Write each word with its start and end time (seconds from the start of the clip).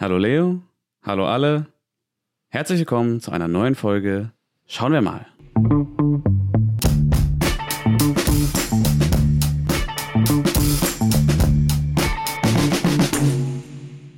Hallo 0.00 0.16
Leo, 0.16 0.62
hallo 1.02 1.26
alle. 1.26 1.66
Herzlich 2.48 2.78
willkommen 2.78 3.20
zu 3.20 3.32
einer 3.32 3.48
neuen 3.48 3.74
Folge. 3.74 4.32
Schauen 4.66 4.92
wir 4.94 5.02
mal. 5.02 5.26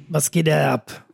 Was 0.09 0.31
geht 0.31 0.47
ab? 0.73 1.05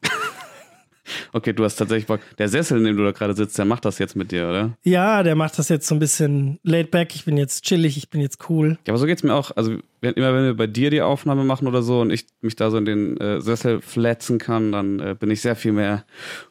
Okay, 1.33 1.53
du 1.53 1.65
hast 1.65 1.77
tatsächlich 1.77 2.07
Bock. 2.07 2.21
Der 2.39 2.49
Sessel, 2.49 2.79
in 2.79 2.85
dem 2.85 2.97
du 2.97 3.05
da 3.05 3.13
gerade 3.13 3.35
sitzt, 3.35 3.59
der 3.59 3.65
macht 3.65 3.85
das 3.85 3.99
jetzt 3.99 4.17
mit 4.17 4.33
dir, 4.33 4.49
oder? 4.49 4.77
Ja, 4.83 5.23
der 5.23 5.35
macht 5.35 5.59
das 5.59 5.69
jetzt 5.69 5.87
so 5.87 5.95
ein 5.95 5.99
bisschen 5.99 6.59
laid 6.63 6.91
back. 6.91 7.15
Ich 7.15 7.25
bin 7.25 7.37
jetzt 7.37 7.65
chillig, 7.65 7.97
ich 7.97 8.11
bin 8.11 8.21
jetzt 8.21 8.49
cool. 8.49 8.79
Ja, 8.87 8.93
aber 8.93 8.99
so 8.99 9.07
geht's 9.07 9.23
mir 9.23 9.35
auch. 9.35 9.51
Also 9.57 9.77
wenn, 10.01 10.15
immer 10.15 10.35
wenn 10.35 10.45
wir 10.45 10.55
bei 10.55 10.67
dir 10.67 10.91
die 10.91 11.03
Aufnahme 11.03 11.45
machen 11.45 11.67
oder 11.67 11.83
so 11.83 12.01
und 12.01 12.11
ich 12.11 12.27
mich 12.41 12.57
da 12.57 12.71
so 12.71 12.79
in 12.79 12.85
den 12.85 13.17
äh, 13.19 13.41
Sessel 13.41 13.81
fletzen 13.81 14.39
kann, 14.39 14.73
dann 14.73 15.01
äh, 15.01 15.17
bin 15.19 15.31
ich 15.31 15.41
sehr 15.41 15.57
viel 15.57 15.73
mehr. 15.73 16.05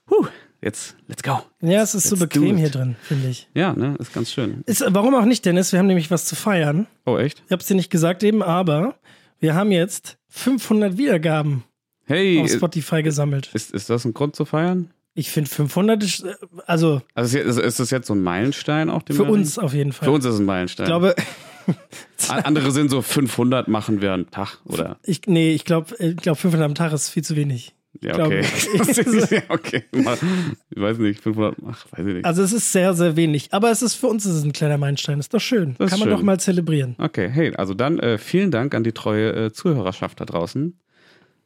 Huh, 0.09 0.27
jetzt 0.61 0.95
let's 1.07 1.23
go. 1.23 1.41
Ja, 1.61 1.81
es 1.81 1.95
ist 1.95 2.09
so 2.09 2.15
Let's 2.15 2.33
do 2.33 2.39
bequem 2.39 2.57
hier 2.57 2.69
drin, 2.69 2.95
finde 3.01 3.29
ich. 3.29 3.47
Ja, 3.53 3.73
ne, 3.73 3.95
ist 3.99 4.13
ganz 4.13 4.31
schön. 4.31 4.63
Ist, 4.65 4.83
warum 4.87 5.15
auch 5.15 5.25
nicht, 5.25 5.45
Dennis? 5.45 5.71
Wir 5.71 5.79
haben 5.79 5.87
nämlich 5.87 6.11
was 6.11 6.25
zu 6.25 6.35
feiern. 6.35 6.87
Oh 7.05 7.17
echt? 7.17 7.43
Ich 7.45 7.51
habe 7.51 7.61
es 7.61 7.67
dir 7.67 7.75
nicht 7.75 7.89
gesagt 7.89 8.23
eben, 8.23 8.43
aber 8.43 8.95
wir 9.39 9.55
haben 9.55 9.71
jetzt 9.71 10.17
500 10.29 10.97
Wiedergaben 10.97 11.63
Hey, 12.07 12.41
auf 12.41 12.49
Spotify 12.51 13.03
gesammelt. 13.03 13.49
ist, 13.53 13.71
ist 13.71 13.89
das 13.89 14.05
ein 14.05 14.13
Grund 14.13 14.35
zu 14.35 14.45
feiern? 14.45 14.89
Ich 15.13 15.29
finde 15.31 15.49
500, 15.49 16.03
ist, 16.03 16.23
äh, 16.23 16.33
also 16.65 17.01
Also 17.15 17.37
ist, 17.39 17.57
ist 17.59 17.79
das 17.79 17.89
jetzt 17.91 18.07
so 18.07 18.13
ein 18.13 18.21
Meilenstein 18.21 18.89
auch? 18.89 19.01
Für 19.09 19.23
uns 19.23 19.57
auf 19.59 19.73
jeden 19.73 19.91
Fall. 19.91 20.07
Für 20.07 20.11
uns 20.13 20.25
ist 20.25 20.35
es 20.35 20.39
ein 20.39 20.45
Meilenstein. 20.45 20.85
Ich 20.85 20.89
glaube, 20.89 21.15
An- 22.29 22.41
Andere 22.43 22.71
sind 22.71 22.89
so 22.89 23.01
500 23.01 23.67
machen 23.67 24.01
wir 24.01 24.11
am 24.13 24.29
Tag, 24.31 24.59
oder? 24.65 24.97
ich, 25.03 25.21
nee, 25.27 25.51
ich 25.53 25.65
glaube, 25.65 25.95
ich 25.99 26.15
glaube 26.17 26.37
500 26.39 26.65
am 26.65 26.75
Tag 26.75 26.93
ist 26.93 27.09
viel 27.09 27.23
zu 27.23 27.35
wenig. 27.35 27.73
Ja, 28.01 28.13
okay. 28.23 28.41
ja, 29.31 29.41
okay. 29.49 29.83
Ich 29.91 30.79
weiß 30.81 30.99
nicht, 30.99 31.19
500, 31.19 31.55
ach, 31.67 31.85
weiß 31.91 32.05
ich 32.05 32.13
nicht. 32.13 32.25
Also 32.25 32.43
es 32.43 32.53
ist 32.53 32.71
sehr, 32.71 32.93
sehr 32.93 33.15
wenig. 33.15 33.53
Aber 33.53 33.71
es 33.71 33.81
ist 33.81 33.95
für 33.95 34.05
uns 34.07 34.23
ist 34.25 34.33
es 34.35 34.43
ein 34.43 34.53
kleiner 34.53 34.77
Meilenstein. 34.77 35.19
Ist 35.19 35.33
doch 35.33 35.41
schön. 35.41 35.75
Das 35.79 35.89
Kann 35.89 35.99
man 35.99 36.09
schön. 36.09 36.15
doch 36.17 36.23
mal 36.23 36.39
zelebrieren. 36.39 36.95
Okay, 36.99 37.27
hey, 37.27 37.55
also 37.55 37.73
dann 37.73 37.97
äh, 37.97 38.19
vielen 38.19 38.51
Dank 38.51 38.75
an 38.75 38.83
die 38.83 38.91
treue 38.91 39.45
äh, 39.47 39.51
Zuhörerschaft 39.51 40.21
da 40.21 40.25
draußen, 40.25 40.77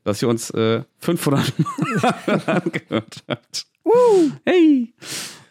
dass 0.04 0.22
ihr 0.22 0.28
uns 0.30 0.50
äh, 0.52 0.84
500 1.00 1.54
Mal 1.60 2.44
angehört 2.46 3.24
habt. 3.28 3.66
Hey! 4.46 4.94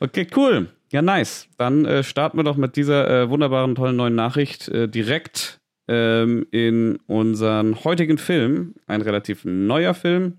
Okay, 0.00 0.26
cool. 0.36 0.68
Ja, 0.90 1.02
nice. 1.02 1.46
Dann 1.56 1.84
äh, 1.84 2.02
starten 2.02 2.38
wir 2.38 2.44
doch 2.44 2.56
mit 2.56 2.76
dieser 2.76 3.08
äh, 3.22 3.30
wunderbaren, 3.30 3.74
tollen 3.74 3.96
neuen 3.96 4.14
Nachricht 4.14 4.68
äh, 4.68 4.88
direkt 4.88 5.60
ähm, 5.88 6.46
in 6.50 6.96
unseren 7.06 7.84
heutigen 7.84 8.18
Film. 8.18 8.74
Ein 8.86 9.02
relativ 9.02 9.44
neuer 9.44 9.94
Film. 9.94 10.38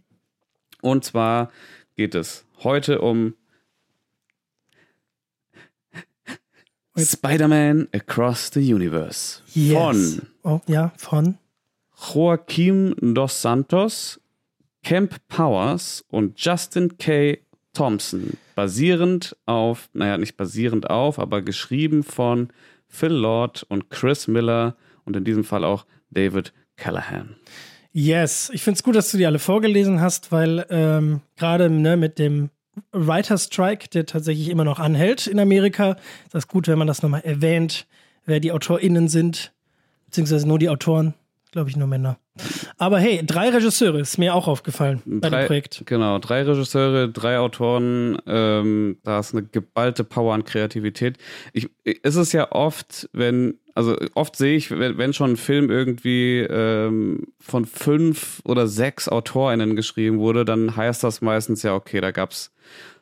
Und 0.81 1.05
zwar 1.05 1.51
geht 1.95 2.15
es 2.15 2.45
heute 2.63 3.01
um 3.01 3.35
Spider-Man 6.97 7.87
Across 7.93 8.51
the 8.53 8.73
Universe 8.73 9.41
Yes. 9.53 9.73
von 9.73 10.21
Oh, 10.43 10.59
ja, 10.67 10.91
von. 10.97 11.37
Joaquim 12.01 12.95
dos 12.99 13.41
Santos, 13.41 14.19
Camp 14.83 15.15
Powers 15.27 16.03
und 16.09 16.33
Justin 16.43 16.97
K. 16.97 17.37
Thompson. 17.73 18.37
Basierend 18.55 19.35
auf, 19.45 19.89
naja, 19.93 20.17
nicht 20.17 20.35
basierend 20.35 20.89
auf, 20.89 21.19
aber 21.19 21.41
geschrieben 21.41 22.03
von 22.03 22.49
Phil 22.87 23.13
Lord 23.13 23.63
und 23.69 23.89
Chris 23.89 24.27
Miller 24.27 24.75
und 25.05 25.15
in 25.15 25.23
diesem 25.23 25.43
Fall 25.43 25.63
auch 25.63 25.85
David 26.09 26.53
Callahan. 26.75 27.35
Yes. 27.93 28.49
Ich 28.53 28.63
finde 28.63 28.77
es 28.77 28.83
gut, 28.83 28.95
dass 28.95 29.11
du 29.11 29.17
die 29.17 29.25
alle 29.25 29.39
vorgelesen 29.39 30.01
hast, 30.01 30.31
weil 30.31 30.65
ähm, 30.69 31.21
gerade 31.37 31.69
ne, 31.69 31.97
mit 31.97 32.19
dem 32.19 32.49
Writer 32.91 33.37
Strike, 33.37 33.89
der 33.89 34.05
tatsächlich 34.05 34.49
immer 34.49 34.63
noch 34.63 34.79
anhält 34.79 35.27
in 35.27 35.39
Amerika, 35.39 35.97
ist 36.25 36.33
das 36.33 36.47
gut, 36.47 36.67
wenn 36.67 36.77
man 36.77 36.87
das 36.87 37.03
nochmal 37.03 37.21
erwähnt, 37.21 37.85
wer 38.25 38.39
die 38.39 38.51
AutorInnen 38.51 39.07
sind, 39.07 39.51
beziehungsweise 40.05 40.47
nur 40.47 40.59
die 40.59 40.69
Autoren, 40.69 41.13
glaube 41.51 41.69
ich, 41.69 41.75
nur 41.75 41.87
Männer. 41.87 42.17
Aber 42.77 42.99
hey, 42.99 43.21
drei 43.25 43.49
Regisseure 43.49 43.99
ist 43.99 44.17
mir 44.17 44.33
auch 44.33 44.47
aufgefallen 44.47 45.01
bei 45.05 45.29
dem 45.29 45.45
Projekt. 45.47 45.83
Genau, 45.85 46.17
drei 46.17 46.43
Regisseure, 46.43 47.09
drei 47.09 47.37
Autoren, 47.39 48.17
ähm, 48.25 48.97
da 49.03 49.19
ist 49.19 49.33
eine 49.33 49.43
geballte 49.43 50.03
Power 50.03 50.33
an 50.33 50.45
Kreativität. 50.45 51.17
Ich, 51.51 51.69
es 52.03 52.15
ist 52.15 52.31
ja 52.31 52.51
oft, 52.51 53.09
wenn, 53.11 53.59
also 53.75 53.97
oft 54.15 54.37
sehe 54.37 54.55
ich, 54.55 54.71
wenn, 54.71 54.97
wenn 54.97 55.13
schon 55.13 55.31
ein 55.31 55.37
Film 55.37 55.69
irgendwie 55.69 56.39
ähm, 56.39 57.27
von 57.39 57.65
fünf 57.65 58.41
oder 58.45 58.67
sechs 58.67 59.09
AutorInnen 59.09 59.75
geschrieben 59.75 60.19
wurde, 60.19 60.45
dann 60.45 60.75
heißt 60.75 61.03
das 61.03 61.21
meistens 61.21 61.63
ja, 61.63 61.75
okay, 61.75 61.99
da 61.99 62.11
gab's 62.11 62.51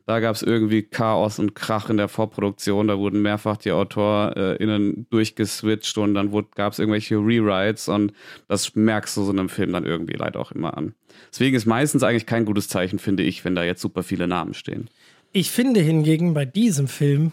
da 0.10 0.20
gab's 0.20 0.42
irgendwie 0.42 0.82
Chaos 0.82 1.38
und 1.38 1.54
Krach 1.54 1.92
in 1.92 1.98
der 1.98 2.08
Vorproduktion. 2.08 2.88
Da 2.88 2.98
wurden 2.98 3.22
mehrfach 3.22 3.58
die 3.58 3.72
AutorInnen 3.72 5.06
durchgeswitcht 5.12 5.96
und 6.00 6.16
dann 6.16 6.32
gab 6.56 6.74
es 6.74 6.80
irgendwelche 6.80 7.18
Rewrites 7.18 7.90
und 7.90 8.14
das 8.48 8.74
merkst 8.74 9.16
du 9.18 9.24
so 9.24 9.32
einem 9.32 9.50
Film 9.50 9.72
dann 9.72 9.86
irgendwie 9.86 10.14
leider 10.14 10.40
auch 10.40 10.52
immer 10.52 10.76
an. 10.76 10.96
Deswegen 11.32 11.56
ist 11.56 11.68
meistens 11.68 12.02
eigentlich 12.02 12.26
kein 12.26 12.46
gutes 12.46 12.70
Zeichen, 12.70 12.98
finde 12.98 13.22
ich, 13.22 13.46
wenn 13.46 13.54
da 13.54 13.64
jetzt 13.64 13.82
super 13.82 14.02
viele 14.02 14.28
Namen 14.28 14.56
stehen. 14.56 14.90
Ich 15.32 15.52
finde 15.52 15.80
hingegen 15.80 16.34
bei 16.34 16.46
diesem 16.46 16.88
Film, 16.88 17.32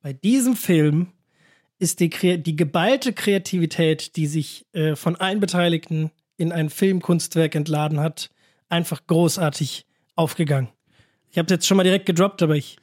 bei 0.00 0.12
diesem 0.12 0.54
Film 0.54 1.08
ist 1.80 1.98
die, 1.98 2.10
die 2.10 2.54
geballte 2.54 3.12
Kreativität, 3.12 4.14
die 4.14 4.28
sich 4.28 4.66
äh, 4.72 4.94
von 4.94 5.16
allen 5.16 5.40
Beteiligten 5.40 6.12
in 6.36 6.52
ein 6.52 6.70
Filmkunstwerk 6.70 7.56
entladen 7.56 7.98
hat, 7.98 8.30
einfach 8.68 9.04
großartig 9.04 9.84
aufgegangen. 10.14 10.68
Ich 11.30 11.38
habe 11.38 11.46
es 11.46 11.50
jetzt 11.50 11.66
schon 11.66 11.76
mal 11.76 11.84
direkt 11.84 12.06
gedroppt, 12.06 12.42
aber 12.42 12.56
ich, 12.56 12.78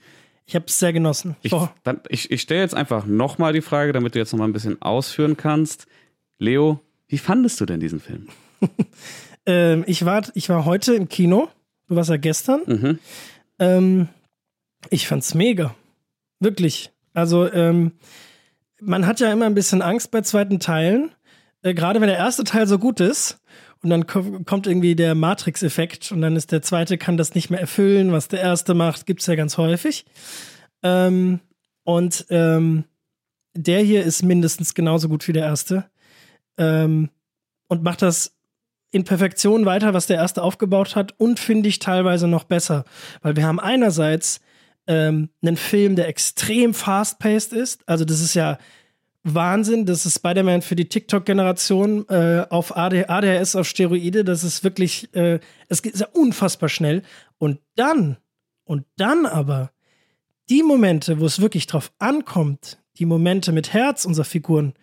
ich 0.46 0.56
habe 0.56 0.66
es 0.68 0.78
sehr 0.78 0.94
genossen. 0.94 1.36
Ich, 1.42 1.54
dann, 1.84 2.02
ich, 2.10 2.32
ich 2.32 2.42
stelle 2.42 2.62
jetzt 2.62 2.76
einfach 2.76 3.06
nochmal 3.06 3.54
die 3.54 3.62
Frage, 3.62 3.94
damit 3.94 4.16
du 4.16 4.20
jetzt 4.20 4.32
nochmal 4.32 4.48
ein 4.48 4.54
bisschen 4.54 4.82
ausführen 4.82 5.38
kannst. 5.38 5.88
Leo, 6.38 6.80
wie 7.08 7.18
fandest 7.18 7.60
du 7.62 7.66
denn 7.66 7.80
diesen 7.80 8.00
Film? 8.00 8.28
ähm, 9.46 9.84
ich, 9.88 10.06
war, 10.06 10.24
ich 10.34 10.50
war 10.50 10.66
heute 10.66 10.94
im 10.94 11.10
Kino, 11.10 11.50
du 11.88 11.96
warst 11.96 12.10
ja 12.10 12.18
gestern. 12.18 12.62
Mhm. 12.66 13.00
Ähm, 13.60 14.08
ich 14.90 15.08
fand's 15.08 15.34
mega. 15.34 15.74
Wirklich. 16.40 16.92
Also, 17.14 17.52
ähm, 17.52 17.94
man 18.82 19.08
hat 19.08 19.20
ja 19.20 19.32
immer 19.32 19.46
ein 19.46 19.56
bisschen 19.56 19.82
Angst 19.82 20.12
bei 20.12 20.22
zweiten 20.22 20.60
Teilen. 20.60 21.12
Äh, 21.62 21.74
Gerade 21.74 22.02
wenn 22.02 22.08
der 22.08 22.18
erste 22.18 22.44
Teil 22.44 22.68
so 22.68 22.78
gut 22.78 23.00
ist 23.00 23.40
und 23.86 23.92
dann 23.92 24.08
ko 24.08 24.24
kommt 24.46 24.66
irgendwie 24.66 24.96
der 24.96 25.14
Matrix-Effekt 25.14 26.12
und 26.12 26.22
dann 26.22 26.36
ist 26.36 26.52
der 26.52 26.64
zweite 26.64 26.98
kann 26.98 27.18
das 27.18 27.36
nicht 27.36 27.52
mehr 27.52 27.62
erfüllen, 27.62 28.12
was 28.12 28.28
der 28.28 28.42
erste 28.42 28.74
macht, 28.74 29.06
gibt's 29.06 29.28
ja 29.28 29.36
ganz 29.36 29.60
häufig. 29.60 30.06
Ähm, 30.82 31.40
und 31.84 32.26
ähm, 32.32 32.86
der 33.54 33.82
hier 33.82 34.04
ist 34.04 34.24
mindestens 34.24 34.74
genauso 34.74 35.08
gut 35.08 35.28
wie 35.28 35.34
der 35.34 35.44
erste. 35.44 35.86
Ähm, 36.58 37.12
und 37.68 37.84
macht 37.84 38.02
das 38.02 38.36
in 38.90 39.04
Perfektion 39.04 39.68
weiter, 39.68 39.94
was 39.94 40.08
der 40.08 40.18
erste 40.18 40.42
aufgebaut 40.42 40.96
hat 40.96 41.14
und 41.20 41.40
finde 41.40 41.70
ich 41.70 41.78
teilweise 41.78 42.28
noch 42.28 42.46
besser. 42.46 42.86
Weil 43.22 43.36
wir 43.36 43.46
haben 43.46 43.60
einerseits 43.60 44.40
ähm, 44.88 45.30
einen 45.44 45.58
Film, 45.58 45.96
der 45.96 46.08
extrem 46.08 46.74
fast-paced 46.74 47.54
ist. 47.54 47.88
Also 47.88 48.04
das 48.04 48.20
ist 48.20 48.34
ja 48.34 48.58
Wahnsinn. 49.26 49.86
Das 49.86 50.06
ist 50.06 50.16
Spider-Man 50.16 50.62
für 50.62 50.76
die 50.76 50.88
TikTok-Generation 50.88 52.08
äh, 52.10 52.46
auf 52.50 52.78
AD 52.78 53.06
ADHS 53.08 53.56
auf 53.56 53.68
Steroide. 53.68 54.24
Das 54.24 54.44
ist 54.44 54.64
wirklich, 54.64 55.14
äh, 55.16 55.40
es 55.68 55.82
geht 55.82 55.98
ja 55.98 56.08
unfassbar 56.14 56.70
schnell. 56.70 57.02
Und 57.38 57.60
dann, 57.76 58.18
und 58.64 58.86
dann 58.98 59.26
aber 59.26 59.72
die 60.50 60.64
Momente, 60.64 61.20
wo 61.20 61.26
es 61.26 61.42
wirklich 61.42 61.68
drauf 61.68 61.92
ankommt, 62.00 62.78
die 62.98 63.06
Momente 63.06 63.52
mit 63.52 63.74
Herz 63.74 64.06
unserer 64.06 64.26
Figuren, 64.26 64.74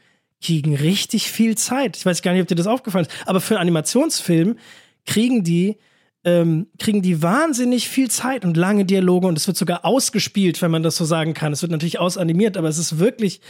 kriegen 0.42 0.74
richtig 0.74 1.30
viel 1.30 1.56
Zeit. 1.56 1.97
Ich 1.97 2.04
weiß 2.04 2.20
gar 2.20 2.32
nicht, 2.32 2.42
ob 2.42 2.48
dir 2.48 2.56
das 2.56 2.66
aufgefallen 2.66 3.06
ist, 3.06 3.28
aber 3.28 3.41
für 3.41 3.54
einen 3.54 3.62
Animationsfilm 3.62 4.59
kriegen 5.04 5.44
die 5.44 5.78
ähm, 6.24 6.69
kriegen 6.78 7.03
die 7.03 7.22
wahnsinnig 7.22 7.88
viel 7.88 8.10
Zeit 8.10 8.45
und 8.45 8.56
lange 8.56 8.84
Dialoge 8.84 9.27
und 9.27 9.36
es 9.36 9.47
wird 9.47 9.56
sogar 9.56 9.84
ausgespielt, 9.84 10.62
wenn 10.62 10.71
man 10.71 10.83
das 10.83 10.97
so 10.97 11.04
sagen 11.04 11.34
kann. 11.34 11.53
Es 11.53 11.62
wird 11.62 11.72
natürlich 11.72 11.98
ausanimiert, 11.98 12.56
aber 12.56 12.68
es 12.68 12.78
ist 12.78 12.98
wirklich, 12.98 13.41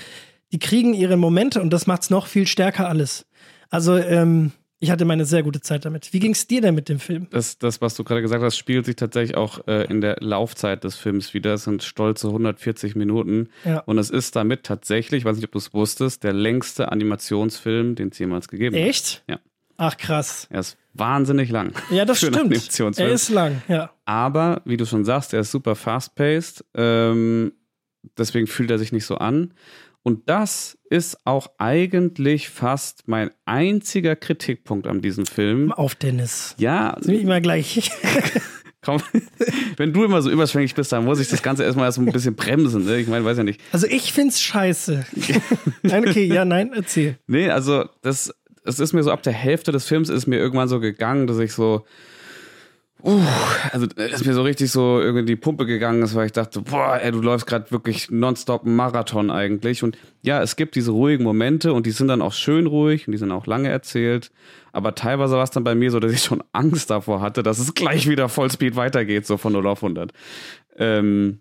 die 0.52 0.58
kriegen 0.58 0.94
ihre 0.94 1.16
Momente 1.16 1.60
und 1.62 1.72
das 1.72 1.86
macht's 1.86 2.10
noch 2.10 2.26
viel 2.26 2.46
stärker 2.46 2.88
alles. 2.88 3.26
Also 3.70 3.96
ähm, 3.96 4.52
ich 4.82 4.90
hatte 4.90 5.04
meine 5.04 5.24
sehr 5.24 5.44
gute 5.44 5.60
Zeit 5.60 5.84
damit. 5.84 6.12
Wie 6.12 6.18
ging's 6.18 6.48
dir 6.48 6.60
denn 6.60 6.74
mit 6.74 6.88
dem 6.88 6.98
Film? 6.98 7.28
Das, 7.30 7.56
das, 7.56 7.80
was 7.80 7.94
du 7.94 8.02
gerade 8.02 8.20
gesagt 8.20 8.42
hast, 8.42 8.56
spiegelt 8.56 8.84
sich 8.84 8.96
tatsächlich 8.96 9.36
auch 9.36 9.66
äh, 9.68 9.84
in 9.84 10.00
der 10.00 10.16
Laufzeit 10.18 10.82
des 10.82 10.96
Films 10.96 11.34
wieder. 11.34 11.54
Es 11.54 11.64
sind 11.64 11.84
stolze 11.84 12.26
140 12.26 12.96
Minuten. 12.96 13.48
Ja. 13.64 13.78
Und 13.80 13.98
es 13.98 14.10
ist 14.10 14.34
damit 14.34 14.64
tatsächlich, 14.64 15.20
ich 15.20 15.24
weiß 15.24 15.36
nicht, 15.36 15.44
ob 15.44 15.52
du 15.52 15.58
es 15.58 15.72
wusstest, 15.72 16.24
der 16.24 16.32
längste 16.32 16.90
Animationsfilm, 16.90 17.94
den 17.94 18.08
es 18.08 18.18
jemals 18.18 18.48
gegeben 18.48 18.74
hat. 18.74 18.82
Echt? 18.82 19.22
Ja. 19.28 19.38
Ach 19.76 19.96
krass. 19.96 20.48
Er 20.50 20.60
ist 20.60 20.76
wahnsinnig 20.94 21.48
lang. 21.50 21.72
Ja, 21.90 22.04
das 22.04 22.18
stimmt. 22.18 22.98
Er 22.98 23.08
ist 23.08 23.30
lang, 23.30 23.62
ja. 23.68 23.92
Aber, 24.04 24.62
wie 24.64 24.76
du 24.76 24.84
schon 24.84 25.04
sagst, 25.04 25.32
er 25.32 25.40
ist 25.40 25.52
super 25.52 25.76
fast-paced. 25.76 26.64
Ähm, 26.74 27.52
deswegen 28.18 28.48
fühlt 28.48 28.70
er 28.72 28.78
sich 28.78 28.90
nicht 28.90 29.06
so 29.06 29.16
an. 29.16 29.54
Und 30.04 30.28
das 30.28 30.78
ist 30.90 31.18
auch 31.24 31.48
eigentlich 31.58 32.48
fast 32.48 33.06
mein 33.06 33.30
einziger 33.44 34.16
Kritikpunkt 34.16 34.86
an 34.86 35.00
diesem 35.00 35.26
Film. 35.26 35.72
Auf 35.72 35.94
Dennis. 35.94 36.54
Ja. 36.58 36.96
Sind 37.00 37.14
wir 37.14 37.20
immer 37.20 37.40
gleich. 37.40 37.90
Komm, 38.84 39.00
wenn 39.76 39.92
du 39.92 40.02
immer 40.02 40.20
so 40.22 40.30
überschwänglich 40.30 40.74
bist, 40.74 40.90
dann 40.90 41.04
muss 41.04 41.20
ich 41.20 41.28
das 41.28 41.40
Ganze 41.40 41.62
erstmal 41.62 41.92
so 41.92 42.00
ein 42.00 42.10
bisschen 42.10 42.34
bremsen. 42.34 42.84
Ne? 42.84 42.98
Ich 42.98 43.06
meine, 43.06 43.24
weiß 43.24 43.38
ja 43.38 43.44
nicht. 43.44 43.60
Also 43.70 43.86
ich 43.86 44.12
find's 44.12 44.40
scheiße. 44.40 45.06
nein, 45.82 46.08
okay, 46.08 46.24
ja, 46.24 46.44
nein, 46.44 46.72
erzähl. 46.74 47.16
Nee, 47.28 47.48
also 47.48 47.84
das, 48.02 48.34
das 48.64 48.80
ist 48.80 48.92
mir 48.92 49.04
so 49.04 49.12
ab 49.12 49.22
der 49.22 49.32
Hälfte 49.32 49.70
des 49.70 49.86
Films 49.86 50.08
ist 50.08 50.26
mir 50.26 50.38
irgendwann 50.38 50.68
so 50.68 50.80
gegangen, 50.80 51.28
dass 51.28 51.38
ich 51.38 51.52
so, 51.52 51.84
Uh, 53.04 53.20
also 53.72 53.86
ist 53.96 54.24
mir 54.24 54.32
so 54.32 54.42
richtig 54.42 54.70
so 54.70 55.00
irgendwie 55.00 55.24
die 55.24 55.36
Pumpe 55.36 55.66
gegangen 55.66 56.02
ist, 56.02 56.14
weil 56.14 56.26
ich 56.26 56.32
dachte, 56.32 56.60
boah, 56.60 57.00
ey, 57.02 57.10
du 57.10 57.20
läufst 57.20 57.48
gerade 57.48 57.68
wirklich 57.72 58.12
nonstop 58.12 58.64
Marathon 58.64 59.30
eigentlich. 59.30 59.82
Und 59.82 59.98
ja, 60.22 60.40
es 60.40 60.54
gibt 60.54 60.76
diese 60.76 60.92
ruhigen 60.92 61.24
Momente 61.24 61.72
und 61.72 61.86
die 61.86 61.90
sind 61.90 62.06
dann 62.06 62.22
auch 62.22 62.32
schön 62.32 62.66
ruhig 62.66 63.08
und 63.08 63.12
die 63.12 63.18
sind 63.18 63.32
auch 63.32 63.46
lange 63.46 63.68
erzählt. 63.68 64.30
Aber 64.70 64.94
teilweise 64.94 65.34
war 65.34 65.42
es 65.42 65.50
dann 65.50 65.64
bei 65.64 65.74
mir 65.74 65.90
so, 65.90 65.98
dass 65.98 66.12
ich 66.12 66.22
schon 66.22 66.44
Angst 66.52 66.90
davor 66.90 67.20
hatte, 67.20 67.42
dass 67.42 67.58
es 67.58 67.74
gleich 67.74 68.08
wieder 68.08 68.28
Vollspeed 68.28 68.76
weitergeht, 68.76 69.26
so 69.26 69.36
von 69.36 69.52
0 69.52 69.66
auf 69.66 69.82
100. 69.82 70.12
Ähm, 70.76 71.40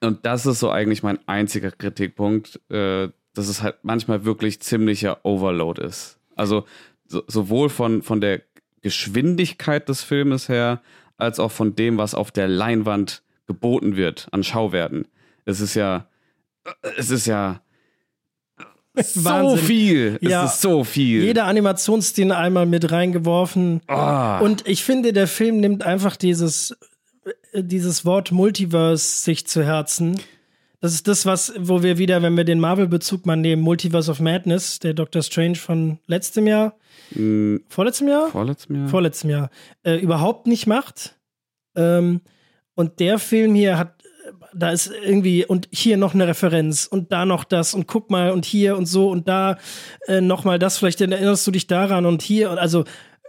und 0.00 0.24
das 0.24 0.46
ist 0.46 0.60
so 0.60 0.70
eigentlich 0.70 1.02
mein 1.02 1.18
einziger 1.26 1.72
Kritikpunkt, 1.72 2.60
äh, 2.70 3.08
dass 3.34 3.48
es 3.48 3.62
halt 3.62 3.78
manchmal 3.82 4.24
wirklich 4.24 4.60
ziemlicher 4.60 5.24
Overload 5.24 5.82
ist. 5.82 6.18
Also 6.36 6.64
so, 7.08 7.22
sowohl 7.26 7.68
von, 7.68 8.02
von 8.02 8.20
der 8.20 8.42
Geschwindigkeit 8.88 9.86
des 9.86 10.02
Filmes 10.02 10.48
her, 10.48 10.80
als 11.18 11.38
auch 11.38 11.52
von 11.52 11.76
dem, 11.76 11.98
was 11.98 12.14
auf 12.14 12.30
der 12.30 12.48
Leinwand 12.48 13.22
geboten 13.46 13.96
wird 13.96 14.28
an 14.30 14.42
Schauwerten. 14.42 15.06
Es 15.44 15.60
ist 15.60 15.74
ja, 15.74 16.06
es 16.96 17.10
ist 17.10 17.26
ja 17.26 17.60
so 18.94 19.24
Wahnsinn. 19.26 19.58
viel. 19.66 20.18
Ja. 20.22 20.46
Es 20.46 20.54
ist 20.54 20.62
so 20.62 20.84
viel. 20.84 21.22
Jeder 21.22 21.44
Animationsstil 21.44 22.32
einmal 22.32 22.64
mit 22.64 22.90
reingeworfen. 22.90 23.82
Ah. 23.88 24.38
Und 24.38 24.66
ich 24.66 24.84
finde, 24.84 25.12
der 25.12 25.28
Film 25.28 25.60
nimmt 25.60 25.82
einfach 25.82 26.16
dieses, 26.16 26.74
dieses 27.52 28.06
Wort 28.06 28.32
Multiverse 28.32 29.22
sich 29.22 29.46
zu 29.46 29.62
Herzen. 29.62 30.18
Das 30.80 30.94
ist 30.94 31.08
das, 31.08 31.26
was, 31.26 31.52
wo 31.58 31.82
wir 31.82 31.98
wieder, 31.98 32.22
wenn 32.22 32.36
wir 32.36 32.44
den 32.44 32.60
Marvel-Bezug 32.60 33.26
mal 33.26 33.36
nehmen, 33.36 33.62
Multiverse 33.62 34.10
of 34.10 34.20
Madness, 34.20 34.78
der 34.78 34.94
Doctor 34.94 35.22
Strange 35.22 35.56
von 35.56 35.98
letztem 36.06 36.46
Jahr, 36.46 36.76
Mm, 37.14 37.56
vorletztem 37.68 38.08
Jahr? 38.08 38.28
Vorletztem 38.28 38.76
Jahr? 38.76 38.88
vorletztem 38.88 39.30
Jahr, 39.30 39.50
äh, 39.82 39.96
überhaupt 39.96 40.46
nicht 40.46 40.66
macht. 40.66 41.18
Ähm, 41.74 42.20
und 42.74 43.00
der 43.00 43.18
Film 43.18 43.54
hier 43.54 43.78
hat, 43.78 44.02
äh, 44.26 44.32
da 44.54 44.70
ist 44.70 44.90
irgendwie, 45.04 45.46
und 45.46 45.68
hier 45.72 45.96
noch 45.96 46.14
eine 46.14 46.26
Referenz 46.26 46.86
und 46.86 47.12
da 47.12 47.24
noch 47.24 47.44
das 47.44 47.74
und 47.74 47.86
guck 47.86 48.10
mal 48.10 48.30
und 48.30 48.44
hier 48.44 48.76
und 48.76 48.86
so 48.86 49.10
und 49.10 49.28
da 49.28 49.58
äh, 50.06 50.20
noch 50.20 50.44
mal 50.44 50.58
das, 50.58 50.78
vielleicht 50.78 51.00
erinnerst 51.00 51.46
du 51.46 51.50
dich 51.50 51.66
daran 51.66 52.04
und 52.04 52.22
hier 52.22 52.50
und 52.50 52.58
also 52.58 52.84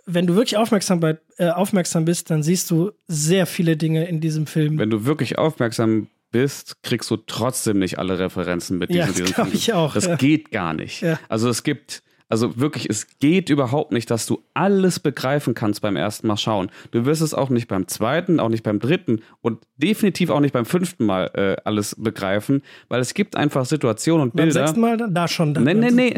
wenn 0.06 0.26
du 0.26 0.36
wirklich 0.36 0.58
aufmerksam, 0.58 1.00
bei, 1.00 1.20
äh, 1.38 1.50
aufmerksam 1.50 2.04
bist, 2.04 2.32
dann 2.32 2.42
siehst 2.42 2.72
du 2.72 2.92
sehr 3.08 3.46
viele 3.46 3.78
Dinge 3.78 4.08
in 4.08 4.20
diesem 4.20 4.48
Film. 4.48 4.80
Wenn 4.80 4.90
du 4.90 5.06
wirklich 5.06 5.38
aufmerksam 5.38 6.08
bist, 6.32 6.82
kriegst 6.84 7.10
du 7.12 7.18
trotzdem 7.18 7.80
nicht 7.80 7.98
alle 8.00 8.20
Referenzen 8.20 8.78
mit 8.78 8.90
Ja, 8.92 9.06
diesem, 9.08 9.08
das 9.08 9.16
diesem 9.26 9.34
glaub 9.36 9.48
Film. 9.48 9.58
ich 9.58 9.74
auch, 9.74 9.94
Das 9.94 10.06
ja. 10.06 10.16
geht 10.16 10.52
gar 10.52 10.74
nicht. 10.74 11.02
Ja. 11.02 11.20
Also 11.30 11.50
es 11.50 11.64
gibt, 11.64 12.04
also 12.32 12.60
wirklich, 12.60 12.88
es 12.90 13.08
geht 13.20 13.50
überhaupt 13.50 13.92
nicht, 13.92 14.12
dass 14.12 14.28
du 14.28 14.44
alles 14.54 15.00
begreifen 15.00 15.56
kannst 15.56 15.82
beim 15.82 15.96
ersten 15.96 16.28
Mal 16.28 16.38
schauen. 16.38 16.70
Du 16.92 17.06
wirst 17.06 17.24
es 17.24 17.34
auch 17.34 17.50
nicht 17.50 17.68
beim 17.68 17.88
zweiten, 17.88 18.40
auch 18.40 18.50
nicht 18.50 18.62
beim 18.62 18.80
dritten 18.80 19.22
und 19.42 19.64
definitiv 19.78 20.30
auch 20.30 20.40
nicht 20.40 20.54
beim 20.54 20.66
fünften 20.66 21.06
Mal 21.08 21.32
äh, 21.34 21.56
alles 21.66 21.96
begreifen, 21.98 22.62
weil 22.88 23.02
es 23.02 23.16
gibt 23.16 23.36
einfach 23.36 23.66
Situationen 23.66 24.26
und 24.30 24.36
Beim 24.36 24.46
Bilder. 24.46 24.60
sechsten 24.68 24.80
Mal, 24.82 24.98
da 24.98 25.28
schon. 25.28 25.56
Dann 25.56 25.64
Nee, 25.64 25.74
nee, 25.74 25.90
nee, 25.92 26.14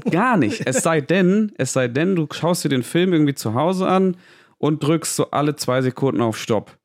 gar 0.10 0.36
nicht. 0.36 0.66
Es 0.66 0.82
sei 0.82 1.00
denn, 1.00 1.52
es 1.56 1.72
sei 1.72 1.86
denn, 1.86 2.16
du 2.16 2.26
schaust 2.32 2.64
dir 2.64 2.68
den 2.70 2.82
Film 2.82 3.12
irgendwie 3.12 3.34
zu 3.34 3.54
Hause 3.54 3.86
an 3.86 4.16
und 4.58 4.82
drückst 4.82 5.14
so 5.14 5.30
alle 5.30 5.54
zwei 5.54 5.82
Sekunden 5.82 6.20
auf 6.20 6.36
Stopp. 6.36 6.76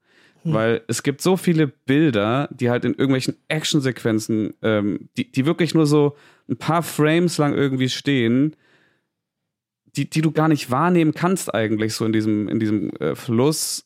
Weil 0.45 0.81
es 0.88 1.03
gibt 1.03 1.21
so 1.21 1.36
viele 1.38 1.68
Bilder, 1.68 2.47
die 2.51 2.69
halt 2.69 2.86
in 2.86 2.91
irgendwelchen 2.94 3.36
Actionsequenzen, 3.50 4.53
ähm, 4.62 5.09
die, 5.18 5.31
die 5.31 5.45
wirklich 5.45 5.74
nur 5.74 5.86
so 5.86 6.15
ein 6.50 6.57
paar 6.57 6.81
Frames 6.81 7.38
lang 7.38 7.53
irgendwie 7.53 7.89
stehen, 7.89 8.56
die, 9.95 10.09
die 10.09 10.21
du 10.21 10.31
gar 10.31 10.47
nicht 10.47 10.71
wahrnehmen 10.71 11.13
kannst 11.13 11.53
eigentlich 11.53 11.94
so 11.94 12.06
in 12.06 12.13
diesem, 12.13 12.47
in 12.47 12.59
diesem 12.59 12.89
äh, 12.97 13.15
Fluss, 13.15 13.86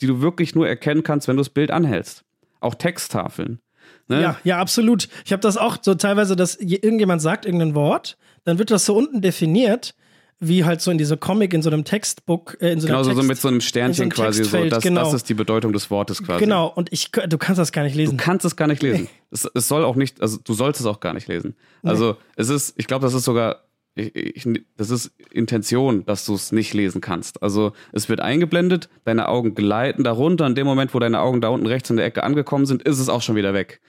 die 0.00 0.06
du 0.06 0.22
wirklich 0.22 0.54
nur 0.54 0.66
erkennen 0.68 1.02
kannst, 1.02 1.28
wenn 1.28 1.36
du 1.36 1.40
das 1.42 1.50
Bild 1.50 1.70
anhältst. 1.70 2.24
Auch 2.60 2.74
Texttafeln. 2.74 3.60
Ne? 4.08 4.22
Ja, 4.22 4.40
ja, 4.44 4.58
absolut. 4.58 5.08
Ich 5.24 5.32
habe 5.32 5.40
das 5.40 5.56
auch 5.56 5.78
so 5.82 5.94
teilweise, 5.94 6.36
dass 6.36 6.58
je- 6.60 6.76
irgendjemand 6.80 7.20
sagt 7.22 7.44
irgendein 7.44 7.74
Wort, 7.74 8.16
dann 8.44 8.58
wird 8.58 8.70
das 8.70 8.86
so 8.86 8.96
unten 8.96 9.20
definiert, 9.20 9.94
wie 10.40 10.64
halt 10.64 10.80
so 10.80 10.90
in 10.90 10.96
dieser 10.98 11.18
Comic, 11.18 11.52
in 11.52 11.60
so 11.60 11.70
einem 11.70 11.84
Textbook, 11.84 12.56
äh, 12.60 12.72
in 12.72 12.80
so 12.80 12.88
einer 12.88 12.96
Genauso 12.96 13.20
so 13.20 13.26
mit 13.26 13.38
so 13.38 13.48
einem 13.48 13.60
Sternchen 13.60 14.10
so 14.10 14.22
einem 14.22 14.32
quasi 14.32 14.44
so. 14.44 14.64
Das, 14.64 14.82
genau. 14.82 15.02
das 15.04 15.12
ist 15.12 15.28
die 15.28 15.34
Bedeutung 15.34 15.72
des 15.74 15.90
Wortes 15.90 16.22
quasi. 16.22 16.42
Genau, 16.42 16.66
und 16.68 16.90
ich, 16.92 17.10
du 17.12 17.38
kannst 17.38 17.58
das 17.58 17.72
gar 17.72 17.84
nicht 17.84 17.94
Du 17.94 17.98
lesen. 17.98 18.16
kannst 18.16 18.46
es 18.46 18.56
gar 18.56 18.66
nicht 18.66 18.82
lesen. 18.82 19.08
Es, 19.32 19.48
es 19.54 19.68
soll 19.68 19.84
auch 19.84 19.94
nicht, 19.94 20.20
also 20.20 20.38
du 20.42 20.54
sollst 20.54 20.80
es 20.80 20.86
auch 20.86 20.98
gar 20.98 21.14
nicht 21.14 21.28
lesen. 21.28 21.54
Also 21.84 22.16
es 22.34 22.48
ist, 22.48 22.74
ich 22.78 22.88
glaube, 22.88 23.04
das 23.04 23.14
ist 23.14 23.22
sogar, 23.22 23.62
ich, 23.94 24.16
ich, 24.16 24.44
das 24.76 24.90
ist 24.90 25.12
Intention, 25.30 26.04
dass 26.04 26.24
du 26.24 26.34
es 26.34 26.50
nicht 26.50 26.74
lesen 26.74 27.00
kannst. 27.00 27.40
Also 27.40 27.72
es 27.92 28.08
wird 28.08 28.20
eingeblendet, 28.20 28.88
deine 29.04 29.28
Augen 29.28 29.54
gleiten 29.54 30.02
darunter. 30.02 30.48
In 30.48 30.56
dem 30.56 30.66
Moment, 30.66 30.94
wo 30.94 30.98
deine 30.98 31.20
Augen 31.20 31.40
da 31.40 31.48
unten 31.48 31.66
rechts 31.66 31.90
in 31.90 31.96
der 31.96 32.06
Ecke 32.06 32.24
angekommen 32.24 32.66
sind, 32.66 32.82
ist 32.82 32.98
es 32.98 33.08
auch 33.08 33.22
schon 33.22 33.36
wieder 33.36 33.54
weg. 33.54 33.80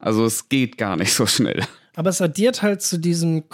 Also 0.00 0.24
es 0.24 0.48
geht 0.48 0.78
gar 0.78 0.96
nicht 0.96 1.12
so 1.12 1.26
schnell. 1.26 1.62
Aber 1.94 2.10
es 2.10 2.20
addiert 2.20 2.62
halt 2.62 2.82
zu 2.82 2.98
diesem 2.98 3.48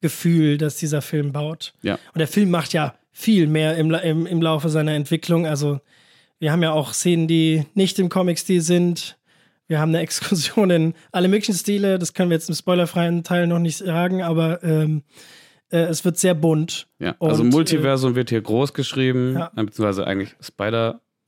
Comic-Gefühl, 0.00 0.58
das 0.58 0.76
dieser 0.76 1.02
Film 1.02 1.32
baut. 1.32 1.72
Ja. 1.82 1.94
Und 1.94 2.18
der 2.18 2.28
Film 2.28 2.50
macht 2.50 2.72
ja 2.72 2.94
viel 3.10 3.46
mehr 3.46 3.76
im, 3.76 3.92
im, 3.92 4.26
im 4.26 4.42
Laufe 4.42 4.68
seiner 4.68 4.92
Entwicklung. 4.94 5.46
Also 5.46 5.80
wir 6.38 6.52
haben 6.52 6.62
ja 6.62 6.72
auch 6.72 6.92
Szenen, 6.92 7.26
die 7.26 7.64
nicht 7.74 7.98
im 7.98 8.08
Comic-Stil 8.08 8.60
sind. 8.60 9.18
Wir 9.66 9.80
haben 9.80 9.90
eine 9.90 9.98
Exkursion 10.02 10.70
in 10.70 10.94
alle 11.12 11.28
möglichen 11.28 11.54
Stile. 11.54 11.98
Das 11.98 12.14
können 12.14 12.30
wir 12.30 12.36
jetzt 12.36 12.48
im 12.48 12.54
spoilerfreien 12.54 13.24
Teil 13.24 13.46
noch 13.46 13.58
nicht 13.58 13.78
sagen, 13.78 14.22
aber 14.22 14.62
ähm, 14.62 15.02
äh, 15.70 15.78
es 15.78 16.04
wird 16.04 16.16
sehr 16.18 16.34
bunt. 16.34 16.86
Ja. 16.98 17.16
Also 17.18 17.42
Und, 17.42 17.50
Multiversum 17.50 18.14
wird 18.14 18.30
hier 18.30 18.40
groß 18.40 18.72
geschrieben, 18.72 19.34
Ja. 19.34 19.50
äh, 19.56 19.64
beziehungsweise 19.64 20.06
eigentlich 20.06 20.36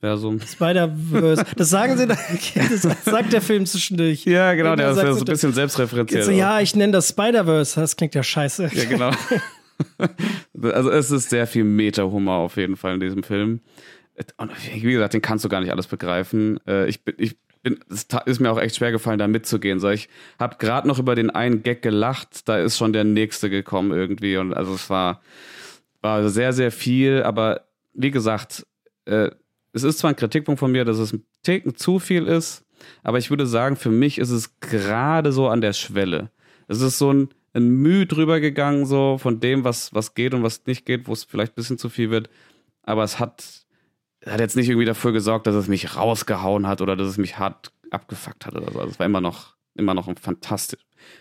Spider-Versum. 0.00 0.40
Spider-Verse. 0.40 1.44
Das 1.56 1.70
sagen 1.70 1.96
sie, 1.98 2.06
das 2.06 3.04
sagt 3.04 3.32
der 3.32 3.42
Film 3.42 3.66
zwischendurch. 3.66 4.24
Ja, 4.24 4.54
genau, 4.54 4.74
der 4.74 4.90
ist 4.90 4.96
sagt 4.96 5.14
so 5.14 5.18
ein 5.20 5.24
bisschen 5.26 5.52
selbstreferenziell. 5.52 6.22
So, 6.22 6.30
ja, 6.30 6.60
ich 6.60 6.74
nenne 6.74 6.92
das 6.92 7.10
Spider-Verse. 7.10 7.78
Das 7.80 7.96
klingt 7.96 8.14
ja 8.14 8.22
scheiße. 8.22 8.70
Ja, 8.72 8.84
genau. 8.84 9.10
also 10.72 10.90
es 10.90 11.10
ist 11.10 11.30
sehr 11.30 11.46
viel 11.46 11.64
Meta-Humor 11.64 12.38
auf 12.38 12.56
jeden 12.56 12.76
Fall 12.76 12.94
in 12.94 13.00
diesem 13.00 13.22
Film. 13.22 13.60
Und 14.36 14.50
wie 14.72 14.92
gesagt, 14.92 15.14
den 15.14 15.22
kannst 15.22 15.44
du 15.44 15.48
gar 15.48 15.60
nicht 15.60 15.70
alles 15.70 15.86
begreifen. 15.86 16.58
Äh, 16.66 16.88
Ich 16.88 17.04
bin, 17.04 17.14
ich 17.18 17.36
bin, 17.62 17.78
es 17.90 18.06
ist 18.26 18.40
mir 18.40 18.50
auch 18.50 18.60
echt 18.60 18.76
schwer 18.76 18.92
gefallen, 18.92 19.18
da 19.18 19.28
mitzugehen. 19.28 19.80
So, 19.80 19.90
ich 19.90 20.08
habe 20.38 20.56
gerade 20.58 20.88
noch 20.88 20.98
über 20.98 21.14
den 21.14 21.30
einen 21.30 21.62
Gag 21.62 21.82
gelacht, 21.82 22.48
da 22.48 22.58
ist 22.58 22.78
schon 22.78 22.92
der 22.94 23.04
nächste 23.04 23.50
gekommen 23.50 23.92
irgendwie. 23.92 24.38
Und 24.38 24.54
also 24.54 24.74
es 24.74 24.88
war, 24.88 25.20
war 26.00 26.28
sehr, 26.30 26.52
sehr 26.54 26.70
viel, 26.72 27.22
aber 27.22 27.66
wie 27.92 28.10
gesagt, 28.10 28.66
äh, 29.06 29.30
es 29.72 29.82
ist 29.82 29.98
zwar 29.98 30.10
ein 30.10 30.16
Kritikpunkt 30.16 30.58
von 30.58 30.72
mir, 30.72 30.84
dass 30.84 30.98
es 30.98 31.12
ein 31.12 31.24
Ticken 31.42 31.76
zu 31.76 31.98
viel 31.98 32.26
ist, 32.26 32.64
aber 33.02 33.18
ich 33.18 33.30
würde 33.30 33.46
sagen, 33.46 33.76
für 33.76 33.90
mich 33.90 34.18
ist 34.18 34.30
es 34.30 34.58
gerade 34.60 35.32
so 35.32 35.48
an 35.48 35.60
der 35.60 35.72
Schwelle. 35.72 36.30
Es 36.68 36.80
ist 36.80 36.98
so 36.98 37.12
ein, 37.12 37.28
ein 37.52 37.68
Mühe 37.68 38.06
drüber 38.06 38.40
gegangen, 38.40 38.86
so 38.86 39.18
von 39.18 39.40
dem, 39.40 39.64
was, 39.64 39.92
was 39.94 40.14
geht 40.14 40.34
und 40.34 40.42
was 40.42 40.66
nicht 40.66 40.86
geht, 40.86 41.08
wo 41.08 41.12
es 41.12 41.24
vielleicht 41.24 41.52
ein 41.52 41.56
bisschen 41.56 41.78
zu 41.78 41.88
viel 41.88 42.10
wird. 42.10 42.30
Aber 42.82 43.04
es 43.04 43.18
hat, 43.18 43.44
hat 44.24 44.40
jetzt 44.40 44.56
nicht 44.56 44.68
irgendwie 44.68 44.86
dafür 44.86 45.12
gesorgt, 45.12 45.46
dass 45.46 45.54
es 45.54 45.68
mich 45.68 45.96
rausgehauen 45.96 46.66
hat 46.66 46.80
oder 46.80 46.96
dass 46.96 47.08
es 47.08 47.18
mich 47.18 47.38
hart 47.38 47.72
abgefuckt 47.90 48.46
hat 48.46 48.54
oder 48.54 48.72
so. 48.72 48.78
Also 48.78 48.92
es 48.92 48.98
war 48.98 49.06
immer 49.06 49.20
noch, 49.20 49.56
immer 49.74 49.94
noch 49.94 50.08
ein 50.08 50.16
fantastisch, 50.16 50.80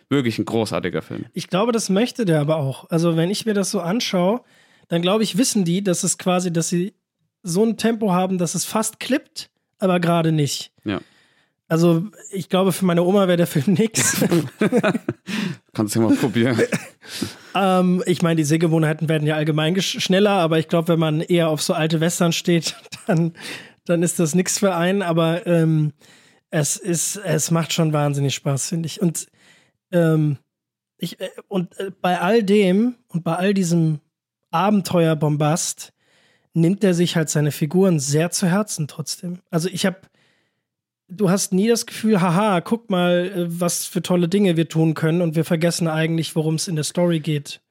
wirklich 0.10 0.40
ein 0.40 0.46
großartiger 0.46 1.02
Film. 1.02 1.26
Ich 1.34 1.48
glaube, 1.48 1.72
das 1.72 1.90
möchte 1.90 2.26
der 2.26 2.42
aber 2.42 2.58
auch. 2.58 2.90
Also, 2.90 3.18
wenn 3.18 3.30
ich 3.30 3.46
mir 3.46 3.54
das 3.54 3.72
so 3.72 3.80
anschaue, 3.80 4.42
dann 4.88 5.02
glaube 5.02 5.24
ich, 5.24 5.38
wissen 5.38 5.66
die, 5.66 5.84
dass 5.84 6.04
es 6.04 6.18
quasi, 6.18 6.52
dass 6.52 6.70
sie 6.70 6.94
so 7.44 7.64
ein 7.64 7.78
Tempo 7.78 8.12
haben, 8.12 8.38
dass 8.38 8.56
es 8.56 8.66
fast 8.66 9.00
klippt, 9.00 9.50
aber 9.80 10.00
gerade 10.00 10.32
nicht. 10.32 10.72
Ja. 10.84 11.00
Also, 11.68 12.08
ich 12.32 12.50
glaube, 12.50 12.72
für 12.72 12.86
meine 12.86 13.04
Oma 13.04 13.28
wäre 13.28 13.38
der 13.38 13.48
Film 13.48 13.74
nix. 13.78 14.26
Kannst 15.74 15.96
du 15.96 16.00
ja 16.00 16.08
mal 16.08 16.16
probieren. 16.16 16.60
ähm, 17.56 18.04
ich 18.08 18.22
meine, 18.24 18.38
die 18.38 18.44
Sehgewohnheiten 18.44 19.08
werden 19.08 19.28
ja 19.28 19.36
allgemein 19.36 19.80
schneller, 19.80 20.32
aber 20.32 20.58
ich 20.58 20.68
glaube, 20.68 20.88
wenn 20.90 21.00
man 21.00 21.22
eher 21.22 21.50
auf 21.50 21.62
so 21.62 21.74
alte 21.74 22.00
Western 22.00 22.34
steht, 22.34 22.76
dann, 23.06 23.34
dann 23.86 24.02
ist 24.02 24.20
das 24.20 24.34
nix 24.34 24.58
für 24.58 24.76
einen. 24.76 25.04
Aber 25.04 25.46
ähm, 25.46 25.94
es 26.50 26.76
ist, 26.76 27.18
es 27.18 27.52
macht 27.52 27.72
schon 27.72 27.94
wahnsinnig 27.94 28.34
Spaß, 28.34 28.70
finde 28.70 28.88
ich. 28.88 29.00
Und 29.00 29.28
ähm, 29.92 30.38
ich, 30.98 31.20
äh, 31.20 31.30
und 31.48 31.80
äh, 31.80 31.92
bei 32.02 32.20
all 32.20 32.42
dem 32.42 32.96
und 33.10 33.24
bei 33.24 33.36
all 33.36 33.54
diesem 33.54 34.00
Abenteuerbombast 34.50 35.94
nimmt 36.54 36.84
er 36.84 36.94
sich 36.94 37.16
halt 37.16 37.30
seine 37.30 37.52
Figuren 37.52 38.00
sehr 38.00 38.32
zu 38.32 38.48
Herzen 38.48 38.88
trotzdem. 38.88 39.40
Also 39.50 39.70
ich 39.70 39.86
habe 39.86 40.00
du 41.10 41.30
hast 41.30 41.54
nie 41.54 41.68
das 41.68 41.86
Gefühl, 41.86 42.22
haha, 42.22 42.62
guck 42.62 42.90
mal, 42.90 43.32
äh, 43.36 43.46
was 43.48 43.86
für 43.86 44.02
tolle 44.02 44.28
Dinge 44.28 44.58
wir 44.58 44.70
tun 44.70 44.94
können 44.94 45.22
und 45.22 45.36
wir 45.36 45.44
vergessen 45.44 45.88
eigentlich, 45.88 46.36
worum 46.36 46.56
es 46.56 46.68
in 46.68 46.76
der 46.76 46.84
Story 46.84 47.20
geht. 47.20 47.62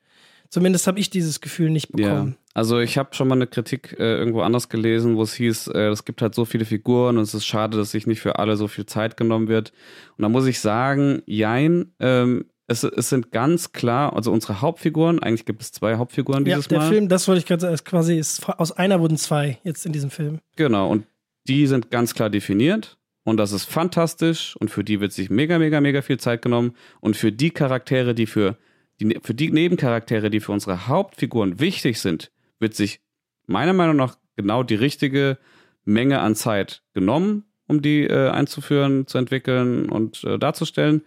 Zumindest 0.51 0.87
habe 0.87 0.99
ich 0.99 1.11
dieses 1.11 1.41
Gefühl 1.41 1.71
nicht 1.71 1.93
bekommen. 1.93 2.37
Ja. 2.39 2.51
Also 2.55 2.81
ich 2.81 2.99
habe 2.99 3.15
schon 3.15 3.29
mal 3.29 3.35
eine 3.35 3.47
Kritik 3.47 3.95
äh, 3.99 4.17
irgendwo 4.17 4.41
anders 4.41 4.69
gelesen, 4.69 5.17
wo 5.17 5.23
es 5.23 5.35
hieß, 5.35 5.69
äh, 5.69 5.89
es 5.89 6.05
gibt 6.05 6.23
halt 6.23 6.35
so 6.35 6.45
viele 6.45 6.65
Figuren 6.65 7.19
und 7.19 7.23
es 7.23 7.35
ist 7.35 7.47
schade, 7.47 7.77
dass 7.77 7.91
sich 7.91 8.07
nicht 8.07 8.21
für 8.21 8.39
alle 8.39 8.57
so 8.57 8.67
viel 8.67 8.87
Zeit 8.87 9.17
genommen 9.17 9.49
wird. 9.49 9.73
Und 10.17 10.23
da 10.23 10.29
muss 10.29 10.47
ich 10.47 10.59
sagen, 10.59 11.23
jein, 11.27 11.93
ähm, 12.01 12.47
es, 12.69 12.85
es 12.85 13.09
sind 13.09 13.33
ganz 13.33 13.73
klar, 13.73 14.15
also 14.15 14.31
unsere 14.31 14.61
Hauptfiguren, 14.61 15.19
eigentlich 15.21 15.47
gibt 15.47 15.63
es 15.63 15.73
zwei 15.73 15.97
Hauptfiguren 15.97 16.45
dieses 16.45 16.67
ja, 16.67 16.69
der 16.69 16.79
Mal. 16.79 16.89
Film, 16.89 17.09
das 17.09 17.27
wollte 17.27 17.41
ich 17.41 17.47
gerade 17.47 17.63
sagen, 17.63 17.75
ist 17.75 17.85
quasi, 17.85 18.19
ist, 18.19 18.47
aus 18.47 18.73
einer 18.73 19.01
wurden 19.01 19.17
zwei 19.17 19.59
jetzt 19.65 19.87
in 19.87 19.93
diesem 19.93 20.11
Film. 20.11 20.39
Genau, 20.57 20.91
und 20.91 21.07
die 21.49 21.67
sind 21.67 21.91
ganz 21.91 22.15
klar 22.15 22.31
definiert. 22.31 22.99
Und 23.25 23.37
das 23.37 23.53
ist 23.53 23.65
fantastisch 23.65 24.57
und 24.57 24.71
für 24.71 24.85
die 24.85 25.01
wird 25.01 25.13
sich 25.13 25.29
mega, 25.29 25.59
mega, 25.59 25.83
mega 25.83 26.01
viel 26.01 26.19
Zeit 26.19 26.41
genommen. 26.41 26.75
Und 27.01 27.15
für 27.15 27.31
die 27.31 27.51
Charaktere, 27.51 28.15
die 28.15 28.27
für 28.27 28.57
die, 29.01 29.19
für 29.23 29.35
die 29.35 29.51
Nebencharaktere, 29.51 30.31
die 30.31 30.41
für 30.41 30.53
unsere 30.53 30.89
Hauptfiguren 30.89 31.61
wichtig 31.61 32.01
sind, 32.01 32.31
wird 32.59 32.75
sich 32.75 33.01
meiner 33.47 33.75
Meinung 33.75 33.97
nach 33.97 34.17
genau 34.37 34.63
die 34.63 34.77
richtige 34.77 35.37
Menge 35.85 36.21
an 36.21 36.37
Zeit 36.37 36.83
genommen, 36.95 37.45
um 37.67 37.83
die 37.83 38.05
äh, 38.05 38.31
einzuführen, 38.31 39.07
zu 39.07 39.19
entwickeln 39.19 39.91
und 39.91 40.25
äh, 40.25 40.39
darzustellen. 40.39 41.03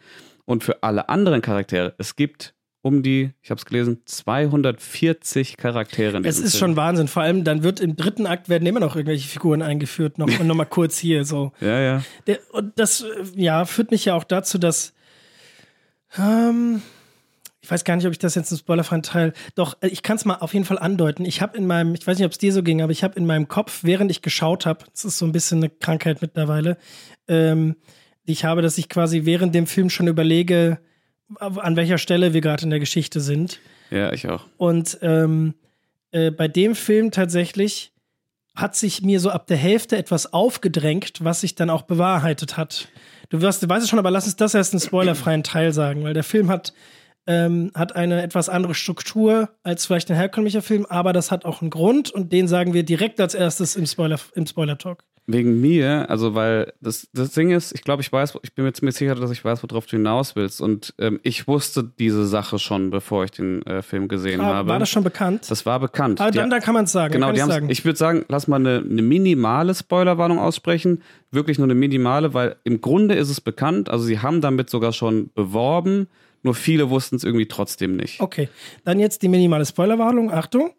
Und 0.51 0.65
für 0.65 0.83
alle 0.83 1.07
anderen 1.07 1.41
Charaktere, 1.41 1.95
es 1.97 2.17
gibt 2.17 2.55
um 2.81 3.03
die, 3.03 3.31
ich 3.41 3.51
habe 3.51 3.59
es 3.59 3.63
gelesen, 3.63 4.01
240 4.03 5.55
Charaktere. 5.55 6.19
es 6.25 6.39
ist 6.39 6.57
Film. 6.57 6.59
schon 6.59 6.75
Wahnsinn. 6.75 7.07
Vor 7.07 7.23
allem, 7.23 7.45
dann 7.45 7.63
wird 7.63 7.79
im 7.79 7.95
dritten 7.95 8.27
Akt 8.27 8.49
werden 8.49 8.65
immer 8.65 8.81
noch 8.81 8.97
irgendwelche 8.97 9.29
Figuren 9.29 9.61
eingeführt. 9.61 10.17
Noch, 10.17 10.27
und 10.41 10.47
nochmal 10.47 10.65
kurz 10.65 10.97
hier 10.97 11.23
so. 11.23 11.53
Ja, 11.61 11.79
ja. 11.79 12.03
Der, 12.27 12.39
und 12.51 12.77
das, 12.77 13.05
ja, 13.33 13.63
führt 13.63 13.91
mich 13.91 14.03
ja 14.03 14.15
auch 14.15 14.25
dazu, 14.25 14.57
dass 14.57 14.91
ähm, 16.17 16.81
ich 17.61 17.71
weiß 17.71 17.85
gar 17.85 17.95
nicht, 17.95 18.05
ob 18.05 18.11
ich 18.11 18.19
das 18.19 18.35
jetzt 18.35 18.51
im 18.51 18.57
spoilerfreien 18.57 19.03
Teil. 19.03 19.31
Doch, 19.55 19.77
äh, 19.79 19.87
ich 19.87 20.03
kann 20.03 20.17
es 20.17 20.25
mal 20.25 20.35
auf 20.35 20.53
jeden 20.53 20.65
Fall 20.65 20.79
andeuten. 20.79 21.23
Ich 21.23 21.41
habe 21.41 21.57
in 21.57 21.65
meinem, 21.65 21.93
ich 21.93 22.05
weiß 22.05 22.17
nicht, 22.17 22.25
ob 22.25 22.33
es 22.33 22.39
dir 22.39 22.51
so 22.51 22.61
ging, 22.61 22.81
aber 22.81 22.91
ich 22.91 23.05
habe 23.05 23.17
in 23.17 23.25
meinem 23.25 23.47
Kopf, 23.47 23.83
während 23.83 24.11
ich 24.11 24.21
geschaut 24.21 24.65
habe, 24.65 24.83
das 24.91 25.05
ist 25.05 25.17
so 25.17 25.25
ein 25.25 25.31
bisschen 25.31 25.59
eine 25.59 25.69
Krankheit 25.69 26.21
mittlerweile, 26.21 26.77
ähm, 27.29 27.77
ich 28.25 28.45
habe, 28.45 28.61
dass 28.61 28.77
ich 28.77 28.89
quasi 28.89 29.25
während 29.25 29.55
dem 29.55 29.67
Film 29.67 29.89
schon 29.89 30.07
überlege, 30.07 30.79
an 31.39 31.75
welcher 31.75 31.97
Stelle 31.97 32.33
wir 32.33 32.41
gerade 32.41 32.63
in 32.63 32.69
der 32.69 32.79
Geschichte 32.79 33.21
sind. 33.21 33.59
Ja, 33.89 34.11
ich 34.13 34.27
auch. 34.27 34.45
Und 34.57 34.97
ähm, 35.01 35.53
äh, 36.11 36.31
bei 36.31 36.47
dem 36.47 36.75
Film 36.75 37.11
tatsächlich 37.11 37.93
hat 38.55 38.75
sich 38.75 39.01
mir 39.01 39.19
so 39.19 39.29
ab 39.29 39.47
der 39.47 39.57
Hälfte 39.57 39.97
etwas 39.97 40.33
aufgedrängt, 40.33 41.23
was 41.23 41.41
sich 41.41 41.55
dann 41.55 41.69
auch 41.69 41.83
bewahrheitet 41.83 42.57
hat. 42.57 42.89
Du 43.29 43.41
wirst, 43.41 43.63
du 43.63 43.69
weißt 43.69 43.83
es 43.83 43.89
schon, 43.89 43.99
aber 43.99 44.11
lass 44.11 44.25
uns 44.25 44.35
das 44.35 44.53
erst 44.53 44.73
einen 44.73 44.81
spoilerfreien 44.81 45.43
Teil 45.43 45.71
sagen, 45.71 46.03
weil 46.03 46.13
der 46.13 46.25
Film 46.25 46.49
hat, 46.49 46.73
ähm, 47.27 47.71
hat 47.73 47.95
eine 47.95 48.21
etwas 48.21 48.49
andere 48.49 48.75
Struktur 48.75 49.49
als 49.63 49.85
vielleicht 49.85 50.11
ein 50.11 50.17
herkömmlicher 50.17 50.61
Film, 50.61 50.85
aber 50.85 51.13
das 51.13 51.31
hat 51.31 51.45
auch 51.45 51.61
einen 51.61 51.69
Grund 51.69 52.11
und 52.11 52.33
den 52.33 52.49
sagen 52.49 52.73
wir 52.73 52.83
direkt 52.83 53.21
als 53.21 53.33
erstes 53.33 53.77
im 53.77 53.85
Spoiler, 53.85 54.19
im 54.35 54.45
Spoiler-Talk. 54.45 55.05
Wegen 55.27 55.61
mir, 55.61 56.09
also 56.09 56.33
weil 56.33 56.73
das, 56.81 57.07
das 57.13 57.31
Ding 57.33 57.51
ist, 57.51 57.73
ich 57.73 57.83
glaube, 57.83 58.01
ich 58.01 58.11
weiß, 58.11 58.39
ich 58.41 58.53
bin 58.53 58.65
mir 58.65 58.73
ziemlich 58.73 58.95
sicher, 58.95 59.13
dass 59.13 59.29
ich 59.29 59.45
weiß, 59.45 59.61
worauf 59.63 59.85
du 59.85 59.91
hinaus 59.97 60.35
willst. 60.35 60.61
Und 60.61 60.95
ähm, 60.97 61.19
ich 61.21 61.47
wusste 61.47 61.83
diese 61.83 62.25
Sache 62.25 62.57
schon, 62.57 62.89
bevor 62.89 63.23
ich 63.23 63.31
den 63.31 63.61
äh, 63.65 63.81
Film 63.83 64.07
gesehen 64.07 64.41
ah, 64.41 64.45
habe. 64.45 64.69
War 64.69 64.79
das 64.79 64.89
schon 64.89 65.03
bekannt? 65.03 65.49
Das 65.49 65.65
war 65.65 65.79
bekannt. 65.79 66.19
Aber 66.19 66.31
dann, 66.31 66.49
dann 66.49 66.61
kann 66.61 66.73
man 66.73 66.85
es 66.85 66.91
sagen. 66.91 67.13
Genau, 67.13 67.31
die 67.31 67.39
sagen. 67.39 67.69
ich 67.69 67.85
würde 67.85 67.97
sagen, 67.97 68.25
lass 68.29 68.47
mal 68.47 68.55
eine, 68.57 68.79
eine 68.79 69.01
minimale 69.03 69.75
Spoilerwarnung 69.75 70.39
aussprechen. 70.39 71.03
Wirklich 71.29 71.59
nur 71.59 71.67
eine 71.67 71.75
minimale, 71.75 72.33
weil 72.33 72.55
im 72.63 72.81
Grunde 72.81 73.13
ist 73.13 73.29
es 73.29 73.39
bekannt. 73.39 73.89
Also 73.89 74.03
sie 74.03 74.19
haben 74.19 74.41
damit 74.41 74.69
sogar 74.71 74.91
schon 74.91 75.29
beworben. 75.35 76.07
Nur 76.43 76.55
viele 76.55 76.89
wussten 76.89 77.15
es 77.15 77.23
irgendwie 77.23 77.47
trotzdem 77.47 77.95
nicht. 77.95 78.19
Okay, 78.19 78.49
dann 78.83 78.99
jetzt 78.99 79.21
die 79.21 79.27
minimale 79.27 79.65
Spoilerwarnung. 79.65 80.31
Achtung. 80.31 80.71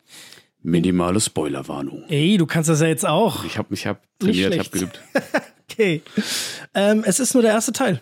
Minimale 0.62 1.21
Spoilerwarnung. 1.21 2.04
Ey, 2.09 2.37
du 2.37 2.47
kannst 2.47 2.69
das 2.69 2.81
ja 2.81 2.87
jetzt 2.87 3.07
auch. 3.07 3.45
Ich 3.45 3.59
habe 3.59 3.69
mich 3.71 3.87
hab 3.87 4.00
trainiert, 4.19 4.54
ich 4.54 4.61
habe 4.61 4.71
geübt. 4.71 5.00
okay. 5.71 6.02
Ähm, 6.75 7.02
es 7.04 7.21
ist 7.21 7.35
nur 7.35 7.42
der 7.42 7.52
erste 7.52 7.73
Teil. 7.73 8.00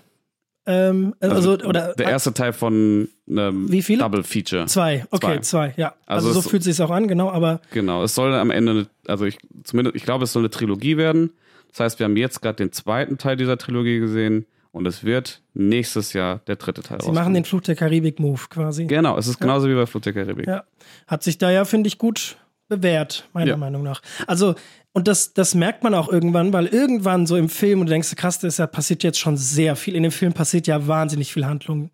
Ähm, 0.66 1.14
also, 1.20 1.52
also, 1.52 1.66
oder, 1.66 1.94
der 1.94 2.10
erste 2.10 2.34
Teil 2.34 2.52
von 2.52 3.08
einem 3.28 3.72
wie 3.72 3.82
viele? 3.82 4.00
Double 4.00 4.22
Feature. 4.22 4.66
Zwei, 4.66 5.06
okay, 5.10 5.40
zwei, 5.40 5.70
zwei 5.70 5.74
ja. 5.76 5.94
Also, 6.06 6.28
also 6.28 6.40
so 6.40 6.48
fühlt 6.48 6.66
es 6.66 6.76
sich 6.76 6.84
auch 6.84 6.90
an, 6.90 7.08
genau, 7.08 7.30
aber. 7.30 7.60
Genau, 7.72 8.04
es 8.04 8.14
soll 8.14 8.34
am 8.34 8.50
Ende, 8.50 8.86
also 9.06 9.24
ich 9.24 9.38
zumindest, 9.64 9.96
ich 9.96 10.04
glaube, 10.04 10.24
es 10.24 10.32
soll 10.32 10.42
eine 10.42 10.50
Trilogie 10.50 10.96
werden. 10.96 11.32
Das 11.70 11.80
heißt, 11.80 11.98
wir 11.98 12.04
haben 12.04 12.16
jetzt 12.16 12.42
gerade 12.42 12.56
den 12.56 12.72
zweiten 12.72 13.16
Teil 13.16 13.36
dieser 13.36 13.56
Trilogie 13.56 14.00
gesehen 14.00 14.44
und 14.72 14.86
es 14.86 15.02
wird 15.02 15.40
nächstes 15.54 16.12
Jahr 16.12 16.40
der 16.46 16.56
dritte 16.56 16.82
Teil. 16.82 16.98
Sie 16.98 17.06
rauskommen. 17.06 17.14
machen 17.14 17.34
den 17.34 17.44
Fluch 17.44 17.62
der 17.62 17.76
Karibik-Move 17.76 18.42
quasi. 18.50 18.84
Genau, 18.84 19.16
es 19.16 19.28
ist 19.28 19.40
genauso 19.40 19.66
ja. 19.66 19.74
wie 19.74 19.78
bei 19.78 19.86
Fluch 19.86 20.02
der 20.02 20.12
Karibik. 20.12 20.46
Ja. 20.46 20.64
Hat 21.06 21.22
sich 21.22 21.38
da 21.38 21.50
ja, 21.50 21.64
finde 21.64 21.88
ich, 21.88 21.96
gut 21.96 22.36
bewährt, 22.70 23.28
meiner 23.34 23.50
ja. 23.50 23.56
Meinung 23.58 23.82
nach. 23.82 24.00
Also, 24.26 24.54
und 24.92 25.06
das, 25.06 25.34
das 25.34 25.54
merkt 25.54 25.84
man 25.84 25.94
auch 25.94 26.08
irgendwann, 26.08 26.52
weil 26.52 26.66
irgendwann 26.66 27.26
so 27.26 27.36
im 27.36 27.48
Film, 27.48 27.80
und 27.80 27.86
du 27.86 27.90
denkst, 27.90 28.16
krass, 28.16 28.38
das 28.38 28.56
ja, 28.56 28.66
passiert 28.66 29.02
jetzt 29.02 29.18
schon 29.18 29.36
sehr 29.36 29.76
viel. 29.76 29.94
In 29.94 30.02
dem 30.02 30.12
Film 30.12 30.32
passiert 30.32 30.66
ja 30.66 30.88
wahnsinnig 30.88 31.32
viel 31.32 31.44
Handlung. 31.44 31.90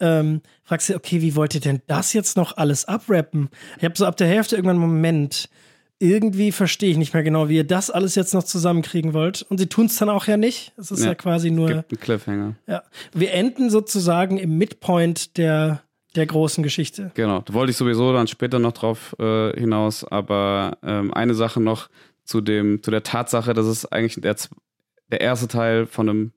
Ähm, 0.00 0.40
fragst 0.62 0.88
du, 0.88 0.94
okay, 0.94 1.20
wie 1.20 1.34
wollt 1.34 1.54
ihr 1.54 1.60
denn 1.60 1.82
das 1.88 2.12
jetzt 2.12 2.36
noch 2.36 2.56
alles 2.56 2.84
abrappen? 2.84 3.48
Ich 3.78 3.84
habe 3.84 3.94
so 3.96 4.06
ab 4.06 4.16
der 4.16 4.28
Hälfte 4.28 4.54
irgendwann 4.54 4.76
einen 4.76 4.92
Moment, 4.92 5.50
irgendwie 5.98 6.52
verstehe 6.52 6.90
ich 6.90 6.96
nicht 6.96 7.12
mehr 7.12 7.24
genau, 7.24 7.48
wie 7.48 7.56
ihr 7.56 7.66
das 7.66 7.90
alles 7.90 8.14
jetzt 8.14 8.32
noch 8.32 8.44
zusammenkriegen 8.44 9.14
wollt. 9.14 9.42
Und 9.42 9.58
sie 9.58 9.66
tun 9.66 9.86
es 9.86 9.96
dann 9.96 10.08
auch 10.08 10.26
ja 10.26 10.36
nicht. 10.36 10.72
Es 10.76 10.90
ist 10.90 11.00
ja, 11.00 11.08
ja 11.08 11.14
quasi 11.16 11.50
nur. 11.50 11.68
Gibt 11.68 11.92
einen 11.92 12.00
Cliffhanger. 12.00 12.54
Ja. 12.66 12.82
Wir 13.12 13.32
enden 13.34 13.68
sozusagen 13.68 14.38
im 14.38 14.56
Midpoint 14.56 15.36
der 15.36 15.82
der 16.16 16.26
großen 16.26 16.62
Geschichte. 16.62 17.10
Genau, 17.14 17.40
da 17.40 17.54
wollte 17.54 17.70
ich 17.70 17.76
sowieso 17.76 18.12
dann 18.12 18.26
später 18.26 18.58
noch 18.58 18.72
drauf 18.72 19.14
äh, 19.18 19.52
hinaus, 19.58 20.04
aber 20.04 20.78
ähm, 20.82 21.12
eine 21.12 21.34
Sache 21.34 21.60
noch 21.60 21.88
zu 22.24 22.40
dem, 22.40 22.82
zu 22.82 22.90
der 22.90 23.02
Tatsache, 23.02 23.54
dass 23.54 23.66
es 23.66 23.86
eigentlich 23.86 24.20
der, 24.20 24.36
der 25.10 25.20
erste 25.20 25.48
Teil 25.48 25.86
von 25.86 26.08
einem, 26.08 26.32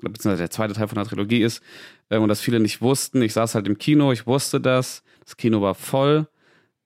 beziehungsweise 0.00 0.42
der 0.42 0.50
zweite 0.50 0.74
Teil 0.74 0.88
von 0.88 0.96
der 0.96 1.06
Trilogie 1.06 1.42
ist 1.42 1.62
ähm, 2.10 2.22
und 2.22 2.28
das 2.28 2.40
viele 2.40 2.60
nicht 2.60 2.80
wussten. 2.80 3.22
Ich 3.22 3.32
saß 3.32 3.54
halt 3.54 3.66
im 3.66 3.78
Kino, 3.78 4.12
ich 4.12 4.26
wusste 4.26 4.60
das, 4.60 5.02
das 5.24 5.36
Kino 5.36 5.60
war 5.60 5.74
voll 5.74 6.28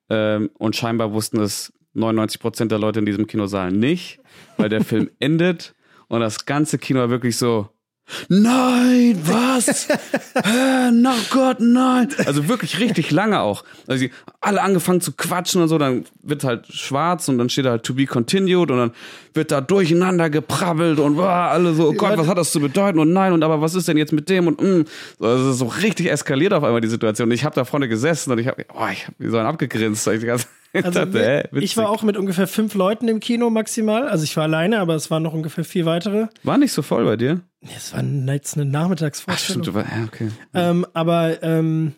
ähm, 0.09 0.51
und 0.59 0.77
scheinbar 0.77 1.13
wussten 1.13 1.41
es 1.41 1.73
99 1.95 2.41
Prozent 2.41 2.73
der 2.73 2.79
Leute 2.79 3.01
in 3.01 3.07
diesem 3.07 3.27
Kinosaal 3.27 3.73
nicht, 3.73 4.21
weil 4.57 4.69
der 4.69 4.85
Film 4.85 5.11
endet 5.19 5.75
und 6.09 6.21
das 6.21 6.47
ganze 6.47 6.79
Kino 6.79 7.01
war 7.01 7.11
wirklich 7.11 7.37
so, 7.37 7.69
Nein, 8.29 9.19
was? 9.25 9.89
Hä, 10.35 10.91
na 10.93 11.15
Gott, 11.31 11.59
nein. 11.61 12.09
Also 12.27 12.49
wirklich 12.49 12.79
richtig 12.79 13.11
lange 13.11 13.41
auch. 13.41 13.65
Also 13.87 14.01
sie 14.01 14.11
alle 14.41 14.63
angefangen 14.63 15.01
zu 15.01 15.13
quatschen 15.13 15.63
und 15.63 15.69
so, 15.69 15.79
dann 15.79 16.05
wird 16.23 16.45
halt 16.45 16.67
schwarz 16.73 17.29
und 17.29 17.39
dann 17.39 17.49
steht 17.49 17.67
halt 17.67 17.83
to 17.83 17.95
be 17.95 18.07
continued 18.07 18.71
und 18.71 18.79
dann 18.79 18.93
wird 19.35 19.51
da 19.51 19.61
durcheinander 19.61 20.31
geprabbelt 20.31 20.99
und 20.99 21.17
boah, 21.17 21.51
alle 21.51 21.75
so, 21.75 21.89
oh 21.89 21.93
Gott, 21.93 22.17
was 22.19 22.27
hat 22.27 22.39
das 22.39 22.53
zu 22.53 22.61
bedeuten 22.61 22.99
und 22.99 23.13
nein 23.13 23.33
und 23.33 23.43
aber 23.43 23.61
was 23.61 23.75
ist 23.75 23.87
denn 23.89 23.97
jetzt 23.97 24.13
mit 24.13 24.29
dem 24.29 24.49
und 24.49 24.61
mm. 24.61 24.85
Also 25.21 25.53
so 25.53 25.67
richtig 25.67 26.11
eskaliert 26.11 26.53
auf 26.53 26.65
einmal 26.65 26.81
die 26.81 26.89
Situation. 26.89 27.31
Ich 27.31 27.45
habe 27.45 27.55
da 27.55 27.65
vorne 27.65 27.89
gesessen 27.89 28.33
und 28.33 28.39
ich 28.39 28.47
habe, 28.47 28.65
oh, 28.75 28.87
ich 28.93 29.07
habe 29.07 29.17
wie 29.19 29.29
so 29.29 29.39
ein 29.39 29.47
abgegrinst. 29.47 30.07
Ich 30.09 30.25
dachte, 30.25 30.47
also 30.73 30.91
dachte, 30.91 31.45
äh, 31.53 31.59
ich 31.59 31.77
war 31.77 31.91
auch 31.91 32.03
mit 32.03 32.17
ungefähr 32.17 32.47
fünf 32.47 32.75
Leuten 32.75 33.09
im 33.09 33.21
Kino 33.21 33.51
maximal. 33.51 34.09
Also 34.09 34.25
ich 34.25 34.37
war 34.37 34.45
alleine, 34.45 34.81
aber 34.81 34.95
es 34.95 35.11
waren 35.11 35.23
noch 35.23 35.33
ungefähr 35.33 35.65
vier 35.65 35.87
weitere. 35.87 36.27
War 36.43 36.59
nicht 36.59 36.73
so 36.73 36.83
voll 36.83 37.05
bei 37.05 37.17
dir? 37.17 37.41
Es 37.63 37.93
war 37.93 38.03
jetzt 38.03 38.57
eine 38.57 38.65
Nachmittagsvorstellung. 38.65 39.63
Ach, 39.69 39.87
stimmt, 39.87 39.99
ja, 39.99 40.05
okay. 40.05 40.31
Ähm, 40.55 40.87
aber 40.95 41.43
ähm, 41.43 41.95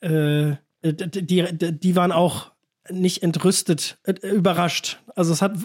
äh, 0.00 0.56
die, 0.82 1.44
die 1.52 1.96
waren 1.96 2.12
auch 2.12 2.52
nicht 2.90 3.22
entrüstet, 3.22 3.98
äh, 4.04 4.12
überrascht. 4.28 5.00
Also 5.14 5.32
es 5.32 5.42
hat, 5.42 5.56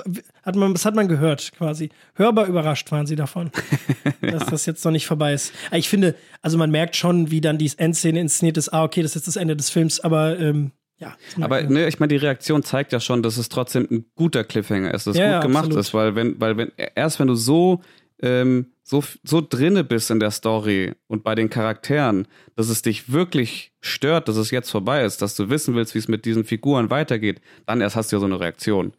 hat 0.43 0.55
man, 0.55 0.73
das 0.73 0.85
hat 0.85 0.95
man 0.95 1.07
gehört 1.07 1.51
quasi. 1.55 1.89
Hörbar 2.15 2.47
überrascht 2.47 2.91
waren 2.91 3.05
sie 3.05 3.15
davon, 3.15 3.51
dass 4.21 4.45
das 4.47 4.65
jetzt 4.65 4.83
noch 4.85 4.91
nicht 4.91 5.05
vorbei 5.05 5.33
ist. 5.33 5.53
Ich 5.71 5.89
finde, 5.89 6.15
also 6.41 6.57
man 6.57 6.71
merkt 6.71 6.95
schon, 6.95 7.29
wie 7.29 7.41
dann 7.41 7.57
die 7.57 7.71
Endszene 7.77 8.19
inszeniert 8.19 8.57
ist. 8.57 8.69
Ah, 8.69 8.83
okay, 8.83 9.03
das 9.03 9.15
ist 9.15 9.27
das 9.27 9.35
Ende 9.35 9.55
des 9.55 9.69
Films, 9.69 9.99
aber 9.99 10.39
ähm, 10.39 10.71
ja, 10.97 11.15
aber 11.39 11.63
ne, 11.63 11.87
ich 11.87 11.99
meine, 11.99 12.09
die 12.09 12.17
Reaktion 12.17 12.61
zeigt 12.61 12.93
ja 12.93 12.99
schon, 12.99 13.23
dass 13.23 13.37
es 13.37 13.49
trotzdem 13.49 13.87
ein 13.89 14.05
guter 14.13 14.43
Cliffhanger 14.43 14.93
ist, 14.93 15.07
dass 15.07 15.17
ja, 15.17 15.39
gut 15.39 15.47
gemacht 15.47 15.65
absolut. 15.65 15.85
ist, 15.85 15.93
weil 15.95 16.15
wenn, 16.15 16.39
weil 16.39 16.57
wenn 16.57 16.71
erst 16.95 17.19
wenn 17.19 17.27
du 17.27 17.33
so 17.33 17.81
ähm, 18.21 18.67
so 18.83 19.03
so 19.23 19.41
drinne 19.41 19.83
bist 19.83 20.11
in 20.11 20.19
der 20.19 20.31
Story 20.31 20.93
und 21.07 21.23
bei 21.23 21.35
den 21.35 21.49
Charakteren, 21.49 22.27
dass 22.55 22.69
es 22.69 22.81
dich 22.81 23.11
wirklich 23.11 23.73
stört, 23.79 24.27
dass 24.27 24.37
es 24.37 24.51
jetzt 24.51 24.69
vorbei 24.69 25.03
ist, 25.03 25.21
dass 25.21 25.35
du 25.35 25.49
wissen 25.49 25.75
willst, 25.75 25.93
wie 25.95 25.99
es 25.99 26.07
mit 26.07 26.25
diesen 26.25 26.43
Figuren 26.43 26.89
weitergeht, 26.89 27.41
dann 27.65 27.81
erst 27.81 27.95
hast 27.95 28.11
du 28.11 28.15
ja 28.15 28.19
so 28.19 28.25
eine 28.25 28.39
Reaktion. 28.39 28.93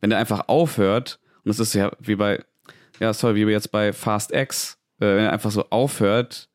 Wenn 0.00 0.10
der 0.10 0.18
einfach 0.18 0.48
aufhört 0.48 1.18
und 1.44 1.50
es 1.50 1.58
ist 1.58 1.74
ja 1.74 1.92
wie 2.00 2.16
bei 2.16 2.44
ja 3.00 3.12
sorry, 3.12 3.46
wie 3.46 3.50
jetzt 3.50 3.72
bei 3.72 3.92
Fast 3.92 4.32
X, 4.32 4.78
äh, 5.00 5.06
wenn 5.06 5.24
er 5.24 5.32
einfach 5.32 5.50
so 5.50 5.64
aufhört, 5.70 6.48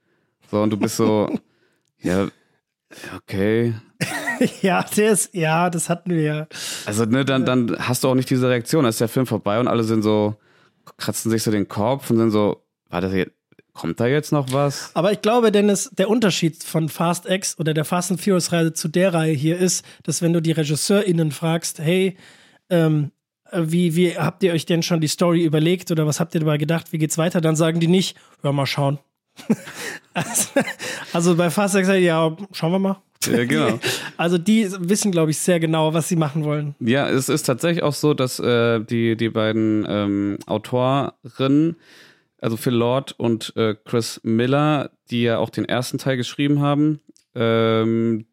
so 0.50 0.62
und 0.62 0.70
du 0.70 0.78
bist 0.78 0.98
so 0.98 1.30
ja 2.02 2.28
okay, 3.16 3.74
ja, 4.62 4.84
der 4.96 5.12
ist, 5.12 5.34
ja, 5.34 5.70
das 5.70 5.90
hatten 5.90 6.12
wir 6.12 6.22
ja. 6.22 6.48
Also, 6.86 7.06
ne, 7.06 7.26
dann, 7.26 7.46
dann 7.46 7.76
hast 7.80 8.04
du 8.04 8.10
auch 8.10 8.16
nicht 8.16 8.30
diese 8.30 8.50
Reaktion. 8.50 8.84
Da 8.84 8.90
ist 8.90 9.02
der 9.02 9.08
Film 9.08 9.26
vorbei 9.26 9.60
und 9.60 9.68
alle 9.68 9.84
sind 9.84 10.04
so, 10.04 10.36
kratzen 10.98 11.32
sich 11.32 11.44
so 11.44 11.52
den 11.52 11.68
Kopf 11.68 12.10
und 12.10 12.18
sind 12.18 12.32
so, 12.32 12.64
war 12.90 13.02
das 13.02 13.14
jetzt, 13.14 13.32
kommt 13.74 14.00
da 14.00 14.08
jetzt 14.08 14.32
noch 14.32 14.52
was? 14.52 14.92
Aber 14.94 15.12
ich 15.12 15.22
glaube, 15.22 15.52
Dennis, 15.52 15.90
der 15.98 16.10
Unterschied 16.10 16.64
von 16.64 16.90
Fast 16.90 17.30
X 17.30 17.58
oder 17.60 17.74
der 17.74 17.86
Fast 17.86 18.12
and 18.12 18.22
Furious 18.22 18.52
Reihe 18.52 18.74
zu 18.74 18.88
der 18.88 19.14
Reihe 19.14 19.34
hier 19.34 19.58
ist, 19.58 19.86
dass 20.04 20.22
wenn 20.22 20.34
du 20.34 20.42
die 20.42 20.52
RegisseurInnen 20.52 21.32
fragst, 21.32 21.80
hey, 21.80 22.18
ähm, 22.70 23.12
wie, 23.54 23.96
wie 23.96 24.18
habt 24.18 24.44
ihr 24.44 24.54
euch 24.54 24.66
denn 24.66 24.84
schon 24.84 25.00
die 25.00 25.08
Story 25.08 25.44
überlegt 25.44 25.92
oder 25.92 26.06
was 26.06 26.20
habt 26.20 26.36
ihr 26.36 26.42
dabei 26.42 26.58
gedacht, 26.58 26.92
wie 26.92 26.98
geht's 26.98 27.18
weiter? 27.18 27.40
Dann 27.40 27.56
sagen 27.56 27.80
die 27.80 27.88
nicht, 27.88 28.18
ja, 28.44 28.52
mal 28.52 28.66
schauen. 28.66 29.00
also, 30.14 30.50
also, 31.14 31.36
bei 31.36 31.50
Fast 31.50 31.76
X, 31.76 31.88
ja, 31.88 32.36
schauen 32.52 32.72
wir 32.72 32.80
mal. 32.80 32.98
Ja, 33.26 33.46
genau. 33.46 33.80
Also 34.18 34.40
die 34.40 34.68
wissen, 34.80 35.12
glaube 35.12 35.30
ich, 35.32 35.38
sehr 35.38 35.60
genau, 35.60 35.94
was 35.94 36.10
sie 36.10 36.16
machen 36.16 36.44
wollen. 36.44 36.74
Ja, 36.80 37.08
es 37.08 37.30
ist 37.30 37.44
tatsächlich 37.44 37.84
auch 37.84 37.94
so, 37.94 38.16
dass 38.16 38.40
äh, 38.40 38.80
die, 38.80 39.16
die 39.16 39.30
beiden 39.30 39.86
ähm, 39.88 40.40
Autorinnen, 40.48 41.76
also 42.40 42.58
Phil 42.58 42.74
Lord 42.74 43.14
und 43.18 43.54
äh, 43.56 43.76
Chris 43.86 44.22
Miller, 44.24 44.92
die 45.10 45.24
ja 45.24 45.38
auch 45.38 45.50
den 45.50 45.66
ersten 45.66 45.98
Teil 45.98 46.18
geschrieben 46.18 46.62
haben, 46.62 47.00
ähm, 47.36 48.26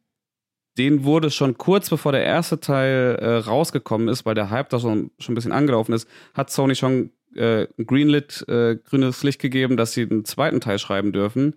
den 0.76 1.04
wurde 1.04 1.30
schon 1.30 1.56
kurz 1.56 1.88
bevor 1.88 2.12
der 2.12 2.24
erste 2.24 2.58
Teil 2.58 3.16
äh, 3.20 3.36
rausgekommen 3.36 4.08
ist, 4.08 4.26
weil 4.26 4.34
der 4.34 4.50
Hype 4.50 4.70
da 4.70 4.80
schon, 4.80 5.12
schon 5.18 5.32
ein 5.32 5.36
bisschen 5.36 5.52
angelaufen 5.52 5.92
ist, 5.92 6.08
hat 6.34 6.50
Sony 6.50 6.74
schon 6.74 7.10
äh, 7.36 7.66
Greenlit, 7.84 8.44
äh, 8.48 8.76
grünes 8.76 9.22
Licht 9.22 9.40
gegeben, 9.40 9.76
dass 9.76 9.92
sie 9.92 10.08
den 10.08 10.24
zweiten 10.24 10.60
Teil 10.60 10.78
schreiben 10.78 11.12
dürfen. 11.12 11.54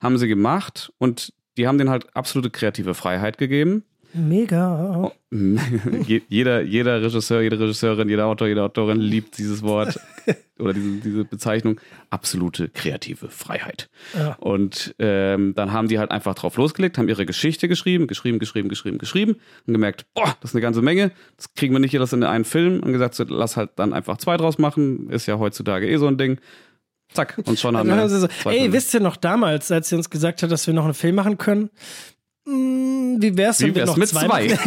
Haben 0.00 0.18
sie 0.18 0.28
gemacht 0.28 0.92
und 0.98 1.32
die 1.56 1.66
haben 1.66 1.78
denen 1.78 1.90
halt 1.90 2.14
absolute 2.16 2.50
kreative 2.50 2.94
Freiheit 2.94 3.38
gegeben. 3.38 3.84
Mega. 4.14 5.12
Jeder, 6.28 6.62
jeder 6.62 7.02
Regisseur, 7.02 7.42
jede 7.42 7.58
Regisseurin, 7.58 8.08
jeder 8.08 8.26
Autor, 8.26 8.46
jede 8.46 8.62
Autorin 8.62 9.00
liebt 9.00 9.36
dieses 9.36 9.62
Wort 9.62 9.98
oder 10.60 10.72
diese, 10.72 10.98
diese 10.98 11.24
Bezeichnung. 11.24 11.80
Absolute 12.10 12.68
kreative 12.68 13.28
Freiheit. 13.28 13.90
Ja. 14.16 14.34
Und 14.34 14.94
ähm, 15.00 15.54
dann 15.56 15.72
haben 15.72 15.88
die 15.88 15.98
halt 15.98 16.12
einfach 16.12 16.36
drauf 16.36 16.56
losgelegt, 16.56 16.98
haben 16.98 17.08
ihre 17.08 17.26
Geschichte 17.26 17.66
geschrieben, 17.66 18.06
geschrieben, 18.06 18.38
geschrieben, 18.38 18.68
geschrieben, 18.68 18.98
geschrieben 18.98 19.36
und 19.66 19.72
gemerkt, 19.72 20.06
boah, 20.14 20.36
das 20.40 20.52
ist 20.52 20.54
eine 20.54 20.62
ganze 20.62 20.82
Menge. 20.82 21.10
Das 21.36 21.52
kriegen 21.54 21.74
wir 21.74 21.80
nicht 21.80 21.96
alles 21.96 22.12
in 22.12 22.22
einen 22.22 22.44
Film 22.44 22.80
und 22.80 22.92
gesagt, 22.92 23.16
so, 23.16 23.24
lass 23.24 23.56
halt 23.56 23.70
dann 23.74 23.92
einfach 23.92 24.18
zwei 24.18 24.36
draus 24.36 24.58
machen. 24.58 25.10
Ist 25.10 25.26
ja 25.26 25.40
heutzutage 25.40 25.88
eh 25.88 25.96
so 25.96 26.06
ein 26.06 26.16
Ding. 26.16 26.38
Zack, 27.12 27.40
und 27.44 27.58
schon 27.58 27.76
haben 27.76 27.88
wir. 27.88 28.08
So, 28.08 28.28
ey, 28.48 28.72
wisst 28.72 28.94
ihr 28.94 29.00
noch 29.00 29.16
damals, 29.16 29.72
als 29.72 29.88
sie 29.88 29.96
uns 29.96 30.10
gesagt 30.10 30.42
hat, 30.42 30.52
dass 30.52 30.66
wir 30.66 30.74
noch 30.74 30.84
einen 30.84 30.94
Film 30.94 31.16
machen 31.16 31.38
können? 31.38 31.70
Hm, 32.46 33.16
wie 33.20 33.36
wär's, 33.36 33.60
Wie 33.60 33.74
wär's 33.74 33.88
noch 33.88 33.96
mit 33.96 34.08
zwei? 34.08 34.48
zwei? 34.48 34.58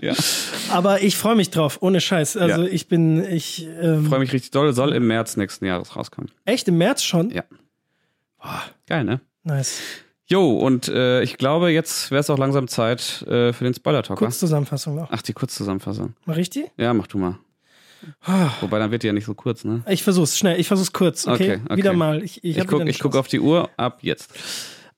ja. 0.00 0.14
Aber 0.70 1.02
ich 1.02 1.16
freue 1.16 1.36
mich 1.36 1.50
drauf, 1.50 1.78
ohne 1.82 2.00
Scheiß. 2.00 2.36
Also 2.36 2.62
ja. 2.62 2.68
ich 2.68 2.88
bin, 2.88 3.24
ich 3.24 3.66
ähm, 3.80 4.06
freue 4.06 4.18
mich 4.18 4.32
richtig 4.32 4.50
doll. 4.50 4.72
Soll 4.72 4.92
im 4.92 5.06
März 5.06 5.36
nächsten 5.36 5.66
Jahres 5.66 5.94
rauskommen. 5.94 6.30
Echt 6.44 6.66
im 6.68 6.78
März 6.78 7.04
schon? 7.04 7.30
Ja. 7.30 7.44
Boah, 8.38 8.62
geil, 8.86 9.04
ne? 9.04 9.20
Nice. 9.44 9.80
Jo, 10.26 10.56
und 10.56 10.88
äh, 10.88 11.22
ich 11.22 11.38
glaube, 11.38 11.70
jetzt 11.70 12.10
wäre 12.10 12.20
es 12.20 12.30
auch 12.30 12.38
langsam 12.38 12.68
Zeit 12.68 13.22
äh, 13.22 13.52
für 13.52 13.64
den 13.64 13.74
Spoiler-Talk. 13.74 14.18
Kurzzusammenfassung 14.18 14.94
noch. 14.94 15.08
Ach, 15.10 15.22
die 15.22 15.32
Kurzzusammenfassung. 15.32 16.14
Mach 16.24 16.36
ich 16.36 16.50
die? 16.50 16.66
Ja, 16.76 16.94
mach 16.94 17.08
du 17.08 17.18
mal. 17.18 17.38
Wobei, 18.60 18.78
dann 18.78 18.90
wird 18.90 19.02
die 19.02 19.08
ja 19.08 19.12
nicht 19.12 19.26
so 19.26 19.34
kurz, 19.34 19.64
ne? 19.64 19.82
Ich 19.88 20.02
versuch's 20.02 20.38
schnell, 20.38 20.58
ich 20.58 20.68
versuch's 20.68 20.92
kurz, 20.92 21.26
okay? 21.26 21.54
okay, 21.54 21.60
okay. 21.64 21.76
Wieder 21.76 21.92
mal. 21.92 22.22
Ich, 22.22 22.42
ich, 22.44 22.56
ich 22.56 22.66
gucke 22.66 22.90
guck 22.98 23.16
auf 23.16 23.28
die 23.28 23.40
Uhr, 23.40 23.68
ab 23.76 23.98
jetzt. 24.02 24.30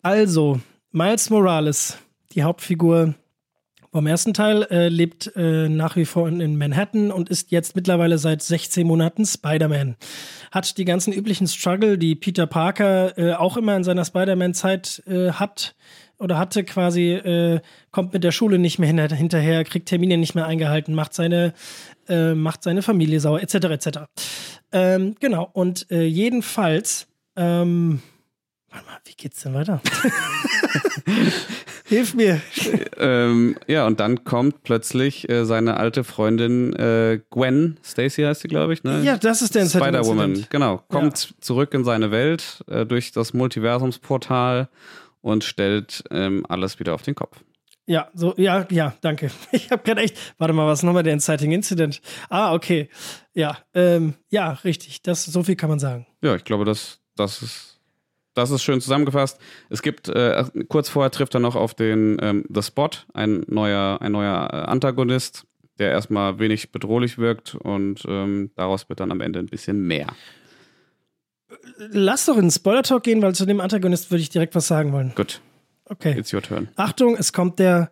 Also, 0.02 0.60
Miles 0.94 1.30
Morales, 1.30 1.96
die 2.32 2.42
Hauptfigur 2.42 3.14
vom 3.92 4.06
ersten 4.06 4.34
Teil, 4.34 4.64
äh, 4.64 4.88
lebt 4.88 5.32
äh, 5.36 5.70
nach 5.70 5.96
wie 5.96 6.04
vor 6.04 6.28
in 6.28 6.58
Manhattan 6.58 7.10
und 7.10 7.30
ist 7.30 7.50
jetzt 7.50 7.74
mittlerweile 7.74 8.18
seit 8.18 8.42
16 8.42 8.86
Monaten 8.86 9.24
Spider-Man. 9.24 9.96
Hat 10.50 10.76
die 10.76 10.84
ganzen 10.84 11.14
üblichen 11.14 11.48
Struggle, 11.48 11.96
die 11.96 12.14
Peter 12.14 12.46
Parker 12.46 13.16
äh, 13.16 13.32
auch 13.32 13.56
immer 13.56 13.74
in 13.74 13.84
seiner 13.84 14.04
Spider-Man-Zeit 14.04 15.02
äh, 15.06 15.32
hat 15.32 15.74
oder 16.18 16.36
hatte 16.36 16.62
quasi, 16.62 17.12
äh, 17.12 17.62
kommt 17.90 18.12
mit 18.12 18.22
der 18.22 18.32
Schule 18.32 18.58
nicht 18.58 18.78
mehr 18.78 19.08
hinterher, 19.08 19.64
kriegt 19.64 19.88
Termine 19.88 20.18
nicht 20.18 20.34
mehr 20.34 20.44
eingehalten, 20.44 20.94
macht 20.94 21.14
seine, 21.14 21.54
äh, 22.06 22.34
macht 22.34 22.62
seine 22.62 22.82
Familie 22.82 23.18
sauer, 23.18 23.40
etc. 23.40 23.54
etc. 23.54 23.88
Ähm, 24.72 25.16
genau, 25.20 25.48
und 25.54 25.86
jedenfalls, 25.88 27.08
ähm, 27.34 28.02
warte 28.72 28.86
mal, 28.86 28.98
wie 29.04 29.14
geht's 29.14 29.42
denn 29.42 29.54
weiter? 29.54 29.80
Hilf 31.84 32.14
mir. 32.14 32.40
ähm, 32.98 33.56
ja, 33.66 33.86
und 33.86 34.00
dann 34.00 34.24
kommt 34.24 34.62
plötzlich 34.62 35.28
äh, 35.28 35.44
seine 35.44 35.76
alte 35.76 36.04
Freundin 36.04 36.72
äh, 36.74 37.20
Gwen, 37.30 37.78
Stacy 37.84 38.22
heißt 38.22 38.42
sie, 38.42 38.48
glaube 38.48 38.72
ich, 38.72 38.82
ne? 38.82 39.02
Ja, 39.02 39.16
das 39.16 39.42
ist 39.42 39.54
der 39.54 39.66
Spider-Woman, 39.66 40.46
genau. 40.48 40.78
Kommt 40.88 41.30
ja. 41.30 41.36
zurück 41.40 41.74
in 41.74 41.84
seine 41.84 42.10
Welt 42.10 42.64
äh, 42.68 42.86
durch 42.86 43.12
das 43.12 43.34
Multiversumsportal 43.34 44.68
und 45.20 45.44
stellt 45.44 46.04
ähm, 46.10 46.46
alles 46.48 46.80
wieder 46.80 46.94
auf 46.94 47.02
den 47.02 47.14
Kopf. 47.14 47.38
Ja, 47.86 48.08
so, 48.14 48.34
ja, 48.36 48.66
ja, 48.70 48.94
danke. 49.00 49.30
Ich 49.52 49.70
habe 49.70 49.82
gerade 49.82 50.02
echt, 50.02 50.16
warte 50.38 50.54
mal, 50.54 50.66
was 50.66 50.82
nochmal 50.82 51.02
der 51.02 51.12
Inciting 51.12 51.52
Incident? 51.52 52.00
Ah, 52.28 52.54
okay. 52.54 52.88
Ja, 53.34 53.58
ähm, 53.74 54.14
ja, 54.30 54.52
richtig. 54.64 55.02
Das, 55.02 55.24
so 55.24 55.42
viel 55.42 55.56
kann 55.56 55.68
man 55.68 55.78
sagen. 55.78 56.06
Ja, 56.22 56.36
ich 56.36 56.44
glaube, 56.44 56.64
das, 56.64 57.00
das 57.16 57.42
ist 57.42 57.80
das 58.34 58.50
ist 58.50 58.62
schön 58.62 58.80
zusammengefasst. 58.80 59.38
Es 59.68 59.82
gibt, 59.82 60.08
äh, 60.08 60.44
kurz 60.68 60.88
vorher 60.88 61.10
trifft 61.10 61.34
er 61.34 61.40
noch 61.40 61.56
auf 61.56 61.74
den 61.74 62.18
ähm, 62.20 62.44
The 62.52 62.62
Spot, 62.62 62.90
ein 63.14 63.44
neuer, 63.46 63.98
ein 64.00 64.12
neuer 64.12 64.48
äh, 64.52 64.56
Antagonist, 64.70 65.46
der 65.78 65.90
erstmal 65.90 66.38
wenig 66.38 66.72
bedrohlich 66.72 67.18
wirkt 67.18 67.54
und 67.54 68.02
ähm, 68.06 68.50
daraus 68.56 68.88
wird 68.88 69.00
dann 69.00 69.10
am 69.10 69.20
Ende 69.20 69.38
ein 69.38 69.46
bisschen 69.46 69.86
mehr. 69.86 70.06
Lass 71.76 72.26
doch 72.26 72.36
in 72.36 72.46
den 72.46 72.50
Spoiler-Talk 72.50 73.02
gehen, 73.02 73.22
weil 73.22 73.34
zu 73.34 73.46
dem 73.46 73.60
Antagonist 73.60 74.10
würde 74.10 74.22
ich 74.22 74.30
direkt 74.30 74.54
was 74.54 74.66
sagen 74.66 74.92
wollen. 74.92 75.12
Gut. 75.14 75.40
Okay. 75.86 76.18
It's 76.18 76.32
your 76.32 76.42
turn. 76.42 76.68
Achtung, 76.76 77.16
es 77.16 77.32
kommt 77.32 77.58
der 77.58 77.90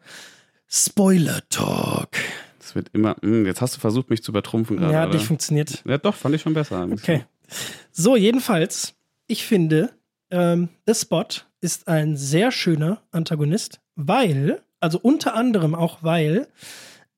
Spoiler-Talk. 0.69 2.11
Das 2.59 2.75
wird 2.75 2.89
immer, 2.93 3.17
mh, 3.21 3.23
hm, 3.23 3.47
jetzt 3.47 3.61
hast 3.61 3.77
du 3.77 3.81
versucht, 3.81 4.11
mich 4.11 4.23
zu 4.23 4.33
übertrumpfen 4.33 4.77
gerade. 4.77 4.93
Ja, 4.93 5.01
hat 5.01 5.13
nicht 5.13 5.27
funktioniert. 5.27 5.83
Ja, 5.85 5.99
doch, 5.99 6.15
fand 6.15 6.35
ich 6.35 6.43
schon 6.43 6.55
besser. 6.55 6.89
Okay. 6.91 7.25
So, 7.91 8.17
jedenfalls, 8.17 8.95
ich 9.27 9.45
finde, 9.45 9.91
ähm, 10.31 10.69
The 10.87 10.95
Spot 10.95 11.27
ist 11.61 11.89
ein 11.89 12.17
sehr 12.17 12.51
schöner 12.51 13.03
Antagonist, 13.11 13.81
weil, 13.97 14.63
also 14.81 14.99
unter 15.01 15.35
anderem 15.35 15.75
auch 15.75 15.99
weil, 16.03 16.49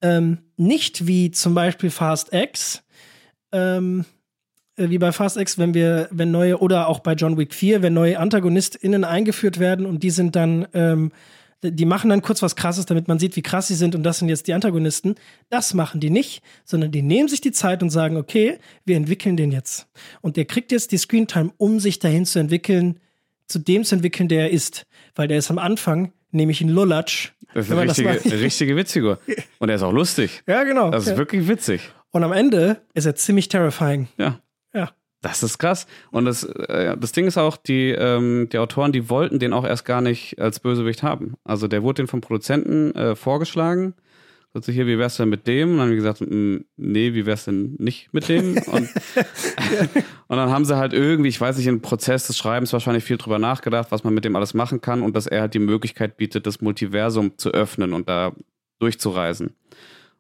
ähm, 0.01 0.39
nicht 0.57 1.07
wie 1.07 1.31
zum 1.31 1.55
Beispiel 1.55 1.91
Fast 1.91 2.33
X, 2.33 2.83
ähm, 3.53 4.05
äh, 4.77 4.89
wie 4.91 4.99
bei 4.99 5.13
Fast 5.13 5.37
X, 5.37 5.59
wenn 5.59 5.75
wir, 5.75 6.09
wenn 6.11 6.31
neue, 6.31 6.59
oder 6.59 6.89
auch 6.89 7.01
bei 7.01 7.13
John 7.15 7.37
Wick 7.37 7.55
4, 7.55 7.83
wenn 7.83 7.95
neue 7.95 8.19
AntagonistInnen 8.19 9.05
eingeführt 9.05 9.59
werden 9.59 9.87
und 9.87 10.03
die 10.03 10.11
sind 10.11 10.35
dann, 10.35 10.67
ähm, 10.75 11.13
die 11.63 11.85
machen 11.85 12.11
dann 12.11 12.23
kurz 12.23 12.43
was 12.43 12.57
krasses, 12.57 12.87
damit 12.87 13.09
man 13.09 13.19
sieht, 13.19 13.37
wie 13.37 13.43
krass 13.43 13.69
sie 13.69 13.75
sind 13.75 13.95
und 13.95 14.03
das 14.03 14.19
sind 14.19 14.29
jetzt 14.29 14.49
die 14.49 14.53
Antagonisten. 14.53 15.15
Das 15.49 15.75
machen 15.75 16.01
die 16.01 16.11
nicht, 16.11 16.43
sondern 16.65 16.91
die 16.91 17.03
nehmen 17.03 17.29
sich 17.29 17.41
die 17.41 17.53
Zeit 17.53 17.83
und 17.83 17.91
sagen, 17.91 18.17
okay, 18.17 18.59
wir 18.85 18.97
entwickeln 18.97 19.37
den 19.37 19.53
jetzt. 19.53 19.87
Und 20.21 20.37
der 20.37 20.45
kriegt 20.45 20.73
jetzt 20.73 20.93
die 20.93 20.99
Screentime, 20.99 21.53
um 21.59 21.79
sich 21.79 21.99
dahin 21.99 22.27
zu 22.27 22.39
entwickeln, 22.39 22.99
zu 23.47 23.59
dem 23.59 23.85
zu 23.85 23.95
entwickeln, 23.95 24.29
der 24.29 24.43
er 24.43 24.51
ist. 24.51 24.87
Weil 25.15 25.29
der 25.29 25.39
ist 25.39 25.51
am 25.51 25.59
Anfang 25.59 26.13
nämlich 26.33 26.61
ein 26.61 26.69
Lulatsch. 26.69 27.33
Das 27.55 27.67
ist 27.67 27.73
eine 27.73 27.83
richtige, 27.83 28.15
das 28.15 28.33
richtige 28.33 28.77
Witzfigur. 28.77 29.19
Und 29.59 29.69
er 29.69 29.77
ist 29.77 29.83
auch 29.83 29.93
lustig. 29.93 30.43
Ja, 30.47 30.65
genau. 30.65 30.91
Das 30.91 31.05
ist 31.05 31.11
ja. 31.11 31.17
wirklich 31.17 31.47
witzig. 31.47 31.93
Und 32.11 32.25
am 32.25 32.33
Ende 32.33 32.83
ist 32.95 33.07
er 33.07 33.15
ziemlich 33.15 33.49
terrifying. 33.49 34.09
Ja. 34.19 34.41
Das 35.23 35.43
ist 35.43 35.59
krass. 35.59 35.87
Und 36.11 36.27
das, 36.27 36.45
äh, 36.45 36.97
das 36.99 37.13
Ding 37.13 37.27
ist 37.27 37.39
auch, 37.39 37.57
die, 37.57 37.91
ähm, 37.91 38.49
die 38.53 38.59
Autoren, 38.59 38.93
die 38.93 39.09
wollten 39.09 39.39
den 39.39 39.53
auch 39.53 39.65
erst 39.65 39.85
gar 39.85 40.01
nicht 40.01 40.39
als 40.41 40.61
Bösewicht 40.61 41.03
haben. 41.03 41.35
Also 41.45 41.69
der 41.69 41.83
wurde 41.83 42.03
den 42.03 42.09
vom 42.09 42.21
Produzenten 42.21 42.95
äh, 42.95 43.17
vorgeschlagen 43.17 43.95
so 44.61 44.71
hier, 44.71 44.87
wie 44.87 44.99
wär's 44.99 45.17
denn 45.17 45.31
mit 45.31 45.47
dem? 45.47 45.71
Und 45.71 45.77
dann 45.79 45.87
haben 45.87 45.91
die 45.91 45.97
gesagt, 45.97 46.21
nee, 46.77 47.15
wie 47.15 47.25
wär's 47.25 47.47
denn 47.47 47.75
nicht 47.79 48.13
mit 48.13 48.29
dem? 48.29 48.59
Und, 48.67 48.67
und 50.29 50.37
dann 50.37 50.51
haben 50.51 50.67
sie 50.67 50.77
halt 50.77 50.93
irgendwie, 50.93 51.31
ich 51.31 51.41
weiß 51.41 51.57
nicht, 51.57 51.67
im 51.67 51.81
Prozess 51.81 52.27
des 52.27 52.37
Schreibens 52.37 52.73
wahrscheinlich 52.73 53.05
viel 53.05 53.17
drüber 53.17 53.39
nachgedacht, 53.39 53.91
was 53.91 54.05
man 54.05 54.13
mit 54.13 54.25
dem 54.25 54.37
alles 54.37 54.53
machen 54.53 54.83
kann 54.83 55.03
und 55.03 55.17
dass 55.17 55.27
er 55.27 55.43
halt 55.43 55.55
die 55.55 55.59
Möglichkeit 55.59 56.19
bietet, 56.19 56.47
das 56.47 56.61
Multiversum 56.61 57.39
zu 57.39 57.51
öffnen 57.51 57.95
und 57.95 58.09
da 58.09 58.33
durchzureisen. 58.79 59.57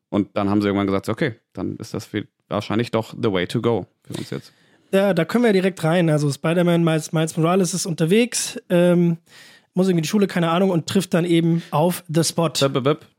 Und 0.09 0.31
dann 0.35 0.49
haben 0.49 0.62
sie 0.62 0.69
irgendwann 0.69 0.87
gesagt, 0.87 1.09
okay, 1.11 1.35
dann 1.53 1.77
ist 1.77 1.93
das 1.93 2.09
wahrscheinlich 2.49 2.91
doch 2.91 3.15
the 3.21 3.31
way 3.31 3.47
to 3.47 3.61
go 3.61 3.87
für 4.03 4.15
uns 4.15 4.31
jetzt. 4.31 4.53
Ja, 4.93 5.15
da 5.15 5.25
können 5.25 5.45
wir 5.45 5.53
direkt 5.53 5.83
rein. 5.85 6.11
Also 6.11 6.31
Spider-Man 6.31 6.85
Miles, 6.85 7.13
Miles 7.13 7.37
Morales 7.37 7.75
ist 7.75 7.87
unterwegs. 7.87 8.61
Ähm, 8.69 9.19
muss 9.75 9.87
irgendwie 9.87 10.01
in 10.01 10.03
die 10.03 10.09
Schule, 10.09 10.27
keine 10.27 10.51
Ahnung, 10.51 10.71
und 10.71 10.87
trifft 10.87 11.15
dann 11.15 11.25
eben 11.25 11.63
auf 11.71 12.05
The 12.09 12.23
Spot. 12.25 12.51
Das 12.51 12.63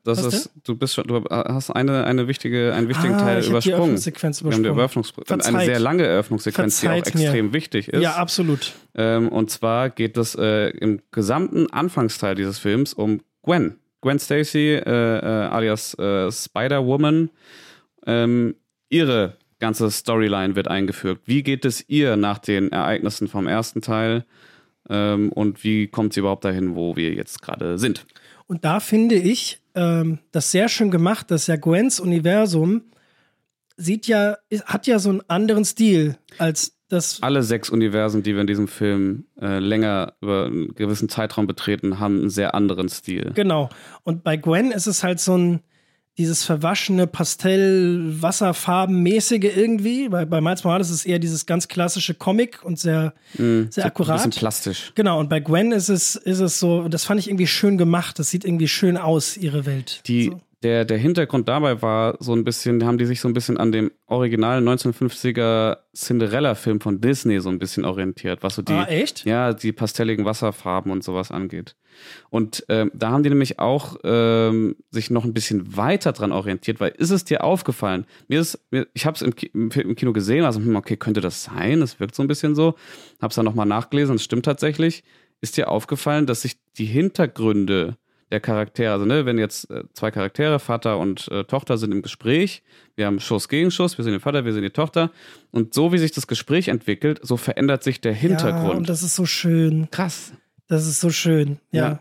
Was 0.04 0.34
ist, 0.34 0.52
du 0.64 0.76
bist 0.76 0.94
schon, 0.94 1.08
du 1.08 1.24
hast 1.30 1.72
eine, 1.72 2.04
eine 2.04 2.28
wichtige, 2.28 2.74
einen 2.74 2.90
wichtigen 2.90 3.16
ah, 3.16 3.20
Teil 3.20 3.40
ich 3.40 3.50
übersprungen. 3.50 3.64
Die 3.64 3.72
Eröffnungssequenz 3.72 4.42
übersprungen. 4.42 4.64
Wir 4.64 4.70
haben 4.70 4.76
die 4.76 4.82
Eröffnungs 4.82 5.48
eine 5.48 5.66
sehr 5.66 5.80
lange 5.80 6.06
Eröffnungssequenz, 6.06 6.80
Verzeiht 6.80 7.08
die 7.08 7.12
auch 7.12 7.22
extrem 7.22 7.46
mir. 7.48 7.54
wichtig 7.54 7.88
ist. 7.88 8.02
Ja, 8.02 8.16
absolut. 8.16 8.74
Ähm, 8.94 9.30
und 9.30 9.50
zwar 9.50 9.90
geht 9.90 10.16
es 10.18 10.36
äh, 10.36 10.70
im 10.70 11.02
gesamten 11.10 11.72
Anfangsteil 11.72 12.36
dieses 12.36 12.60
Films 12.60 12.94
um 12.94 13.22
Gwen. 13.42 13.78
Gwen 14.02 14.20
Stacy, 14.20 14.76
äh, 14.76 14.82
äh, 14.82 15.26
alias 15.26 15.98
äh, 15.98 16.32
Spider-Woman. 16.32 17.32
Ähm, 18.06 18.56
ihre 18.90 19.38
ganze 19.64 19.90
Storyline 19.90 20.58
wird 20.58 20.68
eingeführt. 20.68 21.22
Wie 21.26 21.42
geht 21.42 21.64
es 21.64 21.88
ihr 21.88 22.18
nach 22.18 22.38
den 22.38 22.70
Ereignissen 22.74 23.30
vom 23.30 23.48
ersten 23.48 23.82
Teil? 23.82 24.26
Ähm, 24.90 25.32
und 25.32 25.64
wie 25.64 25.88
kommt 25.88 26.14
sie 26.14 26.20
überhaupt 26.20 26.44
dahin, 26.44 26.76
wo 26.76 26.98
wir 26.98 27.14
jetzt 27.14 27.42
gerade 27.42 27.78
sind? 27.78 28.06
Und 28.46 28.66
da 28.66 28.82
finde 28.82 29.16
ich 29.16 29.62
ähm, 29.74 30.20
das 30.34 30.52
sehr 30.52 30.68
schön 30.68 30.92
gemacht, 30.92 31.32
dass 31.32 31.48
ja 31.48 31.56
Gwens 31.56 32.02
Universum 32.02 32.82
sieht 33.78 34.06
ja, 34.08 34.36
hat 34.66 34.86
ja 34.86 35.00
so 35.00 35.10
einen 35.10 35.22
anderen 35.30 35.64
Stil 35.64 36.18
als 36.40 36.78
das. 36.90 37.24
Alle 37.24 37.42
sechs 37.42 37.70
Universen, 37.70 38.22
die 38.22 38.34
wir 38.34 38.42
in 38.42 38.48
diesem 38.48 38.68
Film 38.68 39.28
äh, 39.40 39.60
länger 39.60 40.14
über 40.20 40.48
einen 40.48 40.76
gewissen 40.76 41.08
Zeitraum 41.08 41.48
betreten, 41.48 42.02
haben 42.02 42.20
einen 42.20 42.30
sehr 42.30 42.54
anderen 42.54 42.90
Stil. 42.90 43.32
Genau. 43.34 43.70
Und 44.04 44.26
bei 44.26 44.36
Gwen 44.36 44.72
ist 44.72 44.88
es 44.88 45.04
halt 45.04 45.22
so 45.22 45.38
ein 45.38 45.62
dieses 46.18 46.44
verwaschene 46.44 47.08
Pastell 47.08 48.22
Wasserfarbenmäßige 48.22 49.56
irgendwie, 49.56 50.12
weil 50.12 50.26
bei 50.26 50.42
Miles 50.42 50.64
Morales 50.64 50.90
ist 50.90 50.98
es 50.98 51.06
eher 51.06 51.20
dieses 51.20 51.46
ganz 51.46 51.68
klassische 51.68 52.14
Comic 52.14 52.64
und 52.64 52.80
sehr 52.80 53.14
mm, 53.38 53.64
sehr 53.70 53.86
akkurat. 53.86 54.20
Ein 54.20 54.30
bisschen 54.30 54.40
plastisch. 54.40 54.92
Genau 54.96 55.20
und 55.20 55.30
bei 55.30 55.40
Gwen 55.40 55.72
ist 55.72 55.90
es 55.90 56.16
ist 56.16 56.40
es 56.40 56.60
so, 56.60 56.88
das 56.88 57.06
fand 57.06 57.20
ich 57.20 57.30
irgendwie 57.30 57.48
schön 57.48 57.78
gemacht, 57.78 58.20
das 58.20 58.30
sieht 58.30 58.46
irgendwie 58.46 58.68
schön 58.68 58.98
aus 58.98 59.38
ihre 59.38 59.66
Welt. 59.66 60.02
Die 60.08 60.26
so. 60.26 60.42
Der, 60.64 60.86
der 60.86 60.98
Hintergrund 60.98 61.50
dabei 61.50 61.82
war 61.82 62.16
so 62.22 62.34
ein 62.34 62.46
bisschen, 62.46 62.86
haben 62.86 62.98
die 62.98 63.06
sich 63.06 63.20
so 63.20 63.28
ein 63.28 63.34
bisschen 63.34 63.58
an 63.58 63.74
dem 63.74 63.92
originalen 64.08 64.68
1950er 64.68 65.78
Cinderella-Film 65.94 66.80
von 66.80 67.02
Disney 67.02 67.42
so 67.42 67.50
ein 67.50 67.60
bisschen 67.60 67.84
orientiert, 67.84 68.44
was 68.44 68.56
so 68.56 68.62
die, 68.62 68.72
ah, 68.72 68.86
echt? 68.86 69.26
ja, 69.26 69.52
die 69.52 69.74
pastelligen 69.74 70.24
Wasserfarben 70.24 70.90
und 70.90 71.04
sowas 71.04 71.32
angeht. 71.32 71.76
Und 72.30 72.66
ähm, 72.70 72.92
da 72.94 73.12
haben 73.12 73.24
die 73.24 73.30
nämlich 73.30 73.60
auch 73.60 73.98
ähm, 74.06 74.78
sich 74.90 75.12
noch 75.12 75.26
ein 75.26 75.34
bisschen 75.34 75.76
weiter 75.76 76.14
dran 76.14 76.32
orientiert, 76.32 76.80
weil 76.80 76.94
ist 76.98 77.12
es 77.12 77.26
dir 77.26 77.44
aufgefallen? 77.44 78.06
Mir 78.30 78.40
ist, 78.40 78.60
mir, 78.72 78.88
ich 78.94 79.06
habe 79.06 79.16
es 79.16 79.22
im, 79.22 79.34
im, 79.70 79.96
Kino 79.96 80.14
gesehen, 80.14 80.46
also 80.46 80.62
hm, 80.62 80.78
okay, 80.78 80.96
könnte 80.96 81.20
das 81.20 81.44
sein? 81.44 81.82
Das 81.82 82.00
wirkt 82.00 82.16
so 82.16 82.24
ein 82.24 82.28
bisschen 82.28 82.56
so. 82.56 82.76
Hab's 83.22 83.36
dann 83.36 83.46
nochmal 83.46 83.66
nachgelesen, 83.66 84.16
es 84.16 84.24
stimmt 84.24 84.46
tatsächlich. 84.46 85.04
Ist 85.42 85.58
dir 85.58 85.70
aufgefallen, 85.70 86.26
dass 86.26 86.44
sich 86.44 86.56
die 86.78 86.86
Hintergründe 86.86 87.98
der 88.34 88.42
Charaktere. 88.42 88.92
Also, 88.92 89.06
ne, 89.06 89.26
wenn 89.26 89.38
jetzt 89.38 89.70
äh, 89.70 89.84
zwei 89.94 90.12
Charaktere, 90.12 90.60
Vater 90.60 90.98
und 90.98 91.30
äh, 91.32 91.44
Tochter, 91.46 91.78
sind 91.78 91.92
im 91.92 92.02
Gespräch, 92.02 92.64
wir 92.96 93.06
haben 93.06 93.20
Schuss 93.20 93.48
gegen 93.48 93.70
Schuss, 93.70 93.98
wir 93.98 94.04
sind 94.04 94.14
der 94.14 94.20
Vater, 94.20 94.44
wir 94.44 94.54
sind 94.54 94.64
die 94.64 94.72
Tochter. 94.72 95.12
Und 95.52 95.74
so 95.74 95.94
wie 95.94 96.00
sich 96.00 96.12
das 96.12 96.26
Gespräch 96.26 96.68
entwickelt, 96.68 97.20
so 97.22 97.38
verändert 97.38 97.84
sich 97.84 98.02
der 98.02 98.14
Hintergrund. 98.14 98.72
Ja, 98.72 98.78
und 98.78 98.90
das 98.90 99.04
ist 99.04 99.16
so 99.16 99.26
schön. 99.26 99.88
Krass. 99.92 100.34
Das 100.68 100.88
ist 100.88 101.00
so 101.00 101.12
schön, 101.12 101.60
ja. 101.72 101.84
ja. 101.88 102.00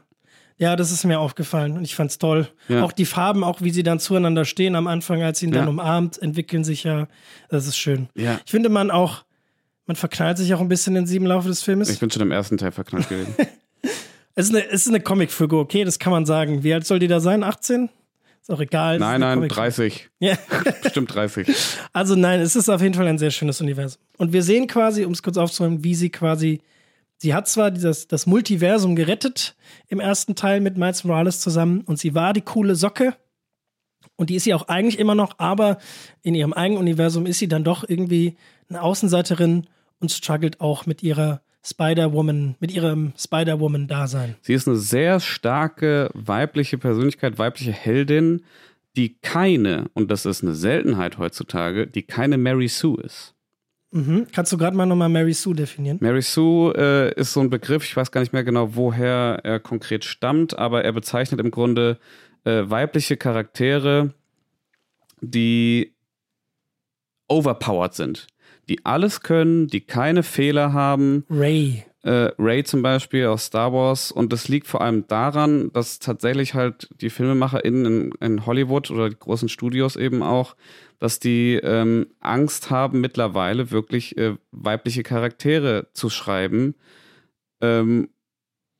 Ja, 0.59 0.77
das 0.77 0.93
ist 0.93 1.05
mir 1.05 1.19
aufgefallen 1.19 1.73
und 1.77 1.85
ich 1.85 1.97
fand's 1.97 2.19
toll. 2.19 2.47
Ja. 2.69 2.85
Auch 2.85 2.93
die 2.93 3.05
Farben, 3.05 3.43
auch 3.43 3.63
wie 3.63 3.71
sie 3.71 3.83
dann 3.83 3.99
zueinander 3.99 4.45
stehen 4.45 4.77
am 4.77 4.87
Anfang, 4.87 5.21
als 5.23 5.41
sie 5.41 5.47
ihn 5.47 5.53
ja. 5.53 5.61
dann 5.61 5.69
umarmt, 5.69 6.23
entwickeln 6.23 6.63
sich 6.63 6.85
ja. 6.85 7.09
Das 7.49 7.67
ist 7.67 7.77
schön. 7.77 8.09
Ja. 8.15 8.39
Ich 8.45 8.51
finde, 8.51 8.69
man 8.69 8.91
auch, 8.91 9.25
man 9.87 9.97
verknallt 9.97 10.39
sich 10.39 10.55
auch 10.55 10.61
ein 10.61 10.69
bisschen 10.69 10.95
in 10.95 11.07
sieben 11.07 11.27
Laufe 11.27 11.49
des 11.49 11.63
Filmes. 11.63 11.91
Ich 11.91 11.99
bin 11.99 12.11
schon 12.11 12.23
im 12.23 12.31
ersten 12.31 12.59
Teil 12.59 12.71
verknallt 12.71 13.09
gewesen. 13.09 13.35
Es 14.35 14.47
ist 14.47 14.55
eine, 14.55 14.67
es 14.67 14.83
ist 14.83 14.89
eine 14.89 15.01
Comicfigur, 15.01 15.61
okay, 15.61 15.85
das 15.85 15.99
kann 15.99 16.13
man 16.13 16.27
sagen. 16.27 16.63
Wie 16.63 16.73
alt 16.73 16.87
soll 16.87 16.99
die 16.99 17.09
da 17.09 17.21
sein? 17.21 17.43
18? 17.43 17.91
Ist 18.41 18.51
auch 18.51 18.61
egal. 18.61 18.99
Nein, 18.99 19.21
nein, 19.21 19.49
30. 19.49 20.11
Ja. 20.19 20.37
Bestimmt 20.83 21.15
30. 21.15 21.49
Also 21.93 22.17
nein, 22.17 22.41
es 22.41 22.57
ist 22.57 22.69
auf 22.69 22.83
jeden 22.83 22.95
Fall 22.95 23.07
ein 23.07 23.19
sehr 23.19 23.31
schönes 23.31 23.61
Universum. 23.61 24.03
Und 24.19 24.33
wir 24.33 24.43
sehen 24.43 24.67
quasi, 24.67 25.05
um 25.05 25.13
es 25.13 25.23
kurz 25.23 25.37
aufzunehmen, 25.37 25.85
wie 25.85 25.95
sie 25.95 26.11
quasi, 26.11 26.61
sie 27.19 27.35
hat 27.35 27.47
zwar 27.47 27.71
dieses, 27.71 28.09
das 28.09 28.27
Multiversum 28.27 28.97
gerettet 28.97 29.55
im 29.87 30.01
ersten 30.01 30.35
Teil 30.35 30.61
mit 30.61 30.77
Miles 30.77 31.05
Morales 31.05 31.41
zusammen 31.41 31.83
und 31.83 32.01
sie 32.01 32.15
war 32.15 32.33
die 32.33 32.41
coole 32.41 32.75
Socke. 32.75 33.15
Und 34.17 34.29
die 34.29 34.35
ist 34.35 34.45
sie 34.45 34.55
auch 34.55 34.67
eigentlich 34.67 34.99
immer 34.99 35.15
noch, 35.15 35.39
aber 35.39 35.79
in 36.23 36.35
ihrem 36.35 36.53
eigenen 36.53 36.81
Universum 36.81 37.27
ist 37.27 37.39
sie 37.39 37.49
dann 37.49 37.63
doch 37.63 37.89
irgendwie 37.89 38.37
eine 38.69 38.83
Außenseiterin 38.83 39.69
und 40.01 40.11
struggelt 40.11 40.61
auch 40.61 40.85
mit 40.85 41.03
ihrer 41.03 41.43
Spider-Woman, 41.65 42.57
mit 42.59 42.73
ihrem 42.73 43.13
Spider-Woman-Dasein. 43.17 44.35
Sie 44.43 44.55
ist 44.55 44.67
eine 44.67 44.77
sehr 44.77 45.21
starke 45.21 46.11
weibliche 46.15 46.79
Persönlichkeit, 46.79 47.39
weibliche 47.39 47.73
Heldin, 47.73 48.43
die 48.97 49.17
keine, 49.21 49.87
und 49.95 50.11
das 50.11 50.27
ist 50.27 50.43
eine 50.43 50.55
Seltenheit 50.55 51.19
heutzutage, 51.19 51.87
die 51.87 52.03
keine 52.03 52.37
Mary 52.37 52.69
Sue 52.69 53.01
ist. 53.01 53.35
Mhm. 53.93 54.27
Kannst 54.33 54.53
du 54.53 54.59
gerade 54.59 54.77
mal 54.77 54.87
nochmal 54.87 55.09
Mary 55.09 55.35
Sue 55.35 55.55
definieren? 55.55 55.99
Mary 56.01 56.23
Sue 56.23 56.73
äh, 56.77 57.21
ist 57.21 57.33
so 57.33 57.41
ein 57.41 57.51
Begriff, 57.51 57.85
ich 57.85 57.97
weiß 57.97 58.11
gar 58.11 58.23
nicht 58.23 58.33
mehr 58.33 58.45
genau, 58.45 58.75
woher 58.75 59.41
er 59.45 59.61
konkret 59.61 60.05
stammt, 60.05 60.59
aber 60.59 60.85
er 60.85 60.93
bezeichnet 60.93 61.41
im 61.41 61.51
Grunde 61.51 61.99
äh, 62.45 62.63
weibliche 62.65 63.17
Charaktere, 63.17 64.15
die 65.21 65.95
overpowered 67.29 67.95
sind 67.95 68.27
die 68.69 68.85
alles 68.85 69.21
können, 69.21 69.67
die 69.67 69.81
keine 69.81 70.23
Fehler 70.23 70.73
haben. 70.73 71.25
Ray. 71.31 71.85
Äh, 72.03 72.31
Ray 72.39 72.65
zum 72.65 72.83
Beispiel 72.83 73.27
aus 73.27 73.47
Star 73.47 73.73
Wars. 73.73 74.11
Und 74.11 74.33
das 74.33 74.49
liegt 74.49 74.67
vor 74.67 74.81
allem 74.81 75.07
daran, 75.07 75.73
dass 75.73 75.99
tatsächlich 75.99 76.55
halt 76.55 76.89
die 77.01 77.11
FilmemacherInnen 77.11 77.87
in, 77.87 78.13
in 78.21 78.47
Hollywood 78.47 78.91
oder 78.91 79.09
die 79.09 79.19
großen 79.19 79.49
Studios 79.49 79.97
eben 79.97 80.23
auch, 80.23 80.57
dass 80.99 81.21
die 81.21 81.55
ähm, 81.63 82.07
Angst 82.21 82.71
haben, 82.71 83.01
mittlerweile 83.01 83.71
wirklich 83.71 84.17
äh, 84.17 84.37
weibliche 84.51 85.03
Charaktere 85.03 85.89
zu 85.93 86.11
schreiben. 86.11 86.75
Ähm, 87.61 88.09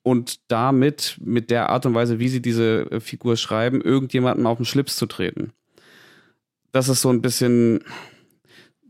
und 0.03 0.51
damit, 0.51 1.19
mit 1.21 1.51
der 1.51 1.71
Art 1.71 1.87
und 1.87 1.95
Weise, 1.95 2.19
wie 2.19 2.29
sie 2.29 2.43
diese 2.43 2.91
äh, 2.91 3.01
Figur 3.01 3.37
schreiben, 3.37 3.81
irgendjemandem 3.81 4.47
auf 4.47 4.59
den 4.59 4.67
Schlips 4.67 4.97
zu 4.97 5.07
treten. 5.07 5.53
Das 6.73 6.89
ist 6.89 7.03
so 7.03 7.11
ein 7.11 7.23
bisschen, 7.23 7.85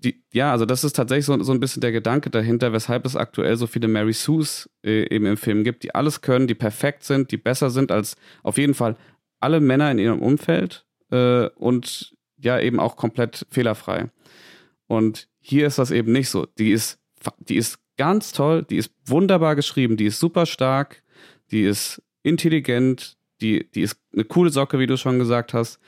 die, 0.03 0.23
ja, 0.33 0.53
also 0.53 0.67
das 0.67 0.85
ist 0.85 0.95
tatsächlich 0.95 1.27
so, 1.27 1.43
so 1.43 1.53
ein 1.53 1.61
bisschen 1.61 1.81
der 1.81 1.93
Gedanke 1.93 2.31
dahinter, 2.31 2.73
weshalb 2.73 3.07
es 3.07 3.17
aktuell 3.17 3.57
so 3.57 3.67
viele 3.67 3.89
Mary 3.89 4.13
Sues 4.13 4.69
äh, 4.85 5.07
eben 5.15 5.27
im 5.27 5.37
Film 5.37 5.65
gibt, 5.65 5.83
die 5.83 5.95
alles 5.95 6.21
können, 6.21 6.47
die 6.47 6.55
perfekt 6.55 7.05
sind, 7.05 7.31
die 7.31 7.37
besser 7.37 7.71
sind 7.71 7.93
als 7.93 8.17
auf 8.43 8.59
jeden 8.59 8.75
Fall 8.75 8.97
alle 9.41 9.61
Männer 9.61 9.91
in 9.91 9.99
ihrem 9.99 10.21
Umfeld 10.21 10.87
äh, 11.11 11.47
und 11.49 12.15
ja 12.37 12.59
eben 12.59 12.81
auch 12.81 12.97
komplett 12.97 13.47
fehlerfrei. 13.51 14.11
Und 14.87 15.29
hier 15.41 15.67
ist 15.67 15.79
das 15.79 15.91
eben 15.91 16.13
nicht 16.13 16.29
so. 16.29 16.47
Die 16.59 16.71
ist, 16.71 16.99
die 17.39 17.57
ist 17.57 17.79
ganz 17.97 18.33
toll, 18.33 18.65
die 18.65 18.77
ist 18.77 18.93
wunderbar 19.07 19.57
geschrieben, 19.57 19.97
die 19.97 20.07
ist 20.07 20.19
super 20.19 20.47
stark, 20.47 21.03
die 21.51 21.63
ist 21.63 22.03
intelligent, 22.23 23.17
die, 23.41 23.71
die 23.75 23.83
ist 23.83 23.97
eine 24.13 24.25
coole 24.25 24.51
Socke, 24.51 24.79
wie 24.79 24.87
du 24.87 24.97
schon 24.97 25.19
gesagt 25.19 25.55
hast 25.55 25.81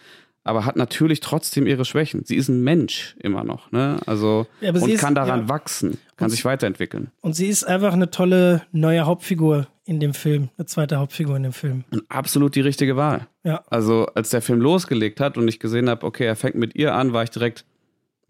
aber 0.44 0.66
hat 0.66 0.76
natürlich 0.76 1.20
trotzdem 1.20 1.66
ihre 1.66 1.86
Schwächen. 1.86 2.24
Sie 2.24 2.36
ist 2.36 2.48
ein 2.48 2.62
Mensch 2.62 3.16
immer 3.18 3.44
noch, 3.44 3.72
ne? 3.72 3.98
Also 4.06 4.46
ja, 4.60 4.70
und 4.70 4.88
ist, 4.88 5.00
kann 5.00 5.14
daran 5.14 5.40
ja. 5.40 5.48
wachsen, 5.48 5.98
kann 6.16 6.26
und 6.26 6.30
sich 6.30 6.44
weiterentwickeln. 6.44 7.10
Und 7.22 7.34
sie 7.34 7.48
ist 7.48 7.64
einfach 7.64 7.94
eine 7.94 8.10
tolle 8.10 8.62
neue 8.70 9.06
Hauptfigur 9.06 9.66
in 9.86 10.00
dem 10.00 10.14
Film, 10.14 10.50
eine 10.56 10.66
zweite 10.66 10.98
Hauptfigur 10.98 11.36
in 11.36 11.42
dem 11.44 11.52
Film. 11.52 11.84
Und 11.90 12.04
absolut 12.10 12.54
die 12.54 12.60
richtige 12.60 12.96
Wahl. 12.96 13.26
Ja. 13.42 13.64
Also 13.68 14.06
als 14.14 14.30
der 14.30 14.42
Film 14.42 14.60
losgelegt 14.60 15.18
hat 15.18 15.38
und 15.38 15.48
ich 15.48 15.58
gesehen 15.58 15.88
habe, 15.88 16.06
okay, 16.06 16.26
er 16.26 16.36
fängt 16.36 16.56
mit 16.56 16.74
ihr 16.76 16.94
an, 16.94 17.12
war 17.12 17.22
ich 17.22 17.30
direkt, 17.30 17.64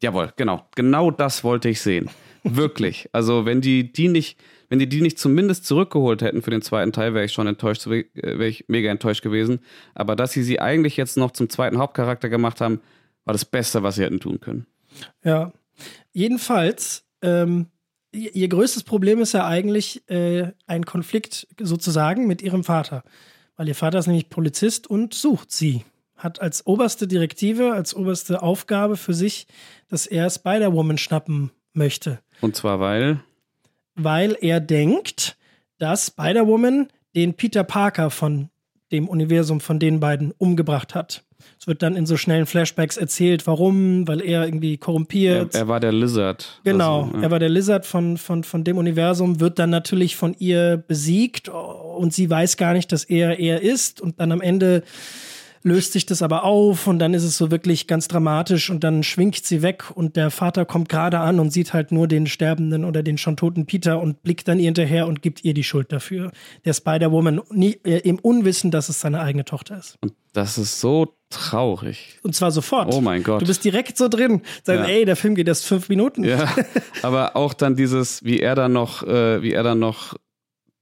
jawohl, 0.01 0.33
genau, 0.37 0.65
genau 0.77 1.11
das 1.11 1.43
wollte 1.43 1.69
ich 1.69 1.81
sehen. 1.81 2.11
Wirklich. 2.45 3.09
Also 3.13 3.45
wenn 3.45 3.61
die 3.61 3.93
die 3.93 4.09
nicht 4.09 4.39
wenn 4.69 4.79
die 4.79 4.89
die 4.89 5.01
nicht 5.01 5.19
zumindest 5.19 5.67
zurückgeholt 5.67 6.23
hätten 6.23 6.43
für 6.43 6.51
den 6.51 6.63
zweiten 6.63 6.93
Teil, 6.93 7.15
wäre 7.15 7.25
ich 7.25 7.33
schon 7.33 7.47
enttäuscht, 7.47 7.87
äh, 7.87 8.05
wäre 8.15 8.47
ich 8.47 8.65
mega 8.69 8.91
enttäuscht 8.91 9.23
gewesen. 9.23 9.61
Aber 9.95 10.17
dass 10.17 10.33
sie 10.33 10.43
sie 10.43 10.61
eigentlich 10.61 10.97
jetzt 10.97 11.17
noch 11.17 11.31
zum 11.31 11.49
zweiten 11.49 11.79
Hauptcharakter 11.79 12.29
gemacht 12.29 12.61
haben, 12.61 12.81
war 13.25 13.33
das 13.33 13.45
Beste, 13.45 13.83
was 13.83 13.97
sie 13.97 14.05
hätten 14.05 14.21
tun 14.21 14.41
können. 14.41 14.67
Ja. 15.25 15.53
Jedenfalls, 16.13 17.05
ähm, 17.23 17.67
ihr 18.13 18.49
größtes 18.49 18.85
Problem 18.85 19.21
ist 19.21 19.33
ja 19.33 19.47
eigentlich 19.47 20.09
äh, 20.09 20.53
ein 20.67 20.85
Konflikt 20.85 21.49
sozusagen 21.61 22.27
mit 22.27 22.43
ihrem 22.43 22.63
Vater. 22.63 23.03
Weil 23.57 23.69
ihr 23.69 23.75
Vater 23.75 23.99
ist 23.99 24.07
nämlich 24.07 24.29
Polizist 24.29 24.89
und 24.89 25.15
sucht 25.15 25.51
sie. 25.53 25.85
Hat 26.17 26.41
als 26.41 26.67
oberste 26.67 27.09
Direktive, 27.09 27.73
als 27.73 27.95
oberste 27.95 28.43
Aufgabe 28.43 28.97
für 28.97 29.15
sich, 29.15 29.47
dass 29.89 30.07
er 30.07 30.31
Spider-Woman 30.31 30.99
schnappen 30.99 31.51
möchte. 31.73 32.21
Und 32.41 32.57
zwar 32.57 32.81
weil? 32.81 33.21
Weil 33.95 34.37
er 34.41 34.61
denkt, 34.61 35.37
dass 35.79 36.07
Spider-Woman 36.07 36.89
den 37.15 37.35
Peter 37.35 37.65
Parker 37.65 38.11
von 38.11 38.49
dem 38.93 39.09
Universum 39.09 39.61
von 39.61 39.79
den 39.79 40.01
beiden 40.01 40.33
umgebracht 40.39 40.95
hat. 40.95 41.25
Es 41.59 41.67
wird 41.67 41.83
dann 41.83 41.97
in 41.97 42.07
so 42.07 42.17
schnellen 42.17 42.47
Flashbacks 42.47 42.97
erzählt, 42.97 43.47
warum, 43.47 44.07
weil 44.09 44.21
er 44.21 44.45
irgendwie 44.45 44.77
korrumpiert. 44.77 45.55
Er, 45.55 45.63
er 45.63 45.69
war 45.69 45.81
der 45.81 45.93
Lizard. 45.93 46.61
Genau, 46.65 47.05
also, 47.05 47.17
ja. 47.17 47.23
er 47.23 47.31
war 47.31 47.39
der 47.39 47.49
Lizard 47.49 47.87
von, 47.87 48.17
von, 48.17 48.45
von 48.45 48.65
dem 48.65 48.79
Universum, 48.79 49.41
wird 49.41 49.59
dann 49.59 49.71
natürlich 49.71 50.17
von 50.17 50.35
ihr 50.39 50.83
besiegt 50.87 51.49
und 51.49 52.13
sie 52.13 52.29
weiß 52.31 52.57
gar 52.57 52.73
nicht, 52.73 52.93
dass 52.93 53.05
er 53.05 53.39
er 53.39 53.63
ist 53.63 54.01
und 54.01 54.21
dann 54.21 54.33
am 54.33 54.41
Ende 54.41 54.83
löst 55.65 55.95
sich 55.95 56.05
das 56.05 56.21
aber 56.23 56.45
auf 56.45 56.87
und 56.87 56.99
dann 56.99 57.15
ist 57.15 57.25
es 57.25 57.39
so 57.39 57.51
wirklich 57.51 57.87
ganz 57.87 58.07
dramatisch 58.07 58.69
und 58.69 58.85
dann 58.85 59.03
schwingt 59.03 59.45
sie 59.45 59.63
weg 59.63 59.85
und 59.95 60.15
der 60.15 60.31
Vater 60.31 60.67
kommt 60.67 60.91
gerade 60.91 61.19
an 61.21 61.41
und 61.41 61.51
sieht 61.53 61.73
halt 61.73 61.91
nur 61.91 62.07
den 62.07 62.27
sterbenden 62.27 62.85
oder 62.85 63.03
den 63.03 63.17
schon 63.17 63.37
toten 63.37 63.65
Peter 63.65 63.99
und 63.99 64.23
blickt 64.23 64.47
dann 64.47 64.59
ihr 64.59 64.67
hinterher 64.67 65.07
und 65.09 65.23
gibt 65.23 65.43
ihr 65.43 65.55
die 65.55 65.65
Schuld 65.65 65.91
dafür. 65.91 66.31
Der 66.67 66.75
Spider-Woman 66.75 67.41
äh, 67.57 67.99
im 68.01 68.19
Unwissen, 68.19 68.71
dass 68.71 68.91
es 68.91 69.01
seine 69.01 69.21
eigene 69.21 69.47
Tochter 69.47 69.79
ist. 69.79 69.97
Und 70.03 70.13
das 70.35 70.59
ist 70.59 70.81
so 70.81 71.17
traurig. 71.31 72.19
Und 72.23 72.35
zwar 72.35 72.51
sofort. 72.51 72.93
Oh 72.93 73.01
mein 73.01 73.23
Gott. 73.23 73.41
Du 73.41 73.47
bist 73.47 73.65
direkt 73.65 73.97
so 73.97 74.09
drin. 74.09 74.43
Sagen, 74.65 74.83
Ja. 74.83 74.89
ey, 74.91 75.05
der 75.07 75.17
Film 75.17 75.35
geht 75.35 75.49
erst 75.49 75.65
fünf 75.65 75.89
Minuten. 75.89 76.25
Ja, 76.25 76.47
aber 77.03 77.37
auch 77.37 77.55
dann 77.55 77.75
dieses, 77.75 78.23
wie 78.23 78.39
er 78.41 78.55
dann 78.55 78.73
noch, 78.75 79.03
äh, 79.03 79.43
wie 79.43 79.53
er 79.53 79.63
dann 79.63 79.79
noch 79.79 80.15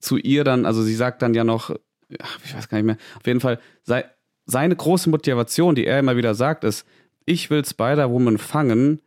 zu 0.00 0.16
ihr 0.16 0.42
dann, 0.42 0.66
also 0.66 0.82
sie 0.82 0.96
sagt 0.96 1.22
dann 1.22 1.34
ja 1.34 1.44
noch, 1.44 1.70
ach, 2.20 2.38
ich 2.44 2.52
weiß 2.54 2.68
gar 2.68 2.78
nicht 2.78 2.86
mehr, 2.86 2.96
auf 3.20 3.26
jeden 3.26 3.38
Fall, 3.40 3.60
sei, 3.84 4.04
seine 4.46 4.76
große 4.76 5.08
Motivation, 5.10 5.74
die 5.74 5.86
er 5.86 5.98
immer 5.98 6.16
wieder 6.16 6.34
sagt, 6.34 6.64
ist, 6.64 6.86
ich 7.24 7.50
will 7.50 7.64
Spider-Woman 7.64 8.38
fangen, 8.38 9.00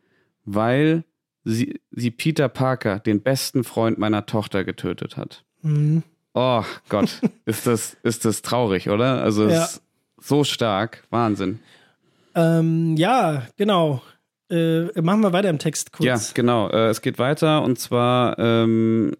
weil 0.44 1.04
sie, 1.44 1.80
sie 1.90 2.10
Peter 2.10 2.48
Parker, 2.48 2.98
den 2.98 3.20
besten 3.22 3.64
Freund 3.64 3.98
meiner 3.98 4.26
Tochter, 4.26 4.64
getötet 4.64 5.16
hat. 5.16 5.44
Mhm. 5.62 6.02
Oh 6.34 6.64
Gott, 6.88 7.20
ist 7.44 7.66
das, 7.66 7.96
ist 8.02 8.24
das 8.24 8.42
traurig, 8.42 8.88
oder? 8.88 9.22
Also 9.22 9.44
es 9.46 9.52
Ja. 9.52 9.64
ist 9.64 9.82
so 10.18 10.44
stark, 10.44 11.04
Wahnsinn. 11.10 11.60
Ähm, 12.34 12.96
ja, 12.96 13.42
genau. 13.56 14.02
Äh, 14.50 15.00
machen 15.00 15.22
wir 15.22 15.32
weiter 15.32 15.48
im 15.50 15.58
Text 15.58 15.92
kurz. 15.92 16.04
Ja, 16.06 16.18
genau. 16.34 16.68
Äh, 16.68 16.88
es 16.88 17.00
geht 17.02 17.18
weiter 17.18 17.62
und 17.64 17.78
zwar 17.80 18.38
ähm, 18.38 19.12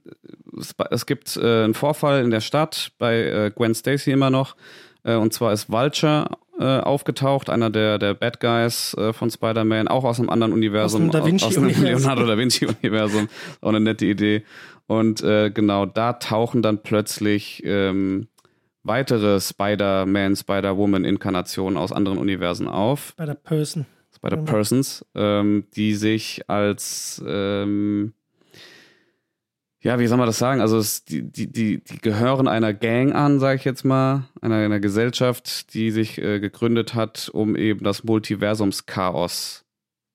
es, 0.59 0.75
es 0.91 1.05
gibt 1.07 1.37
äh, 1.37 1.65
einen 1.65 1.75
Vorfall 1.75 2.23
in 2.23 2.31
der 2.31 2.41
Stadt 2.41 2.93
bei 2.99 3.23
äh, 3.25 3.51
Gwen 3.55 3.75
Stacy 3.75 4.13
immer 4.13 4.31
noch. 4.31 4.55
Äh, 5.07 5.15
und 5.15 5.33
zwar 5.33 5.53
ist 5.53 5.71
Vulture 5.71 6.29
äh, 6.59 6.81
aufgetaucht, 6.81 7.49
einer 7.49 7.71
der, 7.71 7.99
der 7.99 8.15
Bad 8.15 8.41
Guys 8.41 8.95
äh, 8.95 9.13
von 9.13 9.31
Spider-Man, 9.31 9.89
auch 9.89 10.05
aus 10.05 10.19
einem 10.19 10.31
anderen 10.31 10.53
Universum. 10.53 11.09
Aus 11.09 11.13
dem 11.13 11.21
Da 11.21 11.25
Vinci 11.25 11.45
aus, 11.45 11.51
aus 11.51 11.55
dem 11.55 11.65
Universum. 11.65 11.87
Leonardo 11.87 12.27
da 12.27 12.39
Vinci-Universum. 12.39 13.29
Auch 13.61 13.69
eine 13.69 13.81
nette 13.81 14.07
Idee. 14.07 14.43
Und 14.87 15.23
äh, 15.23 15.51
genau 15.51 15.87
da 15.87 16.15
tauchen 16.15 16.63
dann 16.63 16.83
plötzlich 16.83 17.63
ähm, 17.65 18.29
weitere 18.83 19.41
Spider-Man, 19.41 20.37
Spider-Woman-Inkarnationen 20.37 21.77
aus 21.77 21.93
anderen 21.93 22.19
Universen 22.19 22.69
auf. 22.69 23.15
Bei 23.17 23.27
der 23.27 23.35
Person. 23.35 23.87
Spider-Persons, 24.15 25.05
ähm, 25.15 25.65
die 25.75 25.95
sich 25.95 26.49
als, 26.49 27.23
ähm, 27.27 28.15
ja, 29.87 30.01
wie 30.01 30.09
soll 30.09 30.19
man 30.19 30.27
das 30.27 30.39
sagen? 30.39 30.61
Also 30.61 30.79
es, 30.79 31.05
die, 31.05 31.23
die, 31.23 31.47
die, 31.47 31.79
die 31.79 31.99
gehören 31.99 32.49
einer 32.49 32.75
Gang 32.75 33.15
an, 33.15 33.39
sage 33.39 33.55
ich 33.61 33.65
jetzt 33.65 33.85
mal, 33.85 34.25
einer, 34.41 34.57
einer 34.57 34.81
Gesellschaft, 34.81 35.73
die 35.75 35.93
sich 35.93 36.19
äh, 36.19 36.41
gegründet 36.41 36.95
hat, 36.95 37.29
um 37.33 37.55
eben 37.55 37.85
das 37.85 38.03
Multiversumschaos 38.03 39.65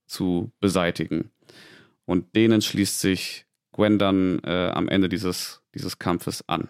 zu 0.07 0.51
beseitigen. 0.59 1.31
Und 2.03 2.35
denen 2.35 2.61
schließt 2.61 2.99
sich 2.99 3.45
Gwen 3.71 3.97
dann 3.97 4.39
äh, 4.43 4.71
am 4.73 4.89
Ende 4.89 5.07
dieses, 5.07 5.61
dieses 5.73 5.97
Kampfes 5.99 6.43
an. 6.49 6.67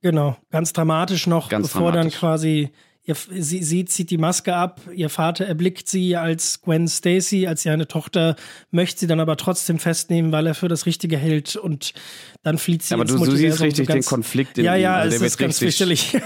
Genau, 0.00 0.38
ganz 0.50 0.72
dramatisch 0.72 1.26
noch, 1.26 1.50
Ganz 1.50 1.68
bevor 1.68 1.92
dramatisch. 1.92 2.14
dann 2.14 2.18
quasi 2.18 2.70
ihr, 3.06 3.14
sie, 3.14 3.62
sie 3.62 3.84
zieht 3.84 4.10
die 4.10 4.18
Maske 4.18 4.54
ab, 4.54 4.80
ihr 4.92 5.08
Vater 5.08 5.46
erblickt 5.46 5.88
sie 5.88 6.16
als 6.16 6.60
Gwen 6.60 6.88
Stacy, 6.88 7.46
als 7.46 7.62
seine 7.62 7.88
Tochter, 7.88 8.36
möchte 8.70 9.00
sie 9.00 9.06
dann 9.06 9.20
aber 9.20 9.36
trotzdem 9.36 9.78
festnehmen, 9.78 10.32
weil 10.32 10.46
er 10.46 10.54
für 10.54 10.68
das 10.68 10.86
Richtige 10.86 11.16
hält 11.16 11.56
und 11.56 11.94
dann 12.42 12.58
flieht 12.58 12.82
sie 12.82 12.94
Aber 12.94 13.04
ins 13.04 13.12
du, 13.12 13.24
du 13.24 13.36
siehst 13.36 13.60
richtig 13.60 13.86
so 13.86 13.92
den 13.92 14.04
Konflikt 14.04 14.58
in 14.58 14.64
Ja, 14.64 14.74
ja, 14.74 14.96
Also 14.96 15.16
es 15.24 15.32
ist 15.32 15.38
ganz 15.38 15.62
richtig, 15.62 16.12
ja, 16.12 16.20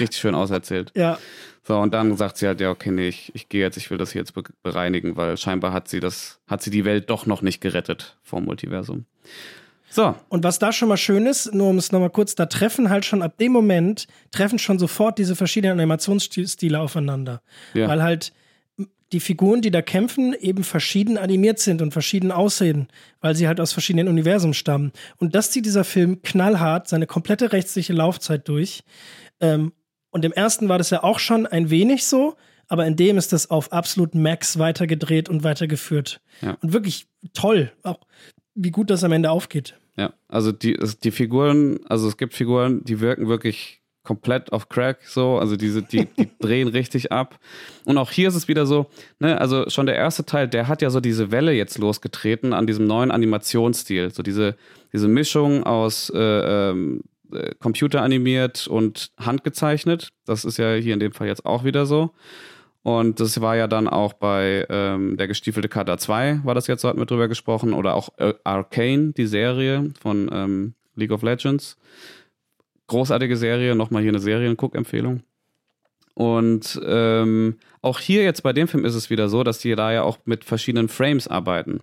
richtig 0.00 0.20
schön 0.20 0.34
auserzählt. 0.34 0.92
ja, 0.94 1.18
So, 1.62 1.78
und 1.78 1.94
dann 1.94 2.16
sagt 2.16 2.36
sie 2.38 2.48
halt, 2.48 2.60
ja, 2.60 2.70
okay, 2.70 2.90
nee, 2.90 3.08
ich, 3.08 3.30
ich 3.34 3.48
gehe 3.48 3.60
jetzt, 3.60 3.76
ich 3.76 3.90
will 3.90 3.98
das 3.98 4.12
hier 4.12 4.20
jetzt 4.20 4.34
be 4.34 4.42
bereinigen, 4.62 5.16
weil 5.16 5.36
scheinbar 5.36 5.72
hat 5.72 5.88
sie 5.88 6.00
das, 6.00 6.40
hat 6.48 6.62
sie 6.62 6.70
die 6.70 6.84
Welt 6.84 7.10
doch 7.10 7.26
noch 7.26 7.42
nicht 7.42 7.60
gerettet 7.60 8.18
vom 8.22 8.44
Multiversum. 8.44 9.06
So, 9.90 10.14
Und 10.28 10.44
was 10.44 10.58
da 10.58 10.72
schon 10.72 10.88
mal 10.88 10.96
schön 10.96 11.26
ist, 11.26 11.54
nur 11.54 11.68
um 11.68 11.78
es 11.78 11.92
nochmal 11.92 12.10
kurz, 12.10 12.34
da 12.34 12.46
treffen 12.46 12.90
halt 12.90 13.04
schon 13.04 13.22
ab 13.22 13.38
dem 13.38 13.52
Moment, 13.52 14.06
treffen 14.30 14.58
schon 14.58 14.78
sofort 14.78 15.18
diese 15.18 15.34
verschiedenen 15.34 15.78
Animationsstile 15.78 16.78
aufeinander. 16.78 17.40
Ja. 17.74 17.88
Weil 17.88 18.02
halt 18.02 18.32
die 19.12 19.20
Figuren, 19.20 19.62
die 19.62 19.70
da 19.70 19.80
kämpfen, 19.80 20.34
eben 20.34 20.64
verschieden 20.64 21.16
animiert 21.16 21.58
sind 21.58 21.80
und 21.80 21.92
verschieden 21.92 22.30
aussehen, 22.30 22.88
weil 23.20 23.34
sie 23.34 23.48
halt 23.48 23.60
aus 23.60 23.72
verschiedenen 23.72 24.08
Universen 24.08 24.52
stammen. 24.52 24.92
Und 25.16 25.34
das 25.34 25.50
zieht 25.50 25.64
dieser 25.64 25.84
Film 25.84 26.20
knallhart 26.22 26.88
seine 26.88 27.06
komplette 27.06 27.52
rechtliche 27.52 27.94
Laufzeit 27.94 28.46
durch. 28.48 28.82
Ähm, 29.40 29.72
und 30.10 30.24
im 30.24 30.32
ersten 30.32 30.68
war 30.68 30.78
das 30.78 30.90
ja 30.90 31.02
auch 31.02 31.18
schon 31.18 31.46
ein 31.46 31.70
wenig 31.70 32.04
so, 32.04 32.36
aber 32.66 32.86
in 32.86 32.96
dem 32.96 33.16
ist 33.16 33.32
das 33.32 33.50
auf 33.50 33.72
absolut 33.72 34.14
Max 34.14 34.58
weitergedreht 34.58 35.30
und 35.30 35.42
weitergeführt. 35.42 36.20
Ja. 36.42 36.58
Und 36.60 36.74
wirklich 36.74 37.06
toll, 37.32 37.72
auch 37.82 38.00
wie 38.54 38.70
gut 38.70 38.90
das 38.90 39.04
am 39.04 39.12
Ende 39.12 39.30
aufgeht. 39.30 39.77
Ja, 39.98 40.12
also 40.28 40.52
die, 40.52 40.78
die 41.02 41.10
Figuren, 41.10 41.80
also 41.88 42.06
es 42.06 42.16
gibt 42.16 42.32
Figuren, 42.32 42.84
die 42.84 43.00
wirken 43.00 43.28
wirklich 43.28 43.82
komplett 44.04 44.52
auf 44.52 44.68
Crack, 44.68 45.00
so, 45.04 45.38
also 45.38 45.56
diese, 45.56 45.82
die, 45.82 46.06
die 46.06 46.28
drehen 46.40 46.68
richtig 46.68 47.10
ab. 47.10 47.38
Und 47.84 47.98
auch 47.98 48.12
hier 48.12 48.28
ist 48.28 48.36
es 48.36 48.46
wieder 48.46 48.64
so, 48.64 48.86
ne, 49.18 49.40
also 49.40 49.68
schon 49.68 49.86
der 49.86 49.96
erste 49.96 50.24
Teil, 50.24 50.46
der 50.46 50.68
hat 50.68 50.82
ja 50.82 50.90
so 50.90 51.00
diese 51.00 51.32
Welle 51.32 51.52
jetzt 51.52 51.78
losgetreten 51.78 52.52
an 52.52 52.66
diesem 52.66 52.86
neuen 52.86 53.10
Animationsstil, 53.10 54.10
so 54.10 54.22
diese, 54.22 54.56
diese 54.92 55.08
Mischung 55.08 55.64
aus 55.64 56.10
äh, 56.14 56.70
ähm, 56.70 57.02
äh, 57.32 57.54
computeranimiert 57.58 58.68
und 58.68 59.10
handgezeichnet. 59.18 60.10
Das 60.24 60.44
ist 60.44 60.58
ja 60.58 60.74
hier 60.74 60.94
in 60.94 61.00
dem 61.00 61.12
Fall 61.12 61.26
jetzt 61.26 61.44
auch 61.44 61.64
wieder 61.64 61.84
so. 61.86 62.14
Und 62.88 63.20
das 63.20 63.38
war 63.42 63.54
ja 63.54 63.66
dann 63.66 63.86
auch 63.86 64.14
bei 64.14 64.66
ähm, 64.70 65.18
der 65.18 65.28
gestiefelte 65.28 65.68
Kater 65.68 65.98
2, 65.98 66.40
war 66.44 66.54
das 66.54 66.68
jetzt, 66.68 66.80
so 66.80 66.88
hatten 66.88 66.98
wir 66.98 67.04
drüber 67.04 67.28
gesprochen, 67.28 67.74
oder 67.74 67.92
auch 67.92 68.08
äh, 68.16 68.32
Arcane, 68.44 69.12
die 69.12 69.26
Serie 69.26 69.92
von 70.00 70.30
ähm, 70.32 70.74
League 70.94 71.10
of 71.10 71.22
Legends. 71.22 71.76
Großartige 72.86 73.36
Serie, 73.36 73.74
nochmal 73.74 74.00
hier 74.00 74.10
eine 74.10 74.20
Serien-Guck-Empfehlung. 74.20 75.22
Und 76.14 76.80
ähm, 76.82 77.58
auch 77.82 77.98
hier 77.98 78.22
jetzt 78.24 78.42
bei 78.42 78.54
dem 78.54 78.68
Film 78.68 78.86
ist 78.86 78.94
es 78.94 79.10
wieder 79.10 79.28
so, 79.28 79.44
dass 79.44 79.58
die 79.58 79.74
da 79.74 79.92
ja 79.92 80.02
auch 80.02 80.20
mit 80.24 80.46
verschiedenen 80.46 80.88
Frames 80.88 81.28
arbeiten. 81.28 81.80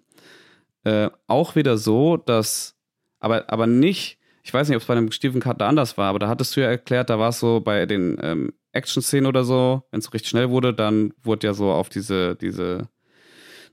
Äh, 0.85 1.11
auch 1.27 1.55
wieder 1.55 1.77
so, 1.77 2.17
dass, 2.17 2.75
aber, 3.19 3.47
aber 3.51 3.67
nicht, 3.67 4.17
ich 4.41 4.51
weiß 4.51 4.69
nicht, 4.69 4.75
ob 4.75 4.81
es 4.81 4.87
bei 4.87 4.95
dem 4.95 5.11
Stephen 5.11 5.39
Cutter 5.39 5.67
anders 5.67 5.99
war, 5.99 6.09
aber 6.09 6.17
da 6.17 6.29
hattest 6.29 6.55
du 6.55 6.61
ja 6.61 6.67
erklärt, 6.67 7.11
da 7.11 7.19
war 7.19 7.29
es 7.29 7.39
so 7.39 7.59
bei 7.59 7.85
den 7.85 8.17
ähm, 8.23 8.53
Action-Szenen 8.75 9.25
oder 9.25 9.43
so, 9.43 9.83
wenn 9.91 9.99
es 9.99 10.13
richtig 10.13 10.29
schnell 10.29 10.49
wurde, 10.49 10.73
dann 10.73 11.13
wurde 11.23 11.47
ja 11.47 11.53
so 11.53 11.71
auf 11.71 11.89
diese, 11.89 12.35
diese 12.35 12.89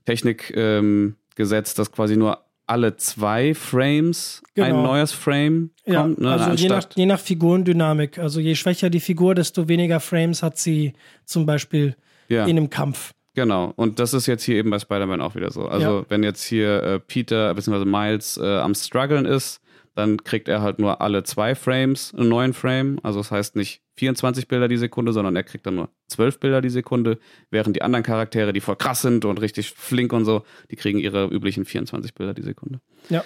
Technik 0.05 0.53
ähm, 0.57 1.17
gesetzt, 1.37 1.79
dass 1.79 1.93
quasi 1.93 2.17
nur 2.17 2.39
alle 2.67 2.97
zwei 2.97 3.55
Frames 3.55 4.43
ein 4.57 4.65
Genau. 4.71 4.83
neues 4.85 5.13
Frame 5.13 5.71
Ja, 5.85 6.03
kommt. 6.03 6.21
ne, 6.21 6.31
also 6.33 6.51
je 6.53 6.69
nach, 6.69 6.87
je 6.95 7.07
nach 7.07 7.21
Figurendynamik. 7.21 8.19
Also 8.19 8.41
je 8.41 8.55
schwächer 8.55 8.89
die 8.91 9.01
Figur, 9.01 9.35
desto 9.35 9.69
weniger 9.69 10.01
Frames 10.01 10.43
hat 10.43 10.59
sie 10.59 10.93
zum 11.25 11.45
Beispiel 11.45 11.97
ja. 12.29 12.45
in 12.47 12.57
einem 12.57 12.71
Kampf. 12.71 13.13
Genau, 13.35 13.73
und 13.77 13.99
das 13.99 14.13
ist 14.15 14.27
jetzt 14.27 14.45
hier 14.45 14.57
eben 14.57 14.71
bei 14.71 14.79
Spider-Man 14.79 15.23
auch 15.23 15.35
wieder 15.35 15.51
so. 15.51 15.67
Also, 15.67 16.01
Ja. 16.01 16.05
wenn 16.11 16.23
jetzt 16.23 16.45
hier 16.45 16.83
äh, 16.83 17.01
Peter 17.01 17.55
bzw. 17.55 17.85
Miles 17.87 18.37
äh, 18.37 18.59
am 18.59 18.75
struggeln 18.75 19.25
ist, 19.25 19.61
dann 19.95 20.25
kriegt 20.25 20.49
er 20.49 20.63
halt 20.63 20.79
nur 20.79 21.01
alle 21.01 21.23
zwei 21.23 21.55
Frames 21.55 22.15
einen 22.15 22.29
neuen 22.29 22.55
Frame. 22.55 22.99
Also, 23.03 23.21
das 23.21 23.31
heißt 23.31 23.57
nicht 23.57 23.83
24 23.97 24.49
Bilder 24.49 24.69
die 24.69 24.79
Sekunde, 24.79 25.13
sondern 25.13 25.37
er 25.37 25.43
kriegt 25.43 25.67
dann 25.67 25.75
nur 25.75 25.91
12 26.09 26.41
Bilder 26.41 26.61
die 26.63 26.71
Sekunde, 26.71 27.19
während 27.51 27.77
die 27.77 27.83
anderen 27.83 28.03
Charaktere, 28.03 28.53
die 28.53 28.61
voll 28.61 28.77
krass 28.77 29.03
sind 29.03 29.25
und 29.25 29.41
richtig 29.41 29.71
flink 29.71 30.13
und 30.13 30.25
so, 30.25 30.45
die 30.71 30.77
kriegen 30.77 30.99
ihre 30.99 31.27
üblichen 31.27 31.65
24 31.65 32.15
Bilder 32.15 32.33
die 32.33 32.43
Sekunde. 32.43 32.81
Ja. 33.11 33.23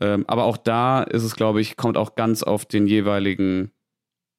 Ähm, 0.00 0.24
aber 0.28 0.44
auch 0.44 0.56
da 0.56 1.02
ist 1.02 1.24
es, 1.24 1.34
glaube 1.34 1.60
ich, 1.60 1.76
kommt 1.76 1.96
auch 1.96 2.14
ganz 2.14 2.44
auf 2.44 2.64
den 2.64 2.86
jeweiligen 2.86 3.72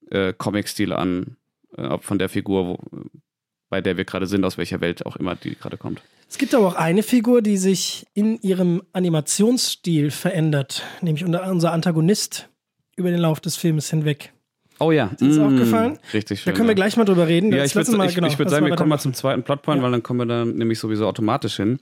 äh, 0.09 0.33
Comic-Stil 0.33 0.93
an, 0.93 1.35
äh, 1.77 1.87
ob 1.87 2.05
von 2.05 2.19
der 2.19 2.29
Figur, 2.29 2.65
wo, 2.67 2.79
bei 3.69 3.81
der 3.81 3.97
wir 3.97 4.05
gerade 4.05 4.27
sind, 4.27 4.45
aus 4.45 4.57
welcher 4.57 4.79
Welt 4.79 5.05
auch 5.05 5.17
immer 5.17 5.35
die 5.35 5.55
gerade 5.55 5.77
kommt. 5.77 6.01
Es 6.29 6.37
gibt 6.37 6.53
aber 6.53 6.67
auch 6.67 6.75
eine 6.75 7.01
Figur, 7.01 7.41
die 7.41 7.57
sich 7.57 8.05
in 8.13 8.39
ihrem 8.41 8.83
Animationsstil 8.93 10.11
verändert, 10.11 10.83
nämlich 11.01 11.25
unser, 11.25 11.71
Antagonist 11.73 12.49
über 12.95 13.09
den 13.09 13.19
Lauf 13.19 13.39
des 13.39 13.55
Films 13.55 13.89
hinweg. 13.89 14.31
Oh 14.81 14.91
ja. 14.91 15.09
Ist 15.19 15.19
dir 15.19 15.45
aufgefallen? 15.45 15.97
Richtig 16.13 16.39
schön. 16.39 16.53
Da 16.53 16.55
können 16.55 16.69
wir 16.69 16.73
ja. 16.73 16.75
gleich 16.75 16.95
mal 16.95 17.03
drüber 17.03 17.27
reden. 17.27 17.51
Ja, 17.51 17.65
ich 17.65 17.75
würde 17.75 17.91
genau, 17.91 18.03
würd 18.03 18.49
sagen, 18.49 18.65
wir 18.65 18.75
kommen 18.75 18.89
mal 18.89 18.99
zum 18.99 19.13
zweiten 19.13 19.43
Plotpoint, 19.43 19.79
Ja. 19.79 19.83
weil 19.83 19.91
dann 19.91 20.03
kommen 20.03 20.19
wir 20.19 20.25
dann 20.25 20.55
nämlich 20.55 20.79
sowieso 20.79 21.05
automatisch 21.07 21.57
hin. 21.57 21.79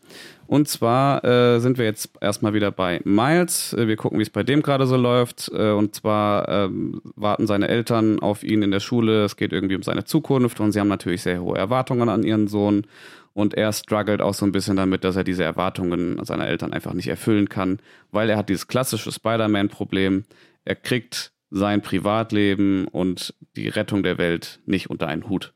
Und 0.47 0.67
zwar 0.67 1.23
äh, 1.23 1.59
sind 1.59 1.77
wir 1.77 1.85
jetzt 1.85 2.09
erstmal 2.21 2.53
wieder 2.53 2.71
bei 2.71 3.01
Miles. 3.03 3.73
Äh, 3.73 3.87
Wir 3.87 3.97
gucken, 3.97 4.17
wie 4.17 4.23
es 4.23 4.31
bei 4.31 4.41
dem 4.43 4.63
gerade 4.63 4.87
so 4.87 4.95
läuft. 4.95 5.51
Äh, 5.53 5.71
und 5.71 5.93
zwar 5.93 6.47
ähm, 6.47 7.01
warten 7.15 7.45
seine 7.45 7.67
Eltern 7.67 8.19
auf 8.19 8.43
ihn 8.43 8.63
in 8.63 8.71
der 8.71 8.79
Schule. 8.79 9.25
Es 9.25 9.35
geht 9.35 9.53
irgendwie 9.53 9.75
um 9.75 9.83
seine 9.83 10.05
Zukunft 10.05 10.59
und 10.59 10.71
sie 10.71 10.79
haben 10.79 10.87
natürlich 10.87 11.21
sehr 11.21 11.41
hohe 11.41 11.57
Erwartungen 11.57 12.09
an 12.09 12.23
ihren 12.23 12.47
Sohn. 12.47 12.87
Und 13.37 13.53
er 13.53 13.71
struggelt 13.71 14.19
auch 14.19 14.33
so 14.33 14.47
ein 14.47 14.51
bisschen 14.51 14.77
damit, 14.77 15.03
dass 15.03 15.15
er 15.15 15.23
diese 15.23 15.43
Erwartungen 15.43 16.17
seiner 16.25 16.47
Eltern 16.47 16.73
einfach 16.73 16.93
nicht 16.93 17.07
erfüllen 17.07 17.49
kann, 17.49 17.77
weil 18.09 18.31
er 18.31 18.37
hat 18.37 18.49
dieses 18.49 18.67
klassische 18.67 19.11
Spider-Man-Problem. 19.11 20.23
Er 20.65 20.73
kriegt 20.73 21.33
sein 21.51 21.83
Privatleben 21.83 22.87
und 22.87 23.35
die 23.55 23.67
Rettung 23.67 24.01
der 24.01 24.17
Welt 24.17 24.59
nicht 24.65 24.89
unter 24.89 25.05
einen 25.05 25.29
Hut. 25.29 25.53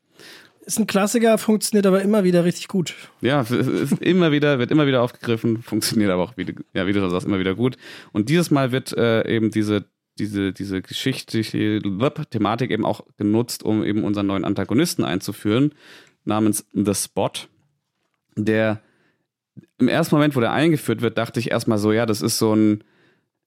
Ist 0.63 0.77
ein 0.77 0.85
Klassiker, 0.85 1.39
funktioniert 1.39 1.87
aber 1.87 2.03
immer 2.03 2.23
wieder 2.23 2.45
richtig 2.45 2.67
gut. 2.67 2.93
Ja, 3.21 3.43
immer 3.99 4.31
wieder, 4.31 4.59
wird 4.59 4.69
immer 4.69 4.85
wieder 4.85 5.01
aufgegriffen, 5.01 5.63
funktioniert 5.63 6.11
aber 6.11 6.21
auch 6.21 6.37
wieder, 6.37 6.53
ja, 6.75 6.85
wie 6.85 6.93
du 6.93 6.99
schon 6.99 7.09
sagst, 7.09 7.25
immer 7.25 7.39
wieder 7.39 7.55
gut. 7.55 7.77
Und 8.11 8.29
dieses 8.29 8.51
Mal 8.51 8.71
wird 8.71 8.95
äh, 8.95 9.27
eben 9.27 9.49
diese, 9.49 9.85
diese, 10.19 10.53
diese 10.53 10.83
geschichtliche 10.83 11.81
Thematik 12.29 12.69
eben 12.69 12.85
auch 12.85 13.01
genutzt, 13.17 13.63
um 13.63 13.83
eben 13.83 14.03
unseren 14.03 14.27
neuen 14.27 14.45
Antagonisten 14.45 15.03
einzuführen, 15.03 15.73
namens 16.25 16.67
The 16.73 16.93
Spot, 16.93 17.31
der 18.35 18.81
im 19.77 19.87
ersten 19.87 20.15
Moment, 20.15 20.35
wo 20.35 20.39
der 20.39 20.51
eingeführt 20.51 21.01
wird, 21.01 21.17
dachte 21.17 21.39
ich 21.39 21.51
erstmal 21.51 21.77
so, 21.77 21.91
ja, 21.91 22.05
das 22.05 22.21
ist 22.21 22.37
so 22.37 22.53
ein, 22.55 22.83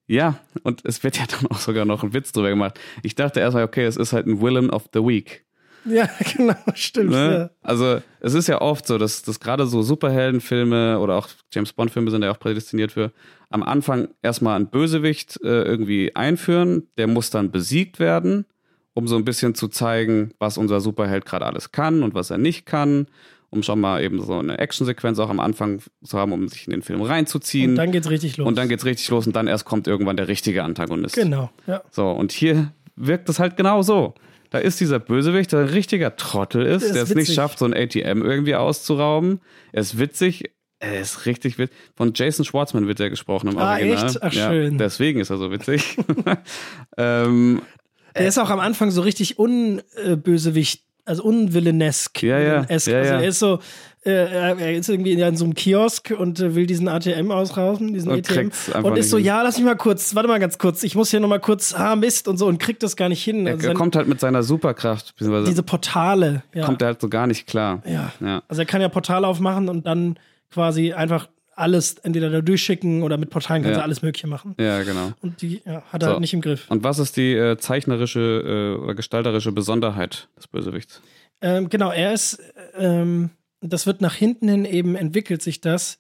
ja, 0.07 0.39
und 0.63 0.85
es 0.85 1.03
wird 1.03 1.19
ja 1.19 1.25
dann 1.31 1.51
auch 1.51 1.59
sogar 1.59 1.85
noch 1.85 2.03
ein 2.03 2.13
Witz 2.13 2.33
drüber 2.33 2.51
gemacht. 2.51 2.79
Ich 3.03 3.15
dachte 3.15 3.41
erstmal, 3.41 3.65
okay, 3.65 3.85
es 3.85 3.97
ist 3.97 4.13
halt 4.13 4.27
ein 4.27 4.41
Villain 4.41 4.71
of 4.71 4.89
the 4.93 5.01
Week. 5.01 5.45
Ja, 5.85 6.09
genau, 6.37 6.57
stimmt. 6.75 7.11
Ne? 7.11 7.51
Ja. 7.51 7.51
Also 7.63 8.01
es 8.21 8.35
ist 8.35 8.49
ja 8.49 8.61
oft 8.61 8.87
so, 8.87 8.99
dass, 8.99 9.23
dass 9.23 9.41
gerade 9.41 9.67
so 9.67 9.83
Superheldenfilme 9.83 10.99
oder 10.99 11.17
auch 11.17 11.29
James 11.53 11.73
Bond-Filme 11.73 12.11
sind 12.11 12.23
ja 12.23 12.31
auch 12.31 12.39
prädestiniert 12.39 12.93
für, 12.93 13.13
am 13.51 13.63
Anfang 13.63 14.09
erstmal 14.23 14.57
einen 14.57 14.69
Bösewicht 14.69 15.39
äh, 15.43 15.63
irgendwie 15.63 16.17
einführen, 16.17 16.89
der 16.97 17.07
muss 17.07 17.31
dann 17.31 17.51
besiegt 17.51 17.99
werden, 17.99 18.47
um 18.95 19.07
so 19.07 19.17
ein 19.17 19.25
bisschen 19.25 19.55
zu 19.55 19.69
zeigen, 19.69 20.33
was 20.39 20.57
unser 20.57 20.81
Superheld 20.81 21.27
gerade 21.27 21.47
alles 21.47 21.71
kann 21.71 22.03
und 22.03 22.15
was 22.15 22.31
er 22.31 22.39
nicht 22.39 22.65
kann, 22.67 23.07
um 23.55 23.63
schon 23.63 23.81
mal 23.81 24.03
eben 24.03 24.21
so 24.23 24.39
eine 24.39 24.59
Actionsequenz 24.59 25.19
auch 25.19 25.31
am 25.31 25.41
Anfang 25.41 25.81
zu 26.05 26.19
haben, 26.19 26.33
um 26.33 26.49
sich 26.49 26.67
in 26.67 26.73
den 26.73 26.83
Film 26.83 27.01
reinzuziehen. 27.03 27.71
Und 27.71 27.77
dann 27.77 27.93
geht's 27.93 28.11
richtig 28.11 28.37
los. 28.37 28.47
Und 28.47 28.57
dann 28.59 28.69
geht's 28.69 28.85
richtig 28.85 29.09
los 29.11 29.27
und 29.27 29.35
dann 29.37 29.47
erst 29.47 29.65
kommt 29.65 29.87
irgendwann 29.87 30.17
der 30.17 30.29
richtige 30.29 30.63
Antagonist. 30.65 31.15
Genau, 31.15 31.51
ja. 31.67 31.83
So, 31.91 32.11
und 32.11 32.33
hier 32.33 32.73
wirkt 32.97 33.29
es 33.29 33.39
halt 33.39 33.57
genau 33.57 33.83
so. 33.83 34.15
Da 34.51 34.59
ist 34.59 34.79
dieser 34.79 35.01
Bösewicht, 35.01 35.51
der 35.53 35.61
ein 35.61 35.69
richtiger 35.69 36.15
Trottel 36.17 36.65
ist, 36.65 36.83
Der 36.83 36.89
ist 36.91 36.95
der 36.95 37.03
es 37.05 37.15
nicht 37.15 37.33
schafft, 37.35 37.59
so 37.59 37.65
ein 37.65 37.75
ATM 37.75 38.23
irgendwie 38.23 38.55
auszurauben. 38.55 39.41
Er 39.73 39.81
ist 39.81 39.99
witzig, 39.99 40.53
er 40.79 41.01
ist 41.01 41.27
richtig 41.27 41.59
witzig. 41.59 41.77
Von 41.97 42.13
Jason 42.15 42.45
Schwartzman 42.45 42.87
wird 42.87 43.01
er 43.01 43.11
gesprochen 43.11 43.49
im 43.51 43.59
Ah, 43.59 43.73
Original. 43.73 44.07
echt? 44.07 44.23
Ach, 44.23 44.33
ja, 44.33 44.51
schön. 44.51 44.79
Deswegen 44.79 45.19
ist 45.19 45.31
er 45.31 45.39
so 45.39 45.51
witzig. 45.51 45.97
ähm, 46.97 47.63
Der 48.17 48.29
ist 48.29 48.39
auch 48.39 48.51
am 48.51 48.61
Anfang 48.61 48.91
so 48.93 49.01
richtig 49.01 49.39
unbösewicht, 49.41 50.85
also 51.05 51.23
unvillenesk. 51.25 52.23
Ja, 52.23 52.39
ja, 52.39 52.67
also 52.69 52.91
er 52.91 53.25
ist 53.25 53.39
so, 53.39 53.59
äh, 54.05 54.11
er 54.11 54.73
ist 54.75 54.89
irgendwie 54.89 55.13
in 55.13 55.37
so 55.37 55.45
einem 55.45 55.55
Kiosk 55.55 56.15
und 56.17 56.41
äh, 56.41 56.55
will 56.55 56.67
diesen 56.67 56.89
ATM 56.89 57.31
ausraufen, 57.31 57.93
diesen 57.95 58.11
Und 58.11 58.29
ATM. 58.31 58.51
Und 58.83 58.97
ist 58.99 59.11
so, 59.11 59.17
hin. 59.19 59.27
ja, 59.27 59.43
lass 59.43 59.57
mich 59.57 59.65
mal 59.67 59.77
kurz, 59.77 60.15
warte 60.15 60.29
mal 60.29 60.41
ganz 60.41 60.59
kurz, 60.59 60.83
ich 60.83 60.95
muss 60.95 61.11
hier 61.11 61.21
nochmal 61.21 61.41
kurz, 61.41 61.75
ah, 61.75 61.97
Mist 61.97 62.29
und 62.29 62.37
so 62.39 62.47
und 62.47 62.59
kriegt 62.59 62.83
das 62.83 62.97
gar 62.97 63.09
nicht 63.09 63.23
hin. 63.23 63.47
er, 63.47 63.55
Also 63.55 63.65
er 63.65 63.69
sein- 63.69 63.77
kommt 63.77 63.97
halt 63.97 64.09
mit 64.09 64.21
seiner 64.21 64.43
Superkraft, 64.43 65.15
diese 65.21 65.63
Portale, 65.63 66.43
ja. 66.55 66.65
kommt 66.65 66.83
er 66.83 66.89
halt 66.89 67.01
so 67.01 67.09
gar 67.09 67.27
nicht 67.27 67.47
klar. 67.47 67.83
ja. 67.87 68.13
Ja. 68.21 68.43
Also 68.49 68.63
er 68.63 68.67
kann 68.67 68.81
ja 68.81 68.89
Portale 68.89 69.27
aufmachen 69.27 69.69
und 69.69 69.87
dann 69.87 70.19
quasi 70.51 70.93
einfach 70.93 71.29
alles 71.57 71.95
entweder 71.99 72.31
da 72.31 72.41
durchschicken 72.41 73.03
oder 73.03 73.17
mit 73.17 73.31
Portalen 73.31 73.63
kann 73.63 73.73
Ja. 73.73 73.79
er 73.79 73.85
alles 73.85 74.03
Mögliche 74.03 74.27
machen. 74.27 74.55
Ja, 74.59 74.83
genau. 74.83 75.13
Und 75.23 75.41
die 75.43 75.63
ja, 75.65 75.83
hat 75.93 76.03
er 76.03 76.07
So. 76.09 76.13
halt 76.13 76.21
nicht 76.21 76.35
im 76.35 76.41
Griff. 76.41 76.71
Und 76.71 76.85
was 76.85 76.99
ist 76.99 77.17
die 77.17 77.33
äh, 77.35 77.57
zeichnerische 77.59 78.75
äh, 78.79 78.83
oder 78.83 78.95
gestalterische 78.95 79.53
Besonderheit 79.53 80.29
des 80.37 80.47
Bösewichts? 80.49 81.01
Ähm, 81.41 81.69
genau, 81.69 81.91
er 81.91 82.13
ist, 82.15 82.39
ähm, 82.77 83.31
das 83.61 83.87
wird 83.87 84.01
nach 84.01 84.15
hinten 84.15 84.49
hin 84.49 84.65
eben 84.65 84.95
entwickelt 84.97 85.43
sich 85.43 85.61
das. 85.61 85.99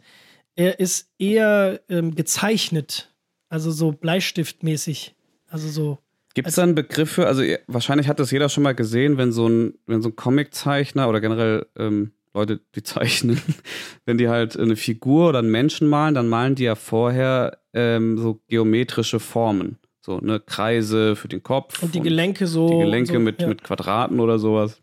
Er 0.57 0.79
ist 0.81 1.09
eher 1.19 1.81
ähm, 1.89 2.15
gezeichnet, 2.15 3.13
also 3.49 3.71
so 3.71 3.93
Bleistiftmäßig. 3.93 5.15
Also 5.49 5.69
so. 5.69 5.99
Gibt 6.35 6.49
es 6.49 6.57
da 6.57 6.63
einen 6.65 6.75
Begriff 6.75 7.13
für? 7.13 7.27
Also 7.27 7.43
wahrscheinlich 7.67 8.09
hat 8.09 8.19
das 8.19 8.31
jeder 8.31 8.49
schon 8.49 8.63
mal 8.65 8.75
gesehen, 8.75 9.19
wenn 9.19 9.33
so 9.33 9.49
ein, 9.49 9.75
wenn 9.87 10.03
so 10.03 10.09
ein 10.09 10.17
Comiczeichner 10.17 11.09
oder 11.09 11.21
generell 11.21 11.67
ähm, 11.79 12.13
Leute, 12.35 12.61
die 12.75 12.83
zeichnen, 12.83 13.41
wenn 14.05 14.19
die 14.19 14.29
halt 14.29 14.59
eine 14.59 14.77
Figur 14.77 15.29
oder 15.31 15.39
einen 15.39 15.51
Menschen 15.51 15.89
malen, 15.89 16.15
dann 16.15 16.29
malen 16.29 16.57
die 16.57 16.65
ja 16.65 16.75
vorher 16.75 17.59
ähm, 17.73 18.19
so 18.19 18.41
geometrische 18.49 19.21
Formen. 19.21 19.79
So, 20.01 20.19
ne, 20.19 20.39
Kreise 20.39 21.17
für 21.17 21.29
den 21.29 21.43
Kopf. 21.43 21.83
Und 21.83 21.95
die 21.95 22.01
Gelenke 22.01 22.47
so. 22.47 22.69
die 22.69 22.85
Gelenke 22.85 23.15
so, 23.15 23.19
mit, 23.21 23.41
ja. 23.41 23.47
mit 23.47 23.65
Quadraten 23.65 24.21
oder 24.21 24.39
sowas. 24.39 24.83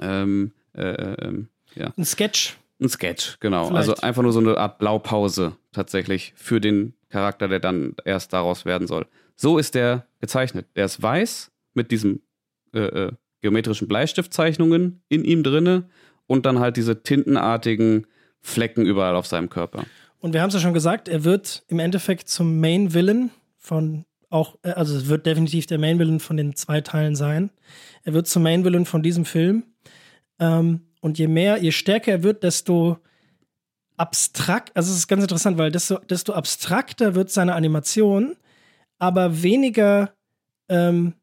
Ähm, 0.00 0.52
äh, 0.76 0.82
äh, 0.82 1.26
ähm, 1.26 1.48
ja. 1.74 1.92
Ein 1.96 2.04
Sketch. 2.04 2.56
Ein 2.80 2.88
Sketch, 2.88 3.38
genau. 3.40 3.66
Vielleicht. 3.66 3.88
Also 3.88 4.02
einfach 4.02 4.22
nur 4.22 4.32
so 4.32 4.38
eine 4.38 4.56
Art 4.56 4.78
Blaupause 4.78 5.56
tatsächlich 5.72 6.34
für 6.36 6.60
den 6.60 6.94
Charakter, 7.08 7.48
der 7.48 7.58
dann 7.58 7.96
erst 8.04 8.32
daraus 8.32 8.64
werden 8.64 8.86
soll. 8.86 9.06
So 9.34 9.58
ist 9.58 9.74
der 9.74 10.06
gezeichnet. 10.20 10.66
Der 10.76 10.84
ist 10.84 11.02
weiß 11.02 11.50
mit 11.72 11.90
diesen 11.90 12.22
äh, 12.72 12.78
äh, 12.80 13.12
geometrischen 13.40 13.88
Bleistiftzeichnungen 13.88 15.02
in 15.08 15.24
ihm 15.24 15.42
drinne 15.42 15.88
und 16.26 16.46
dann 16.46 16.58
halt 16.58 16.76
diese 16.76 17.02
tintenartigen 17.02 18.06
Flecken 18.40 18.86
überall 18.86 19.16
auf 19.16 19.26
seinem 19.26 19.48
Körper. 19.48 19.84
Und 20.20 20.32
wir 20.32 20.42
haben 20.42 20.48
es 20.48 20.54
ja 20.54 20.60
schon 20.60 20.74
gesagt, 20.74 21.08
er 21.08 21.24
wird 21.24 21.64
im 21.68 21.78
Endeffekt 21.78 22.28
zum 22.28 22.60
Main 22.60 22.94
Villain 22.94 23.30
von 23.58 24.04
auch, 24.30 24.58
äh, 24.62 24.70
also 24.70 24.96
es 24.96 25.08
wird 25.08 25.26
definitiv 25.26 25.66
der 25.66 25.78
Main 25.78 25.98
Villain 25.98 26.20
von 26.20 26.36
den 26.36 26.56
zwei 26.56 26.80
Teilen 26.80 27.14
sein. 27.16 27.50
Er 28.02 28.14
wird 28.14 28.26
zum 28.26 28.42
Main 28.42 28.64
Villain 28.64 28.84
von 28.84 29.02
diesem 29.02 29.24
Film. 29.24 29.64
Ähm, 30.38 30.80
und 31.00 31.18
je 31.18 31.28
mehr, 31.28 31.62
je 31.62 31.70
stärker 31.70 32.12
er 32.12 32.22
wird, 32.22 32.42
desto 32.42 32.98
abstrakt, 33.96 34.76
also 34.76 34.90
es 34.90 34.98
ist 34.98 35.08
ganz 35.08 35.22
interessant, 35.22 35.56
weil 35.56 35.70
desto, 35.70 35.98
desto 35.98 36.32
abstrakter 36.32 37.14
wird 37.14 37.30
seine 37.30 37.54
Animation, 37.54 38.36
aber 38.98 39.42
weniger, 39.42 40.14
ähm, 40.68 41.14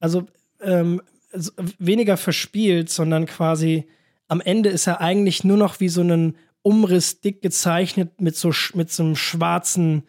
also 0.00 0.26
ähm, 0.60 1.00
also 1.32 1.52
weniger 1.78 2.16
verspielt, 2.16 2.90
sondern 2.90 3.26
quasi 3.26 3.86
am 4.28 4.40
Ende 4.40 4.70
ist 4.70 4.86
er 4.86 5.00
eigentlich 5.00 5.44
nur 5.44 5.56
noch 5.56 5.80
wie 5.80 5.88
so 5.88 6.02
ein 6.02 6.36
Umriss 6.62 7.20
dick 7.20 7.42
gezeichnet 7.42 8.20
mit 8.20 8.36
so 8.36 8.52
mit 8.74 8.90
so 8.90 9.02
einem 9.02 9.16
schwarzen 9.16 10.04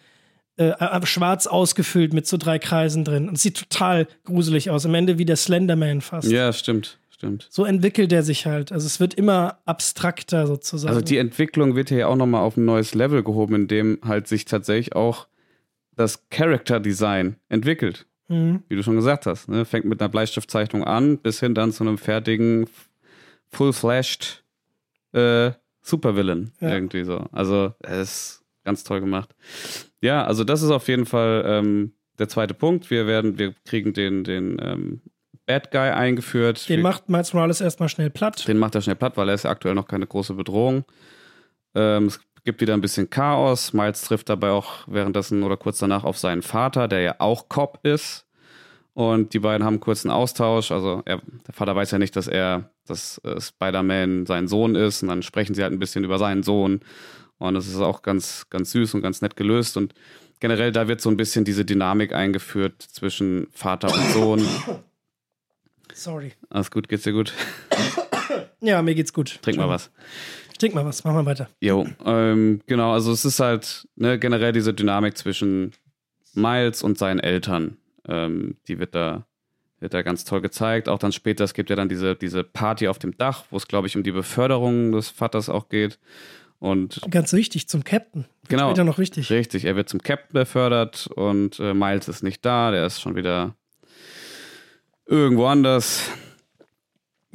äh, 0.57 0.69
äh, 0.69 1.05
schwarz 1.05 1.47
ausgefüllt 1.47 2.13
mit 2.13 2.27
so 2.27 2.37
drei 2.37 2.59
Kreisen 2.59 3.03
drin 3.03 3.27
und 3.27 3.37
sieht 3.37 3.57
total 3.57 4.07
gruselig 4.23 4.69
aus. 4.69 4.85
Am 4.85 4.93
Ende 4.93 5.17
wie 5.17 5.25
der 5.25 5.35
Slenderman 5.35 5.99
fast. 5.99 6.31
Ja, 6.31 6.53
stimmt, 6.53 6.97
stimmt. 7.09 7.47
So 7.49 7.65
entwickelt 7.65 8.13
er 8.13 8.23
sich 8.23 8.45
halt. 8.45 8.71
Also 8.71 8.87
es 8.87 9.01
wird 9.01 9.15
immer 9.15 9.59
abstrakter 9.65 10.47
sozusagen. 10.47 10.93
Also 10.93 11.05
die 11.05 11.17
Entwicklung 11.17 11.75
wird 11.75 11.89
hier 11.89 11.97
ja 11.97 12.07
auch 12.07 12.15
nochmal 12.15 12.41
auf 12.41 12.55
ein 12.55 12.63
neues 12.63 12.95
Level 12.95 13.21
gehoben, 13.21 13.53
in 13.53 13.67
dem 13.67 13.99
halt 14.05 14.29
sich 14.29 14.45
tatsächlich 14.45 14.95
auch 14.95 15.27
das 15.93 16.29
Character 16.29 16.79
Design 16.79 17.35
entwickelt. 17.49 18.05
mhm. 18.29 18.63
wie 18.69 18.77
du 18.77 18.83
schon 18.83 18.95
gesagt 18.95 19.25
hast, 19.25 19.49
ne? 19.49 19.65
fängt 19.65 19.83
mit 19.83 20.01
einer 20.01 20.09
Bleistiftzeichnung 20.09 20.85
an, 20.85 21.17
bis 21.17 21.41
hin 21.41 21.53
dann 21.53 21.73
zu 21.73 21.83
einem 21.83 21.97
fertigen, 21.97 22.67
full-flashed 23.51 24.43
äh, 25.13 25.51
Supervillain 25.81 26.51
Ja. 26.59 26.69
irgendwie 26.73 27.03
so. 27.03 27.25
Also 27.31 27.73
es 27.79 27.99
ist 28.01 28.45
ganz 28.63 28.83
toll 28.83 28.99
gemacht. 29.01 29.35
Ja, 30.01 30.25
also 30.25 30.43
das 30.43 30.61
ist 30.61 30.71
auf 30.71 30.87
jeden 30.87 31.05
Fall 31.05 31.43
ähm, 31.47 31.93
der 32.17 32.27
zweite 32.29 32.53
Punkt. 32.53 32.89
Wir 32.89 33.07
werden, 33.07 33.37
wir 33.37 33.53
kriegen 33.65 33.93
den, 33.93 34.23
den 34.23 34.57
ähm, 34.61 35.01
Bad 35.45 35.69
Guy 35.71 35.89
eingeführt. 35.91 36.67
Den 36.67 36.77
wir, 36.77 36.83
macht 36.83 37.07
Miles 37.09 37.33
Morales 37.33 37.61
erstmal 37.61 37.89
schnell 37.89 38.09
platt. 38.09 38.47
den 38.47 38.57
macht 38.57 38.73
er 38.75 38.81
schnell 38.81 38.95
platt, 38.95 39.15
weil 39.17 39.29
er 39.29 39.35
ist 39.35 39.43
ja 39.43 39.51
aktuell 39.51 39.75
noch 39.75 39.87
keine 39.87 40.07
große 40.07 40.33
Bedrohung. 40.33 40.85
Ähm, 41.75 42.07
es 42.07 42.19
gibt 42.43 42.61
wieder 42.61 42.73
ein 42.73 42.81
bisschen 42.81 43.09
Chaos. 43.09 43.73
Miles 43.73 44.01
trifft 44.01 44.29
dabei 44.29 44.49
auch 44.49 44.87
währenddessen 44.87 45.43
oder 45.43 45.57
kurz 45.57 45.77
danach 45.79 46.03
auf 46.03 46.17
seinen 46.17 46.41
Vater, 46.41 46.87
der 46.87 47.01
ja 47.01 47.15
auch 47.19 47.47
Cop 47.49 47.79
ist. 47.83 48.24
Und 48.95 49.33
die 49.33 49.39
beiden 49.39 49.65
haben 49.65 49.81
kurz 49.81 50.05
einen 50.05 50.13
Austausch. 50.13 50.71
Also 50.71 51.03
er, 51.05 51.21
der 51.45 51.53
Vater 51.53 51.75
weiß 51.75 51.91
ja 51.91 51.99
nicht, 51.99 52.15
dass 52.15 52.27
er, 52.27 52.71
dass 52.87 53.19
äh, 53.19 53.39
Spider-Man 53.39 54.25
sein 54.25 54.47
Sohn 54.47 54.75
ist. 54.75 55.03
Und 55.03 55.09
dann 55.09 55.21
sprechen 55.21 55.53
sie 55.53 55.61
halt 55.61 55.73
ein 55.73 55.79
bisschen 55.79 56.05
über 56.05 56.17
seinen 56.17 56.43
Sohn. 56.43 56.79
Und 57.37 57.53
das 57.53 57.67
ist 57.67 57.75
auch 57.75 58.01
ganz, 58.01 58.47
ganz 58.49 58.71
süß 58.71 58.93
und 58.93 59.01
ganz 59.01 59.21
nett 59.21 59.35
gelöst. 59.35 59.75
Und 59.75 59.93
generell, 60.39 60.71
da 60.71 60.87
wird 60.87 61.01
so 61.01 61.09
ein 61.09 61.17
bisschen 61.17 61.43
diese 61.43 61.65
Dynamik 61.65 62.13
eingeführt 62.13 62.81
zwischen 62.81 63.47
Vater 63.51 63.93
und 63.93 64.01
Sohn. 64.11 64.47
Sorry. 65.93 66.31
Alles 66.49 66.71
gut, 66.71 66.87
geht's 66.87 67.03
dir 67.03 67.13
gut? 67.13 67.33
Ja, 68.61 68.81
mir 68.81 68.95
geht's 68.95 69.13
gut. 69.13 69.39
Trink 69.41 69.57
mal 69.57 69.69
was. 69.69 69.91
Trink 70.57 70.73
mal 70.73 70.85
was, 70.85 71.03
mach 71.03 71.13
mal 71.13 71.25
weiter. 71.25 71.49
Jo, 71.59 71.85
ähm, 72.05 72.61
genau, 72.65 72.93
also 72.93 73.11
es 73.11 73.25
ist 73.25 73.39
halt 73.39 73.87
ne, 73.95 74.17
generell 74.17 74.53
diese 74.53 74.73
Dynamik 74.73 75.17
zwischen 75.17 75.73
Miles 76.33 76.81
und 76.81 76.97
seinen 76.97 77.19
Eltern, 77.19 77.77
ähm, 78.07 78.57
die 78.67 78.79
wird 78.79 78.95
da, 78.95 79.25
wird 79.79 79.93
da 79.93 80.01
ganz 80.01 80.25
toll 80.25 80.41
gezeigt. 80.41 80.89
Auch 80.89 80.99
dann 80.99 81.11
später, 81.11 81.43
es 81.43 81.53
gibt 81.53 81.69
ja 81.69 81.75
dann 81.75 81.89
diese, 81.89 82.15
diese 82.15 82.43
Party 82.43 82.87
auf 82.87 82.99
dem 82.99 83.17
Dach, 83.17 83.45
wo 83.49 83.57
es, 83.57 83.67
glaube 83.67 83.87
ich, 83.87 83.95
um 83.95 84.03
die 84.03 84.11
Beförderung 84.11 84.91
des 84.91 85.09
Vaters 85.09 85.49
auch 85.49 85.69
geht. 85.69 85.99
Und 86.59 87.01
Ganz 87.09 87.33
wichtig 87.33 87.67
zum 87.67 87.83
Captain. 87.83 88.23
Wird 88.23 88.49
Genau. 88.49 88.69
Später 88.69 88.83
noch 88.83 88.97
wichtig. 88.97 89.29
richtig, 89.29 89.65
er 89.65 89.75
wird 89.75 89.89
zum 89.89 90.01
Captain 90.01 90.33
befördert 90.33 91.07
und 91.07 91.59
äh, 91.59 91.73
Miles 91.73 92.07
ist 92.07 92.23
nicht 92.23 92.45
da, 92.45 92.71
der 92.71 92.85
ist 92.85 93.01
schon 93.01 93.15
wieder 93.15 93.55
irgendwo 95.05 95.45
anders. 95.45 96.09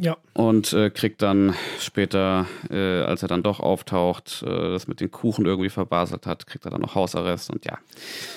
Ja. 0.03 0.17
Und 0.33 0.73
äh, 0.73 0.89
kriegt 0.91 1.21
dann 1.21 1.55
später, 1.79 2.47
äh, 2.71 3.03
als 3.03 3.23
er 3.23 3.29
dann 3.29 3.43
doch 3.43 3.61
auftaucht, 3.61 4.43
äh, 4.47 4.49
das 4.73 4.89
mit 4.89 5.01
den 5.01 5.11
Kuchen 5.11 5.45
irgendwie 5.45 5.69
verbaselt 5.69 6.27
hat, 6.27 6.47
kriegt 6.47 6.65
er 6.65 6.71
dann 6.71 6.81
noch 6.81 6.95
Hausarrest 6.95 7.51
und 7.51 7.67
ja. 7.67 7.79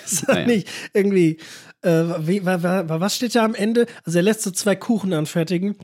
Ist 0.05 0.27
Naja. 0.27 0.45
nicht 0.45 0.67
irgendwie. 0.93 1.37
Äh, 1.81 2.03
wie, 2.19 2.45
wa, 2.45 2.61
wa, 2.61 2.87
wa, 2.87 2.99
was 2.99 3.15
steht 3.15 3.35
da 3.35 3.45
am 3.45 3.55
Ende? 3.55 3.85
Also 4.05 4.19
er 4.19 4.23
lässt 4.23 4.41
so 4.41 4.51
zwei 4.51 4.75
Kuchen 4.75 5.13
anfertigen 5.13 5.75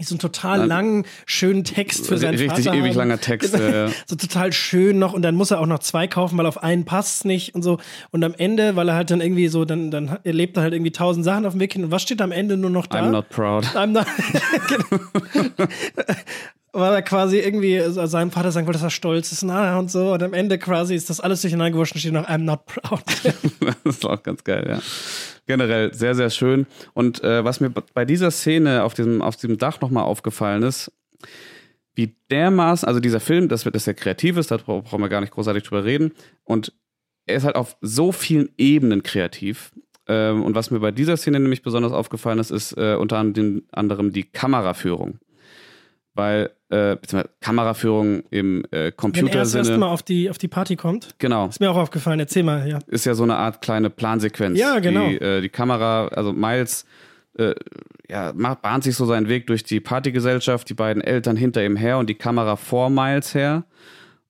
so 0.00 0.14
einen 0.14 0.20
total 0.20 0.58
dann, 0.60 0.68
langen, 0.68 1.06
schönen 1.24 1.64
Text 1.64 2.06
für 2.06 2.18
seinen 2.18 2.30
richtig 2.30 2.48
Vater. 2.48 2.58
Richtig 2.58 2.72
ewig 2.72 2.90
haben. 2.90 2.98
langer 2.98 3.20
Text. 3.20 3.52
Genau. 3.52 3.64
Ja. 3.64 3.90
So 4.06 4.16
total 4.16 4.52
schön 4.52 4.98
noch 4.98 5.12
und 5.12 5.22
dann 5.22 5.34
muss 5.34 5.50
er 5.50 5.60
auch 5.60 5.66
noch 5.66 5.78
zwei 5.78 6.06
kaufen, 6.06 6.36
weil 6.38 6.46
auf 6.46 6.62
einen 6.62 6.84
passt 6.84 7.18
es 7.18 7.24
nicht 7.24 7.54
und 7.54 7.62
so. 7.62 7.78
Und 8.10 8.24
am 8.24 8.34
Ende, 8.34 8.76
weil 8.76 8.88
er 8.88 8.94
halt 8.94 9.10
dann 9.10 9.20
irgendwie 9.20 9.48
so, 9.48 9.64
dann, 9.64 9.90
dann 9.90 10.18
erlebt 10.24 10.56
er 10.56 10.62
halt 10.62 10.74
irgendwie 10.74 10.92
tausend 10.92 11.24
Sachen 11.24 11.46
auf 11.46 11.54
dem 11.54 11.60
Weg 11.60 11.72
hin. 11.72 11.84
Und 11.84 11.90
was 11.90 12.02
steht 12.02 12.20
am 12.20 12.32
Ende 12.32 12.56
nur 12.56 12.70
noch 12.70 12.86
da? 12.86 13.00
I'm 13.00 13.10
not 13.10 13.28
proud. 13.30 13.64
I'm 13.74 13.86
not. 13.86 14.06
genau. 14.68 15.68
weil 16.72 16.92
er 16.92 17.02
quasi 17.02 17.38
irgendwie 17.38 17.80
seinem 17.88 18.30
Vater 18.30 18.52
sagen 18.52 18.66
wollte, 18.66 18.78
dass 18.78 18.86
er 18.86 18.90
stolz 18.90 19.32
ist 19.32 19.42
na, 19.42 19.78
und 19.78 19.90
so. 19.90 20.12
Und 20.12 20.22
am 20.22 20.34
Ende 20.34 20.58
quasi 20.58 20.94
ist 20.94 21.08
das 21.08 21.20
alles 21.20 21.40
durcheinander 21.40 21.70
gewurscht 21.70 21.94
und 21.94 22.00
steht 22.00 22.12
noch 22.12 22.28
I'm 22.28 22.38
not 22.38 22.66
proud. 22.66 23.02
das 23.84 23.96
ist 23.96 24.04
auch 24.04 24.22
ganz 24.22 24.44
geil, 24.44 24.66
ja 24.68 24.80
generell 25.46 25.92
sehr, 25.94 26.14
sehr 26.14 26.30
schön. 26.30 26.66
Und 26.94 27.22
äh, 27.22 27.44
was 27.44 27.60
mir 27.60 27.70
bei 27.70 28.04
dieser 28.04 28.30
Szene 28.30 28.82
auf 28.82 28.94
diesem, 28.94 29.22
auf 29.22 29.36
diesem 29.36 29.58
Dach 29.58 29.80
nochmal 29.80 30.04
aufgefallen 30.04 30.62
ist, 30.62 30.92
wie 31.94 32.14
dermaßen, 32.30 32.86
also 32.86 33.00
dieser 33.00 33.20
Film, 33.20 33.48
das 33.48 33.64
wird 33.64 33.74
das 33.74 33.86
ja 33.86 33.94
kreativ 33.94 34.36
ist, 34.36 34.50
da 34.50 34.58
brauchen 34.58 35.00
wir 35.00 35.08
gar 35.08 35.20
nicht 35.20 35.32
großartig 35.32 35.62
drüber 35.62 35.84
reden. 35.84 36.12
Und 36.44 36.72
er 37.24 37.36
ist 37.36 37.44
halt 37.44 37.56
auf 37.56 37.76
so 37.80 38.12
vielen 38.12 38.50
Ebenen 38.58 39.02
kreativ. 39.02 39.72
Ähm, 40.06 40.44
und 40.44 40.54
was 40.54 40.70
mir 40.70 40.80
bei 40.80 40.92
dieser 40.92 41.16
Szene 41.16 41.40
nämlich 41.40 41.62
besonders 41.62 41.92
aufgefallen 41.92 42.38
ist, 42.38 42.50
ist 42.50 42.72
äh, 42.76 42.94
unter 42.94 43.18
anderem 43.18 44.12
die 44.12 44.24
Kameraführung 44.24 45.18
weil 46.16 46.50
äh, 46.70 46.96
Kameraführung 47.40 48.24
im 48.30 48.64
äh, 48.70 48.90
Computersinne. 48.90 49.32
Wenn 49.32 49.38
er 49.38 49.42
das 49.42 49.54
erste 49.54 49.78
Mal 49.78 49.88
auf 49.88 50.02
die, 50.02 50.30
auf 50.30 50.38
die 50.38 50.48
Party 50.48 50.76
kommt. 50.76 51.14
Genau. 51.18 51.46
Ist 51.46 51.60
mir 51.60 51.70
auch 51.70 51.76
aufgefallen, 51.76 52.18
erzähl 52.18 52.42
mal, 52.42 52.68
ja. 52.68 52.78
Ist 52.88 53.06
ja 53.06 53.14
so 53.14 53.22
eine 53.22 53.36
Art 53.36 53.60
kleine 53.60 53.90
Plansequenz. 53.90 54.58
Ja, 54.58 54.78
genau. 54.80 55.08
Die, 55.08 55.20
äh, 55.20 55.40
die 55.40 55.48
Kamera, 55.48 56.08
also 56.08 56.32
Miles, 56.32 56.86
äh, 57.38 57.54
ja, 58.08 58.32
macht, 58.34 58.62
bahnt 58.62 58.84
sich 58.84 58.96
so 58.96 59.04
seinen 59.04 59.28
Weg 59.28 59.46
durch 59.46 59.62
die 59.62 59.80
Partygesellschaft, 59.80 60.68
die 60.68 60.74
beiden 60.74 61.02
Eltern 61.02 61.36
hinter 61.36 61.64
ihm 61.64 61.76
her 61.76 61.98
und 61.98 62.08
die 62.08 62.14
Kamera 62.14 62.56
vor 62.56 62.90
Miles 62.90 63.34
her. 63.34 63.64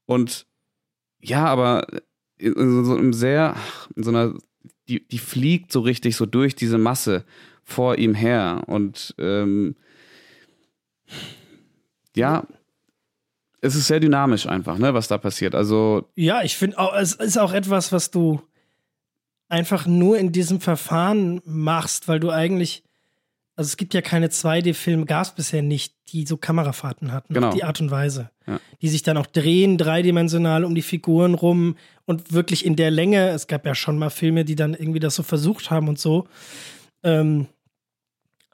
Und 0.05 0.47
ja, 1.21 1.47
aber 1.47 1.87
in, 2.39 2.53
in 2.55 2.85
so 2.85 2.97
einem 2.97 3.13
sehr, 3.13 3.57
in 3.95 4.03
so 4.03 4.11
einer, 4.11 4.35
die, 4.89 5.07
die 5.07 5.19
fliegt 5.19 5.73
so 5.73 5.81
richtig 5.81 6.17
so 6.17 6.27
durch 6.27 6.55
diese 6.55 6.79
Masse 6.79 7.25
vor 7.63 7.99
ihm 7.99 8.15
her 8.15 8.63
und 8.67 9.15
ähm, 9.19 9.75
ja, 12.17 12.45
es 13.61 13.75
ist 13.75 13.87
sehr 13.87 14.01
dynamisch 14.01 14.47
einfach, 14.47 14.79
ne, 14.79 14.95
was 14.95 15.09
da 15.09 15.19
passiert. 15.19 15.55
Also 15.55 16.09
ja, 16.15 16.43
ich 16.43 16.57
finde 16.57 16.79
auch, 16.79 16.95
es 16.95 17.15
ist 17.15 17.39
auch 17.39 17.53
etwas, 17.53 17.93
was 17.93 18.11
du 18.11 18.41
einfach 19.49 19.87
nur 19.87 20.19
in 20.19 20.33
diesem 20.33 20.61
Verfahren 20.61 21.41
machst, 21.45 22.09
weil 22.09 22.21
du 22.21 22.31
eigentlich, 22.31 22.83
also 23.55 23.69
es 23.69 23.77
gibt 23.77 23.95
ja 23.95 24.03
keine 24.03 24.29
2D-Filme, 24.29 25.07
gab 25.07 25.25
es 25.25 25.31
bisher 25.33 25.63
nicht, 25.63 25.95
die 26.09 26.27
so 26.27 26.37
Kamerafahrten 26.37 27.13
hatten, 27.13 27.35
genau. 27.35 27.53
die 27.53 27.65
Art 27.65 27.81
und 27.81 27.91
Weise, 27.91 28.31
ja. 28.47 28.61
die 28.83 28.89
sich 28.89 29.03
dann 29.03 29.17
auch 29.17 29.27
drehen, 29.27 29.79
dreidimensional 29.79 30.65
um 30.65 30.75
die 30.75 30.83
Figuren 30.83 31.35
rum 31.35 31.77
und 32.05 32.33
wirklich 32.33 32.65
in 32.65 32.77
der 32.77 32.91
Länge. 32.91 33.29
Es 33.29 33.47
gab 33.47 33.65
ja 33.67 33.75
schon 33.75 33.99
mal 33.99 34.11
Filme, 34.11 34.45
die 34.45 34.57
dann 34.57 34.75
irgendwie 34.75 35.01
das 35.01 35.15
so 35.15 35.23
versucht 35.23 35.71
haben 35.71 35.89
und 35.89 35.99
so. 35.99 36.27
Ähm, 37.03 37.47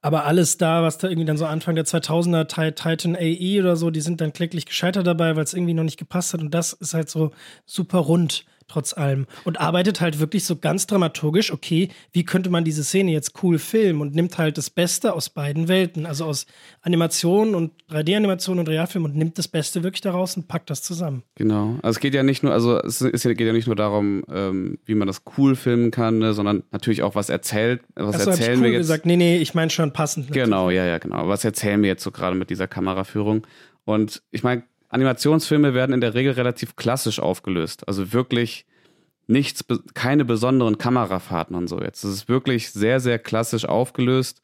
aber 0.03 0.25
alles 0.25 0.59
da, 0.59 0.83
was 0.83 0.99
da 0.99 1.09
irgendwie 1.09 1.27
dann 1.27 1.37
so 1.37 1.47
Anfang 1.47 1.77
der 1.77 1.87
2000er 1.87 2.75
Titan 2.75 3.15
AE 3.17 3.61
oder 3.61 3.77
so, 3.77 3.91
die 3.91 4.01
sind 4.01 4.21
dann 4.21 4.33
kläglich 4.33 4.67
gescheitert 4.67 5.07
dabei, 5.07 5.37
weil 5.37 5.45
es 5.45 5.55
irgendwie 5.55 5.75
noch 5.75 5.85
nicht 5.85 5.99
gepasst 5.99 6.35
hat. 6.35 6.41
Und 6.41 6.53
das 6.53 6.73
ist 6.73 6.93
halt 6.93 7.09
so 7.09 7.31
super 7.67 7.99
rund 7.99 8.45
trotz 8.69 8.93
allem. 8.93 9.27
Und 9.45 9.61
arbeitet 9.61 10.01
halt 10.01 10.19
wirklich 10.19 10.45
so 10.45 10.57
ganz 10.57 10.87
dramaturgisch, 10.87 11.53
okay, 11.53 11.89
wie 12.13 12.25
könnte 12.25 12.51
man 12.51 12.65
diese 12.65 12.85
Szene 12.85 13.13
jetzt 13.13 13.43
cool 13.43 13.59
filmen 13.59 14.01
und 14.01 14.15
nimmt 14.15 14.39
halt 14.39 14.59
das 14.59 14.71
Beste 14.71 15.15
aus 15.15 15.31
beiden 15.31 15.69
Welten, 15.69 16.07
also 16.07 16.25
aus 16.25 16.47
Animation 16.81 17.55
und 17.55 17.73
3D-Animation 17.91 18.59
und 18.59 18.69
Realfilm 18.69 19.05
und 19.05 19.17
nimmt 19.17 19.39
das 19.39 19.49
Beste 19.49 19.83
wirklich 19.83 20.01
daraus 20.01 20.37
und 20.37 20.49
packt 20.49 20.71
das 20.71 20.83
zusammen. 20.83 21.23
Genau. 21.35 21.77
Also 21.83 21.97
es 21.97 22.01
geht 22.01 22.15
ja 22.15 22.23
nicht 22.23 22.43
nur, 22.43 22.53
also 22.53 22.79
es 22.83 22.99
geht 23.01 23.41
ja 23.41 23.53
nicht 23.53 23.67
nur 23.67 23.77
darum, 23.77 24.25
ähm, 24.31 24.79
wie 24.85 24.95
man 24.95 25.07
das 25.07 25.23
cool 25.37 25.57
filmen 25.57 25.91
kann, 25.91 26.19
ne, 26.19 26.35
sondern 26.35 26.63
natürlich 26.71 27.03
auch, 27.03 27.15
was 27.15 27.29
erzählt, 27.29 27.83
was 27.95 28.17
Achso, 28.17 28.31
erzählen 28.31 28.59
cool 28.59 28.65
wir 28.65 28.71
jetzt. 28.73 28.81
gesagt, 28.81 29.07
nee, 29.07 29.17
nee, 29.17 29.39
ich 29.39 29.55
meine 29.55 29.71
schon 29.71 29.93
passend. 29.93 30.29
Natürlich. 30.29 30.45
Genau, 30.45 30.71
ja, 30.71 30.85
ja, 30.85 30.99
genau. 30.99 31.29
Was 31.29 31.45
erzählen 31.45 31.81
wir 31.83 31.89
jetzt 31.89 32.03
so 32.03 32.11
gerade 32.11 32.37
mit 32.37 32.51
dieser 32.51 32.69
Kameraführung? 32.69 33.47
Und 33.85 34.23
ich 34.31 34.43
meine, 34.43 34.63
Animationsfilme 34.93 35.75
werden 35.75 35.95
in 35.95 36.01
der 36.01 36.15
Regel 36.15 36.33
relativ 36.33 36.77
klassisch 36.77 37.19
aufgelöst. 37.19 37.89
Also 37.89 38.13
wirklich 38.13 38.67
nichts, 39.27 39.65
keine 39.95 40.25
besonderen 40.25 40.79
Kamerafahrten 40.79 41.57
und 41.57 41.67
so 41.67 41.81
jetzt. 41.81 42.05
Das 42.05 42.13
ist 42.13 42.29
wirklich 42.29 42.71
sehr, 42.71 43.01
sehr 43.01 43.19
klassisch 43.19 43.65
aufgelöst, 43.65 44.43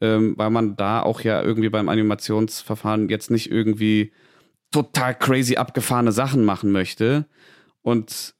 ähm, 0.00 0.34
weil 0.36 0.50
man 0.50 0.76
da 0.76 1.02
auch 1.02 1.22
ja 1.22 1.42
irgendwie 1.42 1.70
beim 1.70 1.88
Animationsverfahren 1.88 3.08
jetzt 3.08 3.30
nicht 3.30 3.50
irgendwie 3.50 4.12
total 4.70 5.18
crazy 5.18 5.56
abgefahrene 5.56 6.12
Sachen 6.12 6.44
machen 6.44 6.70
möchte. 6.70 7.26
Und 7.82 8.34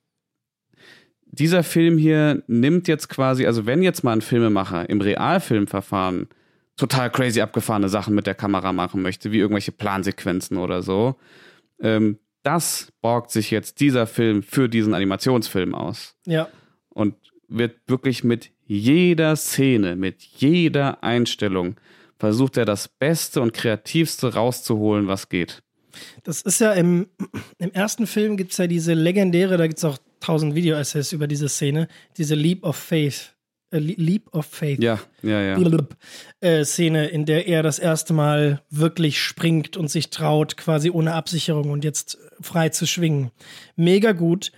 dieser 1.26 1.64
Film 1.64 1.98
hier 1.98 2.44
nimmt 2.46 2.86
jetzt 2.86 3.08
quasi, 3.08 3.46
also 3.46 3.66
wenn 3.66 3.82
jetzt 3.82 4.04
mal 4.04 4.12
ein 4.12 4.20
Filmemacher 4.20 4.88
im 4.88 5.00
Realfilmverfahren 5.00 6.28
total 6.80 7.10
crazy 7.10 7.42
abgefahrene 7.42 7.90
Sachen 7.90 8.14
mit 8.14 8.26
der 8.26 8.34
Kamera 8.34 8.72
machen 8.72 9.02
möchte, 9.02 9.32
wie 9.32 9.38
irgendwelche 9.38 9.70
Plansequenzen 9.70 10.56
oder 10.56 10.82
so, 10.82 11.16
ähm, 11.78 12.18
das 12.42 12.90
borgt 13.02 13.30
sich 13.30 13.50
jetzt 13.50 13.80
dieser 13.80 14.06
Film 14.06 14.42
für 14.42 14.68
diesen 14.68 14.94
Animationsfilm 14.94 15.74
aus. 15.74 16.16
Ja. 16.24 16.48
Und 16.88 17.14
wird 17.48 17.76
wirklich 17.86 18.24
mit 18.24 18.50
jeder 18.64 19.36
Szene, 19.36 19.94
mit 19.94 20.22
jeder 20.22 21.02
Einstellung 21.02 21.76
versucht 22.18 22.56
er 22.56 22.64
das 22.64 22.88
Beste 22.88 23.42
und 23.42 23.52
Kreativste 23.52 24.34
rauszuholen, 24.34 25.06
was 25.06 25.28
geht. 25.28 25.62
Das 26.22 26.40
ist 26.42 26.60
ja 26.60 26.72
im, 26.72 27.08
im 27.58 27.72
ersten 27.72 28.06
Film 28.06 28.36
gibt 28.36 28.52
es 28.52 28.58
ja 28.58 28.66
diese 28.66 28.94
legendäre, 28.94 29.58
da 29.58 29.66
gibt 29.66 29.78
es 29.78 29.84
auch 29.84 29.98
tausend 30.20 30.54
Video-Essays 30.54 31.12
über 31.12 31.26
diese 31.26 31.48
Szene, 31.48 31.88
diese 32.16 32.34
Leap 32.34 32.64
of 32.64 32.76
Faith. 32.76 33.34
A 33.72 33.76
Leap 33.78 34.34
of 34.34 34.46
Faith. 34.46 34.82
Ja, 34.82 34.98
ja, 35.22 35.56
ja. 35.58 35.78
Äh, 36.40 36.64
Szene, 36.64 37.06
in 37.08 37.24
der 37.24 37.46
er 37.46 37.62
das 37.62 37.78
erste 37.78 38.12
Mal 38.12 38.62
wirklich 38.70 39.20
springt 39.20 39.76
und 39.76 39.88
sich 39.88 40.10
traut, 40.10 40.56
quasi 40.56 40.90
ohne 40.90 41.14
Absicherung 41.14 41.70
und 41.70 41.84
jetzt 41.84 42.18
frei 42.40 42.70
zu 42.70 42.86
schwingen. 42.86 43.30
Mega 43.76 44.12
gut. 44.12 44.52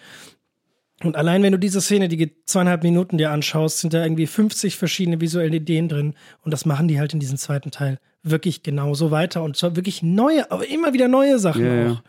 Und 1.04 1.16
allein 1.16 1.42
wenn 1.42 1.52
du 1.52 1.58
diese 1.58 1.80
Szene, 1.80 2.08
die 2.08 2.32
zweieinhalb 2.46 2.82
Minuten 2.82 3.18
dir 3.18 3.30
anschaust, 3.30 3.80
sind 3.80 3.92
da 3.92 4.02
irgendwie 4.02 4.26
50 4.26 4.76
verschiedene 4.76 5.20
visuelle 5.20 5.56
Ideen 5.56 5.88
drin. 5.88 6.14
Und 6.42 6.52
das 6.52 6.64
machen 6.64 6.88
die 6.88 6.98
halt 6.98 7.12
in 7.12 7.20
diesem 7.20 7.38
zweiten 7.38 7.70
Teil 7.70 7.98
wirklich 8.22 8.62
genauso 8.62 9.10
weiter. 9.10 9.42
Und 9.42 9.56
zwar 9.56 9.76
wirklich 9.76 10.02
neue, 10.02 10.50
aber 10.50 10.68
immer 10.68 10.92
wieder 10.92 11.08
neue 11.08 11.38
Sachen 11.38 11.64
ja, 11.64 11.72
auch. 11.72 11.94
Ja. 11.96 12.02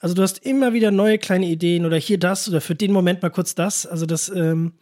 Also 0.00 0.14
du 0.14 0.22
hast 0.22 0.44
immer 0.46 0.72
wieder 0.72 0.90
neue 0.90 1.18
kleine 1.18 1.46
Ideen 1.46 1.84
oder 1.84 1.96
hier 1.96 2.18
das 2.18 2.48
oder 2.48 2.60
für 2.60 2.74
den 2.74 2.92
Moment 2.92 3.20
mal 3.22 3.30
kurz 3.30 3.54
das. 3.54 3.86
Also 3.86 4.06
das, 4.06 4.28
ähm, 4.28 4.72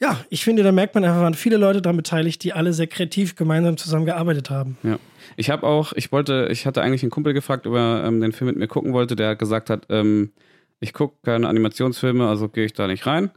ja, 0.00 0.20
ich 0.30 0.44
finde, 0.44 0.62
da 0.62 0.70
merkt 0.70 0.94
man 0.94 1.04
einfach, 1.04 1.20
waren 1.20 1.34
viele 1.34 1.56
Leute 1.56 1.82
daran 1.82 1.96
beteiligt, 1.96 2.44
die 2.44 2.52
alle 2.52 2.72
sehr 2.72 2.86
kreativ 2.86 3.34
gemeinsam 3.34 3.76
zusammengearbeitet 3.76 4.48
haben. 4.48 4.78
Ja. 4.82 4.98
Ich 5.36 5.50
habe 5.50 5.66
auch, 5.66 5.92
ich 5.94 6.12
wollte, 6.12 6.48
ich 6.52 6.66
hatte 6.66 6.82
eigentlich 6.82 7.02
einen 7.02 7.10
Kumpel 7.10 7.32
gefragt, 7.34 7.66
ob 7.66 7.74
er 7.74 8.04
ähm, 8.04 8.20
den 8.20 8.32
Film 8.32 8.48
mit 8.48 8.56
mir 8.56 8.68
gucken 8.68 8.92
wollte, 8.92 9.16
der 9.16 9.34
gesagt 9.34 9.70
hat, 9.70 9.86
ähm, 9.88 10.32
ich 10.80 10.92
gucke 10.92 11.16
keine 11.24 11.48
Animationsfilme, 11.48 12.28
also 12.28 12.48
gehe 12.48 12.64
ich 12.64 12.74
da 12.74 12.86
nicht 12.86 13.06
rein. 13.06 13.30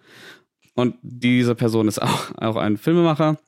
Und 0.76 0.96
diese 1.02 1.56
Person 1.56 1.88
ist 1.88 2.00
auch, 2.00 2.32
auch 2.38 2.56
ein 2.58 2.78
Filmemacher. 2.78 3.40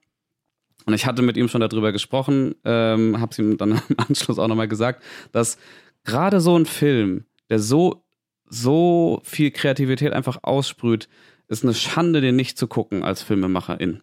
Und 0.86 0.94
ich 0.94 1.06
hatte 1.06 1.22
mit 1.22 1.38
ihm 1.38 1.48
schon 1.48 1.62
darüber 1.62 1.92
gesprochen, 1.92 2.56
ähm, 2.66 3.22
habe 3.22 3.32
es 3.32 3.40
ihm 3.40 3.58
dann 3.58 3.72
im 3.90 3.96
Anschluss 3.98 4.40
auch 4.40 4.48
nochmal 4.48 4.68
gesagt, 4.68 5.04
dass 5.32 5.58
gerade 6.04 6.42
so 6.42 6.58
ein 6.58 6.66
Film, 6.66 7.26
der 7.50 7.60
so, 7.60 8.04
so 8.50 9.22
viel 9.24 9.52
Kreativität 9.52 10.14
einfach 10.14 10.40
aussprüht, 10.42 11.08
ist 11.48 11.64
eine 11.64 11.74
Schande, 11.74 12.22
den 12.22 12.36
nicht 12.36 12.58
zu 12.58 12.68
gucken 12.68 13.04
als 13.04 13.22
Filmemacherin. 13.22 14.02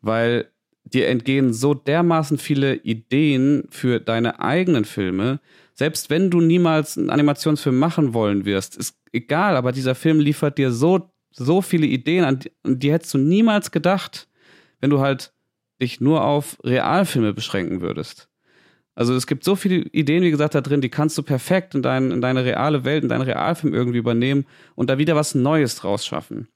Weil 0.00 0.50
dir 0.84 1.08
entgehen 1.08 1.52
so 1.52 1.74
dermaßen 1.74 2.38
viele 2.38 2.76
Ideen 2.76 3.64
für 3.70 4.00
deine 4.00 4.40
eigenen 4.40 4.84
Filme. 4.84 5.40
Selbst 5.74 6.10
wenn 6.10 6.30
du 6.30 6.40
niemals 6.40 6.98
einen 6.98 7.10
Animationsfilm 7.10 7.78
machen 7.78 8.14
wollen 8.14 8.44
wirst, 8.44 8.76
ist 8.76 8.98
egal, 9.12 9.56
aber 9.56 9.72
dieser 9.72 9.94
Film 9.94 10.20
liefert 10.20 10.58
dir 10.58 10.70
so, 10.70 11.10
so 11.30 11.62
viele 11.62 11.86
Ideen, 11.86 12.24
an 12.24 12.40
die, 12.40 12.52
an 12.62 12.78
die 12.78 12.92
hättest 12.92 13.14
du 13.14 13.18
niemals 13.18 13.70
gedacht, 13.70 14.28
wenn 14.80 14.90
du 14.90 15.00
halt 15.00 15.32
dich 15.80 16.00
nur 16.00 16.24
auf 16.24 16.58
Realfilme 16.62 17.32
beschränken 17.32 17.80
würdest. 17.80 18.28
Also 18.94 19.14
es 19.14 19.26
gibt 19.26 19.42
so 19.44 19.56
viele 19.56 19.76
Ideen, 19.76 20.22
wie 20.22 20.30
gesagt, 20.30 20.54
da 20.54 20.60
drin, 20.60 20.82
die 20.82 20.90
kannst 20.90 21.16
du 21.16 21.22
perfekt 21.22 21.74
in, 21.74 21.82
dein, 21.82 22.10
in 22.10 22.20
deine 22.20 22.44
reale 22.44 22.84
Welt, 22.84 23.02
in 23.02 23.08
deinen 23.08 23.22
Realfilm 23.22 23.72
irgendwie 23.72 23.98
übernehmen 23.98 24.44
und 24.74 24.90
da 24.90 24.98
wieder 24.98 25.16
was 25.16 25.34
Neues 25.34 25.76
draus 25.76 26.04
schaffen. 26.04 26.48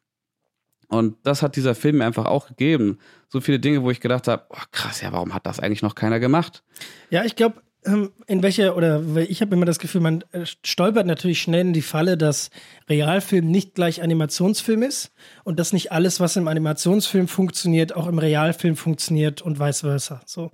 Und 0.88 1.16
das 1.24 1.42
hat 1.42 1.56
dieser 1.56 1.74
Film 1.74 1.98
mir 1.98 2.06
einfach 2.06 2.26
auch 2.26 2.48
gegeben. 2.48 2.98
So 3.28 3.40
viele 3.40 3.58
Dinge, 3.58 3.82
wo 3.82 3.90
ich 3.90 4.00
gedacht 4.00 4.28
habe, 4.28 4.44
oh, 4.50 4.62
krass, 4.70 5.00
ja, 5.00 5.12
warum 5.12 5.34
hat 5.34 5.46
das 5.46 5.60
eigentlich 5.60 5.82
noch 5.82 5.94
keiner 5.94 6.20
gemacht? 6.20 6.62
Ja, 7.10 7.24
ich 7.24 7.34
glaube, 7.34 7.62
ähm, 7.84 8.12
in 8.26 8.42
welcher, 8.42 8.76
oder 8.76 9.02
ich 9.16 9.40
habe 9.40 9.54
immer 9.54 9.66
das 9.66 9.78
Gefühl, 9.78 10.00
man 10.00 10.24
äh, 10.32 10.44
stolpert 10.64 11.06
natürlich 11.06 11.40
schnell 11.40 11.62
in 11.62 11.72
die 11.72 11.82
Falle, 11.82 12.16
dass 12.16 12.50
Realfilm 12.88 13.50
nicht 13.50 13.74
gleich 13.74 14.02
Animationsfilm 14.02 14.82
ist 14.82 15.12
und 15.44 15.58
dass 15.58 15.72
nicht 15.72 15.92
alles, 15.92 16.20
was 16.20 16.36
im 16.36 16.48
Animationsfilm 16.48 17.28
funktioniert, 17.28 17.94
auch 17.94 18.06
im 18.06 18.18
Realfilm 18.18 18.76
funktioniert 18.76 19.42
und 19.42 19.58
vice 19.58 19.80
versa. 19.80 20.20
So. 20.26 20.50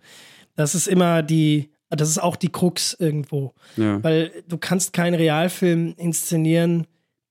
Das 0.56 0.74
ist 0.74 0.88
immer 0.88 1.22
die 1.22 1.70
Das 1.94 2.08
ist 2.08 2.22
auch 2.22 2.36
die 2.36 2.50
Krux 2.50 2.94
irgendwo. 2.98 3.52
Ja. 3.76 4.02
Weil 4.02 4.44
du 4.48 4.56
kannst 4.56 4.94
keinen 4.94 5.14
Realfilm 5.14 5.94
inszenieren, 5.98 6.86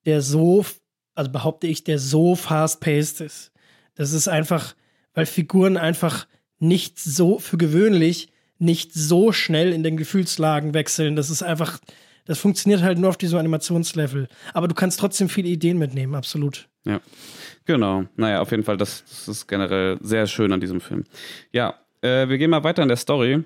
der 0.05 0.21
so, 0.21 0.65
also 1.15 1.31
behaupte 1.31 1.67
ich, 1.67 1.83
der 1.83 1.99
so 1.99 2.35
fast-paced 2.35 3.21
ist. 3.21 3.51
Das 3.95 4.13
ist 4.13 4.27
einfach, 4.27 4.75
weil 5.13 5.25
Figuren 5.25 5.77
einfach 5.77 6.27
nicht 6.59 6.99
so, 6.99 7.39
für 7.39 7.57
gewöhnlich, 7.57 8.29
nicht 8.59 8.93
so 8.93 9.31
schnell 9.31 9.73
in 9.73 9.83
den 9.83 9.97
Gefühlslagen 9.97 10.73
wechseln. 10.73 11.15
Das 11.15 11.29
ist 11.29 11.41
einfach, 11.41 11.79
das 12.25 12.39
funktioniert 12.39 12.81
halt 12.81 12.99
nur 12.99 13.09
auf 13.09 13.17
diesem 13.17 13.39
Animationslevel. 13.39 14.27
Aber 14.53 14.67
du 14.67 14.75
kannst 14.75 14.99
trotzdem 14.99 15.27
viele 15.27 15.49
Ideen 15.49 15.77
mitnehmen, 15.77 16.15
absolut. 16.15 16.69
Ja, 16.85 17.01
genau. 17.65 18.05
Naja, 18.15 18.41
auf 18.41 18.51
jeden 18.51 18.63
Fall, 18.63 18.77
das, 18.77 19.03
das 19.09 19.27
ist 19.27 19.47
generell 19.47 19.97
sehr 20.01 20.27
schön 20.27 20.53
an 20.53 20.59
diesem 20.59 20.79
Film. 20.79 21.03
Ja, 21.51 21.75
äh, 22.01 22.29
wir 22.29 22.37
gehen 22.37 22.51
mal 22.51 22.63
weiter 22.63 22.83
in 22.83 22.87
der 22.87 22.97
Story. 22.97 23.43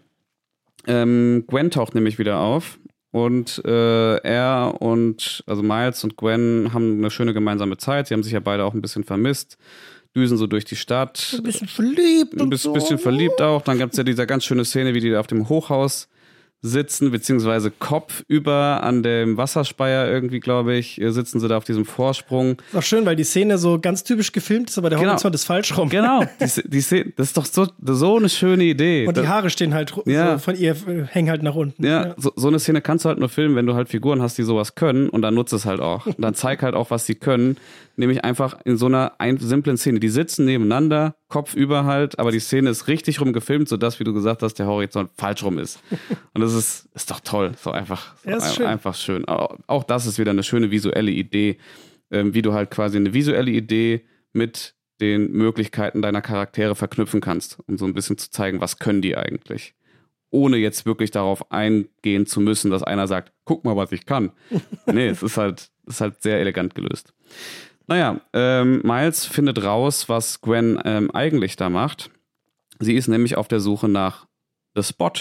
Ähm, 0.88 1.46
Gwen 1.48 1.72
taucht 1.72 1.96
nämlich 1.96 2.20
wieder 2.20 2.40
auf 2.40 2.78
und 3.16 3.62
äh, 3.64 4.18
er 4.18 4.76
und, 4.80 5.42
also 5.48 5.64
Miles 5.64 6.04
und 6.04 6.18
Gwen 6.18 6.74
haben 6.74 6.98
eine 6.98 7.10
schöne 7.10 7.34
gemeinsame 7.34 7.78
Zeit. 7.78 8.08
Sie 8.08 8.14
haben 8.14 8.24
sich 8.24 8.34
ja 8.34 8.42
beide 8.42 8.66
auch 8.66 8.74
ein 8.74 8.82
bisschen 8.82 9.06
vermisst, 9.06 9.58
düsen 10.14 10.38
so 10.38 10.48
durch 10.48 10.66
die 10.66 10.76
Stadt. 10.76 11.34
Ein 11.38 11.44
bisschen 11.44 11.70
verliebt. 11.70 12.38
Ein 12.38 12.50
bisschen, 12.50 12.74
bisschen 12.74 12.98
verliebt 12.98 13.42
auch. 13.42 13.62
Dann 13.62 13.80
gab 13.80 13.92
es 13.92 13.98
ja 13.98 14.04
diese 14.04 14.28
ganz 14.28 14.44
schöne 14.44 14.66
Szene, 14.66 14.94
wie 14.94 15.00
die 15.00 15.12
da 15.12 15.22
auf 15.22 15.28
dem 15.28 15.48
Hochhaus 15.48 16.10
sitzen, 16.62 17.12
beziehungsweise 17.12 17.70
kopfüber 17.72 18.82
an 18.84 19.04
dem 19.04 19.38
Wasserspeier 19.38 20.08
irgendwie, 20.10 20.40
glaube 20.40 20.76
ich, 20.76 21.00
äh, 21.00 21.12
sitzen 21.12 21.40
sie 21.40 21.48
da 21.48 21.58
auf 21.58 21.64
diesem 21.64 21.86
Vorsprung. 21.86 22.58
Ist 22.72 22.78
auch 22.78 22.82
schön, 22.82 23.06
weil 23.06 23.16
die 23.16 23.24
Szene 23.24 23.58
so 23.58 23.80
ganz 23.80 24.04
typisch 24.04 24.32
gefilmt 24.32 24.70
ist, 24.70 24.78
aber 24.78 24.90
der 24.90 24.98
Genau. 25.00 25.12
Horizont 25.12 25.36
ist 25.36 25.44
falsch 25.46 25.78
rum. 25.78 25.90
Genau, 25.90 26.24
die, 26.40 26.70
die 26.70 26.82
Szene, 26.82 27.14
das 27.16 27.28
ist 27.28 27.38
doch 27.38 27.46
so, 27.46 27.68
so 27.84 28.18
eine 28.18 28.30
schöne 28.30 28.64
Idee. 28.64 29.06
Und 29.08 29.16
die 29.18 29.28
Haare 29.28 29.50
stehen 29.50 29.74
halt 29.76 29.94
Ja. 30.06 30.34
so 30.34 30.40
von 30.40 30.56
ihr, 30.56 30.72
äh, 30.72 31.04
hängen 31.08 31.30
halt 31.30 31.44
nach 31.44 31.56
unten. 31.56 31.86
Ja, 31.86 32.16
so, 32.18 32.32
so 32.36 32.48
eine 32.48 32.58
Szene 32.60 32.82
kannst 32.82 33.06
du 33.06 33.10
halt 33.10 33.20
nur 33.20 33.30
filmen, 33.30 33.56
wenn 33.56 33.68
du 33.68 33.76
halt 33.76 33.90
Figuren 33.90 34.22
hast, 34.22 34.38
die 34.38 34.44
sowas 34.44 34.76
können 34.76 35.10
und 35.10 35.22
dann 35.22 35.36
nutzt 35.36 35.54
es 35.54 35.66
halt 35.66 35.82
auch. 35.82 36.08
Und 36.08 36.20
dann 36.22 36.34
zeig 36.34 36.64
halt 36.64 36.74
auch, 36.74 36.90
was 36.90 37.06
sie 37.06 37.16
können. 37.16 37.58
Nämlich 37.98 38.26
einfach 38.26 38.60
in 38.66 38.78
so 38.78 38.88
einer 38.88 39.14
ein, 39.20 39.38
simplen 39.38 39.78
Szene. 39.78 40.00
Die 40.00 40.10
sitzen 40.10 40.46
nebeneinander, 40.46 41.16
Kopf 41.30 41.54
über 41.56 41.86
halt, 41.86 42.20
aber 42.20 42.32
die 42.32 42.40
Szene 42.40 42.70
ist 42.70 42.88
richtig 42.88 43.22
rum 43.22 43.32
gefilmt, 43.34 43.70
sodass, 43.70 44.00
wie 44.00 44.04
du 44.04 44.14
gesagt 44.14 44.44
hast, 44.44 44.56
der 44.56 44.68
Horizont 44.68 45.12
falsch 45.16 45.44
rum 45.44 45.58
ist. 45.58 45.80
Und 46.34 46.42
das 46.42 46.54
ist, 46.54 46.90
ist 46.94 47.10
doch 47.12 47.20
toll. 47.22 47.54
So 47.62 47.72
einfach, 47.72 48.16
so 48.24 48.30
Ja, 48.30 48.38
ein- 48.40 48.54
schön. 48.54 48.66
einfach 48.66 48.96
schön. 48.96 49.26
Auch, 49.26 49.58
auch 49.68 49.84
das 49.84 50.06
ist 50.06 50.20
wieder 50.20 50.32
eine 50.32 50.44
schöne 50.44 50.72
visuelle 50.72 51.12
Idee, 51.12 51.58
ähm, 52.12 52.34
wie 52.34 52.42
du 52.42 52.54
halt 52.54 52.70
quasi 52.72 52.98
eine 52.98 53.14
visuelle 53.14 53.52
Idee 53.52 54.06
mit 54.34 54.76
den 55.02 55.32
Möglichkeiten 55.32 56.02
deiner 56.02 56.22
Charaktere 56.22 56.76
verknüpfen 56.76 57.22
kannst, 57.22 57.60
um 57.68 57.78
so 57.78 57.86
ein 57.86 57.94
bisschen 57.94 58.18
zu 58.18 58.30
zeigen, 58.30 58.62
was 58.62 58.80
können 58.80 59.02
die 59.02 59.16
eigentlich 59.18 59.74
ohne 60.32 60.58
jetzt 60.58 60.86
wirklich 60.86 61.12
darauf 61.12 61.50
eingehen 61.52 62.26
zu 62.26 62.42
müssen, 62.42 62.70
dass 62.70 62.84
einer 62.84 63.08
sagt, 63.08 63.32
guck 63.46 63.64
mal, 63.64 63.78
was 63.78 63.94
ich 63.94 64.06
kann. 64.06 64.34
nee, 64.86 65.08
es 65.08 65.24
ist 65.24 65.38
halt, 65.38 65.70
es 65.88 65.96
ist 65.96 66.02
halt 66.02 66.22
sehr 66.22 66.40
elegant 66.42 66.76
gelöst. 66.76 67.14
Naja, 67.88 68.22
ähm, 68.34 68.82
Miles 68.84 69.26
findet 69.26 69.64
raus, 69.64 70.10
was 70.10 70.42
Gwen 70.42 70.80
ähm, 70.86 71.12
eigentlich 71.12 71.56
da 71.56 71.70
macht. 71.70 72.10
Sie 72.80 72.96
ist 72.96 73.08
nämlich 73.08 73.38
auf 73.38 73.48
der 73.48 73.60
Suche 73.60 73.88
nach 73.88 74.26
The 74.76 74.84
Spot, 74.84 75.12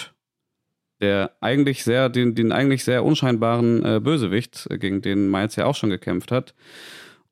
der 0.99 1.31
eigentlich 1.41 1.83
sehr, 1.83 2.09
den, 2.09 2.35
den 2.35 2.51
eigentlich 2.51 2.83
sehr 2.83 3.05
unscheinbaren 3.05 3.85
äh, 3.85 3.99
Bösewicht, 3.99 4.67
äh, 4.69 4.77
gegen 4.77 5.01
den 5.01 5.29
Miles 5.29 5.55
ja 5.55 5.65
auch 5.65 5.75
schon 5.75 5.89
gekämpft 5.89 6.31
hat. 6.31 6.53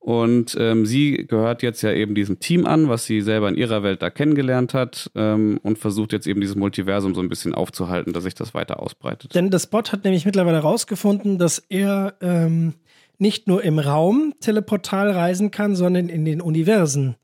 Und 0.04 0.58
ähm, 0.60 0.86
sie 0.86 1.26
gehört 1.28 1.64
jetzt 1.64 1.82
ja 1.82 1.94
eben 1.94 2.14
diesem 2.14 2.38
Team 2.40 2.66
an, 2.66 2.90
was 2.90 3.06
sie 3.06 3.22
selber 3.22 3.48
in 3.48 3.56
ihrer 3.56 3.84
Welt 3.84 4.02
da 4.02 4.10
kennengelernt 4.10 4.74
hat 4.74 5.10
ähm, 5.16 5.62
und 5.64 5.78
versucht 5.80 6.12
jetzt 6.12 6.28
eben 6.28 6.42
dieses 6.42 6.58
Multiversum 6.58 7.16
so 7.16 7.22
ein 7.22 7.30
bisschen 7.30 7.56
aufzuhalten, 7.56 8.12
dass 8.12 8.26
sich 8.26 8.36
das 8.36 8.54
weiter 8.54 8.82
ausbreitet. 8.82 9.34
Denn 9.34 9.50
das 9.50 9.66
Bot 9.66 9.94
hat 9.94 10.04
nämlich 10.04 10.26
mittlerweile 10.26 10.58
herausgefunden, 10.58 11.38
dass 11.38 11.60
er 11.70 12.16
ähm, 12.20 12.74
nicht 13.18 13.48
nur 13.48 13.64
im 13.64 13.80
Raum 13.80 14.34
teleportal 14.40 15.12
reisen 15.12 15.52
kann, 15.52 15.76
sondern 15.76 16.10
in 16.10 16.26
den 16.26 16.42
Universen 16.42 17.16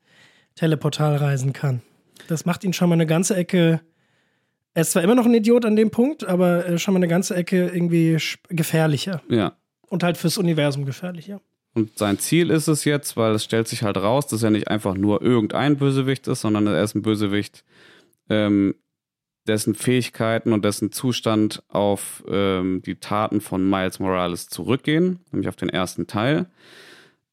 teleportal 0.55 1.15
reisen 1.15 1.53
kann. 1.53 1.81
Das 2.27 2.45
macht 2.45 2.63
ihn 2.63 2.73
schon 2.73 2.89
mal 2.89 2.95
eine 2.95 3.07
ganze 3.07 3.35
Ecke. 3.35 3.81
Er 4.73 4.81
ist 4.81 4.91
zwar 4.91 5.03
immer 5.03 5.15
noch 5.15 5.25
ein 5.25 5.33
Idiot 5.33 5.65
an 5.65 5.75
dem 5.75 5.89
Punkt, 5.89 6.25
aber 6.25 6.65
äh, 6.65 6.77
schon 6.77 6.93
mal 6.93 6.99
eine 6.99 7.07
ganze 7.07 7.35
Ecke 7.35 7.67
irgendwie 7.67 8.17
gefährlicher. 8.49 9.21
Ja. 9.29 9.53
Und 9.87 10.03
halt 10.03 10.17
fürs 10.17 10.37
Universum 10.37 10.85
gefährlicher. 10.85 11.41
Und 11.73 11.97
sein 11.97 12.19
Ziel 12.19 12.49
ist 12.49 12.67
es 12.67 12.85
jetzt, 12.85 13.15
weil 13.17 13.33
es 13.33 13.43
stellt 13.43 13.67
sich 13.67 13.83
halt 13.83 13.97
raus, 13.97 14.27
dass 14.27 14.43
er 14.43 14.49
nicht 14.49 14.67
einfach 14.67 14.95
nur 14.95 15.21
irgendein 15.21 15.77
Bösewicht 15.77 16.27
ist, 16.27 16.41
sondern 16.41 16.67
er 16.67 16.83
ist 16.83 16.95
ein 16.95 17.01
Bösewicht, 17.01 17.63
ähm, 18.29 18.75
dessen 19.49 19.75
Fähigkeiten 19.75 20.53
und 20.53 20.63
dessen 20.63 20.91
Zustand 20.91 21.61
auf 21.67 22.23
ähm, 22.29 22.81
die 22.85 22.95
Taten 22.95 23.41
von 23.41 23.69
Miles 23.69 23.99
Morales 23.99 24.47
zurückgehen, 24.47 25.19
nämlich 25.31 25.49
auf 25.49 25.55
den 25.57 25.69
ersten 25.69 26.07
Teil. 26.07 26.45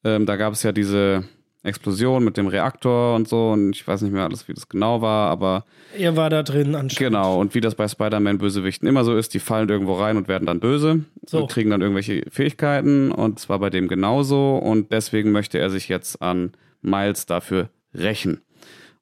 Ähm, 0.03 0.25
da 0.25 0.35
gab 0.35 0.53
es 0.53 0.63
ja 0.63 0.71
diese 0.73 1.23
Explosion 1.63 2.23
mit 2.23 2.37
dem 2.37 2.47
Reaktor 2.47 3.15
und 3.15 3.27
so 3.27 3.51
und 3.51 3.71
ich 3.75 3.85
weiß 3.87 4.01
nicht 4.01 4.13
mehr 4.13 4.23
alles, 4.23 4.47
wie 4.47 4.53
das 4.53 4.69
genau 4.69 5.01
war, 5.01 5.29
aber 5.29 5.65
Er 5.97 6.15
war 6.15 6.29
da 6.29 6.43
drin 6.43 6.75
anscheinend. 6.75 6.97
Genau, 6.97 7.39
und 7.39 7.55
wie 7.55 7.61
das 7.61 7.75
bei 7.75 7.87
Spider-Man-Bösewichten 7.87 8.87
immer 8.87 9.03
so 9.03 9.17
ist, 9.17 9.33
die 9.33 9.39
fallen 9.39 9.67
irgendwo 9.67 9.93
rein 9.93 10.15
und 10.17 10.27
werden 10.27 10.45
dann 10.45 10.59
böse 10.59 11.05
So. 11.25 11.41
und 11.41 11.51
kriegen 11.51 11.69
dann 11.69 11.81
irgendwelche 11.81 12.23
Fähigkeiten 12.29 13.11
und 13.11 13.39
zwar 13.39 13.59
bei 13.59 13.69
dem 13.69 13.87
genauso 13.87 14.57
und 14.57 14.91
deswegen 14.91 15.31
möchte 15.31 15.57
er 15.59 15.69
sich 15.69 15.89
jetzt 15.89 16.21
an 16.21 16.51
Miles 16.81 17.25
dafür 17.25 17.69
rächen. 17.93 18.41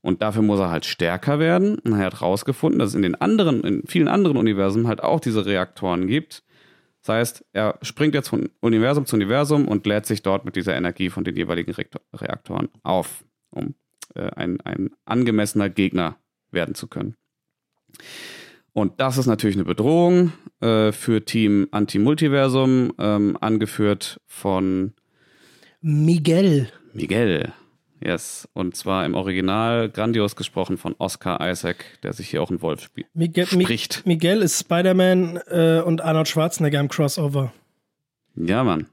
Und 0.05 0.21
dafür 0.21 0.43
muss 0.43 0.59
er 0.59 0.69
halt 0.69 0.85
stärker 0.85 1.39
werden. 1.39 1.79
Und 1.79 1.93
er 1.93 2.05
hat 2.05 2.21
rausgefunden, 2.21 2.77
dass 2.77 2.89
es 2.89 2.95
in 2.95 3.01
den 3.01 3.15
anderen, 3.15 3.63
in 3.63 3.81
vielen 3.87 4.07
anderen 4.07 4.37
Universen 4.37 4.87
halt 4.87 5.01
auch 5.01 5.19
diese 5.19 5.47
Reaktoren 5.47 6.05
gibt. 6.05 6.43
Das 7.01 7.15
heißt, 7.15 7.45
er 7.53 7.79
springt 7.81 8.13
jetzt 8.13 8.27
von 8.27 8.51
Universum 8.59 9.07
zu 9.07 9.15
Universum 9.15 9.67
und 9.67 9.87
lädt 9.87 10.05
sich 10.05 10.21
dort 10.21 10.45
mit 10.45 10.55
dieser 10.55 10.75
Energie 10.75 11.09
von 11.09 11.23
den 11.23 11.35
jeweiligen 11.35 11.71
Reaktor- 11.71 12.03
Reaktoren 12.13 12.69
auf, 12.83 13.25
um 13.49 13.73
äh, 14.13 14.29
ein, 14.35 14.61
ein 14.61 14.91
angemessener 15.05 15.71
Gegner 15.71 16.17
werden 16.51 16.75
zu 16.75 16.87
können. 16.87 17.15
Und 18.73 18.99
das 18.99 19.17
ist 19.17 19.25
natürlich 19.25 19.55
eine 19.55 19.65
Bedrohung 19.65 20.33
äh, 20.61 20.91
für 20.91 21.25
Team 21.25 21.67
Anti-Multiversum, 21.71 22.93
ähm, 22.99 23.37
angeführt 23.41 24.21
von 24.27 24.93
Miguel. 25.81 26.69
Miguel. 26.93 27.53
Yes. 28.03 28.47
Und 28.53 28.75
zwar 28.75 29.05
im 29.05 29.15
Original 29.15 29.89
grandios 29.89 30.35
gesprochen 30.35 30.77
von 30.77 30.95
Oscar 30.97 31.39
Isaac, 31.49 31.85
der 32.03 32.13
sich 32.13 32.29
hier 32.29 32.41
auch 32.41 32.51
in 32.51 32.61
Wolf 32.61 32.81
spielt. 32.81 33.07
Miguel, 33.13 33.45
Mi- 33.51 33.63
Spricht. 33.63 34.05
Miguel 34.05 34.41
ist 34.41 34.59
Spider-Man 34.59 35.39
äh, 35.47 35.81
und 35.85 36.01
Arnold 36.01 36.27
Schwarzenegger 36.27 36.79
im 36.79 36.89
Crossover. 36.89 37.53
Ja, 38.35 38.63
Mann. 38.63 38.87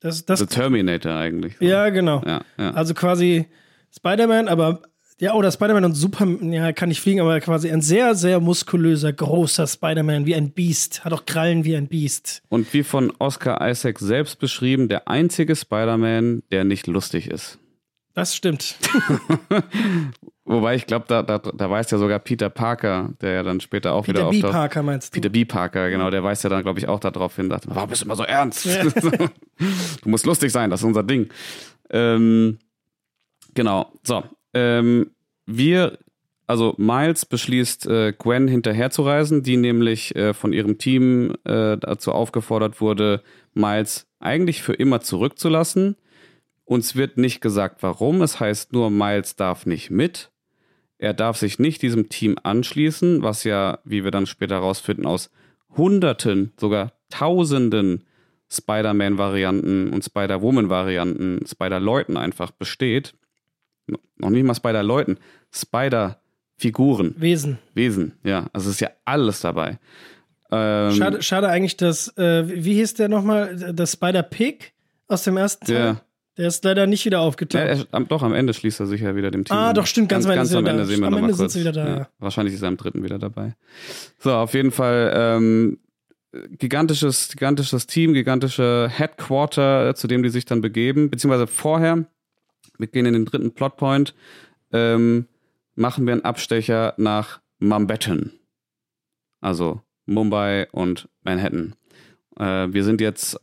Das, 0.00 0.24
das, 0.24 0.38
The 0.40 0.46
Terminator 0.46 1.12
eigentlich. 1.12 1.54
ja, 1.60 1.88
genau. 1.90 2.22
Ja, 2.24 2.40
ja. 2.56 2.70
Also 2.70 2.94
quasi 2.94 3.46
Spider-Man, 3.94 4.48
aber 4.48 4.82
ja, 5.20 5.34
oder 5.34 5.50
Spider-Man 5.50 5.84
und 5.84 5.94
Superman, 5.94 6.52
ja, 6.52 6.72
kann 6.72 6.88
nicht 6.90 7.00
fliegen, 7.00 7.20
aber 7.20 7.40
quasi 7.40 7.68
ein 7.70 7.82
sehr, 7.82 8.14
sehr 8.14 8.38
muskulöser, 8.38 9.12
großer 9.12 9.66
Spider-Man, 9.66 10.26
wie 10.26 10.36
ein 10.36 10.52
Biest. 10.52 11.04
Hat 11.04 11.12
auch 11.12 11.26
Krallen 11.26 11.64
wie 11.64 11.74
ein 11.76 11.88
Biest. 11.88 12.42
Und 12.48 12.72
wie 12.72 12.84
von 12.84 13.12
Oscar 13.18 13.68
Isaac 13.68 13.98
selbst 13.98 14.38
beschrieben, 14.38 14.88
der 14.88 15.08
einzige 15.08 15.56
Spider-Man, 15.56 16.44
der 16.52 16.62
nicht 16.62 16.86
lustig 16.86 17.28
ist. 17.28 17.58
Das 18.14 18.34
stimmt. 18.34 18.76
Wobei 20.48 20.76
ich 20.76 20.86
glaube, 20.86 21.04
da, 21.08 21.22
da, 21.22 21.38
da 21.38 21.70
weiß 21.70 21.90
ja 21.90 21.98
sogar 21.98 22.18
Peter 22.20 22.48
Parker, 22.48 23.10
der 23.20 23.32
ja 23.32 23.42
dann 23.42 23.60
später 23.60 23.92
auch 23.92 24.06
Peter 24.06 24.20
wieder 24.20 24.30
B. 24.30 24.36
auftaucht. 24.38 24.52
Parker 24.52 24.82
meinst 24.82 25.14
du? 25.14 25.20
Peter 25.20 25.28
B. 25.28 25.44
Parker, 25.44 25.90
genau, 25.90 26.10
der 26.10 26.24
weist 26.24 26.42
ja 26.42 26.48
dann, 26.48 26.62
glaube 26.62 26.78
ich, 26.78 26.88
auch 26.88 27.00
darauf 27.00 27.36
hin, 27.36 27.50
dachte, 27.50 27.68
warum 27.70 27.90
bist 27.90 28.00
du 28.00 28.06
immer 28.06 28.16
so 28.16 28.22
ernst? 28.22 28.64
du 30.02 30.08
musst 30.08 30.24
lustig 30.24 30.50
sein, 30.50 30.70
das 30.70 30.80
ist 30.80 30.86
unser 30.86 31.02
Ding. 31.02 31.28
Ähm, 31.90 32.58
genau, 33.52 33.92
so. 34.02 34.24
Ähm, 34.54 35.10
wir, 35.44 35.98
also 36.46 36.74
Miles 36.78 37.26
beschließt, 37.26 37.86
äh, 37.86 38.14
Gwen 38.18 38.48
hinterherzureisen, 38.48 39.42
die 39.42 39.58
nämlich 39.58 40.16
äh, 40.16 40.32
von 40.32 40.54
ihrem 40.54 40.78
Team 40.78 41.34
äh, 41.44 41.76
dazu 41.76 42.12
aufgefordert 42.12 42.80
wurde, 42.80 43.22
Miles 43.52 44.06
eigentlich 44.18 44.62
für 44.62 44.72
immer 44.72 45.02
zurückzulassen. 45.02 45.96
Uns 46.68 46.96
wird 46.96 47.16
nicht 47.16 47.40
gesagt, 47.40 47.82
warum. 47.82 48.20
Es 48.20 48.40
heißt 48.40 48.74
nur, 48.74 48.90
Miles 48.90 49.36
darf 49.36 49.64
nicht 49.64 49.88
mit. 49.88 50.30
Er 50.98 51.14
darf 51.14 51.38
sich 51.38 51.58
nicht 51.58 51.80
diesem 51.80 52.10
Team 52.10 52.36
anschließen, 52.42 53.22
was 53.22 53.44
ja, 53.44 53.78
wie 53.84 54.04
wir 54.04 54.10
dann 54.10 54.26
später 54.26 54.56
herausfinden, 54.56 55.06
aus 55.06 55.30
Hunderten, 55.74 56.52
sogar 56.60 56.92
Tausenden 57.08 58.04
Spider-Man-Varianten 58.50 59.88
und 59.94 60.04
Spider-Woman-Varianten, 60.04 61.46
Spider-Leuten 61.46 62.18
einfach 62.18 62.50
besteht. 62.50 63.14
Noch 64.18 64.28
nicht 64.28 64.44
mal 64.44 64.54
Spider-Leuten, 64.54 65.16
Spider-Figuren, 65.50 67.14
Wesen. 67.16 67.58
Wesen, 67.72 68.12
ja. 68.24 68.50
Also 68.52 68.68
es 68.68 68.74
ist 68.74 68.80
ja 68.80 68.90
alles 69.06 69.40
dabei. 69.40 69.78
Ähm, 70.50 70.92
Schade, 70.92 71.22
schade 71.22 71.48
eigentlich, 71.48 71.78
dass, 71.78 72.14
äh, 72.18 72.46
wie 72.46 72.74
hieß 72.74 72.92
der 72.92 73.08
nochmal? 73.08 73.56
Der 73.72 73.86
Spider-Pig 73.86 74.74
aus 75.06 75.24
dem 75.24 75.38
ersten 75.38 75.64
Teil? 75.64 75.74
Ja. 75.74 76.02
Der 76.38 76.46
ist 76.46 76.64
leider 76.64 76.86
nicht 76.86 77.04
wieder 77.04 77.20
aufgetaucht. 77.20 77.62
Ja, 77.62 77.84
er, 77.90 78.00
doch, 78.04 78.22
am 78.22 78.32
Ende 78.32 78.54
schließt 78.54 78.78
er 78.78 78.86
sich 78.86 79.00
ja 79.00 79.16
wieder 79.16 79.32
dem 79.32 79.44
Team. 79.44 79.56
Ah, 79.56 79.72
doch, 79.72 79.86
stimmt, 79.86 80.08
ganz, 80.08 80.24
ganz, 80.24 80.36
ganz 80.36 80.54
am 80.54 80.66
Ende 80.66 80.86
sehen 80.86 81.00
wir 81.00 81.08
Am 81.08 81.12
noch 81.14 81.18
Ende 81.18 81.32
mal 81.32 81.36
sind 81.36 81.46
kurz. 81.46 81.56
wieder 81.56 81.72
da, 81.72 81.88
ja. 81.88 82.08
Wahrscheinlich 82.20 82.54
ist 82.54 82.62
er 82.62 82.68
am 82.68 82.76
dritten 82.76 83.02
wieder 83.02 83.18
dabei. 83.18 83.56
So, 84.20 84.32
auf 84.32 84.54
jeden 84.54 84.70
Fall 84.70 85.12
ähm, 85.14 85.78
gigantisches, 86.32 87.28
gigantisches 87.30 87.88
Team, 87.88 88.14
gigantische 88.14 88.88
Headquarter, 88.88 89.94
zu 89.96 90.06
dem 90.06 90.22
die 90.22 90.28
sich 90.28 90.44
dann 90.44 90.60
begeben, 90.60 91.10
beziehungsweise 91.10 91.48
vorher, 91.48 92.06
wir 92.78 92.86
gehen 92.86 93.06
in 93.06 93.14
den 93.14 93.24
dritten 93.24 93.52
Plotpoint, 93.52 94.14
ähm, 94.72 95.26
machen 95.74 96.06
wir 96.06 96.12
einen 96.12 96.24
Abstecher 96.24 96.94
nach 96.98 97.40
Mumbattan. 97.58 98.30
Also 99.40 99.82
Mumbai 100.06 100.68
und 100.70 101.08
Manhattan. 101.24 101.74
Äh, 102.38 102.72
wir 102.72 102.84
sind 102.84 103.00
jetzt 103.00 103.38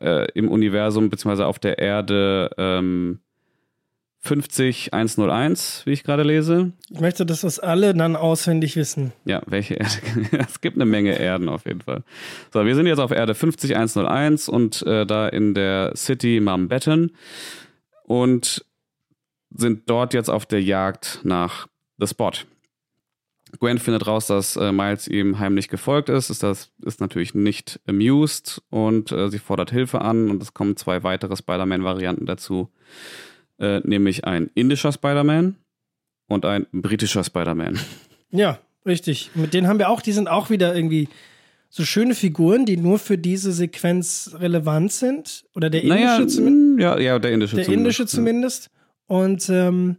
äh, 0.00 0.30
im 0.32 0.48
Universum, 0.48 1.10
beziehungsweise 1.10 1.46
auf 1.46 1.58
der 1.58 1.78
Erde 1.78 2.50
ähm, 2.58 3.20
50101, 4.24 5.82
wie 5.84 5.92
ich 5.92 6.04
gerade 6.04 6.22
lese. 6.22 6.72
Ich 6.90 7.00
möchte, 7.00 7.26
dass 7.26 7.40
das 7.40 7.58
alle 7.58 7.92
dann 7.92 8.14
auswendig 8.14 8.76
wissen. 8.76 9.12
Ja, 9.24 9.42
welche 9.46 9.74
Erde? 9.74 9.94
es 10.48 10.60
gibt 10.60 10.76
eine 10.76 10.86
Menge 10.86 11.18
Erden 11.18 11.48
auf 11.48 11.66
jeden 11.66 11.80
Fall. 11.80 12.04
So, 12.52 12.64
wir 12.64 12.74
sind 12.76 12.86
jetzt 12.86 13.00
auf 13.00 13.10
Erde 13.10 13.34
50101 13.34 14.48
und 14.48 14.82
äh, 14.86 15.04
da 15.06 15.28
in 15.28 15.54
der 15.54 15.92
City 15.96 16.40
Mumbattan 16.40 17.10
und 18.04 18.64
sind 19.50 19.90
dort 19.90 20.14
jetzt 20.14 20.30
auf 20.30 20.46
der 20.46 20.62
Jagd 20.62 21.20
nach 21.24 21.66
The 21.98 22.06
Spot. 22.06 22.30
Gwen 23.60 23.78
findet 23.78 24.06
raus, 24.06 24.26
dass 24.26 24.56
äh, 24.56 24.72
Miles 24.72 25.08
ihm 25.08 25.38
heimlich 25.38 25.68
gefolgt 25.68 26.08
ist. 26.08 26.30
Ist 26.30 26.42
das 26.42 26.70
ist 26.84 27.00
natürlich 27.00 27.34
nicht 27.34 27.80
amused 27.86 28.62
und 28.70 29.12
äh, 29.12 29.28
sie 29.30 29.38
fordert 29.38 29.70
Hilfe 29.70 30.00
an 30.00 30.30
und 30.30 30.42
es 30.42 30.54
kommen 30.54 30.76
zwei 30.76 31.02
weitere 31.02 31.36
Spider-Man-Varianten 31.36 32.26
dazu, 32.26 32.70
äh, 33.58 33.80
nämlich 33.80 34.24
ein 34.24 34.50
indischer 34.54 34.92
Spider-Man 34.92 35.56
und 36.28 36.44
ein 36.46 36.66
britischer 36.72 37.22
Spider-Man. 37.24 37.78
Ja, 38.30 38.58
richtig. 38.86 39.30
Mit 39.34 39.52
denen 39.52 39.66
haben 39.68 39.78
wir 39.78 39.90
auch, 39.90 40.00
die 40.00 40.12
sind 40.12 40.28
auch 40.28 40.48
wieder 40.48 40.74
irgendwie 40.74 41.08
so 41.68 41.84
schöne 41.84 42.14
Figuren, 42.14 42.64
die 42.66 42.76
nur 42.76 42.98
für 42.98 43.18
diese 43.18 43.52
Sequenz 43.52 44.34
relevant 44.38 44.92
sind. 44.92 45.44
Oder 45.54 45.68
der 45.70 45.82
indische 45.82 46.04
Naja, 46.04 46.26
zumindest. 46.26 46.80
ja, 46.82 46.98
ja, 46.98 47.18
der 47.18 47.32
indische 47.32 47.56
Der 47.56 47.64
zumindest. 47.66 48.00
indische 48.00 48.06
zumindest. 48.16 48.70
Und 49.06 49.48
ähm, 49.50 49.96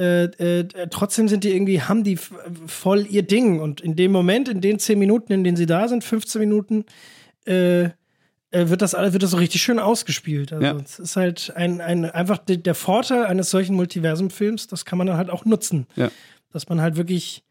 äh, 0.00 0.24
äh, 0.60 0.64
trotzdem 0.90 1.28
sind 1.28 1.44
die 1.44 1.50
irgendwie, 1.54 1.82
haben 1.82 2.04
die 2.04 2.18
voll 2.66 3.06
ihr 3.08 3.22
Ding. 3.22 3.60
Und 3.60 3.80
in 3.82 3.96
dem 3.96 4.12
Moment, 4.12 4.48
in 4.48 4.60
den 4.62 4.78
10 4.78 4.98
Minuten, 4.98 5.32
in 5.32 5.44
denen 5.44 5.56
sie 5.58 5.66
da 5.66 5.86
sind, 5.88 6.02
15 6.04 6.40
Minuten, 6.40 6.84
äh, 7.46 7.84
äh, 7.84 7.90
wird 8.68 8.82
das 8.82 8.94
alles, 8.94 9.12
wird 9.12 9.22
das 9.22 9.30
so 9.32 9.36
richtig 9.36 9.62
schön 9.62 9.78
ausgespielt. 9.78 10.52
Also 10.52 10.64
Ja. 10.64 10.76
es 10.82 10.98
ist 10.98 11.16
halt 11.16 11.52
ein, 11.54 11.80
ein 11.80 12.04
einfach 12.04 12.38
de- 12.38 12.56
der 12.56 12.74
Vorteil 12.74 13.26
eines 13.26 13.50
solchen 13.50 13.76
Multiversumfilms, 13.76 14.66
das 14.66 14.84
kann 14.84 14.98
man 14.98 15.06
dann 15.06 15.16
halt 15.16 15.30
auch 15.30 15.44
nutzen. 15.44 15.86
Ja. 15.96 16.10
Dass 16.52 16.68
man 16.68 16.80
halt 16.80 16.96
wirklich 16.96 17.44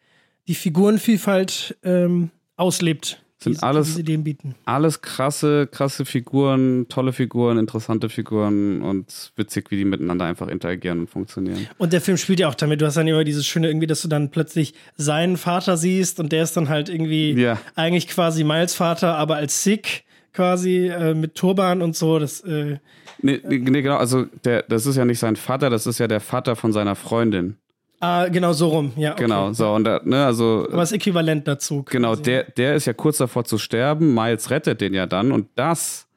die 0.48 0.56
Figurenvielfalt 0.56 1.78
ähm, 1.84 2.32
auslebt. 2.58 3.22
Sind 3.42 3.58
die, 3.58 3.64
alles- 3.64 3.96
die. 3.96 4.36
Alles 4.66 5.02
krasse, 5.02 5.68
krasse 5.72 6.04
Figuren, 6.04 6.88
tolle 6.90 7.14
Figuren, 7.14 7.58
interessante 7.58 8.10
Figuren 8.10 8.82
und 8.82 9.32
witzig, 9.38 9.72
wie 9.72 9.78
die 9.78 9.86
miteinander 9.86 10.26
einfach 10.26 10.50
interagieren 10.50 11.00
und 11.00 11.10
funktionieren. 11.10 11.68
Und 11.78 11.94
der 11.94 12.02
Film 12.02 12.18
spielt 12.18 12.42
ja 12.42 12.50
auch 12.50 12.56
damit. 12.56 12.82
Du 12.82 12.86
hast 12.86 12.98
dann 12.98 13.08
immer 13.08 13.24
dieses 13.24 13.48
Schöne 13.48 13.68
irgendwie, 13.70 13.88
dass 13.88 14.02
du 14.02 14.10
dann 14.10 14.30
plötzlich 14.30 14.74
seinen 14.98 15.38
Vater 15.38 15.78
siehst 15.78 16.20
und 16.20 16.34
der 16.34 16.44
ist 16.44 16.58
dann 16.58 16.68
halt 16.68 16.90
irgendwie 16.90 17.32
Ja. 17.34 17.58
eigentlich 17.76 18.08
quasi 18.10 18.44
Miles 18.44 18.76
Vater, 18.76 19.16
aber 19.16 19.38
als 19.38 19.64
Sikh 19.64 20.04
quasi 20.34 20.88
äh, 20.88 21.14
mit 21.14 21.36
Turban 21.36 21.82
und 21.82 21.96
so. 21.96 22.20
Das, 22.20 22.42
äh, 22.42 22.78
Nee, 23.22 23.42
nee, 23.48 23.58
nee, 23.60 23.82
genau, 23.82 23.98
also 23.98 24.26
der, 24.46 24.64
das 24.64 24.86
ist 24.86 24.96
ja 24.96 25.04
nicht 25.06 25.20
sein 25.20 25.36
Vater, 25.36 25.70
das 25.70 25.88
ist 25.88 26.00
ja 26.00 26.08
der 26.08 26.20
Vater 26.22 26.56
von 26.56 26.72
seiner 26.72 26.96
Freundin. 26.96 27.56
Ah, 28.00 28.28
genau 28.28 28.54
so 28.54 28.70
rum. 28.70 28.94
Ja, 28.96 29.14
okay. 29.14 29.24
Genau, 29.24 29.54
so, 29.54 29.74
und 29.74 29.84
da, 29.84 30.02
ne, 30.04 30.26
also 30.26 30.66
Aber 30.68 30.78
das 30.78 30.92
Äquivalent 30.92 31.48
dazu. 31.48 31.84
Genau, 31.90 32.10
quasi. 32.10 32.24
der, 32.24 32.44
der 32.44 32.76
ist 32.76 32.86
ja 32.86 32.94
kurz 32.94 33.18
davor 33.18 33.46
zu 33.46 33.58
sterben. 33.58 34.14
Miles 34.14 34.50
rettet 34.50 34.82
den 34.82 34.94
ja 34.94 35.06
dann. 35.06 35.32
Und 35.32 35.48
das, 35.56 36.08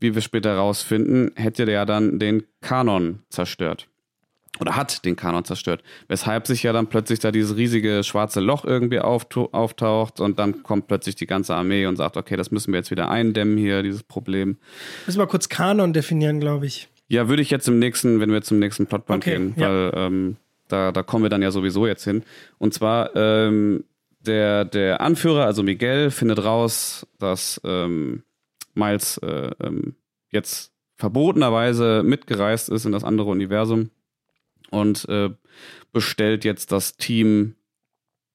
wie 0.00 0.14
wir 0.14 0.22
später 0.22 0.56
rausfinden, 0.56 1.32
hätte 1.36 1.64
der 1.64 1.74
ja 1.74 1.84
dann 1.84 2.18
den 2.18 2.44
Kanon 2.60 3.20
zerstört. 3.30 3.88
Oder 4.60 4.76
hat 4.76 5.04
den 5.06 5.16
Kanon 5.16 5.44
zerstört. 5.44 5.82
Weshalb 6.08 6.46
sich 6.46 6.62
ja 6.62 6.74
dann 6.74 6.86
plötzlich 6.86 7.18
da 7.18 7.32
dieses 7.32 7.56
riesige 7.56 8.04
schwarze 8.04 8.40
Loch 8.40 8.64
irgendwie 8.64 9.00
auftaucht 9.00 10.20
und 10.20 10.38
dann 10.38 10.62
kommt 10.62 10.88
plötzlich 10.88 11.16
die 11.16 11.26
ganze 11.26 11.54
Armee 11.54 11.86
und 11.86 11.96
sagt, 11.96 12.18
okay, 12.18 12.36
das 12.36 12.50
müssen 12.50 12.72
wir 12.72 12.78
jetzt 12.78 12.90
wieder 12.90 13.10
eindämmen 13.10 13.56
hier, 13.56 13.82
dieses 13.82 14.02
Problem. 14.02 14.58
Müssen 15.06 15.18
wir 15.18 15.26
kurz 15.26 15.48
Kanon 15.48 15.94
definieren, 15.94 16.38
glaube 16.38 16.66
ich. 16.66 16.88
Ja, 17.08 17.28
würde 17.28 17.42
ich 17.42 17.50
jetzt 17.50 17.66
im 17.66 17.78
nächsten, 17.78 18.20
wenn 18.20 18.30
wir 18.30 18.42
zum 18.42 18.58
nächsten 18.58 18.86
Plotpoint 18.86 19.22
Okay, 19.22 19.36
gehen, 19.36 19.54
ja. 19.56 19.68
weil 19.68 19.92
ähm, 19.94 20.36
da, 20.72 20.92
da 20.92 21.02
kommen 21.02 21.24
wir 21.24 21.30
dann 21.30 21.42
ja 21.42 21.50
sowieso 21.50 21.86
jetzt 21.86 22.04
hin. 22.04 22.24
Und 22.58 22.74
zwar 22.74 23.14
ähm, 23.14 23.84
der, 24.20 24.64
der 24.64 25.00
Anführer, 25.00 25.44
also 25.44 25.62
Miguel, 25.62 26.10
findet 26.10 26.44
raus, 26.44 27.06
dass 27.18 27.60
ähm, 27.64 28.22
Miles 28.74 29.18
äh, 29.18 29.50
ähm, 29.62 29.94
jetzt 30.30 30.72
verbotenerweise 30.96 32.02
mitgereist 32.04 32.68
ist 32.68 32.84
in 32.86 32.92
das 32.92 33.04
andere 33.04 33.28
Universum 33.30 33.90
und 34.70 35.08
äh, 35.08 35.30
bestellt 35.92 36.44
jetzt 36.44 36.72
das 36.72 36.96
Team 36.96 37.56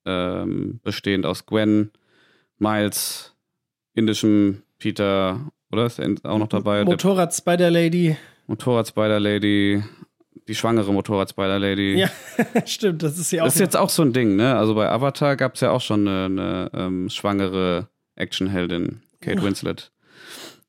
ähm, 0.05 0.79
bestehend 0.83 1.25
aus 1.25 1.45
Gwen, 1.45 1.91
Miles, 2.57 3.35
indischem 3.93 4.63
Peter, 4.79 5.51
oder 5.71 5.85
ist 5.85 5.99
er 5.99 6.15
auch 6.25 6.37
noch 6.37 6.47
dabei? 6.47 6.77
Der 6.77 6.85
Motorrad 8.47 8.87
Spider 8.87 9.19
Lady. 9.19 9.83
Die 10.47 10.55
schwangere 10.55 10.91
Motorrad-Spider-Lady. 10.93 11.99
Ja, 11.99 12.09
stimmt, 12.65 13.03
das 13.03 13.17
ist 13.17 13.31
ja 13.31 13.41
auch. 13.41 13.45
Das 13.47 13.55
ist 13.55 13.59
jetzt 13.61 13.77
auch 13.77 13.89
so 13.89 14.01
ein 14.03 14.13
Ding, 14.13 14.35
ne? 14.35 14.55
Also 14.55 14.75
bei 14.75 14.89
Avatar 14.89 15.35
gab 15.35 15.55
es 15.55 15.61
ja 15.61 15.71
auch 15.71 15.81
schon 15.81 16.07
eine, 16.07 16.25
eine 16.25 16.71
ähm, 16.73 17.09
schwangere 17.09 17.87
Actionheldin, 18.15 19.01
Kate 19.21 19.41
Winslet. 19.43 19.91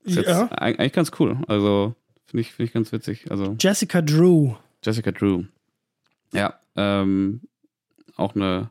Ist 0.04 0.16
jetzt 0.16 0.28
ja. 0.28 0.44
eig- 0.46 0.78
eigentlich 0.78 0.92
ganz 0.92 1.10
cool. 1.18 1.38
Also 1.48 1.94
finde 2.26 2.42
ich, 2.42 2.52
find 2.52 2.68
ich 2.68 2.72
ganz 2.74 2.92
witzig. 2.92 3.30
Also 3.30 3.56
Jessica 3.58 4.00
Drew. 4.02 4.54
Jessica 4.84 5.10
Drew. 5.12 5.44
Ja, 6.32 6.58
ähm, 6.76 7.40
auch 8.16 8.34
eine, 8.34 8.70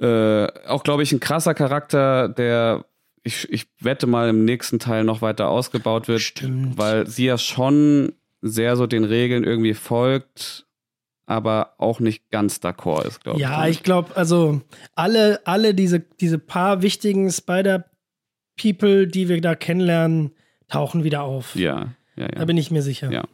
äh, 0.00 0.46
auch 0.66 0.82
glaube 0.82 1.02
ich 1.02 1.12
ein 1.12 1.20
krasser 1.20 1.54
Charakter, 1.54 2.28
der 2.28 2.84
ich, 3.22 3.50
ich 3.50 3.66
wette 3.80 4.06
mal 4.06 4.28
im 4.28 4.44
nächsten 4.44 4.78
Teil 4.78 5.04
noch 5.04 5.22
weiter 5.22 5.48
ausgebaut 5.48 6.08
wird, 6.08 6.20
Stimmt. 6.20 6.76
weil 6.76 7.06
sie 7.06 7.24
ja 7.26 7.38
schon 7.38 8.12
sehr 8.46 8.76
so 8.76 8.86
den 8.86 9.04
Regeln 9.04 9.42
irgendwie 9.42 9.74
folgt, 9.74 10.66
aber 11.26 11.74
auch 11.78 12.00
nicht 12.00 12.30
ganz 12.30 12.58
d'accord 12.58 13.06
ist, 13.06 13.22
glaube 13.24 13.40
Ja, 13.40 13.66
ich. 13.66 13.76
ich 13.78 13.82
glaube, 13.82 14.14
also 14.16 14.60
alle, 14.94 15.40
alle 15.46 15.74
diese, 15.74 16.00
diese 16.00 16.38
paar 16.38 16.82
wichtigen 16.82 17.30
Spider-People, 17.30 19.06
die 19.06 19.28
wir 19.28 19.40
da 19.40 19.54
kennenlernen, 19.54 20.32
tauchen 20.68 21.04
wieder 21.04 21.22
auf. 21.22 21.54
Ja, 21.56 21.94
ja, 22.16 22.24
ja. 22.24 22.28
Da 22.28 22.44
bin 22.44 22.56
ich 22.58 22.70
mir 22.70 22.82
sicher. 22.82 23.10
Ja. 23.10 23.24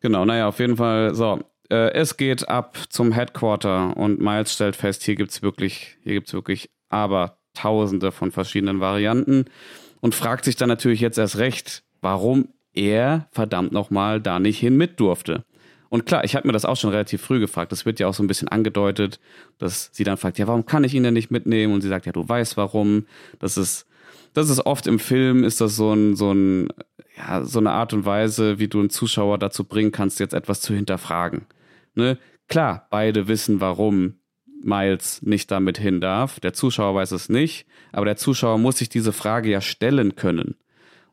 Genau, 0.00 0.24
naja, 0.24 0.48
auf 0.48 0.58
jeden 0.58 0.76
Fall, 0.76 1.14
so. 1.14 1.40
Äh, 1.70 1.92
es 1.92 2.16
geht 2.16 2.48
ab 2.48 2.76
zum 2.88 3.12
Headquarter 3.12 3.96
und 3.96 4.20
Miles 4.20 4.52
stellt 4.52 4.74
fest, 4.76 5.04
hier 5.04 5.14
gibt's 5.14 5.42
wirklich, 5.42 5.96
hier 6.02 6.14
gibt's 6.14 6.32
wirklich 6.34 6.68
aber 6.88 7.38
tausende 7.54 8.10
von 8.12 8.32
verschiedenen 8.32 8.80
Varianten 8.80 9.44
und 10.00 10.14
fragt 10.14 10.44
sich 10.44 10.56
dann 10.56 10.68
natürlich 10.68 11.00
jetzt 11.00 11.18
erst 11.18 11.38
recht, 11.38 11.84
warum 12.00 12.48
er 12.74 13.28
verdammt 13.30 13.72
nochmal 13.72 14.20
da 14.20 14.38
nicht 14.38 14.58
hin 14.58 14.76
mit 14.76 15.00
durfte. 15.00 15.44
Und 15.88 16.06
klar, 16.06 16.24
ich 16.24 16.34
habe 16.34 16.48
mir 16.48 16.52
das 16.52 16.64
auch 16.64 16.76
schon 16.76 16.88
relativ 16.88 17.20
früh 17.20 17.38
gefragt. 17.38 17.70
Das 17.70 17.84
wird 17.84 18.00
ja 18.00 18.06
auch 18.06 18.14
so 18.14 18.22
ein 18.22 18.26
bisschen 18.26 18.48
angedeutet, 18.48 19.20
dass 19.58 19.90
sie 19.92 20.04
dann 20.04 20.16
fragt, 20.16 20.38
ja, 20.38 20.46
warum 20.46 20.64
kann 20.64 20.84
ich 20.84 20.94
ihn 20.94 21.02
denn 21.02 21.12
nicht 21.12 21.30
mitnehmen? 21.30 21.74
Und 21.74 21.82
sie 21.82 21.88
sagt, 21.88 22.06
ja, 22.06 22.12
du 22.12 22.26
weißt 22.26 22.56
warum. 22.56 23.04
Das 23.40 23.58
ist, 23.58 23.86
das 24.32 24.48
ist 24.48 24.64
oft 24.64 24.86
im 24.86 24.98
Film, 24.98 25.44
ist 25.44 25.60
das 25.60 25.76
so 25.76 25.92
ein, 25.92 26.16
so 26.16 26.32
ein, 26.32 26.68
ja, 27.18 27.44
so 27.44 27.58
eine 27.58 27.72
Art 27.72 27.92
und 27.92 28.06
Weise, 28.06 28.58
wie 28.58 28.68
du 28.68 28.80
einen 28.80 28.88
Zuschauer 28.88 29.36
dazu 29.36 29.64
bringen 29.64 29.92
kannst, 29.92 30.18
jetzt 30.18 30.32
etwas 30.32 30.62
zu 30.62 30.72
hinterfragen. 30.72 31.42
Ne? 31.94 32.16
Klar, 32.48 32.86
beide 32.88 33.28
wissen, 33.28 33.60
warum 33.60 34.14
Miles 34.62 35.20
nicht 35.20 35.50
damit 35.50 35.76
hin 35.76 36.00
darf. 36.00 36.40
Der 36.40 36.54
Zuschauer 36.54 36.94
weiß 36.94 37.12
es 37.12 37.28
nicht, 37.28 37.66
aber 37.92 38.06
der 38.06 38.16
Zuschauer 38.16 38.56
muss 38.56 38.78
sich 38.78 38.88
diese 38.88 39.12
Frage 39.12 39.50
ja 39.50 39.60
stellen 39.60 40.14
können. 40.14 40.54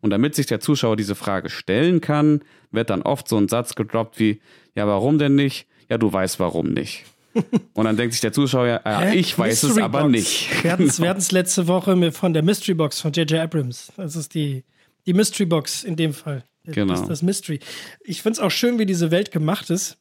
Und 0.02 0.12
damit 0.12 0.36
sich 0.36 0.46
der 0.46 0.60
Zuschauer 0.60 0.96
diese 0.96 1.16
Frage 1.16 1.50
stellen 1.50 2.02
kann, 2.02 2.42
wird 2.72 2.90
dann 2.90 3.02
oft 3.02 3.28
so 3.28 3.38
ein 3.38 3.48
Satz 3.48 3.76
gedroppt 3.76 4.20
wie, 4.20 4.42
ja, 4.76 4.88
warum 4.88 5.18
denn 5.18 5.36
nicht? 5.36 5.68
Ja, 5.90 5.98
du 5.98 6.12
weißt 6.12 6.40
warum 6.40 6.68
nicht. 6.68 7.06
Und 7.74 7.86
dann 7.86 7.98
denkt 7.98 8.14
sich 8.14 8.22
der 8.22 8.34
Zuschauer, 8.34 8.82
Hä? 8.86 9.16
ich 9.16 9.38
weiß 9.38 9.64
es 9.64 9.70
Mystery 9.70 9.84
aber 9.84 10.02
Box. 10.02 10.12
nicht. 10.12 10.64
Wir 10.64 10.72
hatten 10.72 10.84
es 10.84 11.00
hatten's 11.00 11.32
letzte 11.32 11.68
Woche 11.68 12.12
von 12.12 12.34
der 12.34 12.44
Mystery 12.44 12.74
Box 12.74 13.00
von 13.02 13.12
J.J. 13.12 13.40
Abrams. 13.40 13.92
Das 13.98 14.16
ist 14.16 14.34
die, 14.34 14.64
die 15.06 15.14
Mystery 15.14 15.46
Box 15.46 15.84
in 15.84 15.96
dem 15.96 16.14
Fall. 16.14 16.44
Genau. 16.66 16.94
Das, 16.94 17.08
das 17.08 17.22
Mystery. 17.22 17.60
Ich 18.02 18.22
finde 18.22 18.38
es 18.38 18.40
auch 18.40 18.52
schön, 18.52 18.80
wie 18.80 18.86
diese 18.86 19.12
Welt 19.12 19.32
gemacht 19.32 19.70
ist. 19.70 19.98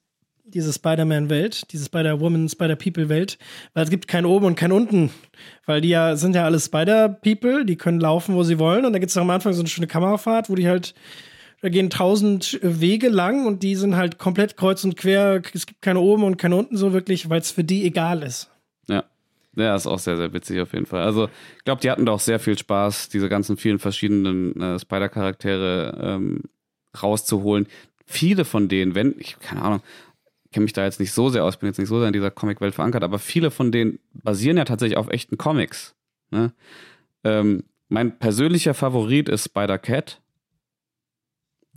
Diese 0.49 0.72
Spider-Man-Welt, 0.72 1.72
diese 1.72 1.84
Spider-Woman, 1.84 2.49
Spider-People-Welt, 2.49 3.38
weil 3.74 3.84
es 3.84 3.90
gibt 3.90 4.09
kein 4.09 4.24
Oben 4.24 4.46
und 4.46 4.55
kein 4.55 4.72
Unten. 4.72 5.11
Weil 5.66 5.80
die 5.80 5.90
ja 5.90 6.16
sind 6.16 6.34
ja 6.34 6.44
alle 6.44 6.59
Spider-People, 6.59 7.64
die 7.64 7.76
können 7.76 8.01
laufen, 8.01 8.34
wo 8.34 8.42
sie 8.42 8.59
wollen. 8.59 8.84
Und 8.84 8.92
da 8.92 8.99
gibt 8.99 9.11
es 9.11 9.16
am 9.16 9.30
Anfang 9.30 9.53
so 9.53 9.61
eine 9.61 9.68
schöne 9.68 9.86
Kamerafahrt, 9.86 10.49
wo 10.51 10.55
die 10.55 10.66
halt 10.66 10.94
da 11.61 11.68
gehen 11.68 11.90
tausend 11.90 12.59
Wege 12.62 13.09
lang 13.09 13.46
und 13.46 13.62
die 13.62 13.74
sind 13.74 13.96
halt 13.96 14.18
komplett 14.18 14.57
kreuz 14.57 14.84
und 14.84 14.96
quer. 14.96 15.42
Es 15.53 15.66
gibt 15.66 15.82
keine 15.82 16.01
oben 16.01 16.22
und 16.22 16.36
keine 16.36 16.57
unten 16.57 16.76
so 16.76 16.92
wirklich, 16.92 17.28
weil 17.30 17.40
es 17.40 17.51
für 17.51 17.64
die 17.64 17.84
egal 17.84 18.22
ist. 18.22 18.51
Ja. 18.88 19.05
Ja, 19.57 19.74
ist 19.74 19.88
auch 19.88 19.99
sehr, 19.99 20.16
sehr 20.16 20.32
witzig 20.32 20.61
auf 20.61 20.72
jeden 20.72 20.86
Fall. 20.86 21.03
Also, 21.03 21.28
ich 21.57 21.64
glaube, 21.64 21.80
die 21.80 21.90
hatten 21.90 22.07
da 22.07 22.12
auch 22.12 22.20
sehr 22.20 22.38
viel 22.38 22.57
Spaß, 22.57 23.09
diese 23.09 23.28
ganzen 23.28 23.57
vielen 23.57 23.80
verschiedenen 23.80 24.61
äh, 24.61 24.78
Spider-Charaktere 24.78 25.99
ähm, 26.01 26.42
rauszuholen. 27.03 27.66
Viele 28.07 28.44
von 28.44 28.68
denen, 28.68 28.94
wenn, 28.94 29.16
ich, 29.18 29.38
keine 29.40 29.62
Ahnung, 29.62 29.80
kenne 30.53 30.64
mich 30.64 30.72
da 30.72 30.84
jetzt 30.84 31.01
nicht 31.01 31.12
so 31.12 31.28
sehr 31.28 31.44
aus, 31.44 31.57
bin 31.59 31.68
jetzt 31.68 31.78
nicht 31.78 31.88
so 31.88 31.99
sehr 31.99 32.09
in 32.09 32.12
dieser 32.12 32.30
Comic-Welt 32.30 32.74
verankert, 32.74 33.03
aber 33.03 33.18
viele 33.18 33.51
von 33.51 33.70
denen 33.72 33.99
basieren 34.12 34.57
ja 34.57 34.64
tatsächlich 34.64 34.96
auf 34.96 35.09
echten 35.09 35.36
Comics. 35.36 35.94
Ne? 36.30 36.53
Ähm, 37.24 37.64
mein 37.88 38.18
persönlicher 38.18 38.74
Favorit 38.74 39.28
ist 39.28 39.46
Spider-Cat. 39.46 40.20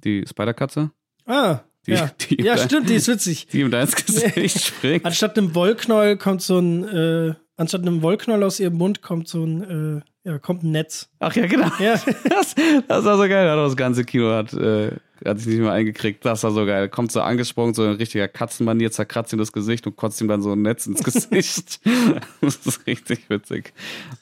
Die 0.03 0.25
Spider-Katze. 0.27 0.91
Ah, 1.25 1.59
Die, 1.85 1.91
ja. 1.91 2.11
die, 2.29 2.41
ja, 2.43 2.57
stimmt, 2.57 2.89
die 2.89 2.95
ist 2.95 3.07
witzig. 3.07 3.47
die 3.51 3.61
ihm 3.61 3.71
da 3.71 3.81
ins 3.81 3.95
Gesicht 3.95 4.61
springt. 4.65 5.05
Anstatt 5.05 5.37
einem 5.37 5.53
Wollknäuel 5.55 6.17
kommt 6.17 6.41
so 6.41 6.59
ein, 6.59 6.87
äh, 6.87 7.33
anstatt 7.57 7.81
einem 7.81 8.01
Wollknäuel 8.01 8.43
aus 8.43 8.59
ihrem 8.59 8.75
Mund 8.75 9.01
kommt 9.01 9.27
so 9.27 9.43
ein, 9.43 10.01
äh, 10.25 10.29
ja, 10.29 10.39
kommt 10.39 10.63
ein 10.63 10.71
Netz. 10.71 11.09
Ach 11.19 11.35
ja, 11.35 11.47
genau. 11.47 11.71
Ja. 11.79 11.99
Das, 12.29 12.55
das 12.87 13.05
war 13.05 13.17
so 13.17 13.27
geil. 13.27 13.45
Das 13.55 13.75
ganze 13.75 14.03
Kino 14.05 14.31
hat, 14.31 14.53
äh, 14.53 14.91
hat 15.25 15.39
sich 15.39 15.47
nicht 15.47 15.59
mehr 15.59 15.71
eingekriegt. 15.71 16.25
Das 16.25 16.43
war 16.43 16.51
so 16.51 16.65
geil. 16.65 16.89
Kommt 16.89 17.11
so 17.11 17.21
angesprungen, 17.21 17.73
so 17.73 17.83
ein 17.83 17.93
richtiger 17.93 18.27
Katzenmanier, 18.27 18.91
zerkratzt 18.91 19.33
ihm 19.33 19.39
das 19.39 19.51
Gesicht 19.51 19.85
und 19.87 19.95
kotzt 19.95 20.19
ihm 20.21 20.27
dann 20.27 20.41
so 20.41 20.53
ein 20.53 20.61
Netz 20.61 20.87
ins 20.87 21.03
Gesicht. 21.03 21.79
das 22.41 22.55
ist 22.65 22.87
richtig 22.87 23.29
witzig. 23.29 23.73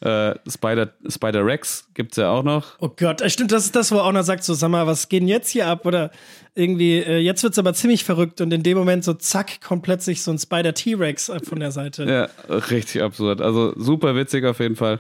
Äh, 0.02 0.36
Spider, 0.48 0.94
Spider 1.08 1.46
Rex 1.46 1.88
gibt's 1.94 2.18
ja 2.18 2.30
auch 2.32 2.44
noch. 2.44 2.78
Oh 2.80 2.90
Gott, 2.90 3.22
äh, 3.22 3.30
stimmt, 3.30 3.52
das 3.52 3.66
ist 3.66 3.76
das, 3.76 3.92
wo 3.92 3.98
auch 3.98 4.12
noch 4.12 4.24
sagt, 4.24 4.44
so, 4.44 4.54
sag 4.54 4.70
mal, 4.70 4.88
was 4.88 5.10
geht 5.10 5.22
denn 5.22 5.28
jetzt 5.28 5.50
hier 5.50 5.68
ab? 5.68 5.86
Oder 5.86 6.12
irgendwie, 6.56 6.98
äh, 6.98 7.18
jetzt 7.18 7.44
wird's 7.44 7.60
aber 7.60 7.74
ziemlich 7.74 8.04
verrückt 8.04 8.42
und 8.42 8.52
in 8.52 8.64
dem 8.64 8.78
Moment 8.78 9.04
so 9.04 9.14
zack, 9.14 9.62
kommt 9.62 9.84
plötzlich 9.84 10.22
so 10.22 10.32
ein 10.32 10.40
Spider 10.40 10.74
T-Rex 10.74 11.32
von 11.44 11.60
der 11.60 11.72
Seite. 11.72 12.04
Ja, 12.06 12.54
richtig 12.54 13.02
absurd. 13.02 13.42
Also 13.42 13.74
super 13.78 14.16
witzig 14.16 14.46
auf 14.46 14.60
jeden 14.60 14.76
Fall. 14.76 15.00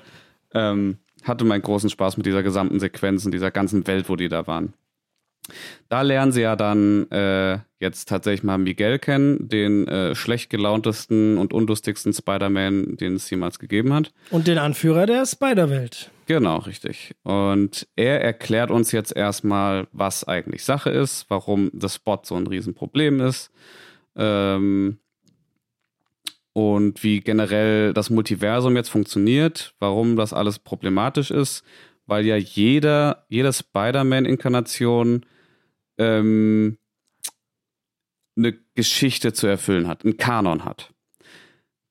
Ähm, 0.54 0.98
hatte 1.24 1.46
meinen 1.46 1.62
großen 1.62 1.90
Spaß 1.90 2.18
mit 2.18 2.26
dieser 2.26 2.44
gesamten 2.44 2.80
Sequenz 2.80 3.26
und 3.26 3.34
dieser 3.34 3.52
ganzen 3.52 3.86
Welt, 3.88 4.10
wo 4.10 4.16
die 4.16 4.30
da 4.30 4.48
waren. 4.48 4.74
Da 5.90 6.02
lernen 6.02 6.32
sie 6.32 6.42
ja 6.42 6.56
dann 6.56 7.10
äh, 7.12 7.60
jetzt 7.80 8.10
tatsächlich 8.10 8.44
mal 8.44 8.58
Miguel 8.58 9.00
kennen, 9.00 9.48
den 9.48 9.88
äh, 9.88 10.16
schlecht 10.16 10.50
gelauntesten 10.50 11.38
und 11.38 11.54
unlustigsten 11.54 12.14
Spider-Man, 12.14 12.98
den 12.98 13.16
es 13.16 13.30
jemals 13.30 13.60
gegeben 13.60 13.94
hat. 13.94 14.12
Und 14.32 14.48
den 14.48 14.58
Anführer 14.58 15.06
der 15.06 15.26
Spider-Welt. 15.26 16.12
Genau, 16.26 16.58
richtig. 16.58 17.16
Und 17.24 17.88
er 17.96 18.22
erklärt 18.22 18.70
uns 18.70 18.92
jetzt 18.92 19.16
erstmal, 19.16 19.88
was 19.92 20.28
eigentlich 20.28 20.64
Sache 20.64 20.92
ist, 20.92 21.26
warum 21.30 21.72
das 21.74 21.96
Spot 21.96 22.20
so 22.24 22.36
ein 22.36 22.46
Riesenproblem 22.46 23.20
ist. 23.22 23.52
Ähm, 24.16 25.00
und 26.54 27.04
wie 27.04 27.22
generell 27.22 27.94
das 27.94 28.10
Multiversum 28.10 28.76
jetzt 28.76 28.90
funktioniert, 28.90 29.74
warum 29.80 30.18
das 30.18 30.34
alles 30.34 30.60
problematisch 30.60 31.32
ist, 31.32 31.64
weil 32.06 32.26
ja 32.26 32.36
jeder, 32.36 33.26
jede 33.30 33.54
Spider-Man-Inkarnation 33.54 35.26
ähm, 36.00 36.80
eine 38.36 38.58
Geschichte 38.74 39.34
zu 39.34 39.46
erfüllen 39.46 39.88
hat, 39.88 40.04
einen 40.04 40.18
Kanon 40.18 40.66
hat. 40.66 40.92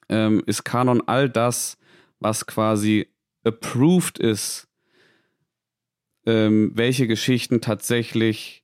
ähm, 0.10 0.42
ist 0.46 0.64
Kanon 0.64 1.02
all 1.08 1.30
das, 1.30 1.78
was 2.20 2.46
quasi 2.46 3.08
approved 3.44 4.20
ist, 4.20 4.68
ähm, 6.26 6.72
welche 6.76 7.08
Geschichten 7.08 7.62
tatsächlich 7.62 8.64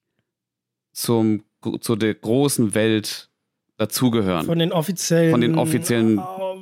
zum, 0.91 1.43
zu 1.79 1.95
der 1.95 2.13
großen 2.13 2.75
Welt 2.75 3.29
dazugehören. 3.77 4.45
Von 4.45 4.59
den 4.59 4.71
offiziellen, 4.71 5.31
Von 5.31 5.41
den 5.41 5.55
offiziellen- 5.57 6.19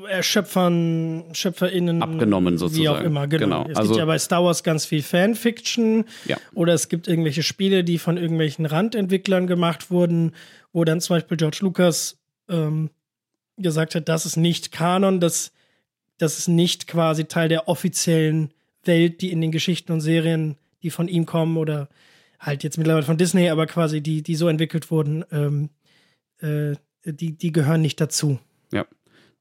äh, 0.10 0.24
Schöpfern, 0.24 1.24
SchöpferInnen. 1.34 2.02
Abgenommen 2.02 2.56
Wie 2.56 2.58
sozusagen. 2.58 2.88
auch 2.88 3.02
immer, 3.02 3.28
genau. 3.28 3.64
Genau, 3.64 3.70
Es 3.70 3.78
also- 3.78 3.92
gibt 3.94 4.00
ja 4.00 4.06
bei 4.06 4.18
Star 4.20 4.44
Wars 4.44 4.64
ganz 4.64 4.86
viel 4.86 5.02
Fanfiction. 5.04 6.06
Ja. 6.26 6.38
Oder 6.54 6.74
es 6.74 6.90
gibt 6.90 7.08
irgendwelche 7.08 7.44
Spiele, 7.44 7.84
die 7.84 7.98
von 7.98 8.18
irgendwelchen 8.18 8.66
Randentwicklern 8.66 9.48
gemacht 9.48 9.90
wurden, 9.92 10.34
wo 10.74 10.84
dann 10.84 11.02
zum 11.02 11.16
Beispiel 11.16 11.38
George 11.38 11.60
Lucas 11.62 12.18
ähm, 12.50 12.90
gesagt 13.58 13.96
hat, 13.96 14.10
das 14.10 14.26
ist 14.26 14.38
nicht 14.38 14.72
Kanon, 14.72 15.20
das, 15.20 15.52
das 16.18 16.40
ist 16.40 16.48
nicht 16.48 16.88
quasi 16.88 17.26
Teil 17.26 17.50
der 17.50 17.68
offiziellen 17.68 18.54
Welt, 18.84 19.22
die 19.22 19.32
in 19.32 19.42
den 19.42 19.52
Geschichten 19.52 19.92
und 19.92 20.02
Serien, 20.02 20.58
die 20.84 20.90
von 20.90 21.08
ihm 21.08 21.26
kommen 21.26 21.58
oder 21.58 21.90
halt 22.40 22.64
jetzt 22.64 22.78
mittlerweile 22.78 23.06
von 23.06 23.18
Disney, 23.18 23.50
aber 23.50 23.68
quasi 23.68 24.02
die, 24.02 24.24
die 24.24 24.36
so 24.36 24.48
entwickelt 24.48 24.90
wurden, 24.90 25.24
ähm, 25.32 25.70
äh, 26.40 26.76
die, 27.06 27.38
die 27.38 27.52
gehören 27.52 27.82
nicht 27.82 28.02
dazu. 28.02 28.40
Ja. 28.72 28.86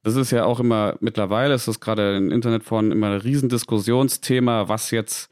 Das 0.02 0.16
ist 0.16 0.30
ja 0.30 0.44
auch 0.44 0.60
immer, 0.60 0.96
mittlerweile 1.00 1.54
ist 1.54 1.68
das 1.68 1.80
gerade 1.80 2.16
im 2.16 2.30
Internet 2.30 2.64
von 2.64 2.90
immer 2.90 3.08
ein 3.10 3.20
Riesendiskussionsthema, 3.20 4.68
was 4.68 4.90
jetzt, 4.90 5.30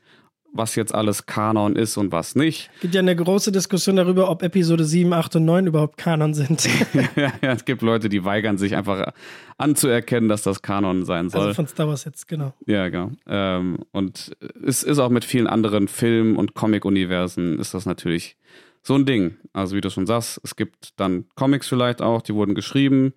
was 0.52 0.74
jetzt 0.74 0.94
alles 0.94 1.26
Kanon 1.26 1.76
ist 1.76 1.96
und 1.96 2.10
was 2.12 2.34
nicht. 2.34 2.70
gibt 2.80 2.94
ja 2.94 3.00
eine 3.00 3.14
große 3.14 3.52
Diskussion 3.52 3.96
darüber, 3.96 4.30
ob 4.30 4.42
Episode 4.42 4.84
7, 4.84 5.12
8 5.12 5.36
und 5.36 5.44
9 5.44 5.66
überhaupt 5.66 5.96
Kanon 5.98 6.34
sind. 6.34 6.68
ja, 6.94 7.32
ja, 7.42 7.52
es 7.52 7.64
gibt 7.64 7.82
Leute, 7.82 8.08
die 8.08 8.24
weigern 8.24 8.58
sich 8.58 8.74
einfach 8.74 9.12
anzuerkennen, 9.58 10.28
dass 10.28 10.42
das 10.42 10.62
Kanon 10.62 11.04
sein 11.04 11.30
soll. 11.30 11.42
Also 11.42 11.54
von 11.54 11.66
Star 11.66 11.88
Wars 11.88 12.04
jetzt, 12.04 12.28
genau. 12.28 12.54
ja, 12.66 12.88
genau. 12.88 13.10
Ähm, 13.26 13.78
und 13.92 14.32
es 14.64 14.82
ist 14.82 14.98
auch 14.98 15.10
mit 15.10 15.24
vielen 15.24 15.46
anderen 15.46 15.88
Film- 15.88 16.36
und 16.36 16.54
Comic-Universen 16.54 17.58
ist 17.58 17.74
das 17.74 17.86
natürlich 17.86 18.36
so 18.82 18.94
ein 18.94 19.06
Ding. 19.06 19.36
Also 19.52 19.76
wie 19.76 19.80
du 19.80 19.90
schon 19.90 20.06
sagst, 20.06 20.40
es 20.44 20.56
gibt 20.56 20.98
dann 20.98 21.26
Comics 21.34 21.68
vielleicht 21.68 22.00
auch, 22.00 22.22
die 22.22 22.34
wurden 22.34 22.54
geschrieben. 22.54 23.12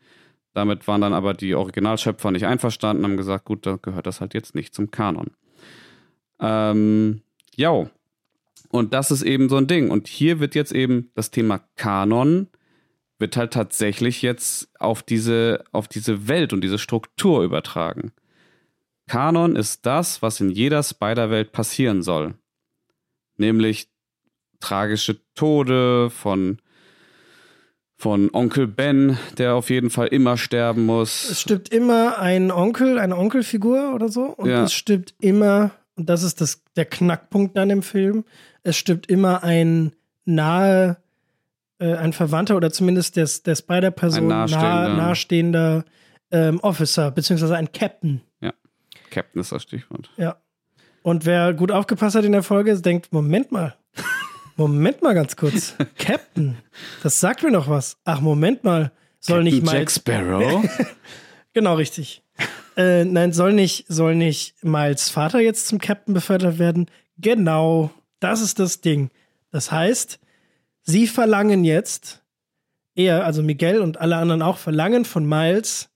Damit 0.54 0.88
waren 0.88 1.00
dann 1.00 1.14
aber 1.14 1.34
die 1.34 1.56
Originalschöpfer 1.56 2.32
nicht 2.32 2.46
einverstanden, 2.46 3.06
haben 3.06 3.16
gesagt, 3.16 3.46
gut, 3.46 3.66
da 3.66 3.78
gehört 3.82 4.06
das 4.06 4.20
halt 4.20 4.34
jetzt 4.34 4.54
nicht 4.54 4.76
zum 4.76 4.92
Kanon. 4.92 5.32
Ähm, 6.42 7.22
ja. 7.56 7.90
Und 8.70 8.94
das 8.94 9.12
ist 9.12 9.22
eben 9.22 9.50
so 9.50 9.58
ein 9.58 9.68
Ding. 9.68 9.92
Und 9.92 10.08
hier 10.08 10.40
wird 10.40 10.56
jetzt 10.56 10.72
eben 10.72 11.12
das 11.16 11.32
Thema 11.32 11.60
Kanon 11.76 12.48
wird 13.20 13.38
halt 13.38 13.54
tatsächlich 13.54 14.22
jetzt 14.24 14.70
auf 14.80 15.04
diese, 15.04 15.64
auf 15.72 15.88
diese 15.88 16.28
Welt 16.28 16.54
und 16.54 16.62
diese 16.62 16.80
Struktur 16.80 17.44
übertragen. 17.44 18.12
Kanon 19.08 19.56
ist 19.56 19.86
das, 19.86 20.22
was 20.22 20.42
in 20.42 20.50
jeder 20.50 20.82
Spider-Welt 20.84 21.52
passieren 21.52 22.02
soll. 22.02 22.34
Nämlich 23.38 23.90
tragische 24.60 25.20
Tode 25.36 26.10
von, 26.10 26.60
von 27.98 28.30
Onkel 28.34 28.68
Ben, 28.68 29.18
der 29.38 29.56
auf 29.56 29.70
jeden 29.70 29.90
Fall 29.90 30.08
immer 30.08 30.38
sterben 30.38 30.86
muss. 30.86 31.30
Es 31.30 31.42
stirbt 31.42 31.70
immer 31.70 32.18
ein 32.20 32.52
Onkel, 32.52 32.98
eine 32.98 33.18
Onkelfigur 33.18 33.94
oder 33.94 34.10
so. 34.10 34.24
Und 34.24 34.50
Ja. 34.50 34.64
es 34.64 34.74
stirbt 34.74 35.14
immer, 35.20 35.72
und 35.96 36.10
das 36.10 36.24
ist 36.24 36.42
das, 36.42 36.64
der 36.76 36.86
Knackpunkt 36.86 37.58
dann 37.58 37.70
im 37.70 37.84
Film, 37.84 38.24
es 38.64 38.78
stirbt 38.78 39.08
immer 39.08 39.44
ein 39.44 39.94
nahe, 40.26 40.98
äh, 41.80 41.96
ein 41.96 42.14
Verwandter 42.14 42.56
oder 42.56 42.72
zumindest 42.72 43.16
der, 43.16 43.30
der 43.46 43.56
Spider-Person 43.56 44.24
Ein 44.24 44.28
nahe, 44.28 44.48
nahestehender. 44.48 44.96
nahestehender 44.96 45.86
ähm, 46.32 46.60
Officer, 46.62 47.12
beziehungsweise 47.12 47.56
ein 47.56 47.72
Captain. 47.72 48.22
Captain 49.12 49.42
ist 49.42 49.52
das 49.52 49.62
Stichwort. 49.64 50.10
Ja. 50.18 50.38
Und 51.04 51.26
wer 51.26 51.54
gut 51.54 51.72
aufgepasst 51.72 52.16
hat 52.16 52.26
in 52.26 52.32
der 52.32 52.44
Folge, 52.44 52.76
denkt, 52.80 53.14
Moment 53.14 53.52
mal. 53.52 53.76
Moment 54.56 55.02
mal 55.02 55.14
ganz 55.14 55.36
kurz. 55.36 55.76
Captain, 55.98 56.58
das 57.04 57.20
sagt 57.20 57.44
mir 57.44 57.52
noch 57.52 57.68
was. 57.70 57.98
Ach, 58.06 58.22
Moment 58.22 58.64
mal. 58.64 58.92
Soll 59.20 59.44
nicht 59.44 59.64
mal. 59.64 59.76
Jack 59.76 59.92
Sparrow? 59.92 60.64
Genau, 61.54 61.74
richtig. 61.74 62.24
Äh, 62.82 63.06
nein, 63.06 63.34
soll 63.34 63.54
nicht, 63.54 63.86
soll 63.88 64.16
nicht 64.16 64.64
Miles 64.64 65.10
Vater 65.10 65.40
jetzt 65.40 65.68
zum 65.68 65.80
Captain 65.80 66.14
befördert 66.14 66.58
werden? 66.58 66.90
Genau, 67.18 67.92
das 68.20 68.42
ist 68.42 68.60
das 68.60 68.82
Ding. 68.82 69.10
Das 69.52 69.72
heißt, 69.72 70.20
sie 70.82 71.08
verlangen 71.08 71.64
jetzt, 71.64 72.24
er, 72.96 73.26
also 73.26 73.44
Miguel 73.44 73.82
und 73.82 74.00
alle 74.00 74.18
anderen 74.18 74.42
auch, 74.42 74.58
verlangen 74.58 75.06
von 75.06 75.26
Miles, 75.28 75.90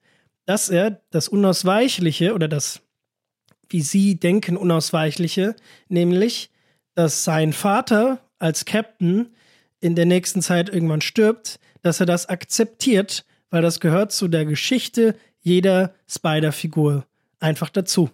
dass 0.45 0.69
er 0.69 1.01
das 1.09 1.27
Unausweichliche 1.27 2.33
oder 2.33 2.47
das, 2.47 2.81
wie 3.69 3.81
sie 3.81 4.19
denken, 4.19 4.55
Unausweichliche, 4.55 5.55
nämlich, 5.87 6.51
dass 6.93 7.23
sein 7.23 7.51
Vater 7.51 8.19
als 8.37 8.65
Captain 8.65 9.33
in 9.79 9.95
der 9.95 10.05
nächsten 10.05 10.41
Zeit 10.41 10.69
irgendwann 10.69 11.01
stirbt, 11.01 11.59
dass 11.81 11.99
er 11.99 12.05
das 12.05 12.29
akzeptiert, 12.29 13.25
weil 13.49 13.61
das 13.61 13.79
gehört 13.79 14.11
zu 14.11 14.27
der 14.27 14.45
Geschichte 14.45 15.15
jeder 15.45 15.93
Spider-Figur 16.09 17.05
einfach 17.39 17.69
dazu. 17.69 18.09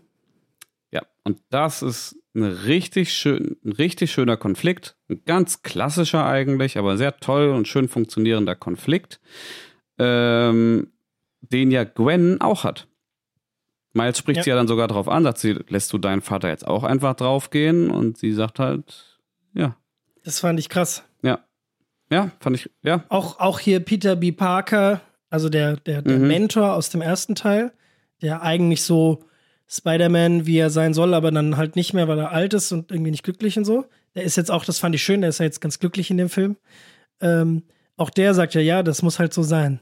Ja, 0.91 1.01
und 1.23 1.39
das 1.49 1.81
ist 1.81 2.17
eine 2.35 2.65
richtig 2.65 3.13
schön, 3.13 3.55
ein 3.63 3.71
richtig 3.71 4.11
schöner 4.11 4.35
Konflikt. 4.35 4.97
Ein 5.09 5.21
ganz 5.25 5.63
klassischer 5.63 6.25
eigentlich, 6.25 6.77
aber 6.77 6.97
sehr 6.97 7.17
toll 7.17 7.49
und 7.49 7.67
schön 7.67 7.87
funktionierender 7.87 8.55
Konflikt, 8.55 9.21
ähm, 9.97 10.91
den 11.39 11.71
ja 11.71 11.85
Gwen 11.85 12.41
auch 12.41 12.65
hat. 12.65 12.87
Miles 13.93 14.17
spricht 14.17 14.37
ja. 14.37 14.43
sie 14.43 14.49
ja 14.49 14.55
dann 14.57 14.67
sogar 14.67 14.89
darauf 14.89 15.07
an, 15.07 15.23
sagt 15.23 15.37
sie, 15.37 15.53
lässt 15.69 15.91
du 15.93 15.97
deinen 15.97 16.21
Vater 16.21 16.49
jetzt 16.49 16.67
auch 16.67 16.83
einfach 16.83 17.15
draufgehen? 17.15 17.89
Und 17.89 18.17
sie 18.17 18.33
sagt 18.33 18.59
halt, 18.59 19.19
ja. 19.53 19.77
Das 20.23 20.39
fand 20.39 20.59
ich 20.59 20.69
krass. 20.69 21.03
Ja. 21.23 21.39
Ja, 22.09 22.31
fand 22.41 22.57
ich, 22.57 22.69
ja. 22.83 23.05
Auch, 23.07 23.39
auch 23.39 23.59
hier 23.59 23.79
Peter 23.79 24.17
B. 24.17 24.33
Parker, 24.33 25.01
also 25.31 25.49
der, 25.49 25.77
der, 25.77 26.03
der 26.03 26.19
mhm. 26.19 26.27
Mentor 26.27 26.73
aus 26.73 26.91
dem 26.91 27.01
ersten 27.01 27.33
Teil, 27.33 27.71
der 28.21 28.43
eigentlich 28.43 28.83
so 28.83 29.23
Spider-Man, 29.67 30.45
wie 30.45 30.57
er 30.57 30.69
sein 30.69 30.93
soll, 30.93 31.15
aber 31.15 31.31
dann 31.31 31.57
halt 31.57 31.75
nicht 31.75 31.93
mehr, 31.93 32.07
weil 32.07 32.19
er 32.19 32.31
alt 32.31 32.53
ist 32.53 32.71
und 32.71 32.91
irgendwie 32.91 33.11
nicht 33.11 33.23
glücklich 33.23 33.57
und 33.57 33.65
so. 33.65 33.85
Der 34.13 34.23
ist 34.23 34.37
jetzt 34.37 34.51
auch, 34.51 34.65
das 34.65 34.77
fand 34.77 34.93
ich 34.93 35.01
schön, 35.01 35.21
der 35.21 35.29
ist 35.29 35.39
ja 35.39 35.45
jetzt 35.45 35.61
ganz 35.61 35.79
glücklich 35.79 36.11
in 36.11 36.17
dem 36.17 36.29
Film. 36.29 36.57
Ähm, 37.21 37.63
auch 37.97 38.11
der 38.11 38.35
sagt 38.35 38.53
ja, 38.53 38.61
ja, 38.61 38.83
das 38.83 39.01
muss 39.01 39.17
halt 39.17 39.33
so 39.33 39.41
sein. 39.41 39.79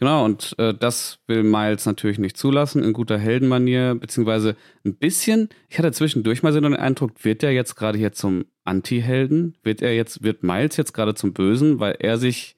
Genau, 0.00 0.24
und 0.24 0.58
äh, 0.58 0.72
das 0.72 1.18
will 1.26 1.42
Miles 1.42 1.84
natürlich 1.84 2.18
nicht 2.18 2.38
zulassen, 2.38 2.82
in 2.82 2.94
guter 2.94 3.18
Heldenmanier, 3.18 3.94
beziehungsweise 3.94 4.56
ein 4.82 4.96
bisschen, 4.96 5.50
ich 5.68 5.78
hatte 5.78 5.92
zwischendurch 5.92 6.42
mal 6.42 6.54
so 6.54 6.60
den 6.60 6.74
Eindruck, 6.74 7.22
wird 7.22 7.42
er 7.42 7.50
jetzt 7.50 7.74
gerade 7.74 7.98
hier 7.98 8.12
zum 8.12 8.46
Anti-Helden? 8.64 9.58
Wird 9.62 9.82
er 9.82 9.94
jetzt, 9.94 10.22
wird 10.22 10.42
Miles 10.42 10.78
jetzt 10.78 10.94
gerade 10.94 11.14
zum 11.14 11.34
Bösen, 11.34 11.80
weil 11.80 11.96
er 11.98 12.16
sich 12.16 12.56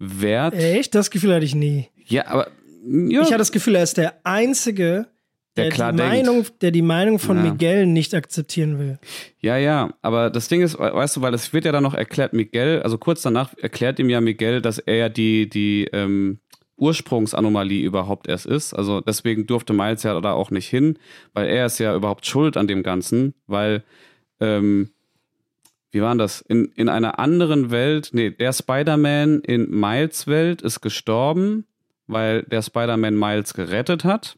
wehrt? 0.00 0.54
Echt? 0.54 0.94
Das 0.96 1.10
Gefühl 1.10 1.34
hatte 1.34 1.44
ich 1.44 1.54
nie. 1.54 1.88
Ja, 2.06 2.26
aber. 2.26 2.48
Ja. 2.84 3.20
Ich 3.20 3.26
hatte 3.26 3.38
das 3.38 3.52
Gefühl, 3.52 3.76
er 3.76 3.82
ist 3.82 3.98
der 3.98 4.14
Einzige, 4.24 5.06
der, 5.56 5.64
der 5.64 5.72
klar 5.72 5.92
die 5.92 5.98
denkt. 5.98 6.12
Meinung, 6.12 6.46
der 6.62 6.70
die 6.70 6.82
Meinung 6.82 7.18
von 7.18 7.36
ja. 7.36 7.52
Miguel 7.52 7.86
nicht 7.86 8.14
akzeptieren 8.14 8.78
will. 8.78 8.98
Ja, 9.38 9.58
ja, 9.58 9.92
aber 10.00 10.30
das 10.30 10.48
Ding 10.48 10.62
ist, 10.62 10.78
weißt 10.78 11.16
du, 11.16 11.20
weil 11.20 11.34
es 11.34 11.52
wird 11.52 11.66
ja 11.66 11.72
dann 11.72 11.82
noch 11.82 11.94
erklärt, 11.94 12.32
Miguel, 12.32 12.80
also 12.82 12.96
kurz 12.96 13.22
danach 13.22 13.54
erklärt 13.58 13.98
ihm 13.98 14.08
ja 14.08 14.20
Miguel, 14.20 14.62
dass 14.62 14.78
er 14.78 14.96
ja 14.96 15.08
die, 15.08 15.48
die, 15.48 15.88
ähm, 15.92 16.40
Ursprungsanomalie 16.80 17.84
überhaupt 17.84 18.26
erst 18.26 18.46
ist. 18.46 18.72
Also 18.72 19.00
deswegen 19.02 19.46
durfte 19.46 19.72
Miles 19.72 20.02
ja 20.02 20.18
da 20.20 20.32
auch 20.32 20.50
nicht 20.50 20.68
hin, 20.68 20.98
weil 21.34 21.46
er 21.48 21.66
ist 21.66 21.78
ja 21.78 21.94
überhaupt 21.94 22.26
schuld 22.26 22.56
an 22.56 22.66
dem 22.66 22.82
Ganzen, 22.82 23.34
weil, 23.46 23.84
ähm, 24.40 24.90
wie 25.90 26.02
war 26.02 26.14
das? 26.14 26.40
In, 26.42 26.66
in 26.76 26.88
einer 26.88 27.18
anderen 27.18 27.70
Welt, 27.70 28.10
nee, 28.12 28.30
der 28.30 28.52
Spider-Man 28.52 29.40
in 29.40 29.68
Miles 29.70 30.26
Welt 30.26 30.62
ist 30.62 30.80
gestorben, 30.80 31.64
weil 32.06 32.42
der 32.44 32.62
Spider-Man 32.62 33.18
Miles 33.18 33.54
gerettet 33.54 34.04
hat. 34.04 34.36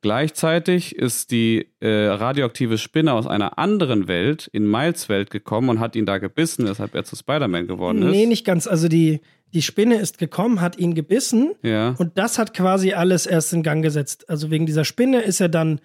Gleichzeitig 0.00 0.94
ist 0.94 1.32
die 1.32 1.66
äh, 1.80 2.06
radioaktive 2.06 2.78
Spinne 2.78 3.14
aus 3.14 3.26
einer 3.26 3.58
anderen 3.58 4.06
Welt 4.06 4.48
in 4.52 4.70
Miles 4.70 5.08
Welt 5.08 5.30
gekommen 5.30 5.70
und 5.70 5.80
hat 5.80 5.96
ihn 5.96 6.06
da 6.06 6.18
gebissen, 6.18 6.68
weshalb 6.68 6.94
er 6.94 7.02
zu 7.04 7.16
Spider-Man 7.16 7.66
geworden 7.66 8.02
ist. 8.02 8.10
Nee, 8.10 8.26
nicht 8.26 8.44
ganz. 8.44 8.68
Also 8.68 8.86
die, 8.86 9.20
die 9.52 9.62
Spinne 9.62 9.96
ist 9.96 10.18
gekommen, 10.18 10.60
hat 10.60 10.78
ihn 10.78 10.94
gebissen 10.94 11.52
ja. 11.62 11.96
und 11.98 12.16
das 12.16 12.38
hat 12.38 12.54
quasi 12.54 12.92
alles 12.92 13.26
erst 13.26 13.52
in 13.52 13.64
Gang 13.64 13.82
gesetzt. 13.82 14.28
Also 14.30 14.52
wegen 14.52 14.66
dieser 14.66 14.84
Spinne 14.84 15.22
ist 15.22 15.40
er 15.40 15.48
dann 15.48 15.80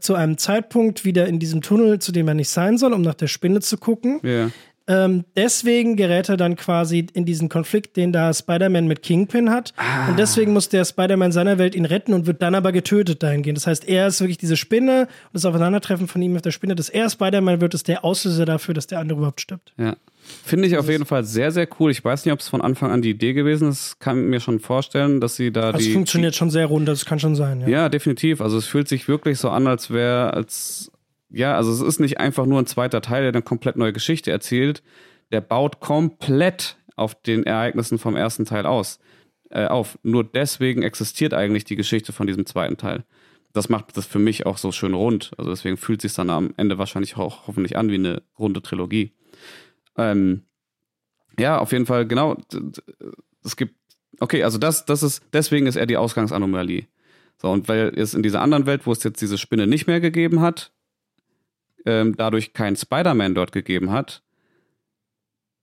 zu 0.00 0.14
einem 0.14 0.38
Zeitpunkt 0.38 1.04
wieder 1.04 1.26
in 1.26 1.38
diesem 1.38 1.62
Tunnel, 1.62 1.98
zu 1.98 2.12
dem 2.12 2.28
er 2.28 2.34
nicht 2.34 2.48
sein 2.48 2.78
soll, 2.78 2.92
um 2.92 3.02
nach 3.02 3.14
der 3.14 3.28
Spinne 3.28 3.60
zu 3.60 3.78
gucken. 3.78 4.20
Ja. 4.22 4.50
Ähm, 4.86 5.24
deswegen 5.34 5.96
gerät 5.96 6.28
er 6.28 6.36
dann 6.36 6.56
quasi 6.56 7.06
in 7.14 7.24
diesen 7.24 7.48
Konflikt, 7.48 7.96
den 7.96 8.12
da 8.12 8.34
Spider-Man 8.34 8.86
mit 8.86 9.02
Kingpin 9.02 9.48
hat. 9.48 9.72
Ah. 9.76 10.08
Und 10.08 10.18
deswegen 10.18 10.52
muss 10.52 10.68
der 10.68 10.84
Spider-Man 10.84 11.32
seiner 11.32 11.56
Welt 11.56 11.74
ihn 11.74 11.86
retten 11.86 12.12
und 12.12 12.26
wird 12.26 12.42
dann 12.42 12.54
aber 12.54 12.70
getötet 12.70 13.22
dahingehend. 13.22 13.56
Das 13.56 13.66
heißt, 13.66 13.88
er 13.88 14.08
ist 14.08 14.20
wirklich 14.20 14.36
diese 14.36 14.58
Spinne 14.58 15.02
und 15.02 15.34
das 15.34 15.46
Aufeinandertreffen 15.46 16.06
von 16.06 16.20
ihm 16.20 16.34
mit 16.34 16.44
der 16.44 16.50
Spinne, 16.50 16.74
dass 16.74 16.90
er 16.90 17.08
Spider-Man 17.08 17.62
wird, 17.62 17.72
ist 17.72 17.88
der 17.88 18.04
Auslöser 18.04 18.44
dafür, 18.44 18.74
dass 18.74 18.86
der 18.86 18.98
andere 18.98 19.18
überhaupt 19.18 19.40
stirbt. 19.40 19.72
Ja. 19.78 19.96
Finde 20.44 20.68
ich 20.68 20.76
auf 20.76 20.88
jeden 20.88 21.06
Fall 21.06 21.24
sehr, 21.24 21.50
sehr 21.52 21.68
cool. 21.78 21.90
Ich 21.90 22.04
weiß 22.04 22.24
nicht, 22.24 22.32
ob 22.32 22.40
es 22.40 22.48
von 22.48 22.60
Anfang 22.60 22.90
an 22.90 23.02
die 23.02 23.10
Idee 23.10 23.32
gewesen 23.32 23.68
ist. 23.68 23.98
Kann 24.00 24.26
mir 24.28 24.40
schon 24.40 24.60
vorstellen, 24.60 25.20
dass 25.20 25.36
sie 25.36 25.52
da 25.52 25.70
also 25.70 25.78
die. 25.78 25.92
Funktioniert 25.92 26.34
schon 26.34 26.50
sehr 26.50 26.66
rund, 26.66 26.88
das 26.88 27.04
kann 27.04 27.18
schon 27.18 27.34
sein. 27.34 27.60
Ja. 27.62 27.68
ja, 27.68 27.88
definitiv. 27.88 28.40
Also 28.40 28.58
es 28.58 28.66
fühlt 28.66 28.88
sich 28.88 29.08
wirklich 29.08 29.38
so 29.38 29.50
an, 29.50 29.66
als 29.66 29.90
wäre, 29.90 30.34
als 30.34 30.90
ja, 31.30 31.56
also 31.56 31.72
es 31.72 31.80
ist 31.80 32.00
nicht 32.00 32.20
einfach 32.20 32.46
nur 32.46 32.60
ein 32.60 32.66
zweiter 32.66 33.00
Teil, 33.00 33.22
der 33.22 33.32
eine 33.32 33.42
komplett 33.42 33.76
neue 33.76 33.92
Geschichte 33.92 34.30
erzählt. 34.30 34.82
Der 35.32 35.40
baut 35.40 35.80
komplett 35.80 36.76
auf 36.96 37.14
den 37.14 37.44
Ereignissen 37.44 37.98
vom 37.98 38.16
ersten 38.16 38.44
Teil 38.44 38.66
aus, 38.66 39.00
äh, 39.50 39.66
auf. 39.66 39.98
Nur 40.02 40.24
deswegen 40.24 40.82
existiert 40.82 41.34
eigentlich 41.34 41.64
die 41.64 41.76
Geschichte 41.76 42.12
von 42.12 42.26
diesem 42.26 42.46
zweiten 42.46 42.76
Teil. 42.76 43.04
Das 43.52 43.68
macht 43.68 43.96
das 43.96 44.06
für 44.06 44.18
mich 44.18 44.46
auch 44.46 44.58
so 44.58 44.72
schön 44.72 44.94
rund. 44.94 45.32
Also 45.38 45.50
deswegen 45.50 45.76
fühlt 45.76 46.02
sich 46.02 46.12
dann 46.14 46.30
am 46.30 46.54
Ende 46.56 46.78
wahrscheinlich 46.78 47.16
auch 47.16 47.46
hoffentlich 47.46 47.76
an 47.76 47.88
wie 47.88 47.94
eine 47.94 48.22
runde 48.38 48.62
Trilogie. 48.62 49.12
Ähm, 49.96 50.42
ja, 51.38 51.58
auf 51.58 51.72
jeden 51.72 51.86
Fall, 51.86 52.06
genau. 52.06 52.36
Es 53.44 53.56
gibt, 53.56 53.74
okay, 54.20 54.42
also 54.42 54.58
das, 54.58 54.84
das 54.84 55.02
ist, 55.02 55.22
deswegen 55.32 55.66
ist 55.66 55.76
er 55.76 55.86
die 55.86 55.96
Ausgangsanomalie. 55.96 56.86
So, 57.36 57.50
und 57.50 57.68
weil 57.68 57.92
es 57.96 58.14
in 58.14 58.22
dieser 58.22 58.40
anderen 58.40 58.66
Welt, 58.66 58.86
wo 58.86 58.92
es 58.92 59.02
jetzt 59.02 59.20
diese 59.20 59.38
Spinne 59.38 59.66
nicht 59.66 59.86
mehr 59.86 60.00
gegeben 60.00 60.40
hat, 60.40 60.72
ähm, 61.84 62.16
dadurch 62.16 62.52
kein 62.52 62.76
Spider-Man 62.76 63.34
dort 63.34 63.52
gegeben 63.52 63.90
hat, 63.90 64.22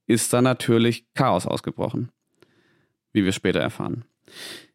ist 0.08 0.34
da 0.34 0.42
natürlich 0.42 1.06
Chaos 1.14 1.46
ausgebrochen. 1.46 2.12
Wie 3.14 3.24
wir 3.24 3.32
später 3.32 3.60
erfahren. 3.60 4.06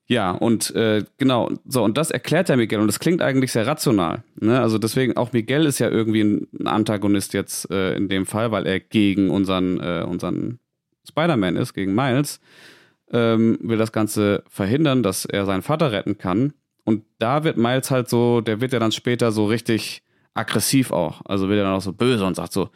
Ja, 0.08 0.30
und 0.30 0.74
äh, 0.76 1.04
genau, 1.18 1.50
so, 1.66 1.82
und 1.82 1.98
das 1.98 2.12
erklärt 2.12 2.48
der 2.48 2.56
Miguel 2.56 2.78
und 2.78 2.86
das 2.86 3.00
klingt 3.00 3.20
eigentlich 3.22 3.50
sehr 3.50 3.66
rational. 3.66 4.22
Ne? 4.36 4.60
Also 4.60 4.78
deswegen, 4.78 5.16
auch 5.16 5.32
Miguel 5.32 5.66
ist 5.66 5.80
ja 5.80 5.88
irgendwie 5.90 6.22
ein 6.22 6.66
Antagonist 6.66 7.34
jetzt 7.34 7.68
äh, 7.72 7.94
in 7.94 8.08
dem 8.08 8.24
Fall, 8.24 8.52
weil 8.52 8.66
er 8.66 8.78
gegen 8.78 9.30
unseren, 9.30 9.80
äh, 9.80 10.04
unseren 10.06 10.60
Spider-Man 11.08 11.56
ist, 11.56 11.74
gegen 11.74 11.94
Miles, 11.94 12.40
ähm, 13.10 13.58
will 13.60 13.78
das 13.78 13.90
Ganze 13.90 14.44
verhindern, 14.48 15.02
dass 15.02 15.24
er 15.24 15.44
seinen 15.44 15.62
Vater 15.62 15.90
retten 15.90 16.18
kann. 16.18 16.52
Und 16.84 17.04
da 17.18 17.42
wird 17.42 17.56
Miles 17.56 17.90
halt 17.90 18.08
so, 18.08 18.40
der 18.40 18.60
wird 18.60 18.72
ja 18.72 18.78
dann 18.78 18.92
später 18.92 19.32
so 19.32 19.46
richtig 19.46 20.04
aggressiv 20.34 20.92
auch. 20.92 21.22
Also 21.24 21.48
wird 21.48 21.58
er 21.58 21.64
dann 21.64 21.74
auch 21.74 21.82
so 21.82 21.92
böse 21.92 22.24
und 22.24 22.36
sagt 22.36 22.52
so, 22.52 22.70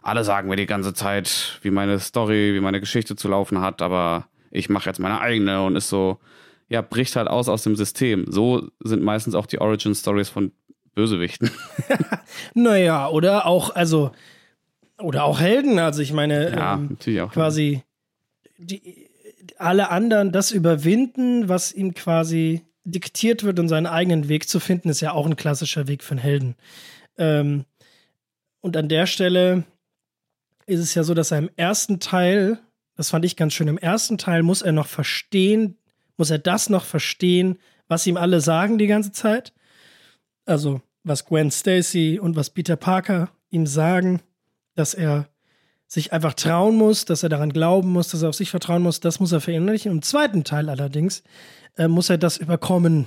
alle 0.00 0.24
sagen 0.24 0.48
mir 0.48 0.56
die 0.56 0.64
ganze 0.64 0.94
Zeit, 0.94 1.58
wie 1.60 1.70
meine 1.70 1.98
Story, 1.98 2.54
wie 2.54 2.60
meine 2.60 2.80
Geschichte 2.80 3.16
zu 3.16 3.28
laufen 3.28 3.60
hat, 3.60 3.82
aber 3.82 4.28
ich 4.50 4.70
mache 4.70 4.88
jetzt 4.88 4.98
meine 4.98 5.20
eigene 5.20 5.62
und 5.62 5.76
ist 5.76 5.90
so, 5.90 6.18
ja, 6.70 6.82
bricht 6.82 7.16
halt 7.16 7.28
aus 7.28 7.48
aus 7.48 7.64
dem 7.64 7.76
System. 7.76 8.24
So 8.28 8.68
sind 8.82 9.02
meistens 9.02 9.34
auch 9.34 9.46
die 9.46 9.60
Origin 9.60 9.94
Stories 9.94 10.28
von 10.28 10.52
Bösewichten. 10.94 11.50
naja, 12.54 13.08
oder 13.08 13.46
auch, 13.46 13.74
also, 13.74 14.12
oder 14.98 15.24
auch 15.24 15.40
Helden. 15.40 15.78
Also 15.78 16.00
ich 16.00 16.12
meine, 16.12 16.50
ja, 16.50 16.74
ähm, 16.74 16.88
natürlich 16.90 17.20
auch, 17.20 17.32
quasi 17.32 17.82
die, 18.56 19.08
alle 19.58 19.90
anderen 19.90 20.32
das 20.32 20.52
überwinden, 20.52 21.48
was 21.48 21.72
ihm 21.72 21.92
quasi 21.92 22.62
diktiert 22.84 23.42
wird 23.42 23.58
und 23.58 23.68
seinen 23.68 23.86
eigenen 23.86 24.28
Weg 24.28 24.48
zu 24.48 24.60
finden, 24.60 24.88
ist 24.88 25.00
ja 25.00 25.12
auch 25.12 25.26
ein 25.26 25.36
klassischer 25.36 25.88
Weg 25.88 26.04
für 26.04 26.12
einen 26.12 26.20
Helden. 26.20 26.56
Ähm, 27.18 27.64
und 28.60 28.76
an 28.76 28.88
der 28.88 29.06
Stelle 29.06 29.64
ist 30.66 30.80
es 30.80 30.94
ja 30.94 31.02
so, 31.02 31.14
dass 31.14 31.32
er 31.32 31.38
im 31.38 31.50
ersten 31.56 31.98
Teil, 31.98 32.58
das 32.94 33.10
fand 33.10 33.24
ich 33.24 33.36
ganz 33.36 33.54
schön, 33.54 33.68
im 33.68 33.78
ersten 33.78 34.18
Teil 34.18 34.42
muss 34.42 34.62
er 34.62 34.72
noch 34.72 34.86
verstehen, 34.86 35.76
muss 36.20 36.30
er 36.30 36.38
das 36.38 36.68
noch 36.68 36.84
verstehen, 36.84 37.58
was 37.88 38.06
ihm 38.06 38.18
alle 38.18 38.40
sagen 38.40 38.76
die 38.76 38.86
ganze 38.86 39.10
Zeit? 39.10 39.54
Also, 40.44 40.82
was 41.02 41.24
Gwen 41.24 41.50
Stacy 41.50 42.20
und 42.20 42.36
was 42.36 42.50
Peter 42.50 42.76
Parker 42.76 43.30
ihm 43.48 43.66
sagen, 43.66 44.20
dass 44.74 44.92
er 44.92 45.30
sich 45.86 46.12
einfach 46.12 46.34
trauen 46.34 46.76
muss, 46.76 47.06
dass 47.06 47.22
er 47.22 47.30
daran 47.30 47.54
glauben 47.54 47.88
muss, 47.88 48.08
dass 48.08 48.22
er 48.22 48.28
auf 48.28 48.34
sich 48.34 48.50
vertrauen 48.50 48.82
muss, 48.82 49.00
das 49.00 49.18
muss 49.18 49.32
er 49.32 49.40
verinnerlichen. 49.40 49.90
Im 49.90 50.02
zweiten 50.02 50.44
Teil 50.44 50.68
allerdings 50.68 51.24
äh, 51.76 51.88
muss 51.88 52.10
er 52.10 52.18
das 52.18 52.36
überkommen, 52.36 53.06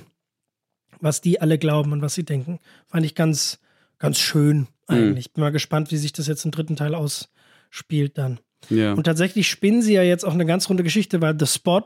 was 1.00 1.20
die 1.20 1.40
alle 1.40 1.56
glauben 1.56 1.92
und 1.92 2.02
was 2.02 2.14
sie 2.14 2.24
denken. 2.24 2.58
Fand 2.88 3.06
ich 3.06 3.14
ganz, 3.14 3.60
ganz 3.98 4.18
schön 4.18 4.66
eigentlich. 4.88 5.28
Mhm. 5.28 5.32
Bin 5.34 5.40
mal 5.44 5.52
gespannt, 5.52 5.92
wie 5.92 5.98
sich 5.98 6.12
das 6.12 6.26
jetzt 6.26 6.44
im 6.44 6.50
dritten 6.50 6.74
Teil 6.74 6.96
ausspielt 6.96 8.18
dann. 8.18 8.40
Ja. 8.70 8.92
Und 8.92 9.04
tatsächlich 9.04 9.48
spinnen 9.48 9.82
sie 9.82 9.94
ja 9.94 10.02
jetzt 10.02 10.24
auch 10.24 10.34
eine 10.34 10.46
ganz 10.46 10.68
runde 10.68 10.82
Geschichte, 10.82 11.20
weil 11.20 11.36
The 11.38 11.46
Spot, 11.46 11.84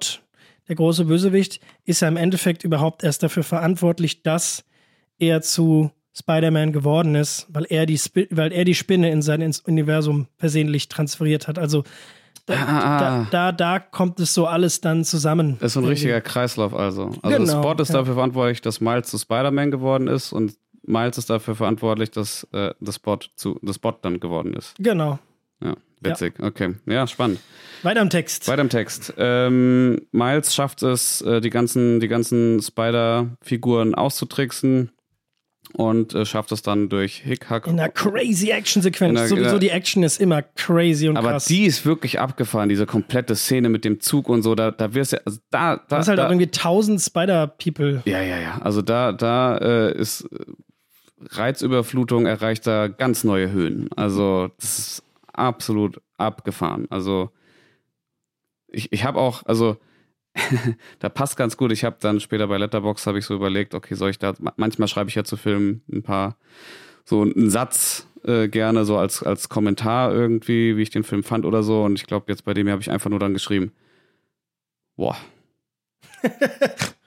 der 0.68 0.76
große 0.76 1.06
Bösewicht, 1.06 1.60
ist 1.84 2.00
ja 2.00 2.08
im 2.08 2.16
Endeffekt 2.16 2.64
überhaupt 2.64 3.02
erst 3.02 3.22
dafür 3.22 3.42
verantwortlich, 3.42 4.22
dass 4.22 4.64
er 5.18 5.42
zu 5.42 5.90
Spider-Man 6.14 6.72
geworden 6.72 7.14
ist, 7.14 7.46
weil 7.50 7.66
er, 7.68 7.86
die 7.86 7.98
weil 8.30 8.52
er 8.52 8.64
die 8.64 8.74
Spinne 8.74 9.10
in 9.10 9.22
sein 9.22 9.52
Universum 9.66 10.26
versehentlich 10.36 10.88
transferiert 10.88 11.48
hat. 11.48 11.58
Also 11.58 11.84
da, 12.46 12.54
ah. 12.54 12.98
da, 12.98 13.26
da, 13.30 13.52
da, 13.52 13.78
kommt 13.78 14.18
es 14.20 14.34
so 14.34 14.46
alles 14.46 14.80
dann 14.80 15.04
zusammen. 15.04 15.58
Das 15.60 15.68
ist 15.68 15.72
so 15.74 15.80
ein 15.80 15.86
richtiger 15.86 16.20
Kreislauf 16.20 16.74
also. 16.74 17.10
Also 17.22 17.38
genau, 17.38 17.62
Spot 17.62 17.82
ist 17.82 17.90
ja. 17.90 17.96
dafür 17.96 18.14
verantwortlich, 18.14 18.62
dass 18.62 18.80
Miles 18.80 19.08
zu 19.08 19.18
Spider-Man 19.18 19.70
geworden 19.70 20.08
ist 20.08 20.32
und 20.32 20.54
Miles 20.82 21.18
ist 21.18 21.28
dafür 21.28 21.54
verantwortlich, 21.54 22.10
dass 22.10 22.48
äh, 22.52 22.72
das 22.80 22.96
Spot 22.96 23.18
zu 23.36 23.58
das 23.62 23.76
Spot 23.76 23.94
dann 24.00 24.18
geworden 24.18 24.54
ist. 24.54 24.74
Genau. 24.78 25.18
Ja, 25.62 25.74
witzig. 26.00 26.34
Ja. 26.38 26.46
Okay, 26.46 26.74
ja, 26.86 27.06
spannend. 27.06 27.40
Weiter 27.82 28.02
im 28.02 28.10
Text. 28.10 28.48
Weiter 28.48 28.62
im 28.62 28.70
Text. 28.70 29.14
Ähm, 29.18 30.00
Miles 30.12 30.54
schafft 30.54 30.82
es, 30.82 31.20
äh, 31.22 31.40
die 31.40 31.50
ganzen, 31.50 32.00
die 32.00 32.08
ganzen 32.08 32.60
Spider-Figuren 32.60 33.94
auszutricksen 33.94 34.90
und 35.74 36.14
äh, 36.14 36.24
schafft 36.24 36.50
es 36.52 36.62
dann 36.62 36.88
durch 36.88 37.16
Hickhack. 37.18 37.66
In 37.66 37.78
einer 37.78 37.88
crazy 37.88 38.50
Action-Sequenz. 38.50 39.28
Sowieso 39.28 39.58
die 39.58 39.68
Action 39.68 40.02
ist 40.02 40.20
immer 40.20 40.42
crazy 40.42 41.08
und 41.08 41.16
aber 41.16 41.32
krass. 41.32 41.46
Aber 41.46 41.54
die 41.54 41.66
ist 41.66 41.84
wirklich 41.84 42.18
abgefahren, 42.18 42.68
diese 42.68 42.86
komplette 42.86 43.36
Szene 43.36 43.68
mit 43.68 43.84
dem 43.84 44.00
Zug 44.00 44.28
und 44.28 44.42
so. 44.42 44.54
Da, 44.54 44.70
da 44.70 44.94
wirst 44.94 45.12
du, 45.12 45.26
also 45.26 45.38
da, 45.50 45.76
da. 45.76 45.82
Das 45.88 46.06
ist 46.06 46.08
halt 46.08 46.18
da, 46.18 46.26
auch 46.26 46.30
irgendwie 46.30 46.50
tausend 46.50 47.00
Spider-People. 47.00 48.02
Ja, 48.06 48.22
ja, 48.22 48.38
ja. 48.38 48.58
Also 48.62 48.82
da, 48.82 49.12
da 49.12 49.58
äh, 49.58 49.98
ist 49.98 50.22
äh, 50.22 50.38
Reizüberflutung 51.30 52.26
erreicht 52.26 52.66
da 52.66 52.88
ganz 52.88 53.24
neue 53.24 53.50
Höhen. 53.50 53.88
Also 53.94 54.50
das 54.58 54.78
ist 54.78 55.02
absolut 55.38 56.00
abgefahren. 56.16 56.86
Also 56.90 57.30
ich, 58.68 58.92
ich 58.92 59.04
habe 59.04 59.18
auch, 59.18 59.44
also 59.46 59.76
da 60.98 61.08
passt 61.08 61.36
ganz 61.36 61.56
gut. 61.56 61.72
Ich 61.72 61.84
habe 61.84 61.96
dann 62.00 62.20
später 62.20 62.48
bei 62.48 62.58
Letterbox 62.58 63.06
habe 63.06 63.18
ich 63.18 63.24
so 63.24 63.34
überlegt, 63.34 63.74
okay, 63.74 63.94
soll 63.94 64.10
ich 64.10 64.18
da 64.18 64.34
manchmal 64.56 64.88
schreibe 64.88 65.10
ich 65.10 65.16
ja 65.16 65.24
zu 65.24 65.36
Filmen 65.36 65.82
ein 65.90 66.02
paar 66.02 66.36
so 67.04 67.22
einen 67.22 67.50
Satz 67.50 68.06
äh, 68.24 68.48
gerne 68.48 68.84
so 68.84 68.98
als 68.98 69.22
als 69.22 69.48
Kommentar 69.48 70.12
irgendwie, 70.12 70.76
wie 70.76 70.82
ich 70.82 70.90
den 70.90 71.04
Film 71.04 71.22
fand 71.22 71.46
oder 71.46 71.62
so 71.62 71.84
und 71.84 71.98
ich 71.98 72.06
glaube 72.06 72.26
jetzt 72.28 72.44
bei 72.44 72.54
dem 72.54 72.68
habe 72.68 72.82
ich 72.82 72.90
einfach 72.90 73.10
nur 73.10 73.18
dann 73.18 73.32
geschrieben. 73.32 73.72
Boah. 74.96 75.16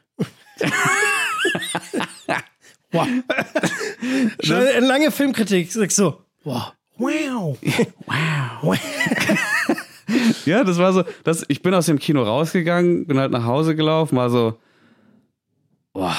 wow. 2.91 3.07
Eine 4.43 4.79
lange 4.79 5.11
Filmkritik, 5.11 5.71
sagst 5.71 5.97
so, 5.97 6.23
wow. 6.43 6.73
Wow. 7.01 7.57
wow. 8.05 8.77
ja, 10.45 10.63
das 10.63 10.77
war 10.77 10.93
so, 10.93 11.03
das, 11.23 11.43
ich 11.47 11.63
bin 11.63 11.73
aus 11.73 11.87
dem 11.87 11.97
Kino 11.97 12.21
rausgegangen, 12.21 13.07
bin 13.07 13.17
halt 13.17 13.31
nach 13.31 13.45
Hause 13.45 13.75
gelaufen, 13.75 14.17
war 14.17 14.29
so, 14.29 14.55
boah. 15.93 16.15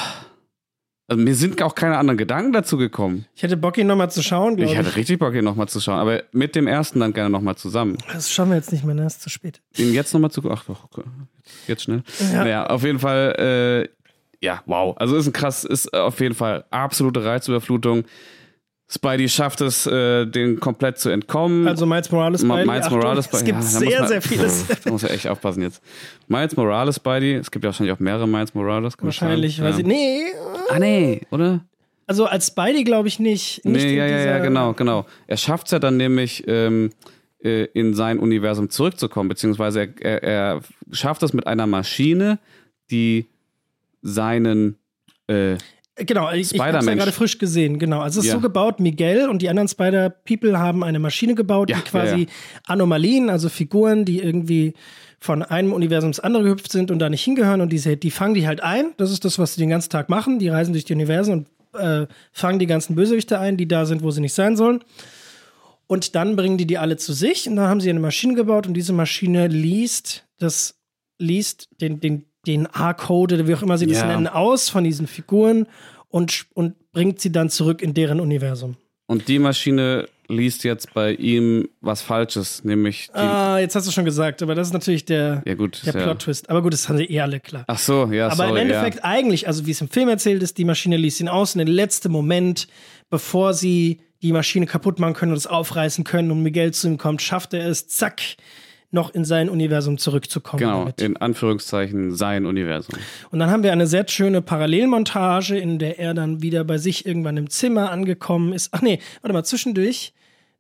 Also 1.06 1.22
mir 1.22 1.34
sind 1.36 1.62
auch 1.62 1.74
keine 1.76 1.98
anderen 1.98 2.16
Gedanken 2.16 2.52
dazu 2.52 2.78
gekommen. 2.78 3.26
Ich 3.36 3.42
hätte 3.44 3.56
Bock, 3.56 3.78
ihn 3.78 3.86
nochmal 3.86 4.10
zu 4.10 4.22
schauen, 4.22 4.58
ich. 4.58 4.72
Ich 4.72 4.76
hatte 4.76 4.96
richtig 4.96 5.20
Bock, 5.20 5.34
ihn 5.34 5.44
nochmal 5.44 5.68
zu 5.68 5.78
schauen, 5.78 5.98
aber 6.00 6.24
mit 6.32 6.56
dem 6.56 6.66
ersten 6.66 6.98
dann 6.98 7.12
gerne 7.12 7.30
nochmal 7.30 7.54
zusammen. 7.54 7.98
Das 8.12 8.32
schauen 8.32 8.48
wir 8.48 8.56
jetzt 8.56 8.72
nicht 8.72 8.82
mehr, 8.84 8.94
ne? 8.94 9.06
ist 9.06 9.22
zu 9.22 9.28
spät. 9.28 9.60
Den 9.78 9.92
jetzt 9.92 10.12
nochmal 10.14 10.30
zu, 10.30 10.42
ach 10.50 10.64
doch, 10.64 10.84
okay. 10.84 11.02
jetzt 11.68 11.82
schnell. 11.82 12.02
Ja, 12.32 12.44
naja, 12.44 12.66
auf 12.66 12.82
jeden 12.82 12.98
Fall, 12.98 13.88
äh, 13.92 14.44
ja, 14.44 14.62
wow. 14.66 14.96
Also 14.96 15.16
ist 15.16 15.28
ein 15.28 15.32
krass, 15.32 15.64
ist 15.64 15.94
auf 15.94 16.18
jeden 16.18 16.34
Fall 16.34 16.64
absolute 16.70 17.24
Reizüberflutung. 17.24 18.04
Spidey 18.88 19.28
schafft 19.28 19.62
es, 19.62 19.86
äh, 19.86 20.26
den 20.26 20.60
komplett 20.60 20.98
zu 20.98 21.08
entkommen. 21.08 21.66
Also 21.66 21.86
Miles 21.86 22.10
Morales 22.10 22.42
Spidey. 22.42 22.66
Miles 22.66 22.90
Morales 22.90 23.24
Spidey. 23.24 23.38
Es 23.38 23.44
gibt 23.44 23.58
ja, 23.58 23.62
sehr, 23.62 24.00
man, 24.00 24.08
sehr 24.08 24.22
vieles. 24.22 24.66
da 24.84 24.90
muss 24.90 25.02
ja 25.02 25.08
echt 25.08 25.26
aufpassen 25.26 25.62
jetzt. 25.62 25.82
Miles 26.28 26.56
Morales 26.56 26.96
Spidey. 26.96 27.34
Es 27.34 27.50
gibt 27.50 27.64
ja 27.64 27.68
wahrscheinlich 27.68 27.94
auch 27.94 28.00
mehrere 28.00 28.28
Miles 28.28 28.54
Morales. 28.54 28.94
Wahrscheinlich, 29.00 29.62
weiß 29.62 29.76
ja. 29.76 29.80
ich. 29.80 29.86
Nee. 29.86 30.24
Ah, 30.70 30.78
nee, 30.78 31.22
oder? 31.30 31.64
Also 32.06 32.26
als 32.26 32.48
Spidey 32.48 32.84
glaube 32.84 33.08
ich 33.08 33.18
nicht. 33.18 33.64
nicht 33.64 33.84
nee, 33.84 33.96
ja, 33.96 34.06
ja, 34.06 34.18
ja, 34.18 34.38
genau, 34.40 34.74
genau. 34.74 35.06
Er 35.26 35.38
schafft 35.38 35.68
es 35.68 35.70
ja 35.70 35.78
dann 35.78 35.96
nämlich, 35.96 36.44
ähm, 36.46 36.90
äh, 37.42 37.64
in 37.74 37.94
sein 37.94 38.18
Universum 38.18 38.70
zurückzukommen, 38.70 39.28
beziehungsweise 39.28 39.80
er, 39.80 40.02
er, 40.02 40.22
er 40.22 40.60
schafft 40.92 41.22
es 41.22 41.32
mit 41.32 41.46
einer 41.46 41.66
Maschine, 41.66 42.38
die 42.90 43.26
seinen 44.02 44.76
äh, 45.26 45.56
Genau, 46.07 46.30
ich, 46.32 46.55
ich 46.55 46.61
habe 46.61 46.78
es 46.78 46.86
ja 46.86 46.94
gerade 46.94 47.12
frisch 47.12 47.38
gesehen, 47.38 47.78
genau. 47.78 48.00
Also 48.00 48.20
es 48.20 48.26
ist 48.26 48.32
ja. 48.32 48.36
so 48.36 48.40
gebaut, 48.40 48.80
Miguel 48.80 49.28
und 49.28 49.42
die 49.42 49.48
anderen 49.48 49.68
Spider-People 49.68 50.59
haben 50.59 50.82
eine 50.82 50.98
Maschine 50.98 51.34
gebaut, 51.34 51.70
ja, 51.70 51.76
die 51.76 51.82
quasi 51.82 52.20
ja, 52.20 52.26
Anomalien, 52.66 53.30
also 53.30 53.48
Figuren, 53.48 54.05
die 54.05 54.20
irgendwie 54.20 54.74
von 55.18 55.42
einem 55.42 55.72
Universum 55.72 56.09
ins 56.09 56.20
andere 56.20 56.42
gehüpft 56.42 56.72
sind 56.72 56.90
und 56.90 56.98
da 56.98 57.09
nicht 57.09 57.22
hingehören 57.22 57.61
und 57.61 57.72
diese, 57.72 57.96
die 57.96 58.11
fangen 58.11 58.34
die 58.34 58.46
halt 58.46 58.62
ein. 58.62 58.92
Das 58.96 59.11
ist 59.11 59.24
das, 59.24 59.38
was 59.38 59.55
sie 59.55 59.61
den 59.61 59.70
ganzen 59.70 59.90
Tag 59.90 60.09
machen. 60.09 60.38
Die 60.38 60.48
reisen 60.48 60.72
durch 60.72 60.84
die 60.84 60.94
Universen 60.94 61.46
und 61.72 61.80
äh, 61.80 62.07
fangen 62.32 62.59
die 62.59 62.66
ganzen 62.66 62.96
Bösewichte 62.96 63.38
ein, 63.38 63.57
die 63.57 63.68
da 63.68 63.86
sind, 63.86 64.03
wo 64.03 64.11
sie 64.11 64.20
nicht 64.20 64.34
sein 64.34 64.57
sollen. 64.57 64.82
Und 65.86 66.14
dann 66.14 66.36
bringen 66.36 66.59
die 66.59 66.66
die 66.66 66.78
alle 66.78 66.96
zu 66.96 67.12
sich 67.12 67.48
und 67.48 67.57
dann 67.57 67.68
haben 67.68 67.80
sie 67.80 67.90
eine 67.90 68.00
Maschine 68.00 68.34
gebaut 68.34 68.66
und 68.66 68.74
diese 68.74 68.92
Maschine 68.92 69.46
liest 69.46 70.24
das 70.38 70.74
liest 71.18 71.68
den, 71.80 72.00
den 72.00 72.24
den 72.47 72.66
A-Code 72.66 73.36
oder 73.36 73.49
wie 73.49 73.55
auch 73.55 73.62
immer 73.62 73.78
sie 73.78 73.86
das 73.86 73.99
ja. 73.99 74.07
nennen, 74.07 74.26
aus 74.26 74.68
von 74.68 74.84
diesen 74.84 75.07
Figuren 75.07 75.66
und, 76.09 76.47
und 76.55 76.74
bringt 76.93 77.20
sie 77.20 77.32
dann 77.32 77.51
zurück 77.51 77.82
in 77.82 77.95
deren 77.95 78.20
Universum. 78.20 78.76
Und 79.07 79.28
die 79.28 79.38
Maschine 79.38 80.09
liest 80.28 80.64
jetzt 80.64 80.95
bei 80.95 81.12
ihm 81.12 81.68
was 81.80 82.03
Falsches, 82.03 82.64
nämlich. 82.64 83.11
ah, 83.12 83.59
jetzt 83.59 83.74
hast 83.74 83.86
du 83.86 83.93
schon 83.93 84.05
gesagt, 84.05 84.43
aber 84.43 84.55
das 84.55 84.68
ist 84.68 84.72
natürlich 84.72 85.05
der, 85.05 85.43
ja, 85.45 85.55
gut, 85.55 85.82
der 85.84 85.93
Plot-Twist. 85.93 86.49
Aber 86.49 86.62
gut, 86.62 86.72
das 86.72 86.88
haben 86.88 86.97
sie 86.97 87.05
eh 87.05 87.20
alle 87.20 87.40
klar. 87.40 87.64
Ach 87.66 87.78
so, 87.78 88.07
ja, 88.11 88.26
Aber 88.26 88.36
sorry, 88.36 88.51
im 88.51 88.57
Endeffekt 88.57 88.97
ja. 88.99 89.05
eigentlich, 89.05 89.47
also 89.47 89.66
wie 89.66 89.72
es 89.72 89.80
im 89.80 89.88
Film 89.88 90.09
erzählt 90.09 90.43
ist, 90.43 90.59
die 90.59 90.64
Maschine 90.64 90.97
liest 90.97 91.20
ihn 91.20 91.28
aus 91.28 91.55
und 91.55 91.59
den 91.59 91.68
letzten 91.68 92.11
Moment, 92.11 92.66
bevor 93.11 93.55
sie 93.55 94.01
die 94.22 94.32
Maschine 94.32 94.66
kaputt 94.66 94.99
machen 94.99 95.14
können 95.14 95.32
und 95.32 95.38
es 95.38 95.47
aufreißen 95.47 96.05
können 96.05 96.30
und 96.30 96.43
Miguel 96.43 96.72
zu 96.72 96.86
ihm 96.86 96.97
kommt, 96.97 97.20
schafft 97.22 97.55
er 97.55 97.66
es, 97.66 97.88
zack, 97.88 98.22
noch 98.93 99.14
in 99.14 99.24
sein 99.24 99.49
Universum 99.49 99.99
zurückzukommen. 99.99 100.61
Genau, 100.61 100.80
damit. 100.80 101.01
in 101.01 101.16
Anführungszeichen 101.16 102.14
sein 102.14 102.47
Universum. 102.47 102.99
Und 103.30 103.38
dann 103.38 103.51
haben 103.51 103.62
wir 103.62 103.72
eine 103.72 103.86
sehr 103.86 104.07
schöne 104.09 104.43
Parallelmontage, 104.43 105.59
in 105.59 105.78
der 105.78 105.99
er 105.99 106.14
dann 106.14 106.43
wieder 106.43 106.64
bei 106.64 106.78
sich 106.78 107.07
irgendwann 107.07 107.36
im 107.36 107.51
Zimmer 107.51 107.90
angekommen 107.90 108.53
ist. 108.53 108.68
Ach 108.72 108.82
nee, 108.82 108.99
warte 109.22 109.32
mal, 109.32 109.45
zwischendurch, 109.45 110.12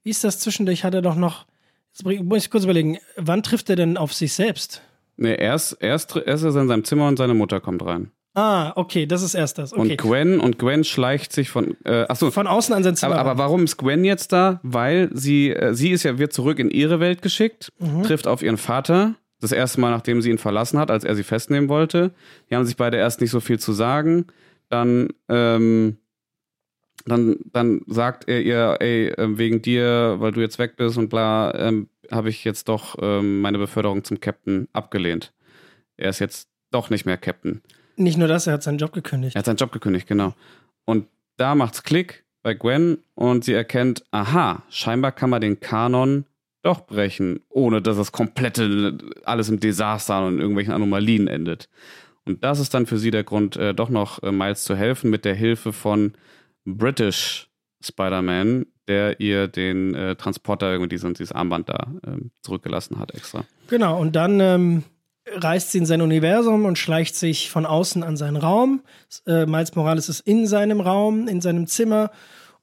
wie 0.02 0.10
ist 0.10 0.24
das 0.24 0.38
zwischendurch? 0.38 0.84
Hat 0.84 0.94
er 0.94 1.02
doch 1.02 1.16
noch, 1.16 1.46
jetzt 1.92 2.04
muss 2.04 2.44
ich 2.44 2.50
kurz 2.50 2.64
überlegen, 2.64 2.98
wann 3.16 3.42
trifft 3.42 3.68
er 3.70 3.76
denn 3.76 3.96
auf 3.96 4.14
sich 4.14 4.32
selbst? 4.32 4.82
Nee, 5.16 5.36
erst, 5.36 5.76
erst, 5.80 6.16
erst 6.16 6.44
ist 6.44 6.54
er 6.54 6.62
in 6.62 6.68
seinem 6.68 6.84
Zimmer 6.84 7.08
und 7.08 7.18
seine 7.18 7.34
Mutter 7.34 7.60
kommt 7.60 7.84
rein. 7.84 8.10
Ah, 8.34 8.72
okay, 8.76 9.06
das 9.06 9.22
ist 9.22 9.34
erst 9.34 9.58
das. 9.58 9.72
Okay. 9.72 9.90
Und 9.90 9.98
Gwen 9.98 10.40
und 10.40 10.58
Gwen 10.58 10.84
schleicht 10.84 11.32
sich 11.32 11.50
von 11.50 11.76
äh, 11.84 12.06
achso, 12.08 12.30
von 12.30 12.46
außen 12.46 12.74
an 12.74 12.82
sein 12.82 12.96
Zimmer. 12.96 13.16
Aber, 13.16 13.30
aber, 13.30 13.42
warum 13.42 13.64
ist 13.64 13.76
Gwen 13.76 14.04
jetzt 14.04 14.32
da? 14.32 14.60
Weil 14.62 15.10
sie 15.12 15.50
äh, 15.50 15.74
sie 15.74 15.90
ist 15.90 16.02
ja 16.02 16.18
wird 16.18 16.32
zurück 16.32 16.58
in 16.58 16.70
ihre 16.70 16.98
Welt 16.98 17.20
geschickt, 17.20 17.72
mhm. 17.78 18.04
trifft 18.04 18.26
auf 18.26 18.42
ihren 18.42 18.56
Vater. 18.56 19.16
Das 19.40 19.52
erste 19.52 19.80
Mal, 19.80 19.90
nachdem 19.90 20.22
sie 20.22 20.30
ihn 20.30 20.38
verlassen 20.38 20.78
hat, 20.78 20.90
als 20.90 21.04
er 21.04 21.16
sie 21.16 21.24
festnehmen 21.24 21.68
wollte. 21.68 22.12
Die 22.48 22.54
haben 22.54 22.64
sich 22.64 22.76
beide 22.76 22.96
erst 22.96 23.20
nicht 23.20 23.32
so 23.32 23.40
viel 23.40 23.58
zu 23.58 23.72
sagen. 23.72 24.26
Dann 24.68 25.08
ähm, 25.28 25.98
dann, 27.04 27.36
dann 27.52 27.82
sagt 27.86 28.28
er 28.28 28.42
ihr, 28.42 28.76
ey, 28.80 29.08
äh, 29.08 29.38
wegen 29.38 29.62
dir, 29.62 30.16
weil 30.18 30.32
du 30.32 30.40
jetzt 30.40 30.58
weg 30.58 30.76
bist 30.76 30.98
und 30.98 31.08
bla, 31.08 31.52
ähm, 31.54 31.88
habe 32.10 32.28
ich 32.28 32.44
jetzt 32.44 32.68
doch 32.68 32.96
ähm, 33.00 33.40
meine 33.40 33.58
Beförderung 33.58 34.04
zum 34.04 34.20
Captain 34.20 34.68
abgelehnt. 34.72 35.32
Er 35.96 36.10
ist 36.10 36.20
jetzt 36.20 36.48
doch 36.70 36.90
nicht 36.90 37.06
mehr 37.06 37.16
Captain. 37.16 37.62
Nicht 37.96 38.18
nur 38.18 38.28
das, 38.28 38.46
er 38.46 38.54
hat 38.54 38.62
seinen 38.62 38.78
Job 38.78 38.92
gekündigt. 38.92 39.36
Er 39.36 39.40
hat 39.40 39.46
seinen 39.46 39.56
Job 39.56 39.72
gekündigt, 39.72 40.06
genau. 40.06 40.34
Und 40.84 41.06
da 41.36 41.54
macht's 41.54 41.82
Klick 41.82 42.24
bei 42.42 42.54
Gwen 42.54 42.98
und 43.14 43.44
sie 43.44 43.52
erkennt, 43.52 44.04
aha, 44.10 44.62
scheinbar 44.68 45.12
kann 45.12 45.30
man 45.30 45.40
den 45.40 45.60
Kanon 45.60 46.24
doch 46.62 46.86
brechen, 46.86 47.40
ohne 47.48 47.82
dass 47.82 47.96
das 47.96 48.12
komplette 48.12 48.96
alles 49.24 49.48
im 49.48 49.60
Desaster 49.60 50.26
und 50.26 50.34
in 50.34 50.40
irgendwelchen 50.40 50.72
Anomalien 50.72 51.26
endet. 51.26 51.68
Und 52.24 52.44
das 52.44 52.60
ist 52.60 52.72
dann 52.74 52.86
für 52.86 52.98
sie 52.98 53.10
der 53.10 53.24
Grund, 53.24 53.56
äh, 53.56 53.74
doch 53.74 53.88
noch 53.88 54.22
äh, 54.22 54.30
Miles 54.30 54.64
zu 54.64 54.76
helfen 54.76 55.10
mit 55.10 55.24
der 55.24 55.34
Hilfe 55.34 55.72
von 55.72 56.12
British 56.64 57.48
Spider-Man, 57.84 58.66
der 58.86 59.18
ihr 59.18 59.48
den 59.48 59.94
äh, 59.94 60.14
Transporter, 60.14 60.70
irgendwie 60.70 60.90
dieses, 60.90 61.12
dieses 61.14 61.32
Armband 61.32 61.68
da 61.68 61.92
ähm, 62.06 62.30
zurückgelassen 62.42 62.98
hat 62.98 63.12
extra. 63.12 63.44
Genau, 63.68 64.00
und 64.00 64.14
dann 64.14 64.38
ähm, 64.38 64.84
reist 65.34 65.70
sie 65.70 65.78
in 65.78 65.86
sein 65.86 66.02
Universum 66.02 66.64
und 66.64 66.78
schleicht 66.78 67.16
sich 67.16 67.50
von 67.50 67.66
außen 67.66 68.02
an 68.02 68.16
seinen 68.16 68.36
Raum. 68.36 68.82
Äh, 69.26 69.46
Miles 69.46 69.74
Morales 69.74 70.08
ist 70.08 70.20
in 70.20 70.46
seinem 70.46 70.80
Raum, 70.80 71.28
in 71.28 71.40
seinem 71.40 71.66
Zimmer 71.66 72.10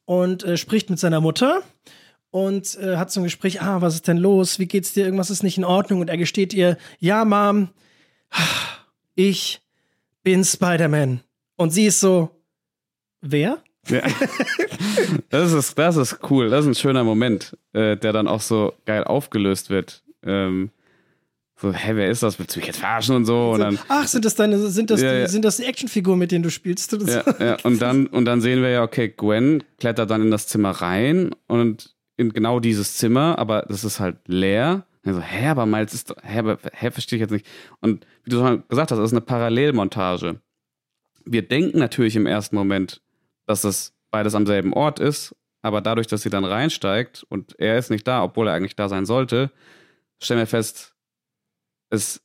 und 0.06 0.44
äh, 0.44 0.58
spricht 0.58 0.90
mit 0.90 1.00
seiner 1.00 1.22
Mutter 1.22 1.62
und 2.32 2.78
äh, 2.80 2.98
hat 2.98 3.12
so 3.12 3.20
ein 3.20 3.24
Gespräch, 3.24 3.62
ah, 3.62 3.82
was 3.82 3.96
ist 3.96 4.08
denn 4.08 4.18
los? 4.18 4.60
Wie 4.60 4.68
geht's 4.68 4.94
dir? 4.94 5.06
Irgendwas 5.06 5.30
ist 5.30 5.44
nicht 5.44 5.58
in 5.58 5.66
Ordnung. 5.66 6.02
Und 6.02 6.10
er 6.10 6.18
gesteht 6.18 6.54
ihr, 6.54 6.78
ja, 7.00 7.26
Mom, 7.26 7.70
ich 9.16 9.62
bin 10.24 10.44
Spider-Man. 10.44 11.22
Und 11.56 11.72
sie 11.72 11.88
ist 11.88 12.00
so, 12.00 12.30
wer? 13.22 13.60
Ja. 13.88 14.02
Das 15.30 15.54
ist, 15.54 15.78
das 15.78 15.96
ist 15.96 16.20
cool. 16.30 16.50
Das 16.50 16.62
ist 16.62 16.68
ein 16.68 16.76
schöner 16.76 17.04
Moment, 17.04 17.56
äh, 17.74 17.96
der 17.96 18.12
dann 18.12 18.28
auch 18.28 18.42
so 18.42 18.74
geil 18.86 19.04
aufgelöst 19.04 19.70
wird. 19.70 20.04
Ähm, 20.24 20.72
so, 21.62 21.74
hä, 21.74 21.92
wer 21.96 22.10
ist 22.10 22.24
das? 22.24 22.40
Willst 22.40 22.56
du 22.56 22.60
mich 22.60 22.68
jetzt 22.68 22.80
verarschen 22.80 23.18
und 23.18 23.26
so? 23.26 23.52
Und 23.52 23.60
dann, 23.60 23.80
Ach, 23.90 24.08
sind 24.08 24.24
das 24.24 24.36
deine, 24.36 24.58
sind 24.70 24.90
das, 24.90 25.02
ja, 25.02 25.12
die, 25.12 25.20
ja. 25.20 25.28
sind 25.28 25.44
das 25.44 25.58
die 25.58 25.66
Actionfiguren, 25.66 26.18
mit 26.18 26.32
denen 26.32 26.44
du 26.44 26.50
spielst? 26.50 26.94
Ja, 26.94 27.24
ja, 27.40 27.58
und 27.64 27.82
dann, 27.82 28.08
und 28.08 28.24
dann 28.26 28.40
sehen 28.40 28.62
wir 28.62 28.70
ja, 28.70 28.84
okay, 28.84 29.10
Gwen 29.10 29.64
klettert 29.78 30.10
dann 30.10 30.22
in 30.22 30.32
das 30.32 30.48
Zimmer 30.48 30.72
rein 30.72 31.32
und 31.48 31.96
in 32.16 32.32
genau 32.32 32.62
dieses 32.62 32.96
Zimmer, 32.96 33.38
aber 33.38 33.66
das 33.68 33.84
ist 33.84 34.00
halt 34.00 34.18
leer. 34.28 34.86
Und 35.04 35.16
so, 35.16 35.22
hä, 35.22 35.48
aber 35.48 35.66
Miles 35.66 35.94
ist, 35.94 36.14
hä, 36.24 36.40
aber, 36.40 36.60
hä, 36.72 36.92
verstehe 36.92 37.18
ich 37.18 37.22
jetzt 37.22 37.32
nicht. 37.32 37.46
Und 37.82 38.06
wie 38.24 38.30
du 38.30 38.38
schon 38.38 38.64
gesagt 38.70 38.92
hast, 38.92 38.98
das 38.98 39.08
ist 39.08 39.14
eine 39.14 39.22
Parallelmontage. 39.22 40.40
Wir 41.26 41.42
denken 41.46 41.80
natürlich 41.80 42.16
im 42.16 42.26
ersten 42.26 42.56
Moment, 42.56 43.02
dass 43.48 43.62
das 43.62 43.94
beides 44.12 44.34
am 44.34 44.46
selben 44.46 44.74
Ort 44.74 45.00
ist, 45.00 45.36
aber 45.62 45.82
dadurch, 45.82 46.08
dass 46.08 46.22
sie 46.22 46.30
dann 46.30 46.46
reinsteigt 46.46 47.26
und 47.28 47.60
er 47.60 47.78
ist 47.78 47.92
nicht 47.92 48.08
da, 48.08 48.24
obwohl 48.24 48.48
er 48.48 48.54
eigentlich 48.54 48.78
da 48.78 48.88
sein 48.88 49.06
sollte, 49.06 49.52
stellen 50.22 50.40
wir 50.40 50.48
fest, 50.48 50.96
es 51.90 52.22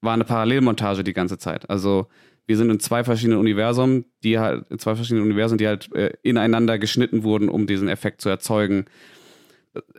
war 0.00 0.14
eine 0.14 0.24
Parallelmontage 0.24 1.04
die 1.04 1.12
ganze 1.12 1.38
Zeit. 1.38 1.68
Also 1.70 2.08
wir 2.46 2.56
sind 2.56 2.70
in 2.70 2.80
zwei 2.80 3.04
verschiedenen 3.04 3.38
Universen, 3.38 4.04
die 4.22 4.38
halt, 4.38 4.66
in 4.70 4.78
zwei 4.78 4.94
verschiedenen 4.94 5.24
Universen, 5.24 5.58
die 5.58 5.66
halt 5.66 5.92
äh, 5.94 6.12
ineinander 6.22 6.78
geschnitten 6.78 7.22
wurden, 7.22 7.48
um 7.48 7.66
diesen 7.66 7.88
Effekt 7.88 8.20
zu 8.20 8.28
erzeugen. 8.28 8.84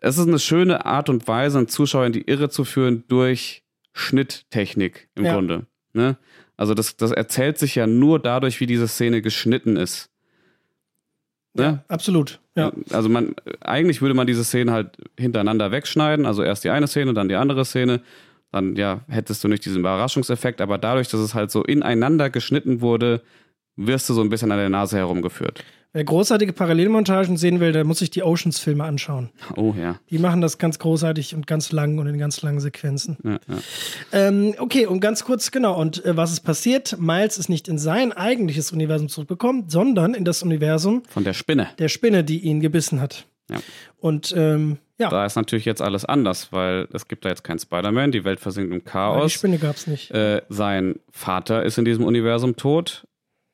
Es 0.02 0.18
ist 0.18 0.28
eine 0.28 0.40
schöne 0.40 0.86
Art 0.86 1.10
und 1.10 1.28
Weise, 1.28 1.58
einen 1.58 1.68
Zuschauer 1.68 2.06
in 2.06 2.14
die 2.14 2.22
Irre 2.22 2.50
zu 2.50 2.64
führen 2.64 3.04
durch 3.08 3.64
Schnitttechnik 3.94 5.10
im 5.16 5.26
ja. 5.26 5.34
Grunde. 5.34 5.66
Ne? 5.94 6.18
Also 6.56 6.74
das, 6.74 6.98
das 6.98 7.12
erzählt 7.12 7.58
sich 7.58 7.76
ja 7.76 7.88
nur 7.88 8.20
dadurch, 8.20 8.60
wie 8.60 8.68
diese 8.68 8.88
Szene 8.88 9.22
geschnitten 9.22 9.76
ist. 9.76 10.10
Ne? 11.54 11.64
Ja, 11.64 11.86
absolut. 11.88 12.40
Ja. 12.56 12.72
Also 12.92 13.10
man, 13.10 13.36
eigentlich 13.62 14.02
würde 14.02 14.14
man 14.14 14.28
diese 14.28 14.44
Szenen 14.44 14.72
halt 14.72 14.98
hintereinander 15.18 15.72
wegschneiden, 15.72 16.26
also 16.26 16.44
erst 16.44 16.64
die 16.64 16.70
eine 16.70 16.88
Szene, 16.88 17.14
dann 17.14 17.30
die 17.30 17.36
andere 17.36 17.66
Szene. 17.66 18.02
Dann 18.52 18.76
ja, 18.76 19.02
hättest 19.08 19.44
du 19.44 19.48
nicht 19.48 19.66
diesen 19.66 19.80
Überraschungseffekt, 19.80 20.62
aber 20.62 20.78
dadurch, 20.78 21.10
dass 21.10 21.20
es 21.20 21.34
halt 21.34 21.52
so 21.52 21.64
ineinander 21.64 22.30
geschnitten 22.30 22.82
wurde, 22.82 23.22
wirst 23.76 24.10
du 24.10 24.14
so 24.14 24.22
ein 24.22 24.30
bisschen 24.30 24.52
an 24.52 24.58
der 24.58 24.70
Nase 24.70 24.98
herumgeführt. 24.98 25.64
Wer 25.96 26.04
großartige 26.04 26.52
Parallelmontagen 26.52 27.38
sehen 27.38 27.62
will, 27.62 27.72
der 27.72 27.86
muss 27.86 28.00
sich 28.00 28.10
die 28.10 28.22
Oceans-Filme 28.22 28.84
anschauen. 28.84 29.30
Oh 29.56 29.74
ja. 29.80 29.98
Die 30.10 30.18
machen 30.18 30.42
das 30.42 30.58
ganz 30.58 30.78
großartig 30.78 31.36
und 31.36 31.48
ganz 31.48 31.72
lang 31.72 31.98
und 32.00 32.08
in 32.08 32.18
ganz 32.18 32.42
langen 32.42 32.60
Sequenzen. 32.60 33.16
Ja, 33.24 33.40
ja. 33.48 33.58
Ähm, 34.12 34.56
okay, 34.58 34.88
und 34.88 35.00
ganz 35.00 35.24
kurz, 35.24 35.52
genau. 35.52 35.80
Und 35.80 36.04
äh, 36.04 36.18
was 36.18 36.34
ist 36.34 36.42
passiert? 36.42 36.98
Miles 37.00 37.38
ist 37.38 37.48
nicht 37.48 37.70
in 37.70 37.78
sein 37.78 38.12
eigentliches 38.12 38.74
Universum 38.74 39.08
zurückgekommen, 39.08 39.70
sondern 39.70 40.14
in 40.14 40.26
das 40.26 40.44
Universum 40.44 41.02
von 41.08 41.24
der 41.24 41.34
Spinne. 41.34 41.70
Der 41.80 41.88
Spinne, 41.88 42.26
die 42.26 42.40
ihn 42.40 42.60
gebissen 42.60 43.00
hat. 43.00 43.26
Ja. 43.50 43.60
Und 43.98 44.34
ähm, 44.36 44.80
ja. 44.98 45.10
Da 45.10 45.26
ist 45.26 45.36
natürlich 45.36 45.66
jetzt 45.66 45.82
alles 45.82 46.06
anders, 46.06 46.54
weil 46.54 46.88
es 46.94 47.08
gibt 47.08 47.26
da 47.26 47.30
jetzt 47.30 47.44
keinen 47.44 47.60
Spider-Man, 47.60 48.12
die 48.12 48.24
Welt 48.24 48.40
versinkt 48.40 48.74
im 48.74 48.84
Chaos. 48.86 49.16
Aber 49.16 49.26
die 49.26 49.32
Spinne 49.32 49.58
gab 49.58 49.76
es 49.76 49.88
nicht. 49.88 50.12
Äh, 50.12 50.42
sein 50.48 51.00
Vater 51.12 51.64
ist 51.64 51.78
in 51.78 51.86
diesem 51.86 52.06
Universum 52.06 52.56
tot. 52.56 53.06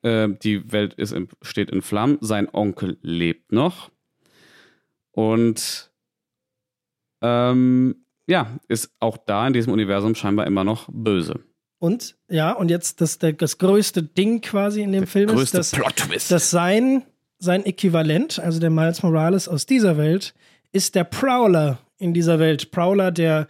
Äh, 0.04 0.30
die 0.44 0.72
Welt 0.72 0.94
ist 0.94 1.14
in, 1.14 1.30
steht 1.42 1.72
in 1.72 1.82
Flammen. 1.82 2.20
Sein 2.22 2.48
Onkel 2.54 3.00
lebt 3.02 3.52
noch. 3.52 3.90
Und 5.12 5.92
ähm, 7.22 8.06
ja, 8.28 8.60
ist 8.68 8.92
auch 9.00 9.18
da 9.18 9.48
in 9.48 9.54
diesem 9.54 9.74
Universum 9.74 10.14
scheinbar 10.14 10.46
immer 10.46 10.64
noch 10.64 10.88
böse. 10.92 11.40
Und 11.80 12.16
ja, 12.30 12.52
und 12.52 12.70
jetzt 12.70 13.02
das, 13.02 13.18
das 13.18 13.58
größte 13.58 14.04
Ding 14.04 14.42
quasi 14.42 14.84
in 14.84 14.92
dem 14.92 15.02
der 15.02 15.08
Film 15.08 15.30
ist, 15.38 15.56
dass, 15.56 15.72
dass 15.72 16.52
sein, 16.52 17.04
sein 17.42 17.66
Äquivalent, 17.66 18.40
also 18.40 18.60
der 18.60 18.70
Miles 18.70 19.02
Morales 19.02 19.48
aus 19.48 19.66
dieser 19.66 19.98
Welt, 19.98 20.34
ist 20.72 20.96
der 20.96 21.04
Prowler 21.04 21.80
in 21.98 22.14
dieser 22.14 22.40
Welt. 22.40 22.72
Prowler, 22.72 23.12
der 23.12 23.48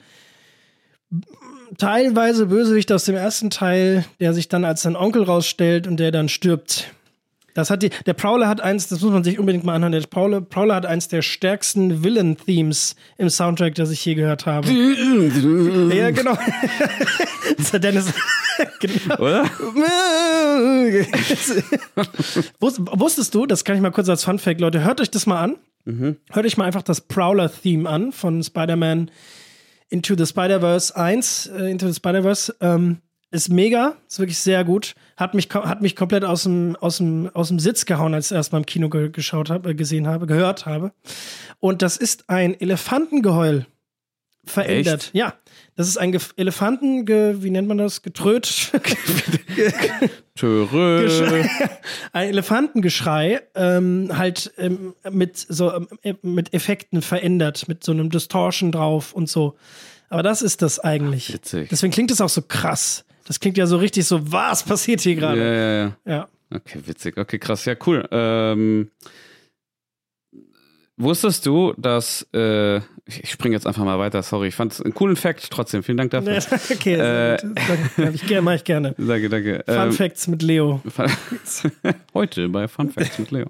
teilweise 1.78 2.48
Bösewicht 2.48 2.92
aus 2.92 3.04
dem 3.04 3.16
ersten 3.16 3.50
Teil, 3.50 4.06
der 4.22 4.34
sich 4.34 4.48
dann 4.48 4.64
als 4.64 4.84
sein 4.84 4.96
Onkel 4.96 5.24
rausstellt 5.24 5.88
und 5.88 5.98
der 5.98 6.12
dann 6.12 6.30
stirbt. 6.30 6.94
Das 7.54 7.70
hat 7.70 7.84
die, 7.84 7.90
der 8.06 8.14
Prowler 8.14 8.48
hat 8.48 8.62
eins, 8.62 8.88
das 8.88 9.02
muss 9.02 9.12
man 9.12 9.24
sich 9.24 9.40
unbedingt 9.40 9.64
mal 9.64 9.76
anhören. 9.76 9.92
Der 9.92 10.02
Prowler, 10.02 10.42
Prowler 10.42 10.76
hat 10.76 10.86
eins 10.86 11.08
der 11.08 11.22
stärksten 11.22 12.04
Villain-Themes 12.04 12.96
im 13.18 13.30
Soundtrack, 13.30 13.76
das 13.76 13.92
ich 13.92 14.04
je 14.06 14.16
gehört 14.16 14.46
habe. 14.46 14.68
ja, 15.96 16.12
genau. 16.12 16.38
das 17.58 17.74
hat 17.74 17.84
Dennis. 17.84 18.14
genau. 18.80 19.16
Oder? 19.20 19.46
Wusstest 22.60 23.36
du, 23.36 23.46
das 23.46 23.64
kann 23.64 23.76
ich 23.76 23.82
mal 23.82 23.92
kurz 23.92 24.10
als 24.10 24.24
Fun-Fact, 24.24 24.62
Leute, 24.62 24.84
hört 24.84 25.02
euch 25.02 25.12
das 25.12 25.26
mal 25.26 25.42
an. 25.42 25.58
Mhm. 25.86 26.18
Hört 26.32 26.46
euch 26.46 26.58
mal 26.58 26.66
einfach 26.66 26.84
das 26.84 27.02
Prowler-Theme 27.02 27.90
an 27.90 28.12
von 28.12 28.44
Spider-Man 28.44 29.12
Into 29.90 30.16
the 30.16 30.26
Spider-Verse 30.26 30.96
1, 30.96 31.48
äh, 31.48 31.72
Into 31.72 31.88
the 31.88 31.96
Spider-Verse. 31.96 32.56
Ähm, 32.62 33.00
ist 33.32 33.50
mega, 33.50 33.96
ist 34.08 34.20
wirklich 34.20 34.38
sehr 34.38 34.64
gut. 34.64 34.94
Hat 35.16 35.34
mich, 35.34 35.50
hat 35.52 35.82
mich 35.82 35.96
komplett 35.96 36.26
aus 36.26 36.44
dem, 36.44 36.76
aus 36.76 36.98
dem, 36.98 37.30
aus 37.34 37.48
dem 37.48 37.60
Sitz 37.60 37.86
gehauen, 37.86 38.14
als 38.14 38.30
ich 38.30 38.36
erst 38.36 38.52
mal 38.52 38.60
im 38.60 38.66
Kino 38.66 38.90
ge 38.90 39.10
geschaut 39.10 39.50
habe, 39.50 39.72
äh, 39.72 39.74
gesehen 39.74 40.08
habe, 40.08 40.28
gehört 40.28 40.66
habe. 40.66 40.92
Und 41.60 41.82
das 41.82 41.98
ist 41.98 42.30
ein 42.30 42.60
Elefantengeheul 42.60 43.66
verändert. 44.44 45.04
Echt? 45.06 45.16
Ja, 45.16 45.36
das 45.76 45.88
ist 45.88 45.98
ein 45.98 46.12
Ge 46.12 46.20
Elefanten, 46.36 47.08
wie 47.08 47.50
nennt 47.50 47.68
man 47.68 47.78
das? 47.78 48.02
Getröt. 48.02 48.72
Törö. 50.36 51.08
ein 52.12 52.30
Elefantengeschrei, 52.30 53.42
ähm, 53.56 54.10
halt 54.14 54.52
ähm, 54.58 54.94
mit 55.10 55.38
so 55.38 55.74
ähm, 56.04 56.18
mit 56.22 56.54
Effekten 56.54 57.02
verändert, 57.02 57.68
mit 57.68 57.84
so 57.84 57.94
einem 57.94 58.10
Distortion 58.10 58.72
drauf 58.72 59.14
und 59.14 59.30
so. 59.30 59.56
Aber 60.10 60.24
das 60.24 60.42
ist 60.42 60.62
das 60.62 60.80
eigentlich. 60.80 61.32
Witzig. 61.34 61.70
Deswegen 61.70 61.94
klingt 61.94 62.12
es 62.12 62.20
auch 62.20 62.30
so 62.30 62.42
krass. 62.42 63.06
Das 63.26 63.40
klingt 63.40 63.58
ja 63.58 63.68
so 63.68 63.78
richtig 63.78 64.06
so, 64.06 64.32
was 64.32 64.64
passiert 64.64 65.02
hier 65.02 65.16
gerade? 65.16 65.40
Ja, 65.40 65.54
ja, 65.54 65.72
ja. 65.74 65.98
Ja. 66.06 66.28
Okay, 66.54 66.80
witzig. 66.86 67.18
Okay, 67.18 67.40
krass. 67.40 67.66
Ja, 67.66 67.76
cool. 67.86 68.08
Ähm, 68.12 68.92
wusstest 70.98 71.46
du, 71.46 71.74
dass 71.78 72.28
äh, 72.34 72.78
ich 73.06 73.30
springe 73.32 73.56
jetzt 73.56 73.66
einfach 73.68 73.84
mal 73.84 73.98
weiter, 74.00 74.22
sorry. 74.24 74.48
Ich 74.50 74.56
fand 74.56 74.72
es 74.74 74.82
einen 74.82 74.94
coolen 74.94 75.16
Fact 75.16 75.50
trotzdem. 75.50 75.84
Vielen 75.84 75.98
Dank 75.98 76.12
dafür. 76.12 76.38
okay, 76.72 76.94
Äh, 76.94 77.38
danke, 77.98 78.12
ich 78.16 78.28
gerne, 78.28 78.42
mache 78.44 78.56
ich 78.56 78.64
gerne. 78.64 78.94
Danke, 78.98 79.28
danke. 79.30 79.64
Fun 79.66 79.76
Ähm, 79.76 79.92
Facts 79.92 80.28
mit 80.28 80.42
Leo. 80.44 80.82
Heute 82.14 82.50
bei 82.50 82.68
Fun 82.68 82.90
Facts 82.92 83.18
mit 83.20 83.32
Leo. 83.32 83.48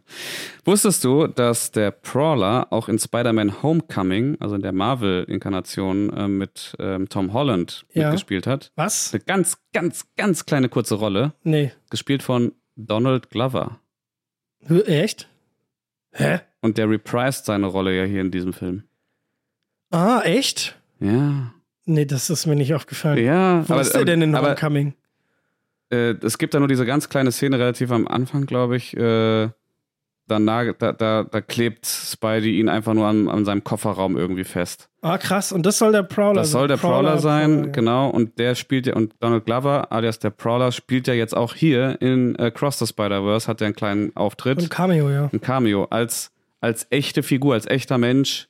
Wusstest 0.66 1.04
du, 1.04 1.28
dass 1.28 1.72
der 1.72 1.92
Prowler 1.92 2.68
auch 2.72 2.88
in 2.90 2.98
Spider-Man 2.98 3.62
Homecoming, 3.62 4.38
also 4.40 4.56
in 4.56 4.62
der 4.62 4.72
Marvel-Inkarnation 4.72 6.10
äh, 6.14 6.28
mit 6.28 6.74
ähm, 6.80 7.10
Tom 7.10 7.34
Holland 7.34 7.86
Ja. 7.94 8.06
mitgespielt 8.10 8.48
hat? 8.48 8.72
Was? 8.76 9.14
Eine 9.14 9.24
ganz, 9.24 9.58
ganz, 9.74 10.06
ganz 10.16 10.46
kleine 10.46 10.70
kurze 10.70 10.96
Rolle, 10.96 11.34
Nee. 11.44 11.72
gespielt 11.90 12.24
von 12.24 12.54
Donald 12.76 13.30
Glover. 13.30 13.80
Echt? 14.86 15.28
Hä? 16.14 16.40
Und 16.62 16.78
der 16.78 16.90
reprised 16.90 17.46
seine 17.46 17.66
Rolle 17.68 17.98
ja 17.98 18.04
hier 18.06 18.22
in 18.22 18.32
diesem 18.32 18.54
Film. 18.54 18.84
Ah, 19.90 20.22
echt? 20.24 20.78
Ja. 21.00 21.52
Nee, 21.86 22.06
das 22.06 22.30
ist 22.30 22.46
mir 22.46 22.56
nicht 22.56 22.74
aufgefallen. 22.74 23.24
Ja, 23.24 23.68
Wo 23.68 23.76
ist 23.76 23.94
der 23.94 24.06
denn 24.06 24.22
in 24.22 24.36
aber, 24.36 24.50
Homecoming? 24.50 24.94
äh, 25.92 26.12
es 26.24 26.38
gibt 26.38 26.54
da 26.54 26.60
nur 26.60 26.68
diese 26.68 26.86
ganz 26.86 27.10
kleine 27.10 27.32
Szene 27.32 27.60
relativ 27.60 27.92
am 27.92 28.08
Anfang, 28.08 28.46
glaube 28.46 28.78
ich. 28.78 28.96
Äh, 28.96 29.50
danach, 30.28 30.72
da, 30.78 30.94
da, 30.94 31.24
da 31.24 31.42
klebt 31.42 31.86
Spidey 31.86 32.60
ihn 32.60 32.70
einfach 32.70 32.94
nur 32.94 33.08
an, 33.08 33.28
an 33.28 33.44
seinem 33.44 33.64
Kofferraum 33.66 34.16
irgendwie 34.16 34.46
fest. 34.46 34.88
Ah, 35.02 35.18
krass. 35.18 35.52
Und 35.52 35.66
das 35.66 35.80
soll 35.80 35.92
der 35.92 36.04
Prowler 36.04 36.36
Das 36.36 36.52
soll 36.52 36.68
der 36.70 36.78
Prowler, 36.78 37.18
sein, 37.18 37.52
Prowler, 37.54 37.66
ja. 37.66 37.72
genau. 37.74 38.10
Und 38.12 38.40
der 38.40 38.56
spielt 38.56 38.86
ja, 38.88 38.96
und 38.96 39.14
Donald 39.20 39.46
Glover, 39.46 39.92
alias 39.92 40.20
der 40.20 40.30
Prowler, 40.30 40.72
spielt 40.72 41.08
ja 41.08 41.14
jetzt 41.16 41.36
auch 41.36 41.56
hier 41.56 42.00
in 42.02 42.36
äh, 42.36 42.52
Cross 42.52 42.80
the 42.80 42.86
Spider-Verse, 42.88 43.48
hat 43.48 43.60
er 43.60 43.66
einen 43.66 43.76
kleinen 43.76 44.16
Auftritt, 44.16 44.60
Und 44.60 44.70
Cameo, 44.70 45.10
ja. 45.10 45.30
ein 45.34 45.42
Cameo, 45.42 45.86
als, 45.86 46.32
als 46.62 46.88
echte 46.90 47.22
Figur, 47.24 47.54
als 47.56 47.66
echter 47.66 47.98
Mensch 47.98 48.48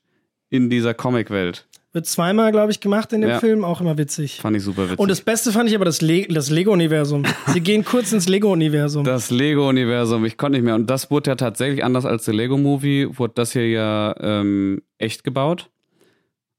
in 0.49 0.69
dieser 0.69 0.93
Comicwelt. 0.93 1.65
Wird 1.93 2.05
zweimal, 2.05 2.51
glaube 2.53 2.71
ich, 2.71 2.79
gemacht 2.79 3.11
in 3.11 3.19
dem 3.21 3.31
Ja. 3.31 3.39
Film. 3.39 3.65
Auch 3.65 3.81
immer 3.81 3.97
witzig. 3.97 4.39
Fand 4.39 4.55
ich 4.55 4.63
super 4.63 4.83
witzig. 4.83 4.99
Und 4.99 5.09
das 5.11 5.19
Beste 5.21 5.51
fand 5.51 5.67
ich 5.69 5.75
aber 5.75 5.83
das, 5.83 6.01
Le 6.01 6.25
das 6.27 6.49
Lego-Universum. 6.49 7.23
Sie 7.47 7.59
gehen 7.59 7.83
kurz 7.83 8.13
ins 8.13 8.29
Lego-Universum. 8.29 9.03
Das 9.03 9.29
Lego-Universum, 9.29 10.23
ich 10.23 10.37
konnte 10.37 10.57
nicht 10.57 10.65
mehr. 10.65 10.75
Und 10.75 10.89
das 10.89 11.11
wurde 11.11 11.31
ja 11.31 11.35
tatsächlich 11.35 11.83
anders 11.83 12.05
als 12.05 12.23
der 12.25 12.33
Lego-Movie, 12.33 13.09
wurde 13.17 13.33
das 13.35 13.51
hier 13.51 13.67
ja 13.69 14.15
ähm, 14.21 14.81
echt 14.99 15.23
gebaut. 15.25 15.69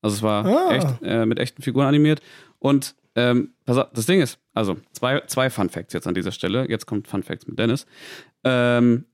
Also 0.02 0.16
es 0.16 0.22
war 0.22 0.44
Ah. 0.44 0.74
echt 0.74 0.86
äh, 1.02 1.24
mit 1.24 1.38
echten 1.38 1.62
Figuren 1.62 1.86
animiert. 1.86 2.20
Und 2.58 2.94
ähm, 3.14 3.52
pass 3.64 3.78
auf, 3.78 3.86
das 3.94 4.04
Ding 4.06 4.20
ist, 4.20 4.38
also 4.52 4.76
zwei, 4.92 5.20
zwei 5.26 5.48
Fun 5.48 5.68
Facts 5.70 5.94
jetzt 5.94 6.06
an 6.06 6.14
dieser 6.14 6.32
Stelle. 6.32 6.68
Jetzt 6.68 6.86
kommt 6.86 7.08
Fun 7.08 7.22
Facts 7.22 7.46
mit 7.46 7.58
Dennis. 7.58 7.86
Ähm, 8.44 9.04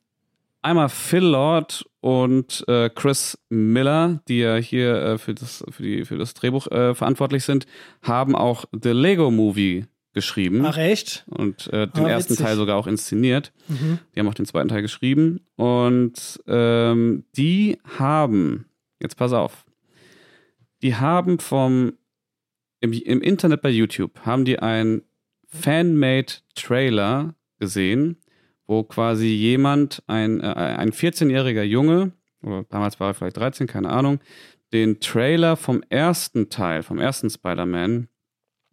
einmal 0.63 0.89
Phil 0.89 1.25
Lord 1.25 1.88
und 2.01 2.65
äh, 2.69 2.91
Chris 2.91 3.39
Miller, 3.49 4.21
die 4.29 4.39
ja 4.39 4.57
hier 4.57 4.95
äh, 4.97 5.19
für, 5.19 5.35
das, 5.35 5.65
für, 5.71 5.83
die, 5.83 6.05
für 6.05 6.17
das 6.17 6.35
Drehbuch 6.35 6.67
äh, 6.69 6.95
verantwortlich 6.95 7.45
sind, 7.45 7.67
haben 8.03 8.37
auch 8.37 8.65
The 8.73 8.91
Lego 8.91 9.31
Movie 9.31 9.87
geschrieben 10.15 10.65
Ach, 10.65 10.77
echt? 10.77 11.25
und 11.29 11.67
äh, 11.73 11.87
den 11.87 12.07
Ah, 12.07 12.11
ersten. 12.11 12.37
Teil 12.37 12.57
sogar 12.57 12.77
auch 12.77 12.87
inszeniert. 12.87 13.53
Mhm. 13.69 13.99
Die 14.15 14.21
haben 14.21 14.29
auch 14.29 14.35
den 14.35 14.47
zweiten 14.47 14.69
Teil 14.69 14.83
geschrieben. 14.83 15.41
Und 15.57 16.41
ähm, 16.47 17.25
die 17.37 17.79
haben, 17.99 18.67
jetzt 19.01 19.17
pass 19.17 19.33
auf, 19.33 19.65
die 20.83 20.95
haben 20.97 21.39
vom, 21.41 21.93
im, 22.81 22.93
im 22.93 23.21
Internet 23.21 23.61
bei 23.63 23.71
YouTube, 23.71 24.21
haben 24.25 24.45
die 24.45 24.59
einen 24.61 25.03
Fan-Made 25.47 26.35
Trailer 26.55 27.35
gesehen, 27.59 28.17
wo 28.69 28.85
quasi 28.85 29.27
jemand, 29.27 30.05
ein, 30.07 30.41
äh, 30.41 30.45
ein 30.47 30.93
14-jähriger 30.93 31.63
Junge, 31.63 32.13
oder 32.43 32.65
damals 32.69 33.01
war 33.01 33.09
er 33.09 33.15
vielleicht 33.15 33.39
13, 33.39 33.67
keine 33.67 33.89
Ahnung, 33.89 34.21
den 34.73 35.01
Trailer 35.01 35.57
vom 35.57 35.83
ersten 35.89 36.51
Teil, 36.51 36.85
vom 36.85 36.99
ersten 37.01 37.31
Spider-Man 37.31 38.09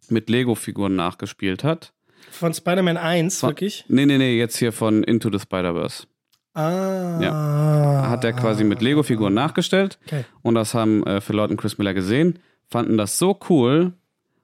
mit 0.08 0.30
Lego-Figuren 0.30 0.94
nachgespielt 0.94 1.64
hat. 1.64 1.92
Von 2.30 2.52
Spider-Man 2.54 2.98
1, 2.98 3.40
Von- 3.40 3.50
wirklich? 3.50 3.84
Nee, 3.88 4.06
nee, 4.06 4.18
nee, 4.18 4.38
jetzt 4.38 4.58
hier 4.58 4.70
von 4.72 5.02
Into 5.02 5.30
the 5.32 5.38
Spider-Verse. 5.40 6.06
Ah. 6.54 7.18
Ja. 7.20 8.06
Hat 8.08 8.24
er 8.24 8.32
quasi 8.34 8.64
mit 8.64 8.82
Lego-Figuren 8.82 9.34
nachgestellt. 9.34 9.98
Okay. 10.06 10.24
Und 10.42 10.54
das 10.54 10.74
haben 10.74 11.02
äh, 11.06 11.20
Phil 11.20 11.36
Lord 11.36 11.50
und 11.50 11.56
Chris 11.56 11.78
Miller 11.78 11.94
gesehen, 11.94 12.38
fanden 12.68 12.96
das 12.96 13.18
so 13.18 13.38
cool 13.50 13.94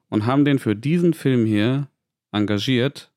und 0.09 0.27
haben 0.27 0.45
den 0.45 0.59
für 0.59 0.75
diesen 0.77 1.15
Film 1.15 1.45
hier 1.47 1.89
engagiert, 2.33 3.12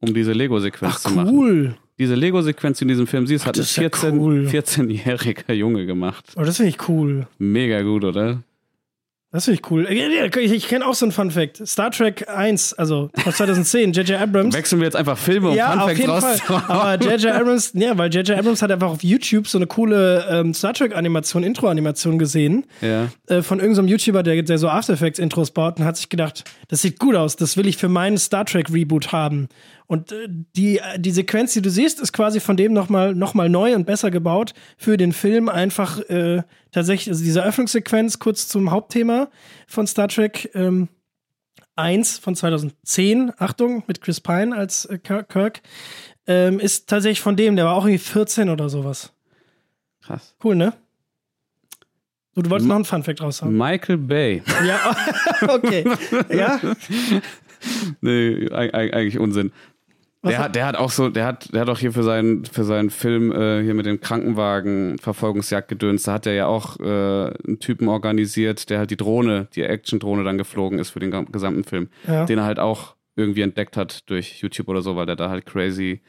um 0.00 0.14
diese 0.14 0.32
Lego-Sequenz 0.32 1.02
zu 1.02 1.10
machen. 1.10 1.30
cool. 1.36 1.76
Diese 1.98 2.14
Lego-Sequenz, 2.14 2.80
in 2.80 2.88
diesem 2.88 3.06
Film 3.08 3.26
siehst, 3.26 3.44
hat 3.44 3.56
ein 3.56 3.60
das 3.60 3.70
ist 3.70 3.76
ja 3.76 3.82
14, 3.82 4.18
cool. 4.20 4.46
14-jähriger 4.48 5.52
Junge 5.52 5.84
gemacht. 5.86 6.24
Oh, 6.36 6.42
das 6.44 6.56
finde 6.58 6.70
ich 6.70 6.88
cool. 6.88 7.26
Mega 7.38 7.82
gut, 7.82 8.04
oder? 8.04 8.42
Das 9.30 9.44
finde 9.44 9.60
ich 9.60 9.70
cool. 9.70 9.86
Ich, 9.90 10.36
ich, 10.38 10.52
ich 10.52 10.68
kenne 10.68 10.86
auch 10.86 10.94
so 10.94 11.04
einen 11.04 11.12
Fun 11.12 11.30
Fact. 11.30 11.60
Star 11.68 11.90
Trek 11.90 12.26
1, 12.30 12.72
also 12.74 13.10
von 13.14 13.30
2010, 13.30 13.92
J.J. 13.92 14.18
Abrams. 14.18 14.54
Wechseln 14.54 14.80
wir 14.80 14.86
jetzt 14.86 14.94
einfach 14.96 15.18
Filme, 15.18 15.50
um 15.50 15.54
ja, 15.54 15.72
Fun 15.72 15.80
Facts 15.96 16.08
rauszuhauen. 16.08 16.62
Aber 16.66 17.04
J.J. 17.04 17.32
Abrams, 17.32 17.72
ja, 17.74 17.98
weil 17.98 18.10
J.J. 18.14 18.38
Abrams 18.38 18.62
hat 18.62 18.70
einfach 18.70 18.88
auf 18.88 19.02
YouTube 19.02 19.46
so 19.46 19.58
eine 19.58 19.66
coole 19.66 20.24
ähm, 20.30 20.54
Star 20.54 20.72
Trek-Animation, 20.72 21.42
Intro-Animation 21.42 22.18
gesehen 22.18 22.64
Ja. 22.80 23.08
äh, 23.26 23.42
von 23.42 23.58
irgendeinem 23.60 23.88
YouTuber, 23.88 24.22
der, 24.22 24.40
der 24.42 24.56
so 24.56 24.68
After 24.70 24.94
Effects 24.94 25.18
Intros 25.18 25.50
baut 25.50 25.78
und 25.78 25.84
hat 25.84 25.98
sich 25.98 26.08
gedacht, 26.08 26.44
das 26.68 26.80
sieht 26.80 26.98
gut 26.98 27.14
aus, 27.14 27.36
das 27.36 27.58
will 27.58 27.66
ich 27.66 27.76
für 27.76 27.88
meinen 27.90 28.16
Star 28.16 28.46
Trek 28.46 28.72
Reboot 28.72 29.12
haben. 29.12 29.48
Und 29.88 30.12
äh, 30.12 30.28
die, 30.28 30.78
äh, 30.78 31.00
die 31.00 31.10
Sequenz, 31.10 31.54
die 31.54 31.62
du 31.62 31.70
siehst, 31.70 31.98
ist 32.00 32.12
quasi 32.12 32.38
von 32.40 32.56
dem 32.56 32.72
nochmal 32.72 33.14
noch 33.14 33.34
mal 33.34 33.48
neu 33.48 33.74
und 33.74 33.86
besser 33.86 34.10
gebaut 34.12 34.54
für 34.76 34.96
den 34.96 35.12
Film. 35.12 35.48
Einfach 35.48 35.98
äh, 36.10 36.42
tatsächlich, 36.70 37.08
also 37.08 37.24
diese 37.24 37.42
Öffnungssequenz 37.42 38.18
kurz 38.20 38.46
zum 38.48 38.70
Hauptthema 38.70 39.28
von 39.66 39.86
Star 39.86 40.08
Trek 40.08 40.50
ähm, 40.54 40.88
1 41.76 42.18
von 42.18 42.36
2010, 42.36 43.32
Achtung, 43.38 43.82
mit 43.86 44.00
Chris 44.02 44.20
Pine 44.20 44.54
als 44.54 44.84
äh, 44.84 44.98
Kirk, 44.98 45.62
ähm, 46.26 46.60
ist 46.60 46.88
tatsächlich 46.88 47.20
von 47.22 47.36
dem, 47.36 47.56
der 47.56 47.64
war 47.64 47.74
auch 47.74 47.84
irgendwie 47.86 47.98
14 48.04 48.50
oder 48.50 48.68
sowas. 48.68 49.12
Krass. 50.04 50.34
Cool, 50.44 50.54
ne? 50.56 50.74
Du, 52.34 52.42
du 52.42 52.50
wolltest 52.50 52.68
noch 52.68 52.76
einen 52.76 52.84
Funfact 52.84 53.22
raushauen. 53.22 53.56
Michael 53.56 53.96
Bay. 53.96 54.42
Ja, 54.66 54.94
okay. 55.48 55.84
Ja, 56.30 56.60
Nee, 58.00 58.46
eig- 58.50 58.72
eig- 58.72 58.92
eigentlich 58.92 59.18
Unsinn. 59.18 59.50
Was 60.22 60.30
Der 60.32 60.38
hat- 60.40 60.54
der 60.56 60.66
hat 60.66 60.76
auch 60.76 60.90
so, 60.90 61.08
der 61.10 61.24
hat, 61.26 61.52
der 61.54 61.60
hat 61.60 61.68
auch 61.68 61.78
hier 61.78 61.92
für 61.92 62.02
seinen, 62.02 62.44
für 62.44 62.64
seinen 62.64 62.90
Film 62.90 63.30
äh, 63.30 63.62
hier 63.62 63.74
mit 63.74 63.86
dem 63.86 64.00
Krankenwagen 64.00 64.98
Verfolgungsjagd 64.98 65.68
gedöns. 65.68 66.02
Da 66.02 66.14
hat 66.14 66.26
er 66.26 66.32
ja 66.34 66.46
auch 66.46 66.78
äh, 66.80 66.82
einen 67.46 67.58
Typen 67.60 67.88
organisiert, 67.88 68.68
der 68.70 68.78
halt 68.80 68.90
die 68.90 68.96
Drohne, 68.96 69.46
die 69.54 69.62
Action-Drohne 69.62 70.24
dann 70.24 70.36
geflogen 70.38 70.78
ist 70.80 70.90
für 70.90 70.98
den 71.00 71.30
gesamten 71.30 71.62
Film. 71.64 71.88
Ja. 72.06 72.24
Den 72.26 72.38
er 72.38 72.44
halt 72.44 72.58
auch 72.58 72.96
irgendwie 73.14 73.42
entdeckt 73.42 73.76
hat 73.76 74.08
durch 74.10 74.40
YouTube 74.42 74.68
oder 74.68 74.80
so, 74.82 74.94
weil 74.96 75.06
der 75.06 75.16
da 75.16 75.28
halt 75.30 75.44
crazy, 75.46 76.00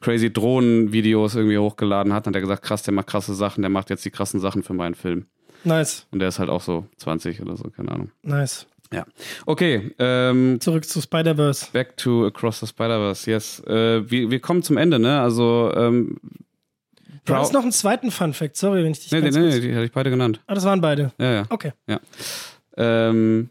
crazy 0.00 0.30
Drohnen-Videos 0.32 1.34
irgendwie 1.34 1.58
hochgeladen 1.58 2.12
hat. 2.12 2.26
Und 2.26 2.30
hat 2.30 2.36
er 2.36 2.40
gesagt, 2.42 2.62
krass, 2.62 2.82
der 2.82 2.92
macht 2.94 3.06
krasse 3.06 3.34
Sachen, 3.34 3.62
der 3.62 3.70
macht 3.70 3.90
jetzt 3.90 4.04
die 4.04 4.10
krassen 4.10 4.40
Sachen 4.40 4.62
für 4.62 4.74
meinen 4.74 4.94
Film. 4.94 5.26
nice, 5.64 6.06
Und 6.10 6.18
der 6.20 6.28
ist 6.28 6.38
halt 6.38 6.50
auch 6.50 6.60
so 6.62 6.86
20 6.98 7.40
oder 7.42 7.56
so, 7.56 7.64
keine 7.70 7.90
Ahnung. 7.90 8.10
nice. 8.22 8.66
Ja. 8.92 9.04
Okay, 9.46 9.92
ähm, 9.98 10.58
Zurück 10.60 10.84
zu 10.84 11.00
Spider-Verse. 11.00 11.66
Back 11.72 11.96
to 11.96 12.26
Across 12.26 12.60
the 12.60 12.66
Spider-Verse, 12.66 13.28
yes. 13.30 13.60
Äh, 13.66 14.08
wir, 14.10 14.30
wir 14.30 14.40
kommen 14.40 14.62
zum 14.62 14.76
Ende, 14.76 14.98
ne? 14.98 15.20
Also, 15.20 15.72
ähm, 15.76 16.16
Du 17.26 17.34
hast 17.34 17.54
noch 17.54 17.62
einen 17.62 17.72
zweiten 17.72 18.10
Funfact, 18.10 18.54
sorry, 18.54 18.84
wenn 18.84 18.92
ich 18.92 19.00
dich 19.00 19.10
nee, 19.10 19.20
nee, 19.22 19.30
nee, 19.30 19.50
kurz- 19.50 19.60
die 19.62 19.72
hatte 19.74 19.84
ich 19.86 19.92
beide 19.92 20.10
genannt. 20.10 20.40
Ah, 20.46 20.54
das 20.54 20.64
waren 20.64 20.82
beide. 20.82 21.10
Ja, 21.18 21.32
ja. 21.32 21.42
Okay. 21.48 21.72
Ähm, 22.76 23.48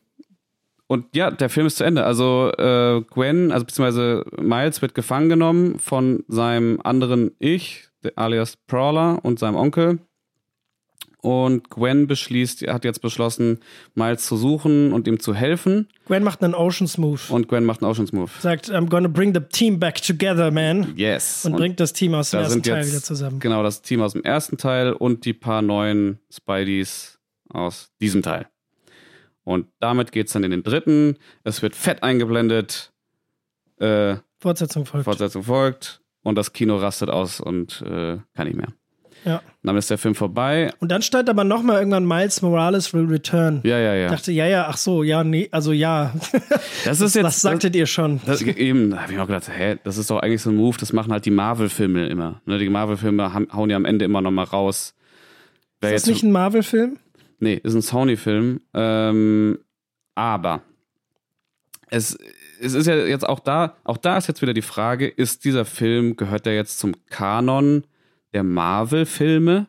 und 0.88 1.06
ja, 1.16 1.32
der 1.32 1.50
Film 1.50 1.66
ist 1.66 1.78
zu 1.78 1.84
Ende. 1.84 2.04
Also 2.06 2.52
äh, 2.56 3.02
Gwen, 3.10 3.52
also 3.52 3.66
beziehungsweise 3.66 4.26
Miles 4.40 4.82
wird 4.84 4.94
gefangen 4.94 5.30
genommen 5.30 5.80
von 5.80 6.24
seinem 6.28 6.80
anderen 6.84 7.32
Ich, 7.40 7.88
alias 8.16 8.58
Prowler 8.68 9.20
und 9.24 9.40
seinem 9.40 9.56
Onkel. 9.56 9.98
Und 11.24 11.70
Gwen 11.70 12.06
beschließt, 12.06 12.68
hat 12.68 12.84
jetzt 12.84 13.02
beschlossen, 13.02 13.62
Miles 13.96 14.26
zu 14.26 14.36
suchen 14.36 14.92
und 14.92 15.08
ihm 15.08 15.22
zu 15.22 15.34
helfen. 15.34 15.88
Gwen 16.06 16.22
macht 16.22 16.44
einen 16.44 16.54
Oceans 16.54 16.98
Move. 16.98 17.22
Und 17.30 17.48
Gwen 17.48 17.64
macht 17.64 17.82
einen 17.82 17.90
Oceans 17.90 18.12
Move. 18.12 18.30
sagt, 18.42 18.70
I'm 18.70 18.90
gonna 18.90 19.08
bring 19.08 19.34
the 19.34 19.40
team 19.40 19.80
back 19.80 20.02
together, 20.02 20.52
man. 20.52 20.94
Yes. 20.98 21.46
Und, 21.46 21.56
bringt 21.56 21.80
das 21.80 21.94
Team 21.94 22.14
aus 22.14 22.32
dem 22.32 22.42
ersten 22.42 22.62
Teil 22.62 22.80
jetzt 22.80 22.90
wieder 22.90 23.02
zusammen. 23.02 23.40
genau 23.40 23.64
das 23.64 23.82
Team 23.82 24.02
aus 24.02 24.12
dem 24.12 24.24
ersten 24.24 24.58
Teil 24.58 24.92
und 24.92 25.24
die 25.24 25.32
paar 25.32 25.62
neuen 25.62 26.20
Spideys 26.30 27.20
aus 27.48 27.90
diesem 28.02 28.22
Teil. 28.22 28.50
Und 29.46 29.68
damit 29.80 30.12
geht's 30.12 30.34
dann 30.34 30.44
in 30.44 30.52
den 30.52 30.64
dritten. 30.64 31.18
Es 31.46 31.62
wird 31.62 31.74
fett 31.74 32.04
eingeblendet. 32.04 32.92
Äh, 33.80 34.18
Fortsetzung 34.40 34.86
folgt. 34.86 35.06
Fortsetzung 35.06 35.44
folgt. 35.44 36.02
Und 36.22 36.38
das 36.38 36.52
Kino 36.52 36.76
rastet 36.76 37.10
aus 37.10 37.40
und 37.40 37.82
äh, 37.82 38.18
kann 38.34 38.48
nicht 38.48 38.58
mehr. 38.58 38.74
Ja. 39.26 39.42
Dann 39.64 39.78
ist 39.78 39.90
der 39.90 39.98
Film 39.98 40.16
vorbei. 40.16 40.72
Und 40.80 40.92
dann 40.92 41.02
stand 41.02 41.30
aber 41.30 41.44
nochmal 41.44 41.80
irgendwann 41.80 42.06
Miles 42.06 42.42
Morales 42.42 42.94
will 42.94 43.06
return. 43.06 43.62
Ja, 43.64 43.80
ja, 43.80 43.96
Ich 43.96 44.02
ja. 44.02 44.10
dachte, 44.10 44.32
ja, 44.32 44.46
ja, 44.48 44.68
ach 44.68 44.78
so, 44.78 45.04
ja, 45.04 45.24
nee, 45.24 45.48
also 45.52 45.72
ja. 45.72 46.14
Das 46.86 47.00
ist 47.00 47.16
jetzt. 47.16 47.24
Was 47.24 47.42
sagtet 47.42 47.76
ihr 47.76 47.86
schon? 47.86 48.20
Das, 48.26 48.40
das, 48.40 48.56
eben, 48.58 48.92
da 48.92 49.04
habe 49.04 49.14
ich 49.14 49.20
auch 49.20 49.28
gedacht, 49.28 49.50
hä, 49.50 49.78
das 49.84 49.98
ist 49.98 50.10
doch 50.10 50.20
eigentlich 50.20 50.42
so 50.42 50.50
ein 50.50 50.58
Move, 50.58 50.78
das 50.78 50.92
machen 50.92 51.14
halt 51.14 51.26
die 51.26 51.32
Marvel-Filme 51.32 52.08
immer. 52.08 52.42
Ne, 52.46 52.58
die 52.58 52.70
Marvel-Filme 52.70 53.34
hauen 53.54 53.70
ja 53.70 53.78
am 53.78 53.86
Ende 53.86 54.06
immer 54.06 54.22
nochmal 54.22 54.46
raus. 54.46 54.94
Wer 55.80 55.94
ist 55.94 56.08
das 56.08 56.14
nicht 56.14 56.24
ein 56.24 56.32
Marvel-Film? 56.32 56.98
Nee, 57.40 57.60
ist 57.64 57.74
ein 57.74 57.82
Sony-Film. 57.82 58.62
Ähm, 58.74 59.60
aber 60.16 60.62
es, 61.90 62.18
es 62.62 62.74
ist 62.74 62.88
ja 62.88 62.96
jetzt 62.96 63.28
auch 63.28 63.40
da, 63.40 63.76
auch 63.84 63.98
da 63.98 64.18
ist 64.18 64.28
jetzt 64.28 64.42
wieder 64.42 64.54
die 64.54 64.62
Frage, 64.62 65.08
ist 65.08 65.46
dieser 65.46 65.66
Film, 65.66 66.16
gehört 66.16 66.46
der 66.46 66.56
jetzt 66.56 66.80
zum 66.80 66.94
Kanon 67.10 67.84
der 68.34 68.44
Marvel-Filme? 68.44 69.68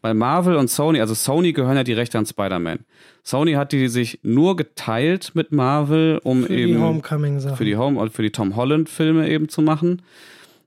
Weil 0.00 0.14
Marvel 0.14 0.56
und 0.56 0.68
Sony, 0.68 1.00
also 1.00 1.14
Sony 1.14 1.52
gehören 1.52 1.76
ja 1.76 1.84
die 1.84 1.92
Rechte 1.92 2.18
an 2.18 2.26
Spider-Man. 2.26 2.80
Sony 3.24 3.52
hat 3.52 3.72
die 3.72 3.88
sich 3.88 4.20
nur 4.22 4.56
geteilt 4.56 5.32
mit 5.34 5.52
Marvel, 5.52 6.20
um 6.24 6.44
Für 6.44 6.54
eben 6.54 6.72
die 6.72 6.78
Homecoming-Sache. 6.78 7.56
für 7.56 7.64
die 7.64 7.76
Home 7.76 8.00
und 8.00 8.12
für 8.12 8.22
die 8.22 8.30
Tom 8.30 8.56
Holland 8.56 8.88
Filme 8.88 9.28
eben 9.28 9.48
zu 9.48 9.62
machen. 9.62 10.02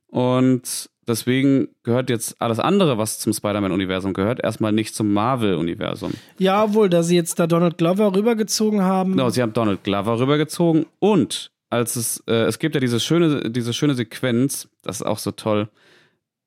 Und 0.08 0.90
deswegen 1.08 1.70
gehört 1.84 2.10
jetzt 2.10 2.42
alles 2.42 2.60
andere, 2.60 2.98
was 2.98 3.20
zum 3.20 3.34
Spider-Man-Universum 3.34 4.14
gehört, 4.14 4.42
erstmal 4.44 4.72
nicht 4.72 4.96
zum 4.96 5.14
Marvel-Universum. 5.14 6.14
Ja, 6.38 6.64
obwohl, 6.64 6.90
da 6.90 7.04
sie 7.04 7.16
jetzt 7.16 7.40
da 7.40 7.48
Donald 7.48 7.78
Glover 7.78 8.16
rübergezogen 8.16 8.82
haben. 8.82 9.12
Genau, 9.12 9.30
sie 9.30 9.42
haben 9.42 9.54
Donald 9.54 9.84
Glover 9.84 10.20
rübergezogen 10.20 10.86
und 11.00 11.52
als 11.70 11.96
es, 11.96 12.24
äh, 12.28 12.44
es 12.44 12.60
gibt 12.60 12.76
ja 12.76 12.82
diese 12.82 13.00
schöne, 13.00 13.50
diese 13.50 13.74
schöne 13.74 13.96
Sequenz, 13.96 14.70
das 14.82 14.98
ist 14.98 15.06
auch 15.06 15.20
so 15.20 15.32
toll. 15.32 15.68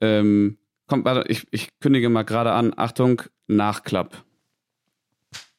Ähm, 0.00 0.57
kommt, 0.88 1.04
warte, 1.04 1.30
ich, 1.30 1.46
ich 1.50 1.68
kündige 1.80 2.08
mal 2.08 2.24
gerade 2.24 2.52
an, 2.52 2.72
Achtung, 2.76 3.22
Nachklapp. 3.46 4.24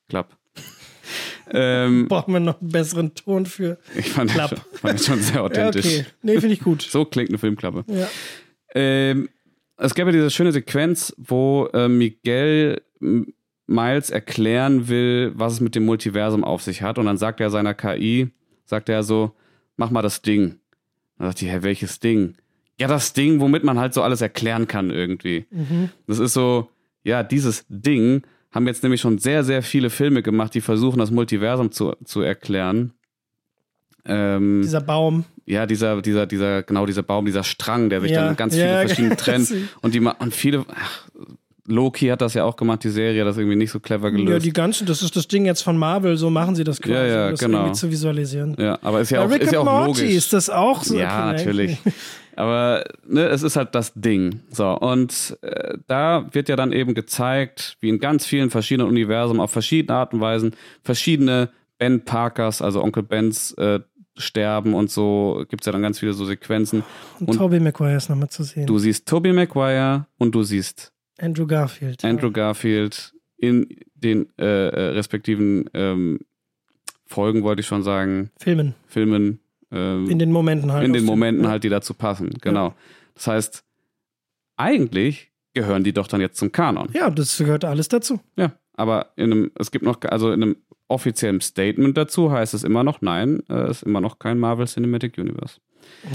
Klapp. 0.09 0.37
ähm, 1.51 2.07
Brauchen 2.07 2.33
wir 2.33 2.39
noch 2.39 2.59
einen 2.61 2.71
besseren 2.71 3.15
Ton 3.15 3.45
für. 3.45 3.77
ich 3.95 4.09
fand 4.09 4.31
Klapp. 4.31 4.49
das, 4.51 4.59
schon, 4.59 4.77
fand 4.79 4.93
das 4.99 5.05
schon 5.05 5.19
sehr 5.21 5.35
Ja, 5.35 5.41
authentisch. 5.43 5.85
okay. 5.85 6.05
Nee, 6.21 6.39
finde 6.39 6.53
ich 6.53 6.61
gut. 6.61 6.81
So 6.81 7.05
klingt 7.05 7.29
eine 7.29 7.37
Filmklappe. 7.37 7.85
Ja. 7.87 8.07
Ähm, 8.75 9.29
es 9.77 9.95
gab 9.95 10.07
ja 10.07 10.11
diese 10.11 10.29
schöne 10.29 10.51
Sequenz, 10.51 11.13
wo 11.17 11.69
äh, 11.73 11.87
Miguel 11.87 12.81
Miles 13.65 14.09
erklären 14.09 14.87
will, 14.89 15.31
was 15.35 15.53
es 15.53 15.59
mit 15.61 15.75
dem 15.75 15.85
Multiversum 15.85 16.43
auf 16.43 16.61
sich 16.63 16.81
hat. 16.81 16.97
Und 16.97 17.05
dann 17.05 17.17
sagt 17.17 17.39
er 17.39 17.49
seiner 17.49 17.73
KI, 17.73 18.29
sagt 18.65 18.89
er 18.89 19.03
so, 19.03 19.35
mach 19.77 19.89
mal 19.91 20.01
das 20.01 20.21
Ding. 20.21 20.59
Dann 21.17 21.27
sagt 21.27 21.41
die, 21.41 21.47
hä, 21.49 21.59
welches 21.61 21.99
Ding? 21.99 22.35
Ja, 22.79 22.87
das 22.87 23.13
Ding, 23.13 23.39
womit 23.41 23.63
man 23.63 23.77
halt 23.79 23.93
so 23.93 24.01
alles 24.01 24.21
erklären 24.21 24.67
kann 24.67 24.89
irgendwie. 24.89 25.45
Mhm. 25.51 25.89
Das 26.07 26.19
ist 26.19 26.33
so, 26.33 26.69
ja, 27.03 27.23
dieses 27.23 27.65
Ding 27.69 28.23
haben 28.51 28.67
jetzt 28.67 28.83
nämlich 28.83 29.01
schon 29.01 29.17
sehr, 29.19 29.43
sehr 29.43 29.61
viele 29.63 29.89
Filme 29.89 30.23
gemacht, 30.23 30.53
die 30.55 30.61
versuchen, 30.61 30.97
das 30.99 31.11
Multiversum 31.11 31.71
zu, 31.71 31.93
zu 32.05 32.21
erklären. 32.21 32.93
Ähm, 34.05 34.61
Dieser 34.63 34.81
Baum. 34.81 35.25
ja, 35.45 35.65
dieser, 35.65 36.01
dieser, 36.01 36.25
dieser, 36.25 36.63
genau 36.63 36.85
dieser 36.85 37.03
Baum, 37.03 37.25
dieser 37.25 37.43
Strang, 37.43 37.89
der 37.89 38.01
sich 38.01 38.11
Ja, 38.11 38.25
dann 38.25 38.35
ganz 38.37 38.55
ja, 38.55 38.63
viele 38.65 38.77
verschiedene 38.87 39.17
trennt. 39.17 39.53
Und 39.81 39.93
die 39.93 39.99
und 39.99 40.33
viele, 40.33 40.65
ach, 40.73 41.09
Loki 41.67 42.07
hat 42.07 42.21
das 42.21 42.33
ja 42.33 42.45
auch 42.45 42.55
gemacht, 42.55 42.83
die 42.83 42.89
Serie, 42.89 43.23
das 43.25 43.37
irgendwie 43.37 43.55
nicht 43.57 43.69
so 43.71 43.79
clever 43.79 44.09
Ja, 44.09 44.15
gelöst. 44.15 44.45
die 44.45 44.53
ganzen, 44.53 44.87
das 44.87 45.03
ist 45.03 45.15
das 45.15 45.27
Ding 45.27 45.45
jetzt 45.45 45.61
von 45.61 45.77
Marvel, 45.77 46.17
so 46.17 46.29
machen 46.31 46.55
sie 46.55 46.63
das 46.63 46.81
quasi, 46.81 46.95
Ja, 46.95 47.05
ja, 47.05 47.25
um 47.25 47.31
das 47.31 47.39
genau. 47.41 47.57
irgendwie 47.59 47.73
zu 47.75 47.91
visualisieren. 47.91 48.55
Ja, 48.57 48.79
aber 48.81 49.01
ist 49.01 49.11
ja 49.11 49.19
Bei 49.19 49.25
auch, 49.27 49.31
Rick 49.31 49.41
ist 49.43 49.51
ja 49.53 49.59
auch 49.59 49.65
Morty 49.65 50.01
logisch. 50.01 50.15
ist 50.15 50.33
das 50.33 50.49
auch 50.49 50.81
so. 50.83 50.97
ja, 50.97 51.33
natürlich. 51.33 51.77
Aber 52.39 52.85
ne, 53.05 53.27
es 53.27 53.43
ist 53.43 53.57
halt 53.57 53.75
das 53.75 53.91
Ding. 53.95 54.39
So, 54.49 54.69
und 54.77 55.37
äh, 55.41 55.77
da 55.87 56.25
wird 56.31 56.47
ja 56.47 56.55
dann 56.55 56.71
eben 56.71 56.93
gezeigt, 56.93 57.75
wie 57.81 57.89
in 57.89 57.99
ganz 57.99 58.25
vielen 58.25 58.49
verschiedenen 58.49 58.87
Universen 58.87 59.41
auf 59.41 59.51
verschiedene 59.51 59.97
Arten 59.97 60.15
und 60.15 60.21
Weisen 60.21 60.55
verschiedene 60.81 61.49
Ben 61.77 62.05
Parkers, 62.05 62.61
also 62.61 62.81
Onkel 62.81 63.03
Bens, 63.03 63.51
äh, 63.53 63.81
sterben 64.17 64.73
und 64.73 64.89
so 64.89 65.45
gibt's 65.49 65.65
ja 65.65 65.71
dann 65.71 65.81
ganz 65.81 65.99
viele 65.99 66.13
so 66.13 66.25
Sequenzen. 66.25 66.83
Und, 67.19 67.29
Und 67.29 67.37
Tobey 67.37 67.59
Maguire 67.59 67.97
ist 67.97 68.09
nochmal 68.09 68.29
zu 68.29 68.43
sehen. 68.43 68.65
Du 68.67 68.79
siehst 68.79 69.07
Tobey 69.07 69.33
Maguire 69.33 70.05
und 70.17 70.33
du 70.33 70.43
siehst 70.43 70.93
Andrew 71.19 71.45
Garfield. 71.45 72.03
Andrew 72.05 72.31
Garfield 72.31 73.13
in 73.37 73.67
den 73.95 74.27
äh, 74.37 74.45
äh, 74.45 74.89
respektiven 74.91 75.69
ähm, 75.73 76.19
Folgen, 77.05 77.43
wollte 77.43 77.61
ich 77.61 77.67
schon 77.67 77.83
sagen, 77.83 78.31
Filmen. 78.39 78.75
Filmen, 78.87 79.39
ähm, 79.71 80.09
In 80.09 80.19
den 80.19 80.31
Momenten 80.31 80.71
halt. 80.71 80.85
in 80.85 80.93
den 80.93 81.05
Momenten 81.05 81.45
ja. 81.45 81.51
halt, 81.51 81.63
die 81.63 81.69
dazu 81.69 81.93
passen. 81.93 82.29
Genau. 82.41 82.73
Das 83.15 83.27
heißt, 83.27 83.63
eigentlich 84.57 85.31
gehören 85.53 85.83
die 85.83 85.93
doch 85.93 86.07
dann 86.07 86.21
jetzt 86.21 86.37
zum 86.37 86.51
Kanon. 86.51 86.89
Ja, 86.93 87.09
das 87.09 87.37
gehört 87.37 87.65
alles 87.65 87.87
dazu. 87.87 88.19
Ja, 88.35 88.53
aber 88.73 89.13
in 89.15 89.31
einem, 89.31 89.51
es 89.55 89.71
gibt 89.71 89.83
noch, 89.83 89.97
also 90.03 90.31
in 90.31 90.43
einem 90.43 90.55
offiziellen 90.87 91.41
Statement 91.41 91.97
dazu 91.97 92.31
heißt 92.31 92.53
es 92.53 92.63
immer 92.63 92.83
noch, 92.83 93.01
nein, 93.01 93.41
es 93.47 93.55
äh, 93.55 93.71
ist 93.71 93.83
immer 93.83 94.01
noch 94.01 94.19
kein 94.19 94.39
Marvel 94.39 94.67
Cinematic 94.67 95.17
Universe. 95.17 95.59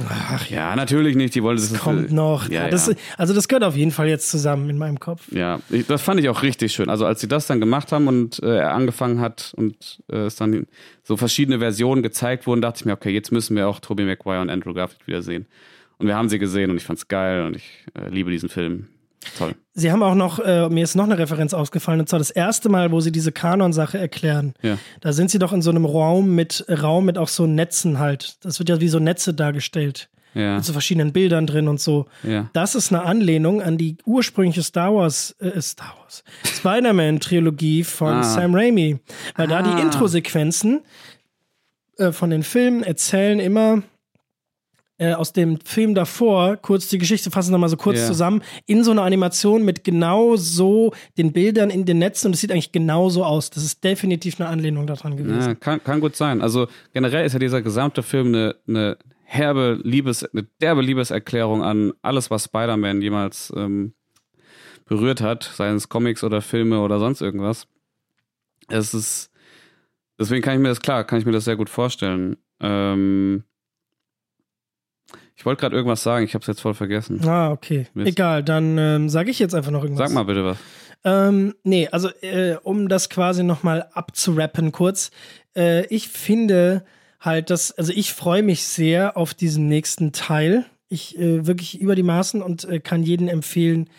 Ach 0.08 0.48
ja, 0.48 0.74
natürlich 0.76 1.14
nicht. 1.16 1.34
Die 1.34 1.42
wollte 1.42 1.62
das. 1.62 1.78
kommt 1.78 2.10
noch. 2.10 2.48
Ja, 2.48 2.68
das, 2.68 2.86
ja. 2.86 2.94
Also 3.18 3.34
das 3.34 3.48
gehört 3.48 3.64
auf 3.64 3.76
jeden 3.76 3.90
Fall 3.90 4.08
jetzt 4.08 4.30
zusammen 4.30 4.70
in 4.70 4.78
meinem 4.78 4.98
Kopf. 4.98 5.30
Ja, 5.30 5.60
ich, 5.70 5.86
das 5.86 6.02
fand 6.02 6.20
ich 6.20 6.28
auch 6.28 6.42
richtig 6.42 6.72
schön. 6.72 6.88
Also 6.88 7.06
als 7.06 7.20
sie 7.20 7.28
das 7.28 7.46
dann 7.46 7.60
gemacht 7.60 7.92
haben 7.92 8.08
und 8.08 8.42
äh, 8.42 8.56
er 8.56 8.72
angefangen 8.72 9.20
hat 9.20 9.52
und 9.56 10.02
äh, 10.10 10.26
es 10.26 10.36
dann 10.36 10.66
so 11.02 11.16
verschiedene 11.16 11.58
Versionen 11.58 12.02
gezeigt 12.02 12.46
wurden, 12.46 12.62
dachte 12.62 12.78
ich 12.80 12.84
mir, 12.86 12.92
okay, 12.92 13.10
jetzt 13.10 13.30
müssen 13.30 13.56
wir 13.56 13.68
auch 13.68 13.80
Tobey 13.80 14.04
Maguire 14.04 14.40
und 14.40 14.50
Andrew 14.50 14.72
Garfield 14.72 15.06
wiedersehen. 15.06 15.46
Und 15.98 16.06
wir 16.06 16.16
haben 16.16 16.28
sie 16.28 16.38
gesehen 16.38 16.70
und 16.70 16.76
ich 16.76 16.84
fand's 16.84 17.08
geil 17.08 17.44
und 17.44 17.56
ich 17.56 17.84
äh, 17.94 18.08
liebe 18.08 18.30
diesen 18.30 18.48
Film. 18.48 18.88
Toll. 19.38 19.54
Sie 19.72 19.90
haben 19.90 20.02
auch 20.02 20.14
noch, 20.14 20.38
äh, 20.38 20.68
mir 20.68 20.84
ist 20.84 20.94
noch 20.94 21.04
eine 21.04 21.18
Referenz 21.18 21.52
ausgefallen, 21.52 22.00
und 22.00 22.08
zwar 22.08 22.20
das 22.20 22.30
erste 22.30 22.68
Mal, 22.68 22.92
wo 22.92 23.00
sie 23.00 23.10
diese 23.10 23.32
Kanon-Sache 23.32 23.98
erklären. 23.98 24.54
Ja. 24.62 24.78
Da 25.00 25.12
sind 25.12 25.30
sie 25.30 25.38
doch 25.38 25.52
in 25.52 25.62
so 25.62 25.70
einem 25.70 25.84
Raum 25.84 26.34
mit 26.34 26.64
Raum 26.68 27.06
mit 27.06 27.18
auch 27.18 27.28
so 27.28 27.46
Netzen 27.46 27.98
halt. 27.98 28.36
Das 28.44 28.58
wird 28.58 28.68
ja 28.68 28.80
wie 28.80 28.88
so 28.88 28.98
Netze 28.98 29.34
dargestellt. 29.34 30.08
Ja. 30.34 30.56
Mit 30.56 30.64
so 30.64 30.72
verschiedenen 30.72 31.12
Bildern 31.12 31.46
drin 31.46 31.68
und 31.68 31.80
so. 31.80 32.06
Ja. 32.22 32.50
Das 32.52 32.74
ist 32.74 32.92
eine 32.92 33.04
Anlehnung 33.04 33.62
an 33.62 33.78
die 33.78 33.96
ursprüngliche 34.04 34.62
Star 34.62 34.94
Wars, 34.94 35.36
äh, 35.38 35.60
Star 35.60 35.94
Wars, 36.00 36.24
Spider-Man-Trilogie 36.44 37.84
von 37.84 38.14
ah. 38.14 38.22
Sam 38.22 38.54
Raimi. 38.54 38.98
Weil 39.36 39.46
ah. 39.46 39.48
da 39.48 39.62
die 39.62 39.70
ah. 39.70 39.82
Intro-Sequenzen 39.82 40.80
äh, 41.98 42.10
von 42.10 42.30
den 42.30 42.42
Filmen 42.42 42.82
erzählen 42.82 43.38
immer 43.38 43.82
äh, 44.98 45.12
aus 45.12 45.32
dem 45.32 45.58
Film 45.60 45.94
davor, 45.94 46.56
kurz 46.56 46.88
die 46.88 46.98
Geschichte 46.98 47.30
fassen 47.30 47.52
wir 47.52 47.58
mal 47.58 47.68
so 47.68 47.76
kurz 47.76 47.98
yeah. 47.98 48.06
zusammen, 48.06 48.42
in 48.66 48.84
so 48.84 48.92
einer 48.92 49.02
Animation 49.02 49.64
mit 49.64 49.82
genau 49.82 50.36
so 50.36 50.92
den 51.18 51.32
Bildern 51.32 51.70
in 51.70 51.84
den 51.84 51.98
Netzen 51.98 52.28
und 52.28 52.34
es 52.34 52.40
sieht 52.40 52.52
eigentlich 52.52 52.72
genauso 52.72 53.24
aus. 53.24 53.50
Das 53.50 53.64
ist 53.64 53.82
definitiv 53.82 54.40
eine 54.40 54.48
Anlehnung 54.48 54.86
daran 54.86 55.16
gewesen. 55.16 55.40
Ja, 55.40 55.54
kann, 55.54 55.82
kann 55.82 56.00
gut 56.00 56.14
sein. 56.14 56.40
Also 56.40 56.68
generell 56.92 57.26
ist 57.26 57.32
ja 57.32 57.38
dieser 57.38 57.62
gesamte 57.62 58.02
Film 58.02 58.28
eine, 58.28 58.56
eine 58.68 58.98
herbe 59.24 59.80
Liebes, 59.82 60.24
eine 60.24 60.44
derbe 60.60 60.82
Liebeserklärung 60.82 61.62
an 61.62 61.92
alles, 62.02 62.30
was 62.30 62.44
Spider-Man 62.44 63.02
jemals 63.02 63.52
ähm, 63.56 63.94
berührt 64.84 65.20
hat, 65.20 65.42
seien 65.42 65.76
es 65.76 65.88
Comics 65.88 66.22
oder 66.22 66.40
Filme 66.40 66.80
oder 66.80 66.98
sonst 66.98 67.20
irgendwas. 67.20 67.66
Es 68.68 68.94
ist, 68.94 69.30
deswegen 70.18 70.42
kann 70.42 70.54
ich 70.54 70.60
mir 70.60 70.68
das 70.68 70.80
klar, 70.80 71.04
kann 71.04 71.18
ich 71.18 71.26
mir 71.26 71.32
das 71.32 71.44
sehr 71.44 71.56
gut 71.56 71.68
vorstellen. 71.68 72.36
Ähm, 72.60 73.44
ich 75.36 75.44
wollte 75.44 75.60
gerade 75.60 75.76
irgendwas 75.76 76.02
sagen, 76.02 76.24
ich 76.24 76.34
habe 76.34 76.42
es 76.42 76.46
jetzt 76.46 76.60
voll 76.60 76.74
vergessen. 76.74 77.20
Ah, 77.26 77.50
okay. 77.50 77.86
Mist. 77.94 78.08
Egal, 78.08 78.42
dann 78.44 78.78
ähm, 78.78 79.08
sage 79.08 79.30
ich 79.30 79.38
jetzt 79.38 79.54
einfach 79.54 79.72
noch 79.72 79.82
irgendwas. 79.82 80.08
Sag 80.08 80.14
mal 80.14 80.24
bitte 80.24 80.44
was. 80.44 80.58
Ähm, 81.04 81.54
nee, 81.64 81.88
also 81.88 82.08
äh, 82.22 82.56
um 82.62 82.88
das 82.88 83.10
quasi 83.10 83.42
nochmal 83.42 83.88
abzurappen 83.92 84.72
kurz. 84.72 85.10
Äh, 85.56 85.86
ich 85.86 86.08
finde 86.08 86.84
halt, 87.20 87.50
dass, 87.50 87.72
also 87.72 87.92
ich 87.92 88.12
freue 88.12 88.42
mich 88.42 88.64
sehr 88.64 89.16
auf 89.16 89.34
diesen 89.34 89.66
nächsten 89.66 90.12
Teil. 90.12 90.64
Ich 90.88 91.18
äh, 91.18 91.46
wirklich 91.46 91.80
über 91.80 91.94
die 91.94 92.02
Maßen 92.02 92.40
und 92.40 92.64
äh, 92.64 92.80
kann 92.80 93.02
jeden 93.02 93.28
empfehlen, 93.28 93.90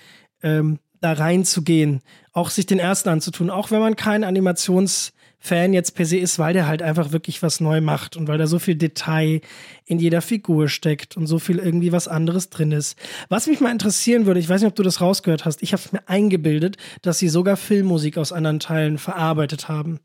ähm, 0.41 0.79
da 1.01 1.13
reinzugehen, 1.13 2.01
auch 2.31 2.49
sich 2.49 2.65
den 2.65 2.79
ersten 2.79 3.09
anzutun, 3.09 3.49
auch 3.49 3.69
wenn 3.71 3.79
man 3.79 3.95
kein 3.95 4.23
Animations- 4.23 5.11
Fan 5.45 5.73
jetzt 5.73 5.91
per 5.91 6.07
se 6.07 6.17
ist, 6.17 6.39
weil 6.39 6.53
der 6.53 6.65
halt 6.65 6.81
einfach 6.81 7.11
wirklich 7.11 7.43
was 7.43 7.59
neu 7.59 7.79
macht 7.79 8.17
und 8.17 8.27
weil 8.27 8.39
da 8.39 8.47
so 8.47 8.57
viel 8.57 8.73
Detail 8.73 9.41
in 9.85 9.99
jeder 9.99 10.23
Figur 10.23 10.69
steckt 10.69 11.15
und 11.17 11.27
so 11.27 11.37
viel 11.37 11.59
irgendwie 11.59 11.91
was 11.91 12.07
anderes 12.07 12.49
drin 12.49 12.71
ist. 12.71 12.97
Was 13.29 13.45
mich 13.45 13.59
mal 13.59 13.71
interessieren 13.71 14.25
würde, 14.25 14.39
ich 14.39 14.49
weiß 14.49 14.61
nicht, 14.61 14.69
ob 14.69 14.75
du 14.75 14.81
das 14.81 15.01
rausgehört 15.01 15.45
hast, 15.45 15.61
ich 15.61 15.73
habe 15.73 15.83
mir 15.91 16.09
eingebildet, 16.09 16.77
dass 17.03 17.19
sie 17.19 17.29
sogar 17.29 17.57
Filmmusik 17.57 18.17
aus 18.17 18.31
anderen 18.31 18.59
Teilen 18.59 18.97
verarbeitet 18.97 19.69
haben. 19.69 19.99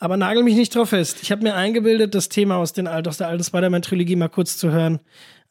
Aber 0.00 0.16
nagel 0.16 0.42
mich 0.42 0.56
nicht 0.56 0.74
drauf 0.74 0.88
fest. 0.88 1.18
Ich 1.22 1.30
habe 1.30 1.44
mir 1.44 1.54
eingebildet, 1.54 2.16
das 2.16 2.28
Thema 2.28 2.56
aus, 2.56 2.72
den, 2.72 2.88
aus 2.88 3.18
der 3.18 3.28
alten 3.28 3.44
Spider-Man-Trilogie 3.44 4.16
mal 4.16 4.28
kurz 4.28 4.56
zu 4.56 4.72
hören. 4.72 4.98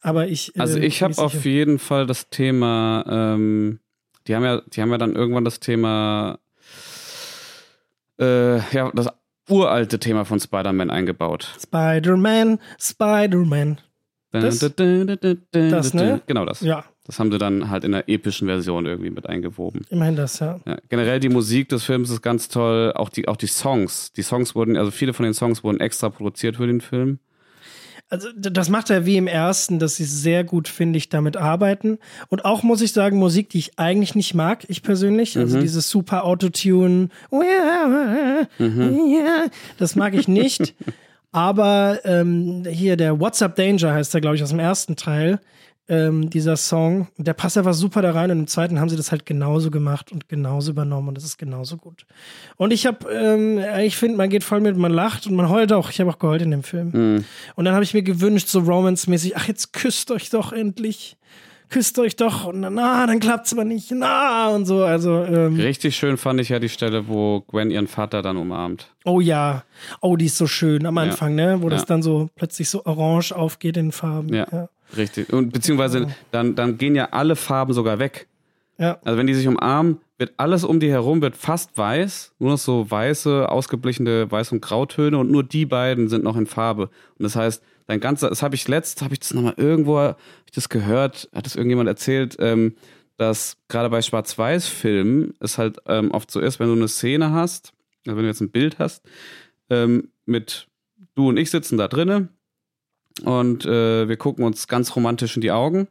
Aber 0.02 0.28
ich. 0.28 0.54
Äh, 0.54 0.60
also 0.60 0.78
ich 0.78 1.02
habe 1.02 1.16
auf 1.16 1.46
jeden 1.46 1.78
Fall 1.78 2.06
das 2.06 2.28
Thema, 2.28 3.06
ähm, 3.08 3.80
die 4.26 4.34
haben 4.36 4.44
ja, 4.44 4.60
die 4.60 4.82
haben 4.82 4.90
ja 4.90 4.98
dann 4.98 5.14
irgendwann 5.14 5.46
das 5.46 5.60
Thema 5.60 6.38
äh, 8.20 8.58
ja, 8.74 8.90
das 8.92 9.08
uralte 9.50 9.98
Thema 9.98 10.24
von 10.24 10.40
Spider-Man 10.40 10.90
eingebaut. 10.90 11.56
Spider-Man, 11.60 12.58
Spider-Man. 12.78 13.78
Das, 14.32 14.60
das, 14.60 15.94
ne? 15.94 16.20
Genau 16.26 16.44
das. 16.44 16.60
Ja. 16.60 16.84
Das 17.04 17.18
haben 17.18 17.32
sie 17.32 17.38
dann 17.38 17.68
halt 17.68 17.82
in 17.82 17.92
einer 17.92 18.08
epischen 18.08 18.46
Version 18.46 18.86
irgendwie 18.86 19.10
mit 19.10 19.28
eingewoben. 19.28 19.82
Immerhin 19.90 20.14
das, 20.14 20.38
ja. 20.38 20.60
ja. 20.64 20.76
Generell 20.88 21.18
die 21.18 21.28
Musik 21.28 21.68
des 21.68 21.82
Films 21.82 22.10
ist 22.10 22.22
ganz 22.22 22.48
toll. 22.48 22.92
Auch 22.94 23.08
die, 23.08 23.26
auch 23.26 23.36
die 23.36 23.48
Songs. 23.48 24.12
Die 24.12 24.22
Songs 24.22 24.54
wurden, 24.54 24.76
also 24.76 24.92
viele 24.92 25.12
von 25.12 25.24
den 25.24 25.34
Songs 25.34 25.64
wurden 25.64 25.80
extra 25.80 26.10
produziert 26.10 26.56
für 26.56 26.68
den 26.68 26.80
Film 26.80 27.18
also 28.10 28.28
das 28.36 28.68
macht 28.68 28.90
er 28.90 29.06
wie 29.06 29.16
im 29.16 29.28
ersten, 29.28 29.78
dass 29.78 29.96
sie 29.96 30.04
sehr 30.04 30.42
gut, 30.42 30.66
finde 30.66 30.98
ich, 30.98 31.08
damit 31.08 31.36
arbeiten. 31.36 31.98
Und 32.28 32.44
auch 32.44 32.64
muss 32.64 32.82
ich 32.82 32.92
sagen, 32.92 33.16
Musik, 33.18 33.48
die 33.50 33.58
ich 33.58 33.78
eigentlich 33.78 34.16
nicht 34.16 34.34
mag, 34.34 34.64
ich 34.68 34.82
persönlich. 34.82 35.38
Also 35.38 35.56
mhm. 35.56 35.62
dieses 35.62 35.88
super 35.88 36.24
Autotune, 36.24 37.08
mhm. 37.30 38.48
das 39.78 39.94
mag 39.94 40.14
ich 40.14 40.26
nicht. 40.26 40.74
Aber 41.32 42.00
ähm, 42.04 42.64
hier 42.68 42.96
der 42.96 43.20
What's 43.20 43.40
Up 43.40 43.54
Danger 43.54 43.94
heißt 43.94 44.12
der, 44.12 44.20
glaube 44.20 44.34
ich, 44.34 44.42
aus 44.42 44.50
dem 44.50 44.58
ersten 44.58 44.96
Teil 44.96 45.38
ähm, 45.90 46.30
dieser 46.30 46.56
Song. 46.56 47.08
Der 47.18 47.34
passt 47.34 47.58
einfach 47.58 47.74
super 47.74 48.00
da 48.00 48.12
rein 48.12 48.30
und 48.30 48.38
im 48.38 48.46
zweiten 48.46 48.78
haben 48.80 48.88
sie 48.88 48.96
das 48.96 49.10
halt 49.10 49.26
genauso 49.26 49.70
gemacht 49.70 50.12
und 50.12 50.28
genauso 50.28 50.70
übernommen 50.70 51.08
und 51.08 51.16
das 51.16 51.24
ist 51.24 51.36
genauso 51.36 51.76
gut. 51.76 52.06
Und 52.56 52.72
ich 52.72 52.86
habe, 52.86 53.10
ähm, 53.12 53.60
ich 53.84 53.96
finde, 53.96 54.16
man 54.16 54.30
geht 54.30 54.44
voll 54.44 54.60
mit, 54.60 54.76
man 54.76 54.92
lacht 54.92 55.26
und 55.26 55.34
man 55.34 55.50
heult 55.50 55.72
auch. 55.72 55.90
Ich 55.90 56.00
habe 56.00 56.08
auch 56.08 56.20
geheult 56.20 56.42
in 56.42 56.52
dem 56.52 56.62
Film. 56.62 56.90
Mhm. 56.92 57.24
Und 57.56 57.64
dann 57.64 57.74
habe 57.74 57.82
ich 57.82 57.92
mir 57.92 58.02
gewünscht, 58.02 58.48
so 58.48 58.60
Romance-mäßig, 58.60 59.36
ach, 59.36 59.48
jetzt 59.48 59.72
küsst 59.72 60.12
euch 60.12 60.30
doch 60.30 60.52
endlich 60.52 61.16
küsst 61.70 62.00
euch 62.00 62.16
doch 62.16 62.46
und 62.46 62.62
dann, 62.62 62.74
na, 62.74 63.06
dann 63.06 63.20
klappt's 63.20 63.52
aber 63.52 63.64
nicht, 63.64 63.92
na 63.92 64.48
und 64.48 64.66
so. 64.66 64.82
Also 64.82 65.22
ähm, 65.24 65.54
richtig 65.54 65.94
schön 65.94 66.16
fand 66.16 66.40
ich 66.40 66.48
ja 66.48 66.58
die 66.58 66.68
Stelle, 66.68 67.06
wo 67.06 67.42
Gwen 67.42 67.70
ihren 67.70 67.86
Vater 67.86 68.22
dann 68.22 68.36
umarmt. 68.36 68.90
Oh 69.04 69.20
ja, 69.20 69.62
oh 70.00 70.16
die 70.16 70.26
ist 70.26 70.36
so 70.36 70.48
schön 70.48 70.84
am 70.84 70.98
Anfang, 70.98 71.38
ja. 71.38 71.46
ne, 71.46 71.62
wo 71.62 71.68
ja. 71.68 71.76
das 71.76 71.86
dann 71.86 72.02
so 72.02 72.28
plötzlich 72.34 72.68
so 72.68 72.84
orange 72.84 73.30
aufgeht 73.30 73.76
in 73.76 73.92
Farben. 73.92 74.34
Ja. 74.34 74.46
ja. 74.50 74.68
Richtig. 74.96 75.32
Und 75.32 75.52
beziehungsweise 75.52 76.08
dann, 76.30 76.54
dann 76.54 76.78
gehen 76.78 76.94
ja 76.94 77.08
alle 77.12 77.36
Farben 77.36 77.72
sogar 77.72 77.98
weg. 77.98 78.28
Ja. 78.78 78.98
Also 79.04 79.18
wenn 79.18 79.26
die 79.26 79.34
sich 79.34 79.46
umarmen, 79.46 80.00
wird 80.16 80.32
alles 80.38 80.64
um 80.64 80.80
die 80.80 80.90
herum 80.90 81.22
wird 81.22 81.36
fast 81.36 81.76
weiß, 81.76 82.34
nur 82.38 82.50
noch 82.50 82.58
so 82.58 82.90
weiße, 82.90 83.48
ausgeblichene 83.48 84.26
Weiß- 84.26 84.52
und 84.52 84.62
Grautöne 84.62 85.18
und 85.18 85.30
nur 85.30 85.44
die 85.44 85.66
beiden 85.66 86.08
sind 86.08 86.24
noch 86.24 86.36
in 86.36 86.46
Farbe. 86.46 86.84
Und 87.18 87.22
das 87.22 87.36
heißt, 87.36 87.62
dein 87.86 88.00
ganzer, 88.00 88.28
das 88.28 88.42
habe 88.42 88.54
ich 88.54 88.68
letzt, 88.68 89.02
habe 89.02 89.14
ich 89.14 89.20
das 89.20 89.34
nochmal 89.34 89.54
irgendwo, 89.56 89.98
hab 89.98 90.18
ich 90.46 90.52
das 90.52 90.68
gehört, 90.68 91.28
hat 91.34 91.46
das 91.46 91.56
irgendjemand 91.56 91.88
erzählt, 91.88 92.36
ähm, 92.38 92.74
dass 93.16 93.58
gerade 93.68 93.90
bei 93.90 94.00
Schwarz-Weiß-Filmen 94.00 95.34
es 95.40 95.58
halt 95.58 95.78
ähm, 95.86 96.10
oft 96.10 96.30
so 96.30 96.40
ist, 96.40 96.58
wenn 96.58 96.68
du 96.68 96.74
eine 96.74 96.88
Szene 96.88 97.32
hast, 97.32 97.72
also 98.06 98.16
wenn 98.16 98.24
du 98.24 98.28
jetzt 98.28 98.40
ein 98.40 98.50
Bild 98.50 98.78
hast, 98.78 99.04
ähm, 99.68 100.08
mit 100.24 100.68
du 101.14 101.28
und 101.28 101.36
ich 101.36 101.50
sitzen 101.50 101.76
da 101.76 101.86
drinnen 101.86 102.30
und 103.20 103.64
äh, 103.64 104.08
wir 104.08 104.16
gucken 104.16 104.44
uns 104.44 104.68
ganz 104.68 104.94
romantisch 104.96 105.36
in 105.36 105.42
die 105.42 105.50
Augen 105.52 105.88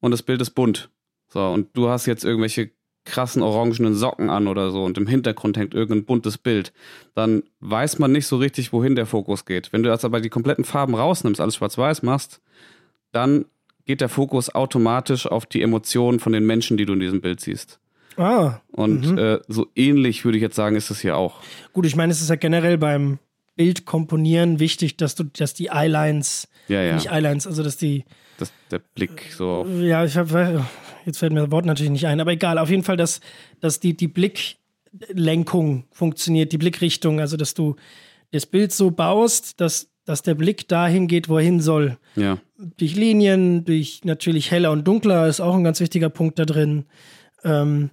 und 0.00 0.10
das 0.10 0.22
Bild 0.22 0.40
ist 0.40 0.50
bunt. 0.50 0.90
So, 1.28 1.46
und 1.46 1.68
du 1.74 1.88
hast 1.88 2.06
jetzt 2.06 2.24
irgendwelche 2.24 2.70
krassen 3.04 3.42
orangenen 3.42 3.94
Socken 3.94 4.28
an 4.28 4.48
oder 4.48 4.70
so 4.70 4.84
und 4.84 4.98
im 4.98 5.06
Hintergrund 5.06 5.56
hängt 5.56 5.74
irgendein 5.74 6.04
buntes 6.04 6.36
Bild, 6.36 6.72
dann 7.14 7.44
weiß 7.60 7.98
man 7.98 8.12
nicht 8.12 8.26
so 8.26 8.36
richtig, 8.36 8.72
wohin 8.72 8.96
der 8.96 9.06
Fokus 9.06 9.44
geht. 9.44 9.72
Wenn 9.72 9.82
du 9.82 9.90
jetzt 9.90 10.04
aber 10.04 10.20
die 10.20 10.28
kompletten 10.28 10.64
Farben 10.64 10.94
rausnimmst, 10.94 11.40
alles 11.40 11.56
schwarz-weiß 11.56 12.02
machst, 12.02 12.40
dann 13.12 13.46
geht 13.86 14.00
der 14.00 14.08
Fokus 14.08 14.54
automatisch 14.54 15.26
auf 15.26 15.46
die 15.46 15.62
Emotionen 15.62 16.18
von 16.18 16.32
den 16.32 16.44
Menschen, 16.44 16.76
die 16.76 16.84
du 16.84 16.92
in 16.92 17.00
diesem 17.00 17.20
Bild 17.20 17.40
siehst. 17.40 17.78
Ah. 18.16 18.60
Und 18.72 19.12
mhm. 19.12 19.18
äh, 19.18 19.38
so 19.46 19.68
ähnlich 19.74 20.24
würde 20.24 20.38
ich 20.38 20.42
jetzt 20.42 20.56
sagen, 20.56 20.76
ist 20.76 20.90
es 20.90 21.00
hier 21.00 21.16
auch. 21.16 21.40
Gut, 21.72 21.86
ich 21.86 21.96
meine, 21.96 22.12
es 22.12 22.20
ist 22.20 22.30
ja 22.30 22.36
generell 22.36 22.78
beim 22.78 23.18
Bild 23.56 23.86
komponieren 23.86 24.60
wichtig, 24.60 24.96
dass 24.96 25.14
du, 25.14 25.24
dass 25.24 25.54
die 25.54 25.70
Eyelines, 25.70 26.48
ja, 26.68 26.82
ja. 26.82 26.94
nicht 26.94 27.10
Eyelines, 27.10 27.46
also 27.46 27.62
dass 27.62 27.76
die. 27.76 28.04
Dass 28.38 28.52
der 28.70 28.80
Blick 28.80 29.32
so. 29.36 29.66
Ja, 29.80 30.04
ich 30.04 30.16
habe, 30.16 30.64
jetzt 31.06 31.18
fällt 31.18 31.32
mir 31.32 31.40
das 31.40 31.50
Wort 31.50 31.64
natürlich 31.64 31.90
nicht 31.90 32.06
ein, 32.06 32.20
aber 32.20 32.32
egal, 32.32 32.58
auf 32.58 32.70
jeden 32.70 32.82
Fall, 32.82 32.98
dass, 32.98 33.20
dass 33.60 33.80
die, 33.80 33.96
die 33.96 34.08
Blicklenkung 34.08 35.84
funktioniert, 35.90 36.52
die 36.52 36.58
Blickrichtung, 36.58 37.18
also 37.18 37.36
dass 37.36 37.54
du 37.54 37.76
das 38.32 38.44
Bild 38.44 38.72
so 38.72 38.90
baust, 38.90 39.60
dass, 39.60 39.88
dass 40.04 40.22
der 40.22 40.34
Blick 40.34 40.68
dahin 40.68 41.08
geht, 41.08 41.28
wohin 41.28 41.60
soll. 41.60 41.96
Ja. 42.14 42.38
Durch 42.58 42.94
Linien, 42.94 43.64
durch 43.64 44.02
natürlich 44.04 44.50
heller 44.50 44.72
und 44.72 44.86
dunkler 44.86 45.26
ist 45.28 45.40
auch 45.40 45.54
ein 45.54 45.64
ganz 45.64 45.80
wichtiger 45.80 46.10
Punkt 46.10 46.38
da 46.38 46.44
drin. 46.44 46.84
Ähm, 47.44 47.90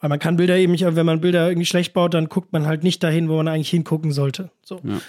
weil 0.00 0.10
man 0.10 0.18
kann 0.18 0.36
Bilder 0.36 0.56
eben 0.56 0.72
nicht, 0.72 0.84
wenn 0.84 1.06
man 1.06 1.20
Bilder 1.20 1.48
irgendwie 1.48 1.66
schlecht 1.66 1.92
baut, 1.92 2.14
dann 2.14 2.28
guckt 2.28 2.52
man 2.52 2.66
halt 2.66 2.82
nicht 2.82 3.02
dahin, 3.02 3.28
wo 3.28 3.36
man 3.36 3.48
eigentlich 3.48 3.70
hingucken 3.70 4.12
sollte. 4.12 4.50
So. 4.62 4.80
Ja. 4.84 5.00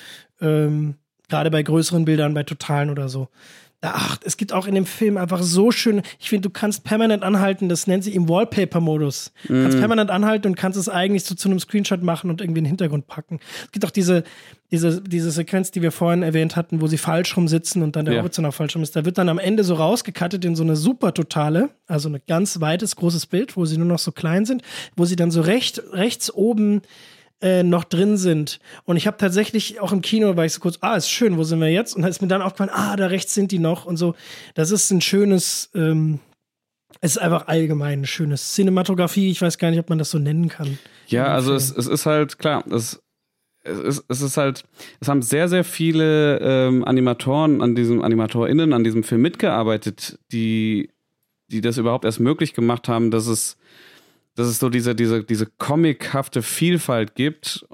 Ähm, 0.42 0.96
Gerade 1.30 1.52
bei 1.52 1.62
größeren 1.62 2.06
Bildern, 2.06 2.34
bei 2.34 2.44
Totalen 2.44 2.90
oder 2.90 3.10
so. 3.10 3.28
Ach, 3.82 4.18
es 4.24 4.38
gibt 4.38 4.54
auch 4.54 4.66
in 4.66 4.74
dem 4.74 4.88
Film 4.88 5.18
einfach 5.18 5.44
so 5.44 5.72
schön. 5.72 6.02
Ich 6.20 6.30
finde, 6.30 6.48
du 6.48 6.50
kannst 6.50 6.84
permanent 6.84 7.22
anhalten, 7.22 7.70
das 7.70 7.86
nennt 7.86 8.04
sich 8.04 8.16
im 8.16 8.28
Wallpaper-Modus. 8.28 9.32
Du 9.46 9.54
Mhm. 9.54 9.62
kannst 9.64 9.78
permanent 9.78 10.10
anhalten 10.10 10.48
und 10.48 10.56
kannst 10.56 10.80
es 10.80 10.90
eigentlich 10.90 11.24
so 11.26 11.36
zu 11.36 11.48
einem 11.48 11.60
Screenshot 11.60 12.02
machen 12.02 12.32
und 12.32 12.42
irgendwie 12.42 12.58
in 12.58 12.64
den 12.64 12.70
Hintergrund 12.70 13.06
packen. 13.06 13.40
Es 13.66 13.72
gibt 13.72 13.86
auch 13.86 13.92
diese, 13.92 14.24
diese, 14.72 15.00
diese 15.04 15.30
Sequenz, 15.30 15.70
die 15.70 15.84
wir 15.84 15.92
vorhin 15.92 16.24
erwähnt 16.24 16.56
hatten, 16.56 16.82
wo 16.82 16.88
sie 16.88 16.98
falsch 16.98 17.38
rum 17.38 17.48
sitzen 17.48 17.84
und 17.84 17.96
dann 17.96 18.06
der 18.06 18.16
Ja. 18.16 18.22
Horizont 18.22 18.48
auch 18.48 18.54
falsch 18.54 18.76
rum 18.76 18.82
ist. 18.82 18.96
Da 18.96 19.06
wird 19.06 19.20
dann 19.20 19.30
am 19.30 19.38
Ende 19.38 19.64
so 19.64 19.76
rausgekattet 19.76 20.44
in 20.44 20.56
so 20.56 20.64
eine 20.64 20.76
super 20.76 21.14
totale, 21.14 21.70
also 21.86 22.10
ein 22.10 22.20
ganz 22.28 22.60
weites, 22.60 22.96
großes 22.96 23.28
Bild, 23.28 23.56
wo 23.58 23.66
sie 23.66 23.78
nur 23.78 23.88
noch 23.88 24.00
so 24.00 24.12
klein 24.12 24.46
sind, 24.46 24.64
wo 24.96 25.06
sie 25.06 25.16
dann 25.16 25.30
so 25.30 25.42
recht, 25.42 25.84
rechts 25.92 26.34
oben 26.34 26.82
äh, 27.42 27.64
noch 27.64 27.84
drin 27.84 28.18
sind. 28.18 28.60
Und 28.86 28.98
ich 28.98 29.08
habe 29.08 29.18
tatsächlich 29.18 29.80
auch 29.80 29.92
im 29.92 30.02
Kino, 30.02 30.36
war 30.36 30.46
ich 30.46 30.54
so 30.54 30.60
kurz, 30.60 30.78
ah, 30.82 30.96
ist 30.96 31.10
schön, 31.10 31.38
wo 31.38 31.44
sind 31.44 31.60
wir 31.60 31.70
jetzt? 31.70 31.96
Und 31.96 32.02
da 32.02 32.08
ist 32.08 32.22
mir 32.22 32.28
dann 32.28 32.42
aufgefallen, 32.42 32.72
ah, 32.74 32.96
da 32.96 33.08
rechts 33.08 33.34
sind 33.34 33.52
die 33.52 33.60
noch 33.60 33.86
und 33.86 33.98
so. 33.98 34.16
Das 34.56 34.72
ist 34.72 34.90
ein 34.92 35.02
schönes, 35.02 35.70
ähm, 35.76 36.20
es 37.02 37.12
ist 37.12 37.18
einfach 37.20 37.48
allgemein 37.48 38.02
ein 38.02 38.06
schönes 38.06 38.54
Cinematografie. 38.54 39.30
Ich 39.30 39.42
weiß 39.42 39.58
gar 39.58 39.70
nicht, 39.70 39.80
ob 39.80 39.90
man 39.90 40.00
das 40.00 40.10
so 40.10 40.20
nennen 40.20 40.50
kann. 40.50 40.80
Ja, 41.08 41.28
also 41.28 41.54
es, 41.54 41.76
es 41.76 41.88
ist 41.88 42.06
halt, 42.06 42.40
klar, 42.40 42.64
es, 42.72 43.02
es, 43.64 43.80
ist, 43.80 44.06
es 44.08 44.22
ist 44.22 44.38
halt, 44.38 44.64
es 45.00 45.08
haben 45.08 45.22
sehr, 45.22 45.48
sehr 45.48 45.64
viele 45.64 46.40
ähm, 46.40 46.84
Animatoren 46.86 47.62
an 47.62 47.76
diesem, 47.76 48.02
AnimatorInnen 48.02 48.74
an 48.74 48.84
diesem 48.84 49.04
Film 49.04 49.22
mitgearbeitet, 49.22 50.20
die, 50.32 50.90
die 51.52 51.62
das 51.62 51.78
überhaupt 51.78 52.06
erst 52.06 52.20
möglich 52.20 52.54
gemacht 52.54 52.88
haben, 52.88 53.12
dass 53.12 53.28
es, 53.28 53.58
dass 54.38 54.48
es 54.48 54.60
so 54.60 54.70
diese, 54.70 54.94
diese, 54.96 55.24
diese 55.24 55.48
comichafte 55.48 56.42
Vielfalt 56.42 57.16
gibt. 57.16 57.66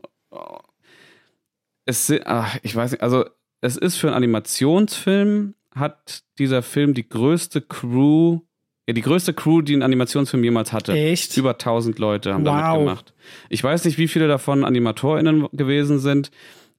Es 1.86 2.12
ach, 2.26 2.58
ich 2.64 2.76
weiß 2.76 2.92
nicht, 2.92 3.02
also 3.04 3.26
es 3.62 3.78
ist 3.78 3.98
für 3.98 4.08
einen 4.08 4.16
Animationsfilm, 4.16 5.56
hat 5.76 6.24
dieser 6.40 6.62
Film 6.62 6.94
die 6.94 7.08
größte 7.08 7.62
Crew, 7.62 8.40
ja, 8.88 8.94
die 8.94 9.02
größte 9.02 9.34
Crew, 9.34 9.62
die 9.62 9.76
ein 9.76 9.82
Animationsfilm 9.82 10.44
jemals 10.44 10.72
hatte. 10.72 10.94
Echt? 10.94 11.36
Über 11.38 11.52
1000 11.52 12.00
Leute 12.00 12.34
haben 12.34 12.46
Wow. 12.46 12.78
mitgemacht. 12.78 13.14
Ich 13.50 13.64
weiß 13.64 13.86
nicht, 13.86 13.98
wie 13.98 14.08
viele 14.08 14.28
davon 14.28 14.64
AnimatorInnen 14.64 15.48
gewesen 15.52 16.00
sind. 16.00 16.32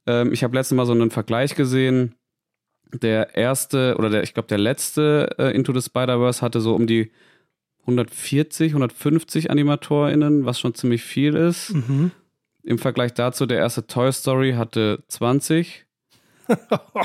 Ähm, 0.07 0.31
ich 0.33 0.43
habe 0.43 0.55
letztes 0.55 0.75
Mal 0.75 0.85
so 0.85 0.93
einen 0.93 1.11
Vergleich 1.11 1.55
gesehen. 1.55 2.15
Der 2.93 3.35
erste 3.35 3.95
oder 3.97 4.09
der, 4.09 4.23
ich 4.23 4.33
glaube, 4.33 4.47
der 4.47 4.59
letzte 4.59 5.35
äh, 5.37 5.55
Into 5.55 5.73
the 5.73 5.81
Spider-Verse 5.81 6.41
hatte 6.41 6.61
so 6.61 6.75
um 6.75 6.87
die 6.87 7.11
140, 7.85 8.71
150 8.71 9.51
AnimatorInnen, 9.51 10.45
was 10.45 10.59
schon 10.59 10.73
ziemlich 10.73 11.03
viel 11.03 11.35
ist. 11.35 11.73
Mhm. 11.73 12.11
Im 12.63 12.79
Vergleich 12.79 13.13
dazu, 13.13 13.45
der 13.45 13.59
erste 13.59 13.85
Toy 13.85 14.11
Story 14.11 14.53
hatte 14.53 15.03
20. 15.07 15.85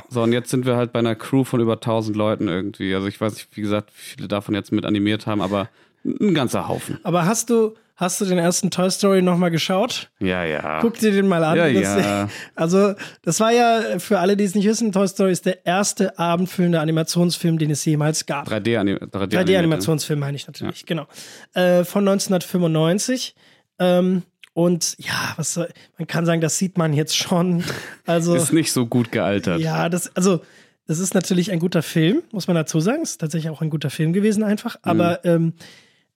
so, 0.09 0.23
und 0.23 0.33
jetzt 0.33 0.51
sind 0.51 0.67
wir 0.67 0.77
halt 0.77 0.93
bei 0.93 0.99
einer 0.99 1.15
Crew 1.15 1.45
von 1.45 1.61
über 1.61 1.75
1000 1.75 2.17
Leuten 2.17 2.49
irgendwie. 2.49 2.95
Also 2.95 3.09
ich 3.09 3.21
weiß 3.21 3.35
nicht, 3.35 3.49
wie 3.57 3.61
gesagt, 3.61 3.91
wie 3.91 4.17
viele 4.17 4.29
davon 4.29 4.55
jetzt 4.55 4.73
mit 4.73 4.87
animiert 4.87 5.27
haben, 5.27 5.43
aber 5.43 5.69
ein 6.05 6.35
ganzer 6.35 6.69
Haufen. 6.69 6.99
Aber 7.03 7.27
hast 7.27 7.51
du, 7.51 7.75
hast 8.01 8.21
du 8.21 8.25
den 8.25 8.39
ersten 8.39 8.71
Toy 8.71 8.91
Story 8.91 9.21
noch 9.21 9.37
mal 9.37 9.51
geschaut? 9.51 10.11
Ja, 10.19 10.43
ja. 10.45 10.81
Guck 10.81 10.99
dir 10.99 11.13
den 11.13 11.29
mal 11.29 11.45
an. 11.45 11.57
Ja, 11.59 11.67
ja. 11.67 12.29
Also, 12.55 12.95
das 13.23 13.39
war 13.41 13.53
ja, 13.53 13.99
für 13.99 14.19
alle, 14.19 14.37
die 14.37 14.45
es 14.45 14.55
nicht 14.55 14.67
wissen, 14.67 14.91
Toy 14.91 15.07
Story 15.07 15.33
ist 15.33 15.45
der 15.45 15.67
erste 15.67 16.19
abendfüllende 16.19 16.81
Animationsfilm, 16.81 17.59
den 17.59 17.71
es 17.71 17.85
jemals 17.85 18.25
gab. 18.25 18.49
3D-Anim 18.49 18.97
3D 18.97 19.45
3D-Animationsfilm 19.45 20.17
meine 20.17 20.37
ich 20.37 20.47
natürlich, 20.47 20.87
genau. 20.87 21.07
Äh, 21.53 21.85
von 21.85 22.09
1995. 22.09 23.35
Ähm, 23.79 24.23
und 24.55 24.97
ja, 24.99 25.35
was 25.37 25.55
soll, 25.55 25.69
man 25.99 26.07
kann 26.07 26.27
sagen, 26.27 26.41
das 26.41 26.59
sieht 26.59 26.79
man 26.79 26.93
jetzt 26.93 27.17
schon. 27.17 27.63
Also, 28.07 28.35
Ist 28.35 28.53
nicht 28.53 28.73
so 28.73 28.87
gut 28.87 29.13
gealtert. 29.13 29.61
ja, 29.61 29.89
das, 29.89 30.15
also, 30.17 30.41
das 30.89 30.99
ist 30.99 31.15
natürlich 31.15 31.53
ein 31.53 31.61
guter 31.61 31.83
Film, 31.83 32.23
muss 32.33 32.49
man 32.49 32.57
dazu 32.57 32.81
sagen. 32.81 33.03
Es 33.03 33.13
ist 33.13 33.21
tatsächlich 33.21 33.51
auch 33.51 33.61
ein 33.61 33.71
guter 33.71 33.91
Film 33.91 34.13
gewesen, 34.13 34.43
einfach. 34.43 34.77
Aber 34.83 35.25
ähm, 35.25 35.53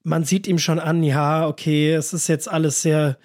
man 0.04 0.24
sieht 0.24 0.46
ihm 0.46 0.58
schon 0.58 0.78
an, 0.78 1.02
ja, 1.02 1.46
okay, 1.48 1.92
es 1.94 2.12
ist 2.12 2.28
jetzt 2.28 2.48
alles 2.50 2.82
sehr, 2.82 3.16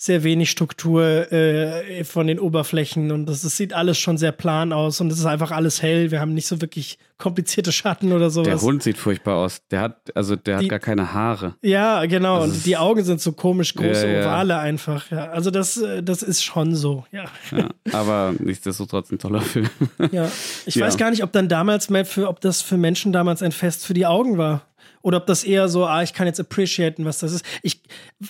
sehr 0.00 0.22
wenig 0.22 0.48
Struktur 0.48 1.32
äh, 1.32 2.04
von 2.04 2.28
den 2.28 2.38
Oberflächen 2.38 3.10
und 3.10 3.26
das, 3.26 3.42
es 3.42 3.56
sieht 3.56 3.72
alles 3.72 3.98
schon 3.98 4.16
sehr 4.16 4.30
plan 4.30 4.72
aus 4.72 5.00
und 5.00 5.10
es 5.12 5.18
ist 5.18 5.26
einfach 5.26 5.50
alles 5.50 5.82
hell. 5.82 6.12
Wir 6.12 6.20
haben 6.20 6.34
nicht 6.34 6.46
so 6.46 6.60
wirklich 6.60 6.98
komplizierte 7.18 7.72
Schatten 7.72 8.12
oder 8.12 8.30
sowas. 8.30 8.46
Der 8.46 8.60
Hund 8.62 8.84
sieht 8.84 8.96
furchtbar 8.96 9.34
aus. 9.34 9.60
Der 9.72 9.80
hat, 9.80 9.96
also 10.14 10.36
der 10.36 10.58
Die- 10.58 10.66
hat 10.66 10.70
gar 10.70 10.78
keine 10.78 11.12
Haare. 11.12 11.56
Ja, 11.62 12.06
genau. 12.06 12.46
Das 12.46 12.50
und 12.58 12.66
die 12.66 12.76
Augen 12.76 13.02
sind 13.02 13.20
so 13.20 13.32
komisch 13.32 13.74
große 13.74 14.06
Ja, 14.06 14.20
ja. 14.20 14.26
Ovale 14.28 14.58
einfach. 14.60 15.10
Ja. 15.10 15.30
Also 15.30 15.50
das, 15.50 15.82
das 16.04 16.22
ist 16.22 16.44
schon 16.44 16.76
so. 16.76 17.04
Ja. 17.10 17.24
Ja, 17.50 17.68
aber 17.92 18.34
nichtsdestotrotz 18.38 19.10
ein 19.10 19.18
toller 19.18 19.40
Film. 19.40 19.68
ja. 20.12 20.30
Ich 20.64 20.78
weiß 20.80 20.96
gar 20.96 21.10
nicht, 21.10 21.24
ob 21.24 21.32
dann 21.32 21.48
damals 21.48 21.90
mal 21.90 22.04
für, 22.04 22.28
ob 22.28 22.40
das 22.40 22.62
für 22.62 22.76
Menschen 22.76 23.12
damals 23.12 23.42
ein 23.42 23.50
Fest 23.50 23.84
für 23.84 23.94
die 23.94 24.06
Augen 24.06 24.38
war. 24.38 24.62
Oder 25.02 25.18
ob 25.18 25.26
das 25.26 25.44
eher 25.44 25.68
so, 25.68 25.86
ah, 25.86 26.02
ich 26.02 26.12
kann 26.12 26.26
jetzt 26.26 26.40
appreciaten, 26.40 27.04
was 27.04 27.18
das 27.20 27.32
ist. 27.32 27.44
Ich, 27.62 27.80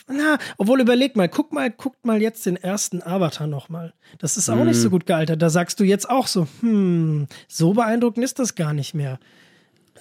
na, 0.08 0.38
obwohl 0.58 0.80
überleg 0.80 1.16
mal, 1.16 1.28
guck 1.28 1.52
mal, 1.52 1.70
guckt 1.70 2.04
mal 2.04 2.20
jetzt 2.20 2.44
den 2.46 2.56
ersten 2.56 3.02
Avatar 3.02 3.46
nochmal. 3.46 3.92
Das 4.18 4.36
ist 4.36 4.48
auch 4.48 4.56
Mhm. 4.56 4.66
nicht 4.66 4.80
so 4.80 4.90
gut 4.90 5.06
gealtert. 5.06 5.40
Da 5.42 5.50
sagst 5.50 5.80
du 5.80 5.84
jetzt 5.84 6.08
auch 6.08 6.26
so, 6.26 6.46
hm, 6.60 7.26
so 7.48 7.72
beeindruckend 7.72 8.24
ist 8.24 8.38
das 8.38 8.54
gar 8.54 8.72
nicht 8.72 8.94
mehr. 8.94 9.18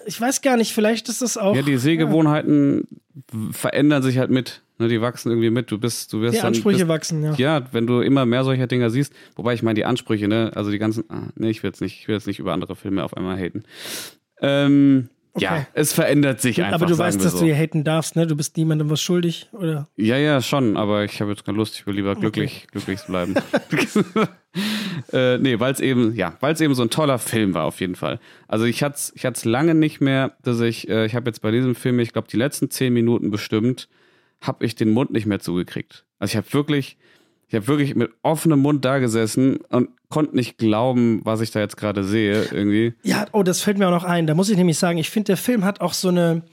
Ich 0.06 0.19
weiß 0.22 0.41
gar 0.41 0.56
nicht, 0.57 0.73
vielleicht 0.73 1.10
ist 1.10 1.22
das 1.22 1.38
auch. 1.38 1.56
Ja, 1.56 1.61
die 1.61 1.77
Sehgewohnheiten 1.77 2.88
verändern 3.52 4.03
sich 4.03 4.18
halt 4.18 4.30
mit. 4.30 4.61
Ne, 4.80 4.88
die 4.88 5.02
wachsen 5.02 5.30
irgendwie 5.31 5.49
mit. 5.49 5.72
Du 5.72 5.80
bist, 5.80 6.14
du 6.14 6.22
wirst 6.22 6.35
die 6.35 6.38
dann, 6.38 6.48
Ansprüche 6.49 6.77
bist, 6.80 6.88
wachsen, 6.88 7.23
ja. 7.23 7.34
Ja, 7.38 7.64
wenn 7.73 7.88
du 7.88 8.02
immer 8.02 8.26
mehr 8.27 8.44
solcher 8.44 8.68
Dinger 8.68 8.91
siehst, 8.91 9.11
wobei 9.35 9.53
ich 9.56 9.64
meine 9.64 9.73
die 9.73 9.85
Ansprüche, 9.85 10.27
ne, 10.27 10.52
also 10.53 10.69
die 10.69 10.77
ganzen, 10.77 11.03
ah, 11.10 11.30
ne, 11.35 11.49
ich 11.49 11.64
will 11.64 11.69
jetzt 11.72 11.81
nicht, 11.81 11.99
ich 12.02 12.07
will 12.07 12.14
jetzt 12.15 12.27
nicht 12.27 12.38
über 12.38 12.53
andere 12.53 12.76
Filme 12.76 13.03
auf 13.03 13.18
einmal 13.18 13.38
haten. 13.39 13.64
Ähm, 14.39 15.10
Ja, 15.38 15.53
Okay. 15.53 15.65
es 15.73 15.93
verändert 15.93 16.41
sich 16.41 16.61
einfach. 16.61 16.76
Aber 16.76 16.85
du 16.85 16.97
weißt, 16.97 17.23
dass 17.23 17.34
so. 17.34 17.39
du 17.39 17.45
hier 17.45 17.55
haten 17.55 17.84
darfst, 17.84 18.15
ne? 18.15 18.27
Du 18.27 18.35
bist 18.35 18.57
niemandem 18.57 18.89
was 18.89 19.01
schuldig, 19.01 19.47
oder? 19.51 19.88
Ja, 19.95 20.18
ja, 20.18 20.41
schon, 20.41 20.77
aber 20.77 21.03
ich 21.03 21.22
habe 21.22 21.31
jetzt 21.31 21.45
keine 21.45 21.57
Lust, 21.57 21.76
ich 21.76 21.88
will 21.88 21.95
lieber 21.95 22.15
glücklich, 22.15 22.68
glücklich 22.72 23.01
bleiben. 23.07 23.35
äh, 25.14 25.38
nee, 25.38 25.59
weil 25.59 25.73
es 25.73 25.80
eben, 25.80 26.15
ja, 26.15 26.35
weil 26.39 26.53
es 26.53 26.61
eben 26.61 26.73
so 26.73 26.84
ein 26.84 26.89
toller 26.89 27.19
Film 27.19 27.53
war, 27.53 27.65
auf 27.65 27.80
jeden 27.80 27.95
Fall. 27.95 28.19
Also 28.47 28.65
ich 28.65 28.84
hatte 28.84 28.95
es 28.95 29.14
ich 29.15 29.26
hat's 29.26 29.45
lange 29.45 29.76
nicht 29.76 30.01
mehr, 30.01 30.35
dass 30.43 30.59
ich, 30.61 30.89
äh, 30.89 31.05
ich 31.05 31.15
habe 31.15 31.30
jetzt 31.30 31.41
bei 31.41 31.51
diesem 31.51 31.76
Film, 31.76 31.99
ich 31.99 32.14
glaube, 32.14 32.27
die 32.27 32.38
letzten 32.38 32.69
zehn 32.69 32.93
Minuten 32.93 33.31
bestimmt, 33.31 33.89
habe 34.41 34.65
ich 34.65 34.76
den 34.76 34.91
Mund 34.91 35.11
nicht 35.11 35.26
mehr 35.26 35.39
zugekriegt. 35.39 36.05
Also 36.19 36.31
ich 36.31 36.38
habe 36.38 36.53
wirklich, 36.53 36.97
ich 37.48 37.56
habe 37.56 37.68
wirklich 37.68 37.95
mit 37.95 38.11
offenem 38.24 38.60
Mund 38.60 38.84
da 38.84 38.99
gesessen 38.99 39.57
und 39.69 39.90
konnte 40.10 40.36
nicht 40.36 40.57
glauben, 40.57 41.22
was 41.24 41.41
ich 41.41 41.52
da 41.52 41.60
jetzt 41.61 41.78
gerade 41.78 42.03
sehe, 42.03 42.44
irgendwie. 42.52 42.94
Ja, 43.03 43.26
oh, 43.32 43.44
das 43.44 43.61
fällt 43.61 43.78
mir 43.78 43.88
auch 43.88 43.91
noch 43.91 44.03
ein. 44.03 44.28
Da 44.28 44.34
muss 44.34 44.49
ich 44.49 44.57
nämlich 44.57 44.78
sagen, 44.78 44.98
ich 44.98 45.10
finde, 45.10 45.28
der 45.28 45.38
Film 45.38 45.64
hat 45.64 45.80
auch 45.80 45.94
so 45.94 46.10
eine, 46.10 46.44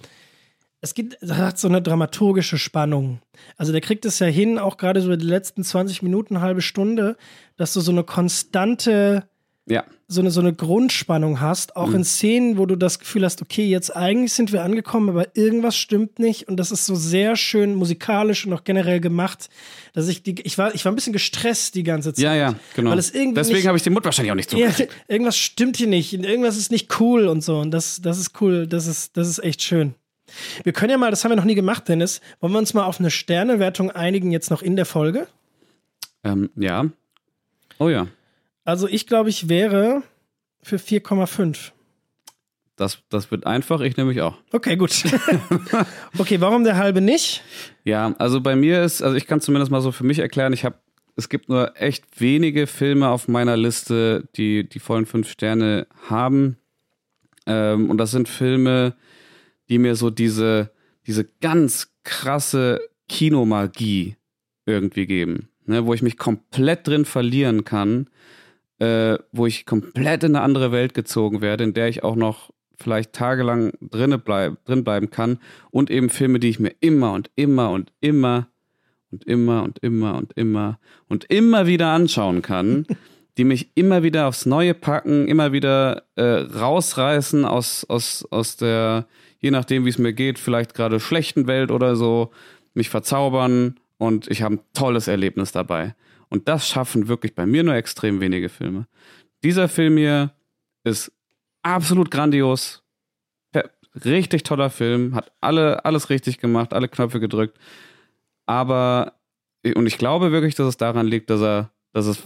es 0.80 0.94
gibt, 0.94 1.20
hat 1.28 1.58
so 1.58 1.66
eine 1.66 1.82
dramaturgische 1.82 2.58
Spannung. 2.58 3.20
Also 3.56 3.72
der 3.72 3.80
kriegt 3.80 4.04
es 4.04 4.20
ja 4.20 4.28
hin, 4.28 4.58
auch 4.58 4.76
gerade 4.76 5.00
so 5.00 5.14
die 5.16 5.26
letzten 5.26 5.64
20 5.64 6.02
Minuten, 6.02 6.40
halbe 6.40 6.62
Stunde, 6.62 7.16
dass 7.56 7.72
du 7.72 7.80
so 7.80 7.90
eine 7.90 8.04
konstante, 8.04 9.28
Ja, 9.66 9.84
so 10.08 10.20
eine, 10.20 10.30
so 10.30 10.40
eine 10.40 10.52
Grundspannung 10.52 11.40
hast, 11.40 11.74
auch 11.76 11.94
in 11.94 12.04
Szenen, 12.04 12.58
wo 12.58 12.66
du 12.66 12.76
das 12.76 12.98
Gefühl 12.98 13.24
hast, 13.24 13.40
okay, 13.40 13.66
jetzt 13.66 13.96
eigentlich 13.96 14.34
sind 14.34 14.52
wir 14.52 14.62
angekommen, 14.62 15.08
aber 15.08 15.34
irgendwas 15.34 15.74
stimmt 15.76 16.18
nicht 16.18 16.48
und 16.48 16.58
das 16.58 16.70
ist 16.70 16.84
so 16.84 16.94
sehr 16.94 17.34
schön 17.36 17.74
musikalisch 17.74 18.46
und 18.46 18.52
auch 18.52 18.64
generell 18.64 19.00
gemacht, 19.00 19.48
dass 19.94 20.06
ich 20.08 20.22
die, 20.22 20.38
ich 20.42 20.58
war, 20.58 20.74
ich 20.74 20.84
war 20.84 20.92
ein 20.92 20.94
bisschen 20.96 21.14
gestresst 21.14 21.74
die 21.74 21.82
ganze 21.82 22.12
Zeit. 22.12 22.22
ja, 22.22 22.34
ja, 22.34 22.54
genau. 22.76 22.90
Weil 22.90 22.98
es 22.98 23.10
irgendwie 23.14 23.36
Deswegen 23.36 23.66
habe 23.66 23.78
ich 23.78 23.82
den 23.82 23.94
Mund 23.94 24.04
wahrscheinlich 24.04 24.32
auch 24.32 24.36
nicht 24.36 24.52
Ja, 24.52 24.70
zugekriegt. 24.70 24.92
irgendwas 25.08 25.38
stimmt 25.38 25.78
hier 25.78 25.86
nicht. 25.88 26.12
Irgendwas 26.12 26.58
ist 26.58 26.70
nicht 26.70 27.00
cool 27.00 27.26
und 27.26 27.42
so. 27.42 27.58
Und 27.58 27.70
das, 27.70 28.02
das 28.02 28.18
ist 28.18 28.40
cool. 28.42 28.66
Das 28.66 28.86
ist, 28.86 29.16
das 29.16 29.28
ist 29.28 29.38
echt 29.42 29.62
schön. 29.62 29.94
Wir 30.62 30.74
können 30.74 30.90
ja 30.90 30.98
mal, 30.98 31.10
das 31.10 31.24
haben 31.24 31.30
wir 31.32 31.36
noch 31.36 31.44
nie 31.44 31.54
gemacht, 31.54 31.88
Dennis. 31.88 32.20
Wollen 32.40 32.52
wir 32.52 32.58
uns 32.58 32.74
mal 32.74 32.84
auf 32.84 33.00
eine 33.00 33.10
Sternewertung 33.10 33.90
einigen, 33.90 34.30
jetzt 34.30 34.50
noch 34.50 34.60
in 34.60 34.76
der 34.76 34.84
Folge? 34.86 35.26
Ähm, 36.22 36.50
ja. 36.56 36.84
Oh 37.78 37.88
ja. 37.88 38.06
Also, 38.64 38.88
ich 38.88 39.06
glaube, 39.06 39.28
ich 39.28 39.48
wäre 39.48 40.02
für 40.62 40.76
4,5. 40.76 41.72
Das, 42.76 42.98
das 43.08 43.30
wird 43.30 43.46
einfach, 43.46 43.80
ich 43.80 43.96
nämlich 43.96 44.20
auch. 44.20 44.36
Okay, 44.52 44.76
gut. 44.76 44.90
okay, 46.18 46.40
warum 46.40 46.64
der 46.64 46.76
halbe 46.76 47.00
nicht? 47.00 47.42
Ja, 47.84 48.14
also 48.18 48.40
bei 48.40 48.56
mir 48.56 48.82
ist, 48.82 49.02
also 49.02 49.16
ich 49.16 49.26
kann 49.26 49.40
zumindest 49.40 49.70
mal 49.70 49.80
so 49.80 49.92
für 49.92 50.04
mich 50.04 50.18
erklären, 50.18 50.52
ich 50.52 50.64
habe, 50.64 50.76
es 51.14 51.28
gibt 51.28 51.48
nur 51.48 51.80
echt 51.80 52.20
wenige 52.20 52.66
Filme 52.66 53.08
auf 53.08 53.28
meiner 53.28 53.56
Liste, 53.56 54.28
die 54.36 54.68
die 54.68 54.80
vollen 54.80 55.06
fünf 55.06 55.30
Sterne 55.30 55.86
haben. 56.08 56.56
Ähm, 57.46 57.90
und 57.90 57.98
das 57.98 58.10
sind 58.10 58.28
Filme, 58.28 58.96
die 59.68 59.78
mir 59.78 59.94
so 59.94 60.10
diese, 60.10 60.72
diese 61.06 61.24
ganz 61.40 61.92
krasse 62.02 62.80
Kinomagie 63.08 64.16
irgendwie 64.66 65.06
geben, 65.06 65.48
ne, 65.66 65.86
wo 65.86 65.94
ich 65.94 66.02
mich 66.02 66.16
komplett 66.16 66.88
drin 66.88 67.04
verlieren 67.04 67.64
kann, 67.64 68.08
äh, 68.84 69.18
wo 69.32 69.46
ich 69.46 69.64
komplett 69.64 70.24
in 70.24 70.36
eine 70.36 70.44
andere 70.44 70.70
Welt 70.70 70.92
gezogen 70.94 71.40
werde, 71.40 71.64
in 71.64 71.74
der 71.74 71.88
ich 71.88 72.04
auch 72.04 72.16
noch 72.16 72.50
vielleicht 72.76 73.12
tagelang 73.12 73.72
drinne 73.80 74.18
bleib, 74.18 74.64
drin 74.64 74.84
bleiben 74.84 75.10
kann 75.10 75.38
und 75.70 75.90
eben 75.90 76.10
Filme, 76.10 76.38
die 76.38 76.50
ich 76.50 76.58
mir 76.58 76.74
immer 76.80 77.12
und 77.12 77.30
immer 77.34 77.70
und 77.70 77.92
immer 78.00 78.48
und 79.10 79.24
immer 79.24 79.62
und 79.62 79.78
immer 79.78 80.16
und 80.16 80.32
immer 80.34 80.78
und 81.08 81.24
immer 81.24 81.66
wieder 81.66 81.88
anschauen 81.88 82.42
kann. 82.42 82.86
die 83.36 83.42
mich 83.42 83.70
immer 83.74 84.04
wieder 84.04 84.28
aufs 84.28 84.46
Neue 84.46 84.74
packen, 84.74 85.26
immer 85.26 85.50
wieder 85.50 86.04
äh, 86.14 86.22
rausreißen 86.22 87.44
aus, 87.44 87.84
aus, 87.88 88.24
aus 88.30 88.56
der, 88.56 89.06
je 89.40 89.50
nachdem, 89.50 89.84
wie 89.84 89.88
es 89.88 89.98
mir 89.98 90.12
geht, 90.12 90.38
vielleicht 90.38 90.72
gerade 90.72 91.00
schlechten 91.00 91.48
Welt 91.48 91.72
oder 91.72 91.96
so, 91.96 92.30
mich 92.74 92.90
verzaubern 92.90 93.80
und 93.98 94.30
ich 94.30 94.42
habe 94.42 94.56
ein 94.56 94.60
tolles 94.72 95.08
Erlebnis 95.08 95.50
dabei. 95.50 95.96
Und 96.34 96.48
das 96.48 96.68
schaffen 96.68 97.06
wirklich 97.06 97.36
bei 97.36 97.46
mir 97.46 97.62
nur 97.62 97.76
extrem 97.76 98.20
wenige 98.20 98.48
Filme. 98.48 98.88
Dieser 99.44 99.68
Film 99.68 99.96
hier 99.98 100.32
ist 100.82 101.12
absolut 101.62 102.10
grandios. 102.10 102.82
Richtig 104.04 104.42
toller 104.42 104.68
Film, 104.68 105.14
hat 105.14 105.30
alle, 105.40 105.84
alles 105.84 106.10
richtig 106.10 106.38
gemacht, 106.38 106.72
alle 106.72 106.88
Knöpfe 106.88 107.20
gedrückt. 107.20 107.56
Aber, 108.46 109.12
und 109.76 109.86
ich 109.86 109.96
glaube 109.96 110.32
wirklich, 110.32 110.56
dass 110.56 110.66
es 110.66 110.76
daran 110.76 111.06
liegt, 111.06 111.30
dass 111.30 111.40
er, 111.40 111.70
dass 111.92 112.06
es 112.06 112.18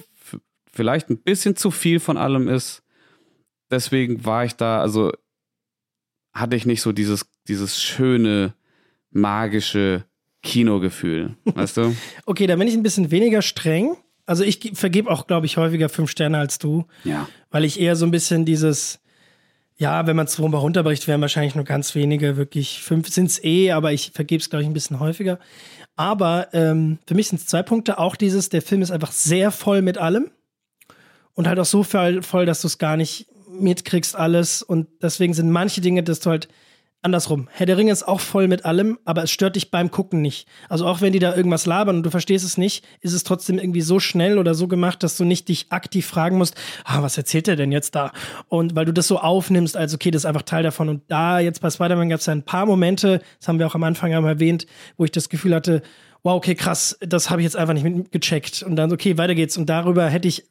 vielleicht 0.73 1.11
ein 1.11 1.19
bisschen 1.19 1.55
zu 1.55 1.71
viel 1.71 2.01
von 2.01 2.17
allem 2.17 2.49
ist. 2.49 2.83
Deswegen 3.71 4.25
war 4.25 4.47
ich 4.47 4.55
da, 4.55 4.81
also 4.81 5.13
hatte 6.33 6.57
ich 6.57 6.65
nicht 6.65 6.81
so 6.81 6.93
dieses, 6.93 7.31
dieses 7.47 7.83
schöne, 7.83 8.55
magische 9.11 10.08
Kinogefühl, 10.43 11.37
weißt 11.45 11.77
du? 11.79 11.97
okay, 12.27 12.47
da 12.47 12.57
bin 12.57 12.69
ich 12.69 12.75
ein 12.75 12.83
bisschen 12.83 13.11
weniger 13.11 13.43
streng. 13.43 13.97
Also 14.27 14.45
ich 14.45 14.73
vergebe 14.75 15.11
auch, 15.11 15.27
glaube 15.27 15.47
ich, 15.47 15.57
häufiger 15.57 15.89
fünf 15.89 16.11
Sterne 16.11 16.39
als 16.39 16.59
du. 16.59 16.85
Ja. 17.05 17.29
Weil 17.51 17.65
ich 17.65 17.81
eher 17.81 17.97
so 17.97 18.05
ein 18.05 18.11
bisschen 18.11 18.45
dieses, 18.45 19.01
ja, 19.77 20.07
wenn 20.07 20.17
man 20.17 20.27
es 20.27 20.39
runter 20.39 20.59
runterbricht, 20.59 21.09
wären 21.09 21.21
wahrscheinlich 21.21 21.55
nur 21.55 21.65
ganz 21.65 21.95
wenige, 21.95 22.37
wirklich 22.37 22.83
fünf 22.83 23.09
sind 23.09 23.27
es 23.27 23.43
eh, 23.43 23.73
aber 23.73 23.93
ich 23.93 24.11
vergebe 24.13 24.41
es, 24.41 24.51
glaube 24.51 24.63
ich, 24.63 24.69
ein 24.69 24.75
bisschen 24.75 25.01
häufiger. 25.01 25.39
Aber 25.97 26.49
ähm, 26.53 26.99
für 27.07 27.15
mich 27.15 27.29
sind 27.29 27.41
es 27.41 27.47
zwei 27.47 27.63
Punkte. 27.63 27.99
Auch 27.99 28.15
dieses, 28.17 28.49
der 28.51 28.63
Film 28.63 28.83
ist 28.83 28.91
einfach 28.91 29.13
sehr 29.13 29.51
voll 29.51 29.83
mit 29.83 29.99
allem 29.99 30.31
und 31.35 31.49
halt 31.49 31.59
auch 31.59 31.65
so 31.65 31.83
voll, 31.83 32.23
voll 32.23 32.47
dass 32.47 32.61
du 32.61 32.67
es 32.67 32.79
gar 32.79 32.97
nicht 32.97 33.27
mitkriegst 33.49 34.15
alles. 34.15 34.63
Und 34.63 34.89
deswegen 35.03 35.35
sind 35.35 35.51
manche 35.51 35.81
Dinge, 35.81 36.03
dass 36.03 36.21
du 36.21 36.31
halt 36.31 36.49
andersrum. 37.03 37.49
Herr 37.53 37.67
der 37.67 37.77
Ringe 37.77 37.93
ist 37.93 38.07
auch 38.07 38.21
voll 38.21 38.49
mit 38.49 38.65
allem, 38.65 38.99
aber 39.05 39.23
es 39.23 39.31
stört 39.31 39.57
dich 39.57 39.71
beim 39.71 39.91
Gucken 39.91 40.21
nicht. 40.21 40.49
Also 40.69 40.87
auch 40.87 41.01
wenn 41.01 41.13
die 41.13 41.19
da 41.19 41.35
irgendwas 41.35 41.67
labern 41.67 41.97
und 41.97 42.03
du 42.03 42.11
verstehst 42.11 42.45
es 42.45 42.59
nicht, 42.59 42.85
ist 43.01 43.13
es 43.13 43.25
trotzdem 43.25 43.59
irgendwie 43.59 43.81
so 43.81 44.01
schnell 44.01 44.39
oder 44.39 44.55
so 44.55 44.69
gemacht, 44.69 45.03
dass 45.03 45.17
du 45.17 45.25
nicht 45.25 45.49
dich 45.49 45.71
aktiv 45.71 46.07
fragen 46.07 46.39
musst, 46.39 46.57
ah, 46.85 47.03
was 47.03 47.17
erzählt 47.17 47.49
er 47.49 47.57
denn 47.57 47.73
jetzt 47.73 47.95
da? 47.95 48.13
Und 48.49 48.75
weil 48.75 48.85
du 48.85 48.93
das 48.93 49.07
so 49.07 49.19
aufnimmst, 49.19 49.77
als 49.77 49.95
okay, 49.95 50.11
das 50.11 50.23
ist 50.23 50.27
einfach 50.27 50.43
Teil 50.43 50.63
davon. 50.63 50.89
Und 50.89 51.03
da 51.09 51.39
jetzt 51.39 51.61
bei 51.61 51.71
Spider-Man 51.71 52.09
gab 52.09 52.21
es 52.21 52.27
ja 52.27 52.33
ein 52.33 52.45
paar 52.45 52.67
Momente, 52.67 53.23
das 53.39 53.49
haben 53.49 53.59
wir 53.59 53.67
auch 53.67 53.75
am 53.75 53.85
Anfang 53.85 54.13
einmal 54.13 54.35
erwähnt, 54.35 54.67
wo 54.97 55.05
ich 55.05 55.13
das 55.13 55.29
Gefühl 55.29 55.55
hatte, 55.55 55.83
wow, 56.25 56.35
okay, 56.35 56.55
krass, 56.55 56.99
das 57.01 57.31
habe 57.31 57.41
ich 57.41 57.45
jetzt 57.45 57.57
einfach 57.57 57.75
nicht 57.75 57.85
mitgecheckt. 57.85 58.63
Und 58.63 58.77
dann, 58.77 58.93
okay, 58.93 59.17
weiter 59.17 59.35
geht's. 59.35 59.57
Und 59.57 59.67
darüber 59.67 60.09
hätte 60.09 60.27
ich 60.27 60.45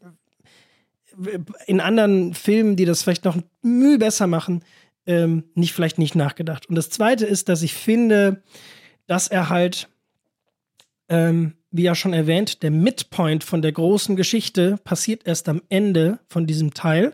in 1.65 1.81
anderen 1.81 2.33
Filmen, 2.33 2.75
die 2.75 2.85
das 2.85 3.01
vielleicht 3.01 3.25
noch 3.25 3.37
Mühe 3.61 3.97
besser 3.97 4.27
machen, 4.27 4.63
ähm, 5.07 5.45
nicht 5.55 5.73
vielleicht 5.73 5.97
nicht 5.97 6.15
nachgedacht. 6.15 6.67
Und 6.69 6.75
das 6.75 6.89
Zweite 6.89 7.25
ist, 7.25 7.49
dass 7.49 7.63
ich 7.63 7.73
finde, 7.73 8.43
dass 9.07 9.27
er 9.27 9.49
halt, 9.49 9.87
ähm, 11.09 11.53
wie 11.71 11.83
ja 11.83 11.95
schon 11.95 12.13
erwähnt, 12.13 12.61
der 12.61 12.71
Midpoint 12.71 13.43
von 13.43 13.61
der 13.61 13.71
großen 13.71 14.15
Geschichte 14.15 14.77
passiert 14.83 15.25
erst 15.25 15.49
am 15.49 15.61
Ende 15.69 16.19
von 16.27 16.45
diesem 16.45 16.73
Teil. 16.73 17.13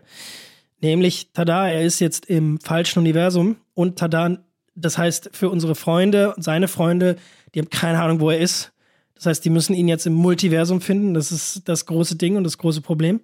Nämlich, 0.80 1.30
tada, 1.32 1.68
er 1.68 1.82
ist 1.82 2.00
jetzt 2.00 2.26
im 2.26 2.60
falschen 2.60 2.98
Universum 2.98 3.56
und 3.72 3.98
tada, 3.98 4.38
das 4.74 4.98
heißt 4.98 5.30
für 5.32 5.48
unsere 5.48 5.74
Freunde, 5.74 6.34
seine 6.36 6.68
Freunde, 6.68 7.16
die 7.54 7.60
haben 7.60 7.70
keine 7.70 8.02
Ahnung, 8.02 8.20
wo 8.20 8.30
er 8.30 8.38
ist. 8.38 8.72
Das 9.14 9.26
heißt, 9.26 9.44
die 9.44 9.50
müssen 9.50 9.74
ihn 9.74 9.86
jetzt 9.86 10.06
im 10.06 10.14
Multiversum 10.14 10.80
finden. 10.80 11.14
Das 11.14 11.30
ist 11.30 11.62
das 11.68 11.86
große 11.86 12.16
Ding 12.16 12.36
und 12.36 12.42
das 12.44 12.58
große 12.58 12.80
Problem. 12.80 13.20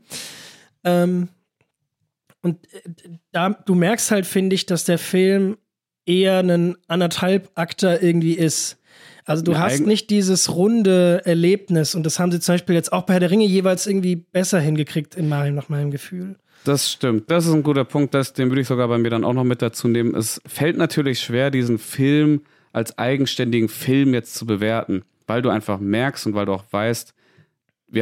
Ähm, 0.84 1.28
und 2.42 2.56
äh, 2.72 2.80
da, 3.32 3.50
du 3.50 3.74
merkst 3.74 4.10
halt, 4.10 4.26
finde 4.26 4.54
ich, 4.54 4.66
dass 4.66 4.84
der 4.84 4.98
Film 4.98 5.56
eher 6.06 6.38
ein 6.40 6.76
anderthalb 6.88 7.50
Akter 7.54 8.02
irgendwie 8.02 8.34
ist. 8.34 8.78
Also 9.24 9.42
du 9.44 9.52
ja, 9.52 9.60
hast 9.60 9.86
nicht 9.86 10.10
dieses 10.10 10.54
runde 10.54 11.22
Erlebnis 11.24 11.94
und 11.94 12.04
das 12.04 12.18
haben 12.18 12.32
sie 12.32 12.40
zum 12.40 12.54
Beispiel 12.54 12.74
jetzt 12.74 12.92
auch 12.92 13.02
bei 13.02 13.14
Herr 13.14 13.20
der 13.20 13.30
Ringe 13.30 13.44
jeweils 13.44 13.86
irgendwie 13.86 14.16
besser 14.16 14.58
hingekriegt 14.58 15.14
in 15.14 15.28
meinem, 15.28 15.54
nach 15.54 15.68
meinem 15.68 15.90
Gefühl. 15.90 16.36
Das 16.64 16.90
stimmt. 16.90 17.30
Das 17.30 17.46
ist 17.46 17.52
ein 17.52 17.62
guter 17.62 17.84
Punkt. 17.84 18.12
Das, 18.12 18.32
den 18.32 18.50
würde 18.50 18.62
ich 18.62 18.66
sogar 18.66 18.88
bei 18.88 18.98
mir 18.98 19.10
dann 19.10 19.24
auch 19.24 19.32
noch 19.32 19.44
mit 19.44 19.62
dazu 19.62 19.88
nehmen. 19.88 20.14
Es 20.14 20.40
fällt 20.46 20.76
natürlich 20.76 21.20
schwer, 21.20 21.50
diesen 21.50 21.78
Film 21.78 22.42
als 22.72 22.98
eigenständigen 22.98 23.68
Film 23.68 24.14
jetzt 24.14 24.34
zu 24.34 24.46
bewerten, 24.46 25.04
weil 25.26 25.42
du 25.42 25.48
einfach 25.48 25.80
merkst 25.80 26.26
und 26.26 26.34
weil 26.34 26.46
du 26.46 26.52
auch 26.52 26.64
weißt, 26.70 27.14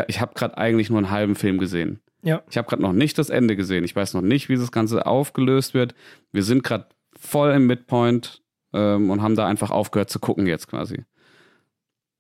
ich 0.07 0.21
habe 0.21 0.35
gerade 0.35 0.59
eigentlich 0.59 0.91
nur 0.91 0.99
einen 0.99 1.11
halben 1.11 1.35
Film 1.35 1.59
gesehen. 1.59 2.01
Ja. 2.23 2.43
Ich 2.51 2.59
habe 2.59 2.69
gerade 2.69 2.83
noch 2.83 2.93
nicht 2.93 3.19
das 3.19 3.31
Ende 3.31 3.57
gesehen. 3.57 3.85
Ich 3.85 3.95
weiß 3.95 4.15
noch 4.15 4.23
nicht, 4.23 4.49
wie 4.49 4.57
das 4.57 4.73
Ganze 4.73 5.07
aufgelöst 5.07 5.75
wird. 5.75 5.95
Wir 6.33 6.43
sind 6.43 6.65
gerade 6.65 6.87
voll 7.19 7.53
im 7.53 7.67
Midpoint 7.67 8.43
ähm, 8.73 9.11
und 9.11 9.23
haben 9.23 9.37
da 9.37 9.47
einfach 9.47 9.71
aufgehört 9.71 10.11
zu 10.11 10.19
gucken 10.19 10.47
jetzt 10.47 10.69
quasi. 10.69 11.05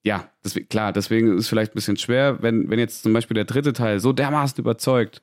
Ja, 0.04 0.30
deswegen, 0.44 0.68
klar, 0.68 0.92
deswegen 0.92 1.36
ist 1.36 1.44
es 1.44 1.48
vielleicht 1.48 1.72
ein 1.72 1.74
bisschen 1.74 1.96
schwer, 1.96 2.42
wenn, 2.42 2.70
wenn 2.70 2.78
jetzt 2.78 3.02
zum 3.02 3.12
Beispiel 3.12 3.34
der 3.34 3.44
dritte 3.44 3.72
Teil 3.72 4.00
so 4.00 4.12
dermaßen 4.12 4.58
überzeugt. 4.58 5.22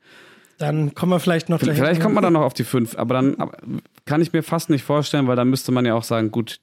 Dann 0.58 0.94
kommen 0.94 1.12
wir 1.12 1.20
vielleicht 1.20 1.50
noch 1.50 1.60
Vielleicht 1.60 1.82
dahin. 1.82 2.02
kommt 2.02 2.16
man 2.16 2.24
dann 2.24 2.34
noch 2.34 2.44
auf 2.44 2.54
die 2.54 2.64
fünf, 2.64 2.98
aber 2.98 3.16
dann 3.16 3.36
aber 3.36 3.58
kann 4.06 4.22
ich 4.22 4.32
mir 4.32 4.44
fast 4.44 4.70
nicht 4.70 4.84
vorstellen, 4.84 5.28
weil 5.28 5.36
dann 5.36 5.50
müsste 5.50 5.72
man 5.72 5.86
ja 5.86 5.96
auch 5.96 6.04
sagen, 6.04 6.32
gut, 6.32 6.62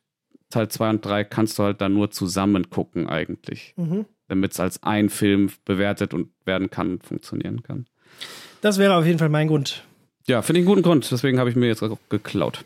Teil 0.50 0.68
zwei 0.68 0.90
und 0.90 1.04
drei 1.04 1.24
kannst 1.24 1.58
du 1.58 1.64
halt 1.64 1.80
dann 1.80 1.94
nur 1.94 2.10
zusammen 2.10 2.70
gucken 2.70 3.08
eigentlich. 3.08 3.74
Mhm. 3.76 4.06
Damit 4.28 4.52
es 4.52 4.60
als 4.60 4.82
ein 4.82 5.10
Film 5.10 5.50
bewertet 5.64 6.14
und 6.14 6.30
werden 6.44 6.70
kann 6.70 6.92
und 6.92 7.04
funktionieren 7.04 7.62
kann. 7.62 7.86
Das 8.62 8.78
wäre 8.78 8.94
auf 8.94 9.04
jeden 9.04 9.18
Fall 9.18 9.28
mein 9.28 9.48
Grund. 9.48 9.82
Ja, 10.28 10.40
finde 10.40 10.60
ich 10.60 10.66
einen 10.66 10.72
guten 10.72 10.82
Grund. 10.82 11.10
Deswegen 11.10 11.40
habe 11.40 11.50
ich 11.50 11.56
mir 11.56 11.66
jetzt 11.66 11.82
geklaut. 12.08 12.64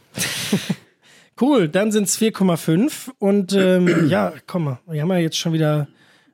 cool, 1.41 1.69
dann 1.69 1.91
sind 1.91 2.05
es 2.05 2.21
4,5. 2.21 3.13
Und 3.19 3.55
ähm, 3.55 4.07
ja, 4.09 4.35
komm 4.47 4.65
mal, 4.65 4.79
wir 4.87 5.01
haben 5.01 5.09
ja 5.09 5.17
jetzt 5.17 5.39
schon 5.39 5.55
wieder 5.55 5.89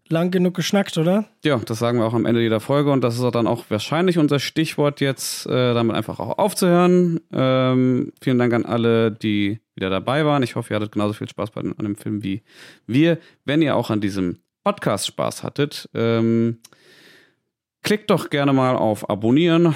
lang 0.09 0.33
genug 0.33 0.55
geschnackt, 0.55 0.99
oder? 0.99 1.27
Ja, 1.45 1.57
das 1.59 1.79
sagen 1.79 1.99
wir 1.99 2.07
auch 2.07 2.13
am 2.13 2.27
Ende 2.27 2.43
jeder 2.43 2.59
Folge 2.59 2.91
und 2.91 3.03
das 3.03 3.15
ist 3.15 3.23
auch 3.23 3.31
dann 3.31 3.47
auch 3.47 3.67
wahrscheinlich 3.69 4.19
unser 4.19 4.41
Stichwort 4.41 5.01
jetzt, 5.01 5.47
äh, 5.47 5.75
damit 5.75 5.95
einfach 5.95 6.19
auch 6.19 6.39
aufzuhören. 6.39 7.21
Ähm, 7.33 8.13
vielen 8.21 8.39
Dank 8.39 8.53
an 8.53 8.67
alle, 8.67 9.13
die 9.13 9.61
wieder 9.77 9.91
dabei 9.91 10.27
waren. 10.27 10.43
Ich 10.43 10.57
hoffe, 10.57 10.75
ihr 10.75 10.77
hattet 10.77 10.91
genauso 10.91 11.15
viel 11.15 11.29
Spaß 11.29 11.53
bei, 11.53 11.61
an 11.61 11.85
dem 11.85 11.95
Film 11.95 12.25
wie 12.25 12.43
wir. 12.89 13.19
Wenn 13.45 13.63
ihr 13.63 13.77
auch 13.77 13.91
an 13.91 14.01
diesem 14.01 14.39
Podcast 14.65 15.07
Spaß 15.07 15.45
hattet, 15.45 15.89
ähm, 15.95 16.59
Klickt 17.83 18.11
doch 18.11 18.31
gerne 18.31 18.53
mal 18.53 18.77
auf 18.77 19.11
Abonnieren. 19.11 19.75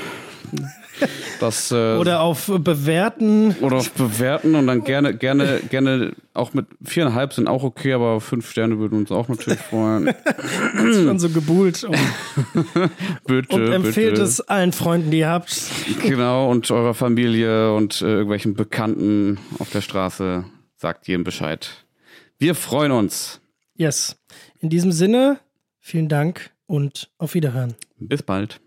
Das, 1.40 1.70
äh, 1.70 1.96
oder 1.96 2.20
auf 2.20 2.50
Bewerten. 2.58 3.54
Oder 3.60 3.76
auf 3.76 3.90
Bewerten 3.92 4.54
und 4.54 4.66
dann 4.66 4.84
gerne, 4.84 5.14
gerne, 5.14 5.60
gerne 5.68 6.12
auch 6.32 6.54
mit 6.54 6.66
viereinhalb 6.82 7.32
sind 7.34 7.48
auch 7.48 7.62
okay, 7.62 7.92
aber 7.92 8.20
fünf 8.20 8.50
Sterne 8.50 8.78
würden 8.78 8.98
uns 9.00 9.12
auch 9.12 9.28
natürlich 9.28 9.58
freuen. 9.58 10.14
schon 10.76 11.18
so 11.18 11.28
gebuhlt. 11.28 11.84
Und, 11.84 11.96
bitte, 13.26 13.54
und 13.54 13.72
empfehlt 13.72 14.14
bitte. 14.14 14.22
es 14.22 14.40
allen 14.40 14.72
Freunden, 14.72 15.10
die 15.10 15.18
ihr 15.18 15.28
habt. 15.28 15.70
Genau, 16.02 16.50
und 16.50 16.70
eurer 16.70 16.94
Familie 16.94 17.74
und 17.74 18.00
äh, 18.00 18.06
irgendwelchen 18.06 18.54
Bekannten 18.54 19.38
auf 19.58 19.70
der 19.70 19.82
Straße. 19.82 20.44
Sagt 20.76 21.08
jedem 21.08 21.24
Bescheid. 21.24 21.70
Wir 22.38 22.54
freuen 22.54 22.92
uns. 22.92 23.40
Yes. 23.74 24.16
In 24.60 24.70
diesem 24.70 24.92
Sinne, 24.92 25.38
vielen 25.80 26.08
Dank 26.08 26.50
und 26.66 27.10
auf 27.18 27.34
Wiederhören. 27.34 27.74
Bis 27.98 28.22
bald. 28.22 28.60